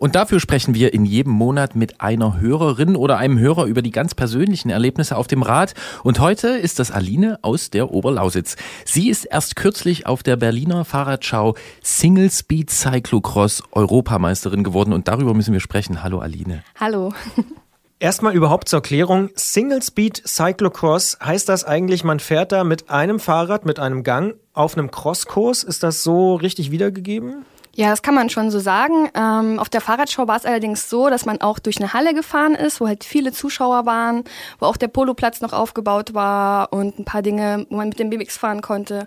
Und 0.00 0.14
dafür 0.14 0.40
sprechen 0.40 0.74
wir 0.74 0.94
in 0.94 1.04
jedem 1.04 1.34
Monat 1.34 1.76
mit 1.76 2.00
einer 2.00 2.40
Hörerin 2.40 2.96
oder 2.96 3.18
einem 3.18 3.38
Hörer 3.38 3.66
über 3.66 3.82
die 3.82 3.90
ganz 3.90 4.14
persönlichen 4.14 4.70
Erlebnisse 4.70 5.14
auf 5.14 5.26
dem 5.26 5.42
Rad. 5.42 5.74
Und 6.02 6.20
heute 6.20 6.48
ist 6.48 6.78
das 6.78 6.90
Aline 6.90 7.38
aus 7.42 7.68
der 7.68 7.92
Oberlausitz. 7.92 8.56
Sie 8.86 9.10
ist 9.10 9.26
erst 9.26 9.56
kürzlich 9.56 10.06
auf 10.06 10.22
der 10.22 10.36
Berliner 10.36 10.86
Fahrradschau 10.86 11.54
Single 11.82 12.30
Speed 12.30 12.70
Cyclocross 12.70 13.62
Europameisterin 13.72 14.64
geworden 14.64 14.94
und 14.94 15.06
darüber 15.06 15.34
müssen 15.34 15.52
wir 15.52 15.60
sprechen. 15.60 16.02
Hallo 16.02 16.20
Aline. 16.20 16.64
Hallo. 16.80 17.12
Erstmal 17.98 18.34
überhaupt 18.34 18.70
zur 18.70 18.80
Klärung. 18.80 19.28
Single 19.34 19.82
Speed 19.82 20.22
Cyclocross 20.26 21.18
heißt 21.22 21.46
das 21.46 21.64
eigentlich, 21.64 22.04
man 22.04 22.20
fährt 22.20 22.52
da 22.52 22.64
mit 22.64 22.88
einem 22.88 23.20
Fahrrad, 23.20 23.66
mit 23.66 23.78
einem 23.78 24.02
Gang 24.02 24.36
auf 24.54 24.78
einem 24.78 24.90
Crosskurs. 24.90 25.62
Ist 25.62 25.82
das 25.82 26.02
so 26.02 26.36
richtig 26.36 26.70
wiedergegeben? 26.70 27.44
Ja, 27.74 27.90
das 27.90 28.02
kann 28.02 28.14
man 28.14 28.28
schon 28.30 28.50
so 28.50 28.58
sagen. 28.58 29.08
Ähm, 29.14 29.58
auf 29.58 29.68
der 29.68 29.80
Fahrradschau 29.80 30.26
war 30.26 30.36
es 30.36 30.44
allerdings 30.44 30.90
so, 30.90 31.08
dass 31.08 31.24
man 31.24 31.40
auch 31.40 31.58
durch 31.58 31.78
eine 31.78 31.92
Halle 31.92 32.14
gefahren 32.14 32.54
ist, 32.54 32.80
wo 32.80 32.88
halt 32.88 33.04
viele 33.04 33.32
Zuschauer 33.32 33.86
waren, 33.86 34.24
wo 34.58 34.66
auch 34.66 34.76
der 34.76 34.88
Poloplatz 34.88 35.40
noch 35.40 35.52
aufgebaut 35.52 36.12
war 36.12 36.72
und 36.72 36.98
ein 36.98 37.04
paar 37.04 37.22
Dinge, 37.22 37.66
wo 37.70 37.76
man 37.76 37.88
mit 37.88 37.98
dem 37.98 38.10
BMX 38.10 38.36
fahren 38.36 38.60
konnte. 38.60 39.06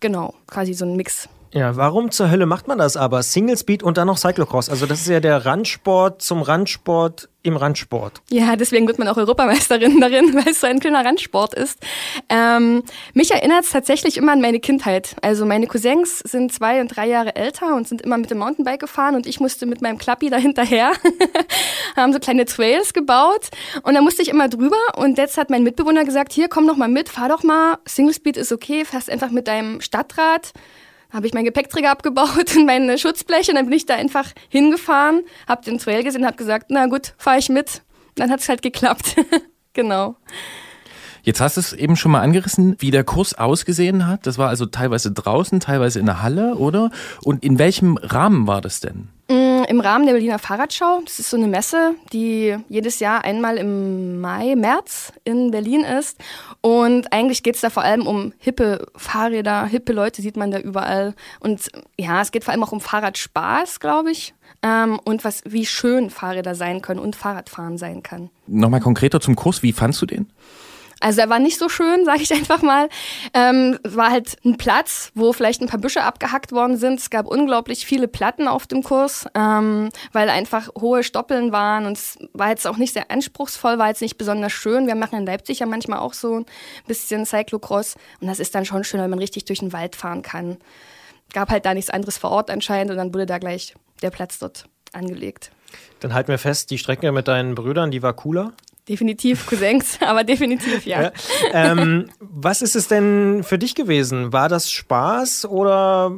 Genau, 0.00 0.34
quasi 0.46 0.72
so 0.72 0.84
ein 0.84 0.96
Mix. 0.96 1.28
Ja, 1.52 1.76
warum 1.76 2.10
zur 2.10 2.30
Hölle 2.30 2.44
macht 2.44 2.68
man 2.68 2.78
das 2.78 2.96
aber? 2.96 3.22
Single 3.22 3.56
Speed 3.56 3.82
und 3.82 3.96
dann 3.96 4.06
noch 4.06 4.18
Cyclocross. 4.18 4.68
Also 4.68 4.84
das 4.84 5.00
ist 5.00 5.08
ja 5.08 5.20
der 5.20 5.46
Randsport 5.46 6.20
zum 6.20 6.42
Randsport 6.42 7.28
im 7.42 7.56
Randsport. 7.56 8.20
Ja, 8.28 8.56
deswegen 8.56 8.86
wird 8.86 8.98
man 8.98 9.08
auch 9.08 9.16
Europameisterin 9.16 10.00
darin, 10.00 10.34
weil 10.34 10.52
es 10.52 10.60
so 10.60 10.66
ein 10.66 10.78
kleiner 10.80 11.04
Randsport 11.04 11.54
ist. 11.54 11.78
Ähm, 12.28 12.82
mich 13.14 13.30
erinnert 13.30 13.64
es 13.64 13.70
tatsächlich 13.70 14.18
immer 14.18 14.32
an 14.32 14.42
meine 14.42 14.60
Kindheit. 14.60 15.16
Also 15.22 15.46
meine 15.46 15.66
Cousins 15.66 16.18
sind 16.18 16.52
zwei 16.52 16.82
und 16.82 16.88
drei 16.88 17.08
Jahre 17.08 17.34
älter 17.34 17.74
und 17.74 17.88
sind 17.88 18.02
immer 18.02 18.18
mit 18.18 18.30
dem 18.30 18.38
Mountainbike 18.38 18.80
gefahren 18.80 19.14
und 19.14 19.26
ich 19.26 19.40
musste 19.40 19.64
mit 19.64 19.80
meinem 19.80 19.96
Klappi 19.96 20.28
dahinterher, 20.28 20.92
haben 21.96 22.12
so 22.12 22.18
kleine 22.18 22.44
Trails 22.44 22.92
gebaut 22.92 23.48
und 23.82 23.94
da 23.94 24.02
musste 24.02 24.20
ich 24.20 24.28
immer 24.28 24.48
drüber 24.48 24.76
und 24.96 25.16
jetzt 25.16 25.38
hat 25.38 25.48
mein 25.48 25.62
Mitbewohner 25.62 26.04
gesagt, 26.04 26.32
hier 26.32 26.48
komm 26.48 26.66
doch 26.66 26.76
mal 26.76 26.88
mit, 26.88 27.08
fahr 27.08 27.30
doch 27.30 27.42
mal, 27.42 27.78
Single 27.86 28.14
Speed 28.14 28.36
ist 28.36 28.52
okay, 28.52 28.84
fährst 28.84 29.08
einfach 29.08 29.30
mit 29.30 29.48
deinem 29.48 29.80
Stadtrad 29.80 30.52
habe 31.10 31.26
ich 31.26 31.34
meinen 31.34 31.44
Gepäckträger 31.44 31.90
abgebaut 31.90 32.54
und 32.56 32.66
meine 32.66 32.98
Schutzbleche 32.98 33.52
und 33.52 33.56
dann 33.56 33.66
bin 33.66 33.74
ich 33.74 33.86
da 33.86 33.94
einfach 33.94 34.32
hingefahren, 34.48 35.24
habe 35.46 35.64
den 35.64 35.78
Trail 35.78 36.02
gesehen, 36.02 36.26
habe 36.26 36.36
gesagt, 36.36 36.66
na 36.68 36.86
gut, 36.86 37.14
fahre 37.18 37.38
ich 37.38 37.48
mit. 37.48 37.82
Dann 38.14 38.30
hat 38.30 38.40
es 38.40 38.48
halt 38.48 38.62
geklappt. 38.62 39.16
genau. 39.72 40.16
Jetzt 41.28 41.42
hast 41.42 41.58
du 41.58 41.60
es 41.60 41.74
eben 41.74 41.94
schon 41.94 42.12
mal 42.12 42.22
angerissen, 42.22 42.74
wie 42.78 42.90
der 42.90 43.04
Kurs 43.04 43.34
ausgesehen 43.34 44.06
hat. 44.06 44.26
Das 44.26 44.38
war 44.38 44.48
also 44.48 44.64
teilweise 44.64 45.12
draußen, 45.12 45.60
teilweise 45.60 46.00
in 46.00 46.06
der 46.06 46.22
Halle, 46.22 46.54
oder? 46.54 46.90
Und 47.22 47.44
in 47.44 47.58
welchem 47.58 47.98
Rahmen 47.98 48.46
war 48.46 48.62
das 48.62 48.80
denn? 48.80 49.08
Mm, 49.28 49.64
im 49.68 49.78
Rahmen 49.80 50.06
der 50.06 50.14
Berliner 50.14 50.38
Fahrradschau. 50.38 51.02
Das 51.04 51.18
ist 51.18 51.28
so 51.28 51.36
eine 51.36 51.46
Messe, 51.46 51.96
die 52.14 52.56
jedes 52.70 52.98
Jahr 52.98 53.26
einmal 53.26 53.58
im 53.58 54.22
Mai, 54.22 54.54
März 54.56 55.12
in 55.24 55.50
Berlin 55.50 55.82
ist. 55.82 56.16
Und 56.62 57.12
eigentlich 57.12 57.42
geht 57.42 57.56
es 57.56 57.60
da 57.60 57.68
vor 57.68 57.82
allem 57.82 58.06
um 58.06 58.32
hippe 58.38 58.86
Fahrräder, 58.96 59.66
hippe 59.66 59.92
Leute 59.92 60.22
sieht 60.22 60.38
man 60.38 60.50
da 60.50 60.58
überall. 60.58 61.14
Und 61.40 61.70
ja, 61.98 62.22
es 62.22 62.32
geht 62.32 62.44
vor 62.44 62.52
allem 62.52 62.64
auch 62.64 62.72
um 62.72 62.80
Fahrradspaß, 62.80 63.80
glaube 63.80 64.12
ich. 64.12 64.32
Ähm, 64.62 64.98
und 65.04 65.24
was, 65.24 65.42
wie 65.44 65.66
schön 65.66 66.08
Fahrräder 66.08 66.54
sein 66.54 66.80
können 66.80 67.00
und 67.00 67.16
Fahrradfahren 67.16 67.76
sein 67.76 68.02
kann. 68.02 68.30
Nochmal 68.46 68.80
konkreter 68.80 69.20
zum 69.20 69.36
Kurs, 69.36 69.62
wie 69.62 69.74
fandst 69.74 70.00
du 70.00 70.06
den? 70.06 70.30
Also 71.00 71.20
er 71.20 71.28
war 71.28 71.38
nicht 71.38 71.58
so 71.58 71.68
schön, 71.68 72.04
sage 72.04 72.22
ich 72.22 72.32
einfach 72.32 72.62
mal. 72.62 72.88
Ähm, 73.34 73.78
war 73.84 74.10
halt 74.10 74.36
ein 74.44 74.56
Platz, 74.56 75.10
wo 75.14 75.32
vielleicht 75.32 75.60
ein 75.60 75.68
paar 75.68 75.80
Büsche 75.80 76.02
abgehackt 76.02 76.52
worden 76.52 76.76
sind. 76.76 77.00
Es 77.00 77.10
gab 77.10 77.26
unglaublich 77.26 77.86
viele 77.86 78.08
Platten 78.08 78.48
auf 78.48 78.66
dem 78.66 78.82
Kurs, 78.82 79.26
ähm, 79.34 79.90
weil 80.12 80.28
einfach 80.28 80.68
hohe 80.78 81.02
Stoppeln 81.02 81.52
waren 81.52 81.86
und 81.86 81.96
es 81.96 82.18
war 82.32 82.50
jetzt 82.50 82.66
auch 82.66 82.76
nicht 82.76 82.92
sehr 82.92 83.10
anspruchsvoll, 83.10 83.78
war 83.78 83.88
jetzt 83.88 84.02
nicht 84.02 84.18
besonders 84.18 84.52
schön. 84.52 84.86
Wir 84.86 84.94
machen 84.94 85.18
in 85.18 85.26
Leipzig 85.26 85.60
ja 85.60 85.66
manchmal 85.66 86.00
auch 86.00 86.14
so 86.14 86.40
ein 86.40 86.46
bisschen 86.86 87.26
Cyclocross 87.26 87.96
und 88.20 88.28
das 88.28 88.40
ist 88.40 88.54
dann 88.54 88.64
schon 88.64 88.84
schön, 88.84 89.00
wenn 89.00 89.10
man 89.10 89.18
richtig 89.18 89.44
durch 89.44 89.60
den 89.60 89.72
Wald 89.72 89.96
fahren 89.96 90.22
kann. 90.22 90.58
Gab 91.32 91.50
halt 91.50 91.66
da 91.66 91.74
nichts 91.74 91.90
anderes 91.90 92.18
vor 92.18 92.30
Ort 92.30 92.50
anscheinend 92.50 92.90
und 92.90 92.96
dann 92.96 93.12
wurde 93.12 93.26
da 93.26 93.38
gleich 93.38 93.74
der 94.02 94.10
Platz 94.10 94.38
dort 94.38 94.64
angelegt. 94.92 95.50
Dann 96.00 96.14
halten 96.14 96.28
wir 96.28 96.38
fest, 96.38 96.70
die 96.70 96.78
Strecke 96.78 97.12
mit 97.12 97.28
deinen 97.28 97.54
Brüdern, 97.54 97.90
die 97.90 98.02
war 98.02 98.14
cooler? 98.14 98.52
Definitiv 98.88 99.46
Cousins, 99.46 99.98
aber 100.06 100.24
definitiv 100.24 100.86
ja. 100.86 101.02
ja. 101.02 101.12
Ähm, 101.52 102.08
was 102.20 102.62
ist 102.62 102.74
es 102.74 102.88
denn 102.88 103.42
für 103.44 103.58
dich 103.58 103.74
gewesen? 103.74 104.32
War 104.32 104.48
das 104.48 104.70
Spaß 104.70 105.44
oder 105.44 106.10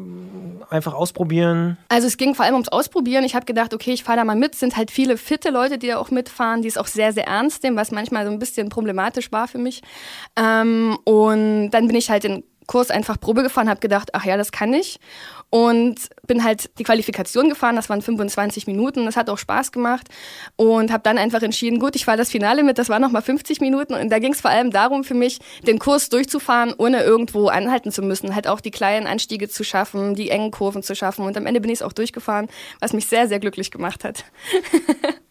einfach 0.69 0.95
ausprobieren? 0.95 1.79
Also 1.89 2.07
es 2.07 2.17
ging 2.17 2.35
vor 2.35 2.45
allem 2.45 2.55
ums 2.55 2.69
Ausprobieren. 2.69 3.25
Ich 3.25 3.35
habe 3.35 3.45
gedacht, 3.45 3.75
okay, 3.75 3.93
ich 3.93 4.05
fahre 4.05 4.19
da 4.19 4.25
mal 4.25 4.37
mit. 4.37 4.55
Es 4.55 4.61
sind 4.61 4.77
halt 4.77 4.91
viele 4.91 5.17
fitte 5.17 5.51
Leute, 5.51 5.79
die 5.79 5.89
da 5.89 5.99
auch 5.99 6.11
mitfahren, 6.11 6.63
die 6.63 6.69
es 6.69 6.79
auch 6.79 6.87
sehr, 6.87 7.13
sehr 7.13 7.27
ernst 7.27 7.65
nehmen, 7.65 7.77
was 7.77 7.91
manchmal 7.91 8.25
so 8.25 8.31
ein 8.31 8.39
bisschen 8.39 8.69
problematisch 8.69 9.33
war 9.33 9.49
für 9.49 9.59
mich. 9.59 9.83
Ähm, 10.37 10.97
und 11.05 11.71
dann 11.71 11.89
bin 11.89 11.97
ich 11.97 12.11
halt 12.11 12.25
in 12.25 12.45
Kurs 12.71 12.93
einfach 12.93 13.19
Probe 13.19 13.43
gefahren, 13.43 13.69
habe 13.69 13.81
gedacht, 13.81 14.11
ach 14.13 14.25
ja, 14.25 14.37
das 14.37 14.53
kann 14.53 14.73
ich. 14.73 15.01
Und 15.51 15.97
bin 16.27 16.45
halt 16.45 16.71
die 16.79 16.85
Qualifikation 16.85 17.49
gefahren, 17.49 17.75
das 17.75 17.89
waren 17.89 18.03
25 18.03 18.69
Minuten, 18.69 19.05
das 19.05 19.17
hat 19.17 19.29
auch 19.29 19.39
Spaß 19.39 19.73
gemacht. 19.73 20.09
Und 20.57 20.93
habe 20.93 21.03
dann 21.03 21.19
einfach 21.19 21.43
entschieden, 21.43 21.81
gut, 21.81 21.97
ich 21.97 22.05
fahre 22.05 22.19
das 22.19 22.31
Finale 22.31 22.63
mit, 22.63 22.79
das 22.79 22.89
waren 22.89 23.03
nochmal 23.03 23.23
50 23.23 23.61
Minuten. 23.61 23.95
Und 23.95 24.11
da 24.11 24.21
ging 24.21 24.33
es 24.33 24.41
vor 24.41 24.51
allem 24.51 24.71
darum 24.71 25.03
für 25.03 25.15
mich, 25.15 25.41
den 25.67 25.81
Kurs 25.81 26.09
durchzufahren, 26.09 26.73
ohne 26.79 27.03
irgendwo 27.03 27.49
anhalten 27.49 27.91
zu 27.91 28.03
müssen. 28.03 28.35
Halt 28.35 28.47
auch 28.47 28.61
die 28.61 28.71
kleinen 28.71 29.09
Anstiege 29.09 29.49
zu 29.49 29.65
schaffen, 29.65 30.15
die 30.15 30.31
engen 30.31 30.53
Kurven 30.53 30.83
zu 30.83 30.95
schaffen. 30.95 31.25
Und 31.27 31.37
am 31.37 31.47
Ende 31.47 31.61
bin 31.61 31.71
ich 31.71 31.79
es 31.79 31.83
auch 31.83 31.93
durchgefahren, 31.93 32.49
was 32.79 32.93
mich 32.93 33.07
sehr, 33.07 33.27
sehr 33.27 33.41
glücklich 33.41 33.71
gemacht 33.71 34.05
hat. 34.05 34.25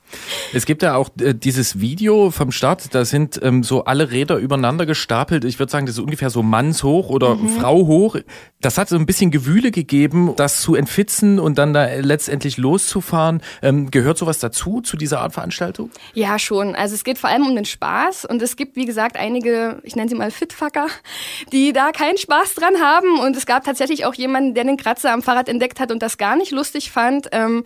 Es 0.53 0.65
gibt 0.65 0.81
ja 0.81 0.95
auch 0.95 1.09
äh, 1.19 1.33
dieses 1.33 1.79
Video 1.79 2.31
vom 2.31 2.51
Start, 2.51 2.93
da 2.93 3.05
sind 3.05 3.39
ähm, 3.43 3.63
so 3.63 3.85
alle 3.85 4.11
Räder 4.11 4.37
übereinander 4.37 4.85
gestapelt. 4.85 5.45
Ich 5.45 5.59
würde 5.59 5.71
sagen, 5.71 5.85
das 5.85 5.95
ist 5.95 6.01
ungefähr 6.01 6.29
so 6.29 6.43
mannshoch 6.43 7.09
oder 7.09 7.35
mhm. 7.35 7.49
Frau 7.49 7.87
hoch. 7.87 8.17
Das 8.61 8.77
hat 8.77 8.89
so 8.89 8.95
ein 8.95 9.05
bisschen 9.05 9.31
Gewühle 9.31 9.71
gegeben, 9.71 10.33
das 10.35 10.61
zu 10.61 10.75
entfitzen 10.75 11.39
und 11.39 11.57
dann 11.57 11.73
da 11.73 11.85
letztendlich 11.85 12.57
loszufahren. 12.57 13.41
Ähm, 13.61 13.91
gehört 13.91 14.17
sowas 14.17 14.39
dazu, 14.39 14.81
zu 14.81 14.97
dieser 14.97 15.21
Art 15.21 15.33
Veranstaltung? 15.33 15.91
Ja, 16.13 16.39
schon. 16.39 16.75
Also 16.75 16.95
es 16.95 17.03
geht 17.03 17.17
vor 17.17 17.29
allem 17.29 17.45
um 17.45 17.55
den 17.55 17.65
Spaß 17.65 18.25
und 18.25 18.41
es 18.41 18.55
gibt, 18.55 18.75
wie 18.75 18.85
gesagt, 18.85 19.17
einige, 19.17 19.79
ich 19.83 19.95
nenne 19.95 20.09
sie 20.09 20.15
mal 20.15 20.31
Fitfucker, 20.31 20.87
die 21.51 21.73
da 21.73 21.91
keinen 21.91 22.17
Spaß 22.17 22.55
dran 22.55 22.81
haben 22.81 23.19
und 23.19 23.35
es 23.37 23.45
gab 23.45 23.63
tatsächlich 23.63 24.05
auch 24.05 24.13
jemanden, 24.13 24.53
der 24.53 24.63
den 24.63 24.77
Kratzer 24.77 25.13
am 25.13 25.21
Fahrrad 25.21 25.47
entdeckt 25.47 25.79
hat 25.79 25.91
und 25.91 26.01
das 26.01 26.17
gar 26.17 26.35
nicht 26.35 26.51
lustig 26.51 26.91
fand. 26.91 27.29
Ähm, 27.31 27.63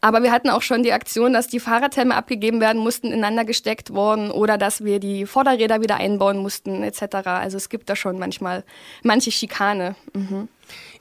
aber 0.00 0.22
wir 0.22 0.32
hatten 0.32 0.50
auch 0.50 0.62
schon 0.62 0.82
die 0.82 0.92
Aktion, 0.92 1.32
dass 1.32 1.46
die 1.46 1.60
Fahrradhelme 1.84 2.14
abgegeben 2.14 2.60
werden 2.60 2.80
mussten, 2.80 3.08
ineinander 3.08 3.44
gesteckt 3.44 3.92
worden 3.92 4.30
oder 4.30 4.56
dass 4.56 4.84
wir 4.84 5.00
die 5.00 5.26
Vorderräder 5.26 5.82
wieder 5.82 5.96
einbauen 5.96 6.38
mussten 6.38 6.82
etc. 6.82 7.26
Also 7.26 7.56
es 7.58 7.68
gibt 7.68 7.90
da 7.90 7.96
schon 7.96 8.18
manchmal 8.18 8.64
manche 9.02 9.30
Schikane. 9.30 9.94
Mhm. 10.14 10.48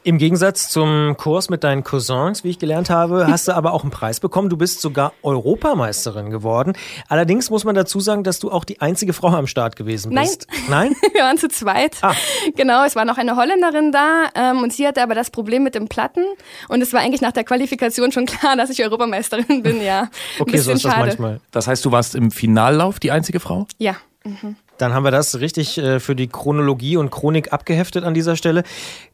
Im 0.06 0.18
Gegensatz 0.18 0.68
zum 0.68 1.16
Kurs 1.18 1.50
mit 1.50 1.64
deinen 1.64 1.86
Cousins, 1.86 2.44
wie 2.44 2.50
ich 2.50 2.60
gelernt 2.60 2.90
habe, 2.90 3.28
hast 3.28 3.48
du 3.48 3.54
aber 3.54 3.72
auch 3.72 3.84
einen 3.84 3.92
Preis 3.92 4.20
bekommen. 4.20 4.50
Du 4.50 4.58
bist 4.58 4.82
sogar 4.82 5.14
Europameisterin 5.22 6.30
geworden. 6.30 6.74
Allerdings 7.08 7.50
muss 7.50 7.64
man 7.64 7.74
dazu 7.74 8.02
sagen, 8.02 8.26
dass 8.26 8.40
du 8.40 8.52
auch 8.52 8.66
die 8.66 8.82
einzige 8.82 9.14
Frau 9.14 9.30
am 9.30 9.48
Start 9.48 9.78
gewesen 9.78 10.14
bist. 10.14 10.48
Nein. 10.68 10.92
Nein? 10.92 10.96
Wir 11.14 11.22
waren 11.22 11.38
zu 11.38 11.48
zweit. 11.48 11.96
Ah. 12.02 12.14
Genau, 12.58 12.84
es 12.84 12.98
war 12.98 13.06
noch 13.06 13.18
eine 13.18 13.38
Holländerin 13.38 13.94
da 13.94 14.26
ähm, 14.36 14.64
und 14.64 14.74
sie 14.74 14.86
hatte 14.86 15.02
aber 15.02 15.16
das 15.16 15.32
Problem 15.32 15.64
mit 15.64 15.74
dem 15.74 15.88
Platten. 15.88 16.26
Und 16.68 16.82
es 16.82 16.92
war 16.92 17.00
eigentlich 17.00 17.22
nach 17.22 17.32
der 17.32 17.46
Qualifikation 17.46 18.12
schon 18.12 18.26
klar, 18.26 18.58
dass 18.58 18.70
ich 18.70 18.84
Europameisterin 18.84 19.64
bin, 19.64 19.82
ja. 19.82 20.10
okay, 20.38 20.58
so 20.58 20.72
ist 20.72 20.82
schade. 20.82 20.96
das 20.96 21.06
manchmal. 21.18 21.40
Das 21.52 21.68
heißt, 21.68 21.86
du 21.86 21.94
warst 21.94 22.16
im 22.16 22.30
Finallauf 22.30 23.00
die 23.00 23.12
einzige 23.12 23.40
Frau? 23.40 23.68
Ja. 23.78 23.96
Mhm. 24.26 24.58
Dann 24.78 24.94
haben 24.94 25.04
wir 25.04 25.12
das 25.12 25.40
richtig 25.40 25.78
äh, 25.78 26.00
für 26.00 26.16
die 26.16 26.28
Chronologie 26.28 26.98
und 26.98 27.12
Chronik 27.12 27.54
abgeheftet 27.54 28.04
an 28.04 28.14
dieser 28.14 28.36
Stelle. 28.36 28.64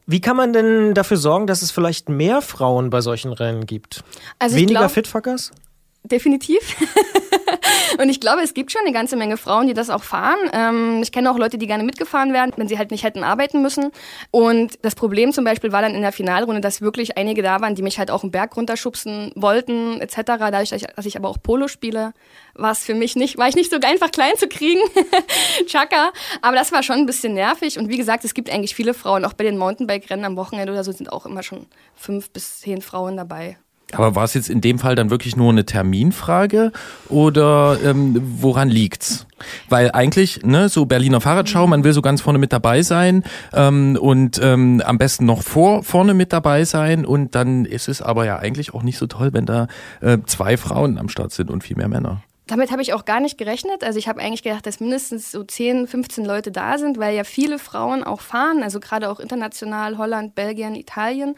Wie 0.06 0.20
kann 0.20 0.36
man 0.36 0.52
denn 0.52 0.94
dafür 0.94 1.16
sorgen, 1.16 1.46
dass 1.46 1.62
es 1.62 1.70
vielleicht 1.70 2.08
mehr 2.08 2.42
Frauen 2.42 2.90
bei 2.90 3.00
solchen 3.00 3.32
Rennen 3.32 3.66
gibt? 3.66 4.02
Also 4.38 4.56
Weniger 4.56 4.80
glaub, 4.80 4.90
Fitfuckers? 4.90 5.52
Definitiv. 6.02 6.60
und 7.98 8.08
ich 8.08 8.20
glaube, 8.20 8.42
es 8.42 8.54
gibt 8.54 8.72
schon 8.72 8.82
eine 8.82 8.92
ganze 8.92 9.16
Menge 9.16 9.36
Frauen, 9.36 9.66
die 9.66 9.74
das 9.74 9.90
auch 9.90 10.02
fahren. 10.02 10.38
Ähm, 10.52 11.00
ich 11.02 11.12
kenne 11.12 11.30
auch 11.30 11.38
Leute, 11.38 11.58
die 11.58 11.66
gerne 11.66 11.84
mitgefahren 11.84 12.32
wären, 12.32 12.52
wenn 12.56 12.68
sie 12.68 12.78
halt 12.78 12.90
nicht 12.90 13.04
hätten 13.04 13.24
arbeiten 13.24 13.62
müssen. 13.62 13.90
Und 14.30 14.78
das 14.82 14.94
Problem 14.94 15.32
zum 15.32 15.44
Beispiel 15.44 15.72
war 15.72 15.82
dann 15.82 15.94
in 15.94 16.02
der 16.02 16.12
Finalrunde, 16.12 16.60
dass 16.60 16.80
wirklich 16.80 17.16
einige 17.16 17.42
da 17.42 17.60
waren, 17.60 17.74
die 17.74 17.82
mich 17.82 17.98
halt 17.98 18.10
auch 18.10 18.22
einen 18.22 18.32
Berg 18.32 18.56
runterschubsen 18.56 19.32
wollten, 19.34 20.00
etc. 20.00 20.16
Dadurch, 20.26 20.70
dass 20.70 21.06
ich 21.06 21.16
aber 21.16 21.28
auch 21.28 21.38
Polo 21.42 21.68
spiele, 21.68 22.12
war 22.54 22.72
es 22.72 22.80
für 22.80 22.94
mich 22.94 23.16
nicht, 23.16 23.38
war 23.38 23.48
ich 23.48 23.56
nicht 23.56 23.70
so 23.70 23.78
einfach 23.82 24.10
klein 24.10 24.36
zu 24.36 24.48
kriegen. 24.48 24.80
Chaka. 25.66 26.12
Aber 26.42 26.56
das 26.56 26.72
war 26.72 26.82
schon 26.82 26.96
ein 26.96 27.06
bisschen 27.06 27.34
nervig. 27.34 27.78
Und 27.78 27.88
wie 27.88 27.96
gesagt, 27.96 28.24
es 28.24 28.34
gibt 28.34 28.50
eigentlich 28.50 28.74
viele 28.74 28.94
Frauen. 28.94 29.24
Auch 29.24 29.32
bei 29.32 29.44
den 29.44 29.58
Mountainbike-Rennen 29.58 30.24
am 30.24 30.36
Wochenende 30.36 30.72
oder 30.72 30.84
so 30.84 30.92
sind 30.92 31.12
auch 31.12 31.26
immer 31.26 31.42
schon 31.42 31.66
fünf 31.94 32.30
bis 32.30 32.60
zehn 32.60 32.82
Frauen 32.82 33.16
dabei. 33.16 33.58
Aber 33.94 34.14
war 34.14 34.24
es 34.24 34.34
jetzt 34.34 34.48
in 34.48 34.60
dem 34.60 34.78
Fall 34.78 34.94
dann 34.94 35.10
wirklich 35.10 35.36
nur 35.36 35.50
eine 35.50 35.64
Terminfrage 35.64 36.72
oder 37.08 37.78
ähm, 37.84 38.20
woran 38.40 38.68
liegt's? 38.68 39.26
Weil 39.68 39.90
eigentlich, 39.92 40.42
ne, 40.44 40.68
so 40.68 40.84
Berliner 40.84 41.20
Fahrradschau, 41.20 41.66
man 41.66 41.82
will 41.82 41.92
so 41.92 42.02
ganz 42.02 42.20
vorne 42.20 42.38
mit 42.38 42.52
dabei 42.52 42.82
sein 42.82 43.24
ähm, 43.52 43.96
und 44.00 44.40
ähm, 44.42 44.82
am 44.84 44.98
besten 44.98 45.24
noch 45.24 45.42
vor 45.42 45.82
vorne 45.82 46.14
mit 46.14 46.32
dabei 46.32 46.64
sein 46.64 47.04
und 47.06 47.34
dann 47.34 47.64
ist 47.64 47.88
es 47.88 48.02
aber 48.02 48.26
ja 48.26 48.38
eigentlich 48.38 48.74
auch 48.74 48.82
nicht 48.82 48.98
so 48.98 49.06
toll, 49.06 49.32
wenn 49.32 49.46
da 49.46 49.68
äh, 50.00 50.18
zwei 50.26 50.56
Frauen 50.56 50.98
am 50.98 51.08
Start 51.08 51.32
sind 51.32 51.50
und 51.50 51.64
viel 51.64 51.76
mehr 51.76 51.88
Männer. 51.88 52.22
Damit 52.50 52.72
habe 52.72 52.82
ich 52.82 52.92
auch 52.92 53.04
gar 53.04 53.20
nicht 53.20 53.38
gerechnet. 53.38 53.84
Also 53.84 53.98
ich 53.98 54.08
habe 54.08 54.20
eigentlich 54.20 54.42
gedacht, 54.42 54.66
dass 54.66 54.80
mindestens 54.80 55.30
so 55.30 55.44
10, 55.44 55.86
15 55.86 56.24
Leute 56.24 56.50
da 56.50 56.78
sind, 56.78 56.98
weil 56.98 57.14
ja 57.14 57.22
viele 57.22 57.58
Frauen 57.60 58.02
auch 58.02 58.20
fahren, 58.20 58.64
also 58.64 58.80
gerade 58.80 59.08
auch 59.08 59.20
international, 59.20 59.98
Holland, 59.98 60.34
Belgien, 60.34 60.74
Italien. 60.74 61.36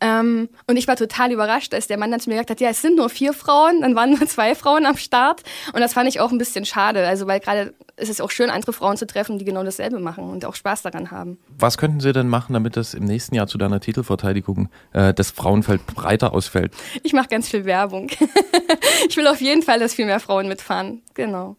Ähm, 0.00 0.48
und 0.68 0.76
ich 0.76 0.86
war 0.86 0.94
total 0.94 1.32
überrascht, 1.32 1.74
als 1.74 1.88
der 1.88 1.98
Mann 1.98 2.12
dann 2.12 2.20
zu 2.20 2.30
mir 2.30 2.36
gesagt 2.36 2.50
hat, 2.50 2.60
ja, 2.60 2.70
es 2.70 2.80
sind 2.80 2.96
nur 2.96 3.08
vier 3.08 3.32
Frauen, 3.32 3.80
dann 3.80 3.96
waren 3.96 4.10
nur 4.10 4.26
zwei 4.28 4.54
Frauen 4.54 4.86
am 4.86 4.96
Start. 4.96 5.42
Und 5.72 5.80
das 5.80 5.94
fand 5.94 6.08
ich 6.08 6.20
auch 6.20 6.30
ein 6.30 6.38
bisschen 6.38 6.64
schade, 6.64 7.06
also 7.06 7.26
weil 7.26 7.40
gerade 7.40 7.74
ist 8.02 8.10
es 8.10 8.20
auch 8.20 8.30
schön, 8.30 8.50
andere 8.50 8.72
Frauen 8.72 8.96
zu 8.96 9.06
treffen, 9.06 9.38
die 9.38 9.44
genau 9.44 9.62
dasselbe 9.62 9.98
machen 9.98 10.24
und 10.24 10.44
auch 10.44 10.54
Spaß 10.54 10.82
daran 10.82 11.10
haben. 11.10 11.38
Was 11.58 11.78
könnten 11.78 12.00
Sie 12.00 12.12
denn 12.12 12.28
machen, 12.28 12.52
damit 12.52 12.76
das 12.76 12.94
im 12.94 13.04
nächsten 13.04 13.34
Jahr 13.34 13.46
zu 13.46 13.58
deiner 13.58 13.80
Titelverteidigung 13.80 14.68
äh, 14.92 15.14
das 15.14 15.30
Frauenfeld 15.30 15.86
breiter 15.86 16.34
ausfällt? 16.34 16.74
Ich 17.02 17.12
mache 17.12 17.28
ganz 17.28 17.48
viel 17.48 17.64
Werbung. 17.64 18.10
ich 19.08 19.16
will 19.16 19.26
auf 19.26 19.40
jeden 19.40 19.62
Fall, 19.62 19.78
dass 19.78 19.94
viel 19.94 20.06
mehr 20.06 20.20
Frauen 20.20 20.48
mitfahren. 20.48 21.02
Genau. 21.14 21.56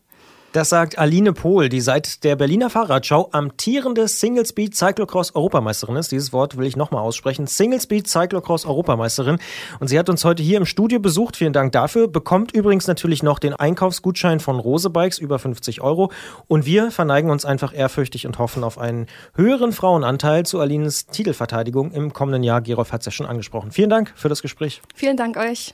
Das 0.53 0.69
sagt 0.69 0.99
Aline 0.99 1.33
Pohl, 1.33 1.67
die 1.67 1.81
seit 1.81 2.23
der 2.23 2.35
Berliner 2.35 2.69
Fahrradschau 2.69 3.29
amtierende 3.31 4.07
Single 4.07 4.45
Speed 4.45 4.75
Cyclocross 4.75 5.33
Europameisterin 5.33 5.95
ist. 5.95 6.11
Dieses 6.11 6.31
Wort 6.31 6.57
will 6.57 6.67
ich 6.67 6.75
nochmal 6.75 7.01
aussprechen. 7.01 7.47
Single 7.47 7.81
Speed 7.81 8.07
Cyclocross 8.07 8.67
Europameisterin. 8.67 9.39
Und 9.79 9.87
sie 9.87 9.97
hat 9.97 10.09
uns 10.09 10.23
heute 10.23 10.43
hier 10.43 10.57
im 10.57 10.67
Studio 10.67 10.99
besucht. 10.99 11.37
Vielen 11.37 11.53
Dank 11.53 11.71
dafür. 11.71 12.07
Bekommt 12.07 12.51
übrigens 12.51 12.85
natürlich 12.85 13.23
noch 13.23 13.39
den 13.39 13.55
Einkaufsgutschein 13.55 14.39
von 14.39 14.59
Rose 14.59 14.91
Bikes 14.91 15.17
über 15.17 15.39
50 15.39 15.81
Euro. 15.81 16.11
Und 16.47 16.67
wir 16.67 16.91
verneigen 16.91 17.31
uns 17.31 17.45
einfach 17.45 17.75
ehrfürchtig 17.75 18.27
und 18.27 18.37
hoffen 18.37 18.63
auf 18.63 18.77
einen 18.77 19.07
höheren 19.33 19.71
Frauenanteil 19.71 20.45
zu 20.45 20.59
Alines 20.59 21.07
Titelverteidigung 21.07 21.91
im 21.93 22.13
kommenden 22.13 22.43
Jahr. 22.43 22.61
Gerolf 22.61 22.91
hat 22.91 23.01
es 23.01 23.07
ja 23.07 23.11
schon 23.11 23.25
angesprochen. 23.25 23.71
Vielen 23.71 23.89
Dank 23.89 24.13
für 24.15 24.29
das 24.29 24.43
Gespräch. 24.43 24.83
Vielen 24.93 25.17
Dank 25.17 25.35
euch. 25.35 25.73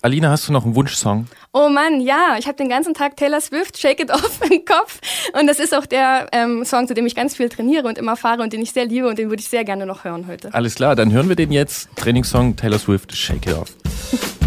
Alina, 0.00 0.30
hast 0.30 0.46
du 0.48 0.52
noch 0.52 0.64
einen 0.64 0.76
Wunschsong? 0.76 1.26
Oh 1.52 1.68
Mann, 1.68 2.00
ja. 2.00 2.36
Ich 2.38 2.46
habe 2.46 2.56
den 2.56 2.68
ganzen 2.68 2.94
Tag 2.94 3.16
Taylor 3.16 3.40
Swift, 3.40 3.78
Shake 3.78 4.00
It 4.00 4.10
Off 4.10 4.40
im 4.50 4.64
Kopf. 4.64 5.00
Und 5.38 5.46
das 5.48 5.58
ist 5.58 5.74
auch 5.74 5.86
der 5.86 6.28
ähm, 6.32 6.64
Song, 6.64 6.86
zu 6.86 6.94
dem 6.94 7.06
ich 7.06 7.14
ganz 7.14 7.36
viel 7.36 7.48
trainiere 7.48 7.88
und 7.88 7.98
immer 7.98 8.16
fahre 8.16 8.42
und 8.42 8.52
den 8.52 8.62
ich 8.62 8.72
sehr 8.72 8.86
liebe 8.86 9.08
und 9.08 9.18
den 9.18 9.28
würde 9.28 9.40
ich 9.40 9.48
sehr 9.48 9.64
gerne 9.64 9.86
noch 9.86 10.04
hören 10.04 10.26
heute. 10.28 10.54
Alles 10.54 10.76
klar, 10.76 10.94
dann 10.94 11.12
hören 11.12 11.28
wir 11.28 11.36
den 11.36 11.50
jetzt. 11.50 11.88
Trainingssong 11.96 12.56
Taylor 12.56 12.78
Swift, 12.78 13.16
Shake 13.16 13.46
It 13.46 13.54
Off. 13.54 13.74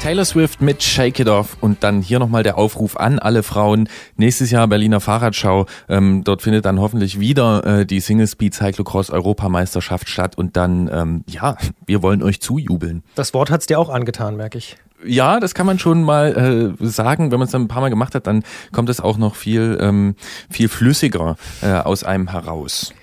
Taylor 0.00 0.24
Swift 0.24 0.62
mit 0.62 0.82
Shake 0.82 1.20
It 1.20 1.28
Off 1.28 1.58
und 1.60 1.84
dann 1.84 2.00
hier 2.00 2.18
nochmal 2.18 2.42
der 2.42 2.56
Aufruf 2.56 2.96
an 2.96 3.18
alle 3.18 3.42
Frauen. 3.42 3.86
Nächstes 4.16 4.50
Jahr 4.50 4.66
Berliner 4.66 4.98
Fahrradschau. 4.98 5.66
Ähm, 5.90 6.24
dort 6.24 6.40
findet 6.40 6.64
dann 6.64 6.80
hoffentlich 6.80 7.20
wieder 7.20 7.80
äh, 7.80 7.86
die 7.86 8.00
Single 8.00 8.26
Speed 8.26 8.54
Cyclocross 8.54 9.10
Europameisterschaft 9.10 10.08
statt 10.08 10.38
und 10.38 10.56
dann, 10.56 10.88
ähm, 10.90 11.24
ja, 11.28 11.58
wir 11.86 12.02
wollen 12.02 12.22
euch 12.22 12.40
zujubeln. 12.40 13.02
Das 13.14 13.34
Wort 13.34 13.50
hat's 13.50 13.66
dir 13.66 13.78
auch 13.78 13.90
angetan, 13.90 14.36
merke 14.36 14.56
ich. 14.56 14.78
Ja, 15.04 15.38
das 15.38 15.54
kann 15.54 15.66
man 15.66 15.78
schon 15.78 16.02
mal 16.02 16.74
äh, 16.80 16.86
sagen. 16.86 17.30
Wenn 17.30 17.38
man 17.38 17.46
es 17.46 17.52
dann 17.52 17.62
ein 17.62 17.68
paar 17.68 17.82
Mal 17.82 17.90
gemacht 17.90 18.14
hat, 18.14 18.26
dann 18.26 18.42
kommt 18.72 18.88
es 18.88 19.02
auch 19.02 19.18
noch 19.18 19.34
viel, 19.34 19.76
ähm, 19.82 20.14
viel 20.48 20.70
flüssiger 20.70 21.36
äh, 21.60 21.72
aus 21.72 22.04
einem 22.04 22.28
heraus. 22.30 22.94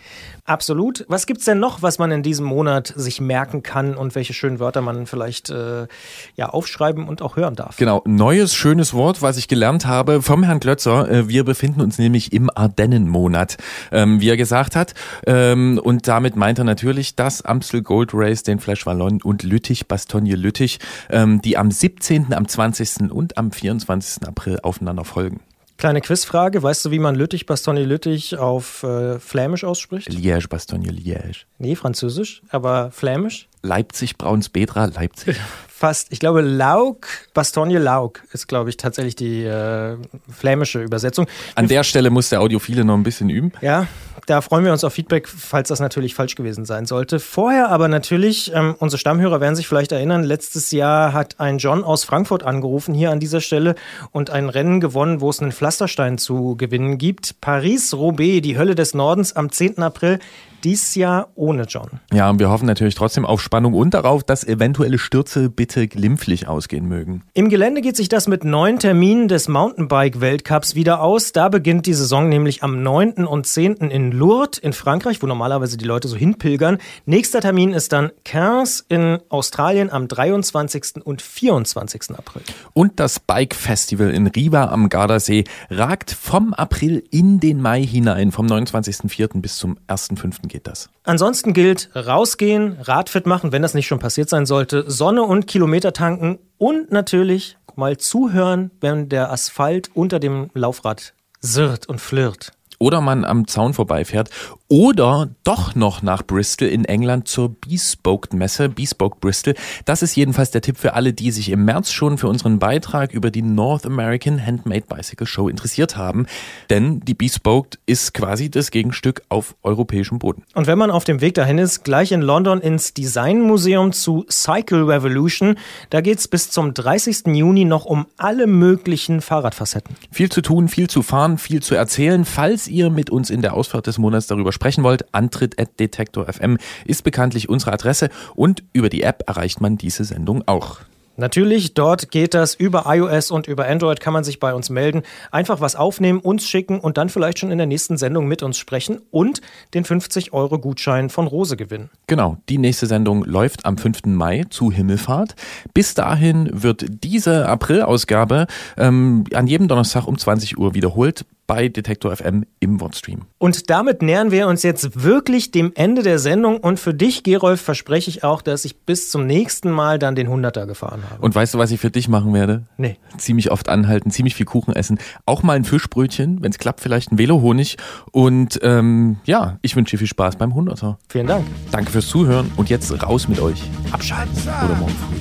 Absolut. 0.48 1.04
Was 1.10 1.26
gibt's 1.26 1.44
denn 1.44 1.60
noch, 1.60 1.82
was 1.82 2.00
man 2.00 2.10
in 2.10 2.24
diesem 2.24 2.46
Monat 2.46 2.94
sich 2.96 3.20
merken 3.20 3.64
kann 3.64 3.98
und 3.98 4.16
welche 4.16 4.34
schönen 4.34 4.60
Wörter 4.62 4.80
man 4.82 5.06
vielleicht 5.06 5.50
äh, 5.50 5.88
ja 6.36 6.48
aufschreiben 6.48 7.06
und 7.10 7.22
auch 7.22 7.36
hören 7.36 7.56
darf? 7.56 7.76
Genau, 7.76 8.02
neues 8.06 8.56
schönes 8.56 8.94
Wort, 8.94 9.22
was 9.22 9.36
ich 9.38 9.50
gelernt 9.50 9.86
habe 9.86 10.22
vom 10.22 10.44
Herrn 10.44 10.62
Klötzer. 10.62 11.12
Äh, 11.12 11.28
wir 11.28 11.44
befinden 11.44 11.82
uns 11.82 11.98
nämlich 11.98 12.32
im 12.32 12.50
Ardennenmonat, 12.56 13.58
ähm, 13.92 14.22
wie 14.22 14.30
er 14.30 14.38
gesagt 14.38 14.78
hat. 14.78 14.94
Ähm, 15.26 15.82
und 15.84 16.08
damit 16.08 16.38
meint 16.38 16.60
er 16.60 16.64
natürlich 16.64 17.18
das 17.18 17.42
Amstel 17.42 17.82
Gold 17.82 18.12
Race, 18.14 18.44
den 18.44 18.62
Flash 18.62 18.86
Wallon 18.86 19.22
und 19.22 19.44
Lüttich, 19.44 19.90
Bastogne 19.90 20.38
Lüttich, 20.38 20.80
ähm, 21.10 21.42
die 21.42 21.58
am 21.58 21.72
17., 21.72 22.34
am 22.34 22.48
20. 22.48 23.12
und 23.12 23.38
am 23.38 23.52
24. 23.52 24.26
April 24.26 24.60
aufeinander 24.64 25.04
folgen. 25.04 25.42
Kleine 25.78 26.02
Quizfrage, 26.02 26.64
weißt 26.64 26.86
du, 26.86 26.92
wie 26.92 26.98
man 26.98 27.14
Lüttich, 27.14 27.46
Bastogne 27.46 27.86
Lüttich 27.86 28.36
auf 28.38 28.82
äh, 28.82 29.20
Flämisch 29.20 29.64
ausspricht? 29.64 30.10
Liège, 30.10 30.50
Bastogne, 30.50 30.92
Liège. 30.92 31.46
Nee, 31.60 31.76
Französisch, 31.76 32.42
aber 32.50 32.90
Flämisch? 32.90 33.48
Leipzig, 33.62 34.18
Braunsbedra, 34.18 34.86
Leipzig. 34.86 35.38
Fast. 35.68 36.08
Ich 36.12 36.20
glaube, 36.20 36.42
Lauk, 36.42 37.08
Bastogne 37.36 37.78
Lauk 37.78 38.24
ist, 38.34 38.48
glaube 38.48 38.72
ich, 38.72 38.78
tatsächlich 38.78 39.16
die 39.16 39.44
äh, 39.44 39.96
flämische 40.28 40.82
Übersetzung. 40.82 41.28
An 41.54 41.68
der 41.68 41.84
Stelle 41.84 42.10
muss 42.10 42.30
der 42.30 42.42
Audiophile 42.42 42.84
noch 42.84 42.96
ein 42.96 43.04
bisschen 43.04 43.30
üben. 43.30 43.52
Ja, 43.62 43.86
da 44.26 44.42
freuen 44.42 44.66
wir 44.66 44.74
uns 44.74 44.84
auf 44.84 44.94
Feedback, 44.94 45.28
falls 45.28 45.70
das 45.70 45.80
natürlich 45.80 46.16
falsch 46.16 46.36
gewesen 46.36 46.66
sein 46.66 46.86
sollte. 46.86 47.20
Vorher 47.20 47.70
aber 47.70 47.88
natürlich, 47.88 48.52
ähm, 48.54 48.76
unsere 48.80 49.00
Stammhörer 49.00 49.40
werden 49.40 49.56
sich 49.56 49.68
vielleicht 49.68 49.92
erinnern, 49.92 50.24
letztes 50.24 50.72
Jahr 50.72 51.14
hat 51.14 51.40
ein 51.40 51.60
John 51.60 51.84
aus 51.84 52.04
Frankfurt 52.04 52.44
angerufen 52.44 52.94
hier 52.96 53.12
an 53.12 53.20
dieser 53.20 53.40
Stelle 53.40 53.76
und 54.12 54.32
ein 54.32 54.50
Rennen 54.50 54.82
gewonnen, 54.82 55.22
wo 55.22 55.30
es 55.30 55.40
einen 55.40 55.52
Pflasterstein 55.52 56.18
zu 56.18 56.58
gewinnen 56.58 56.98
gibt. 56.98 57.40
Paris-Roubaix, 57.40 58.42
die 58.42 58.58
Hölle 58.58 58.74
des 58.74 58.96
Nordens 58.96 59.34
am 59.34 59.52
10. 59.52 59.84
April 59.84 60.20
dies 60.64 60.96
Jahr 60.96 61.30
ohne 61.36 61.64
John. 61.64 62.00
Ja, 62.12 62.30
und 62.30 62.40
wir 62.40 62.50
hoffen 62.50 62.66
natürlich 62.66 62.96
trotzdem 62.96 63.26
auf 63.26 63.42
Spannung 63.42 63.74
und 63.74 63.94
darauf, 63.94 64.24
dass 64.24 64.44
eventuelle 64.44 64.98
Stürze 64.98 65.50
bitte 65.50 65.88
glimpflich 65.88 66.48
ausgehen 66.48 66.88
mögen. 66.88 67.24
Im 67.34 67.50
Gelände 67.50 67.82
geht 67.82 67.96
sich 67.96 68.10
das 68.10 68.28
mit 68.28 68.44
neun 68.44 68.80
Terminen 68.80 69.28
des 69.28 69.48
Mountainbike-Weltcups 69.48 70.76
wieder 70.76 71.02
aus. 71.02 71.32
Da 71.32 71.50
beginnt 71.50 71.86
die 71.86 71.94
Saison 71.94 72.30
nämlich 72.30 72.64
am 72.64 72.82
9. 72.84 73.26
und 73.26 73.46
10. 73.46 73.76
in 73.76 74.12
Lourdes 74.12 74.60
in 74.60 74.74
Frankreich, 74.74 75.22
wo 75.22 75.28
normalerweise 75.28 75.78
die 75.78 75.86
Leute 75.86 76.08
so 76.08 76.16
hinpilgern. 76.16 76.78
Nächster 77.06 77.42
Termin 77.42 77.74
ist 77.74 77.94
dann 77.94 78.12
Cairns 78.24 78.86
in 78.90 79.20
Australien 79.30 79.92
am 79.92 80.08
23. 80.08 81.06
und 81.06 81.22
24. 81.22 82.12
April. 82.18 82.42
Und 82.74 83.00
das 83.00 83.20
Bike 83.20 83.56
Festival 83.56 84.10
in 84.12 84.28
Riva 84.28 84.66
am 84.66 84.90
Gardasee 84.90 85.44
ragt 85.70 86.12
vom 86.12 86.54
April 86.54 87.04
in 87.12 87.40
den 87.40 87.62
Mai 87.62 87.84
hinein, 87.84 88.32
vom 88.32 88.48
29.04. 88.48 89.42
bis 89.42 89.58
zum 89.58 89.78
1.05. 89.88 90.47
geht 90.48 90.68
das. 90.68 90.90
Ansonsten 91.04 91.54
gilt 91.54 91.90
rausgehen, 91.96 92.78
Radfit 92.82 93.26
machen, 93.26 93.52
wenn 93.52 93.62
das 93.62 93.74
nicht 93.74 93.88
schon 93.88 94.00
passiert 94.00 94.30
sein 94.30 94.46
sollte, 94.46 94.90
Sonne 94.90 95.24
und 95.24 95.48
Kilometer 95.48 95.94
tanken 95.94 96.40
und 96.58 96.92
natürlich 96.92 97.58
mal 97.76 97.98
zuhören, 97.98 98.72
wenn 98.82 99.10
der 99.10 99.32
Asphalt 99.32 99.92
unter 99.94 100.20
dem 100.20 100.50
Laufrad 100.54 101.14
sirrt 101.40 101.88
und 101.88 102.02
flirrt 102.02 102.52
oder 102.80 103.02
man 103.02 103.26
am 103.26 103.48
Zaun 103.48 103.74
vorbeifährt 103.74 104.30
oder 104.70 105.30
doch 105.44 105.76
noch 105.76 106.02
nach 106.02 106.24
Bristol 106.24 106.68
in 106.68 106.84
England 106.84 107.28
zur 107.28 107.56
Bespoke 107.56 108.36
Messe, 108.36 108.68
Bespoke 108.68 109.18
Bristol. 109.22 109.56
Das 109.86 110.02
ist 110.02 110.16
jedenfalls 110.16 110.52
der 110.52 110.62
Tipp 110.62 110.78
für 110.78 110.94
alle, 110.94 111.14
die 111.14 111.32
sich 111.32 111.50
im 111.52 111.64
März 111.64 111.92
schon 111.92 112.18
für 112.18 112.28
unseren 112.28 112.60
Beitrag 112.60 113.14
über 113.14 113.32
die 113.32 113.42
North 113.42 113.86
American 113.86 114.46
Handmade 114.46 114.84
Bicycle 114.88 115.26
Show 115.26 115.48
interessiert 115.48 115.96
haben. 115.96 116.26
Denn 116.70 117.00
die 117.00 117.14
Bespoke 117.14 117.78
ist 117.86 118.14
quasi 118.14 118.50
das 118.50 118.72
Gegenstück 118.72 119.22
auf 119.30 119.56
europäischem 119.64 120.20
Boden. 120.20 120.44
Und 120.54 120.68
wenn 120.68 120.78
man 120.78 120.92
auf 120.92 121.06
dem 121.06 121.22
Weg 121.22 121.36
dahin 121.36 121.60
ist, 121.60 121.86
gleich 121.86 122.12
in 122.12 122.22
London 122.22 122.60
ins 122.60 122.94
Designmuseum 122.94 123.94
zu 123.94 124.26
Cycle 124.30 124.84
Revolution. 124.84 125.56
Da 125.90 126.02
geht's 126.02 126.28
bis 126.28 126.52
zum 126.52 126.74
30. 126.74 127.28
Juni 127.28 127.64
noch 127.64 127.86
um 127.86 128.06
alle 128.18 128.48
möglichen 128.48 129.22
Fahrradfacetten. 129.22 129.96
Viel 130.12 130.30
zu 130.30 130.42
tun, 130.42 130.68
viel 130.68 130.90
zu 130.90 131.04
fahren, 131.04 131.38
viel 131.38 131.62
zu 131.62 131.74
erzählen. 131.74 132.26
Falls 132.26 132.67
ihr 132.68 132.90
mit 132.90 133.10
uns 133.10 133.30
in 133.30 133.42
der 133.42 133.54
Ausfahrt 133.54 133.88
des 133.88 133.98
Monats 133.98 134.28
darüber 134.28 134.52
sprechen 134.52 134.84
wollt, 134.84 135.14
Antritt 135.14 135.60
at 135.60 135.80
Detektor 135.80 136.32
FM 136.32 136.58
ist 136.86 137.04
bekanntlich 137.04 137.50
unsere 137.50 137.74
Adresse 137.74 138.10
und 138.36 138.64
über 138.74 138.90
die 138.90 139.04
App 139.04 139.24
erreicht 139.28 139.62
man 139.62 139.78
diese 139.78 140.04
Sendung 140.04 140.44
auch. 140.48 140.80
Natürlich, 141.20 141.74
dort 141.74 142.12
geht 142.12 142.36
das 142.36 142.54
über 142.54 142.84
iOS 142.86 143.32
und 143.32 143.48
über 143.48 143.68
Android 143.68 144.00
kann 144.00 144.14
man 144.14 144.24
sich 144.24 144.40
bei 144.40 144.54
uns 144.54 144.70
melden, 144.70 145.02
einfach 145.32 145.62
was 145.62 145.76
aufnehmen, 145.76 146.20
uns 146.20 146.48
schicken 146.48 146.80
und 146.80 147.00
dann 147.00 147.10
vielleicht 147.10 147.40
schon 147.40 147.50
in 147.50 147.58
der 147.58 147.66
nächsten 147.66 147.98
Sendung 147.98 148.28
mit 148.28 148.44
uns 148.44 148.60
sprechen 148.60 149.02
und 149.10 149.42
den 149.74 149.84
50 149.84 150.32
Euro 150.34 150.60
Gutschein 150.60 151.10
von 151.10 151.26
Rose 151.26 151.58
gewinnen. 151.58 151.90
Genau, 152.06 152.38
die 152.50 152.60
nächste 152.60 152.86
Sendung 152.86 153.26
läuft 153.26 153.66
am 153.66 153.80
5. 153.80 154.06
Mai 154.06 154.44
zu 154.52 154.72
Himmelfahrt. 154.72 155.36
Bis 155.74 155.96
dahin 155.96 156.52
wird 156.54 156.86
diese 156.88 157.48
April-Ausgabe 157.48 158.46
ähm, 158.78 159.24
an 159.34 159.48
jedem 159.48 159.68
Donnerstag 159.68 160.08
um 160.08 160.20
20 160.20 160.60
Uhr 160.60 160.76
wiederholt 160.76 161.26
bei 161.48 161.70
Detektor 161.70 162.16
FM 162.16 162.46
im 162.60 162.80
Wordstream. 162.82 163.22
Und 163.38 163.70
damit 163.70 164.02
nähern 164.02 164.32
wir 164.32 164.48
uns 164.48 164.64
jetzt 164.64 165.04
wirklich 165.04 165.52
dem 165.52 165.72
Ende 165.76 166.04
der 166.04 166.20
Sendung 166.20 166.58
und 166.58 166.80
für 166.80 166.94
dich, 166.94 167.24
Gerolf, 167.24 167.62
verspreche 167.62 168.10
ich 168.10 168.24
auch, 168.24 168.42
dass 168.42 168.66
ich 168.66 168.82
bis 168.82 169.10
zum 169.10 169.26
nächsten 169.26 169.72
Mal 169.72 169.98
dann 169.98 170.16
den 170.16 170.28
100er 170.28 170.66
gefahren 170.66 171.04
habe. 171.10 171.22
Und 171.22 171.34
weißt 171.34 171.54
du, 171.54 171.58
was 171.58 171.72
ich 171.72 171.80
für 171.80 171.90
dich 171.90 172.10
machen 172.10 172.34
werde? 172.34 172.64
Nee. 172.78 172.98
Ziemlich 173.18 173.50
oft 173.50 173.70
anhalten, 173.70 174.12
ziemlich 174.12 174.36
viel 174.36 174.46
Kuchen 174.46 174.76
essen, 174.76 175.00
auch 175.26 175.42
mal 175.42 175.56
ein 175.56 175.64
Fischbrötchen, 175.64 176.42
wenn 176.42 176.52
es 176.52 176.58
klappt, 176.58 176.82
vielleicht 176.82 177.12
ein 177.12 177.18
Velohonig 177.18 177.78
und 178.12 178.60
ähm, 178.62 179.18
ja, 179.24 179.58
ich 179.62 179.76
wünsche 179.76 179.92
dir 179.92 180.00
viel 180.00 180.08
Spaß 180.08 180.36
beim 180.36 180.52
100er. 180.52 180.98
Vielen 181.08 181.28
Dank. 181.28 181.46
Danke 181.72 181.92
fürs 181.92 182.08
Zuhören 182.08 182.52
und 182.58 182.70
jetzt 182.70 182.92
raus 183.04 183.28
mit 183.30 183.40
euch. 183.40 183.64
Abschalten 183.92 184.34
oder 184.44 184.76
morgen 184.76 184.94
früh. 184.94 185.18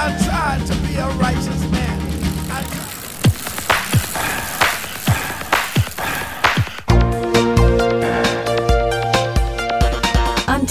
I'm 0.00 0.16
trying 0.24 0.64
to 0.64 0.74
be 0.86 0.96
a 0.96 1.08
righteous 1.18 1.49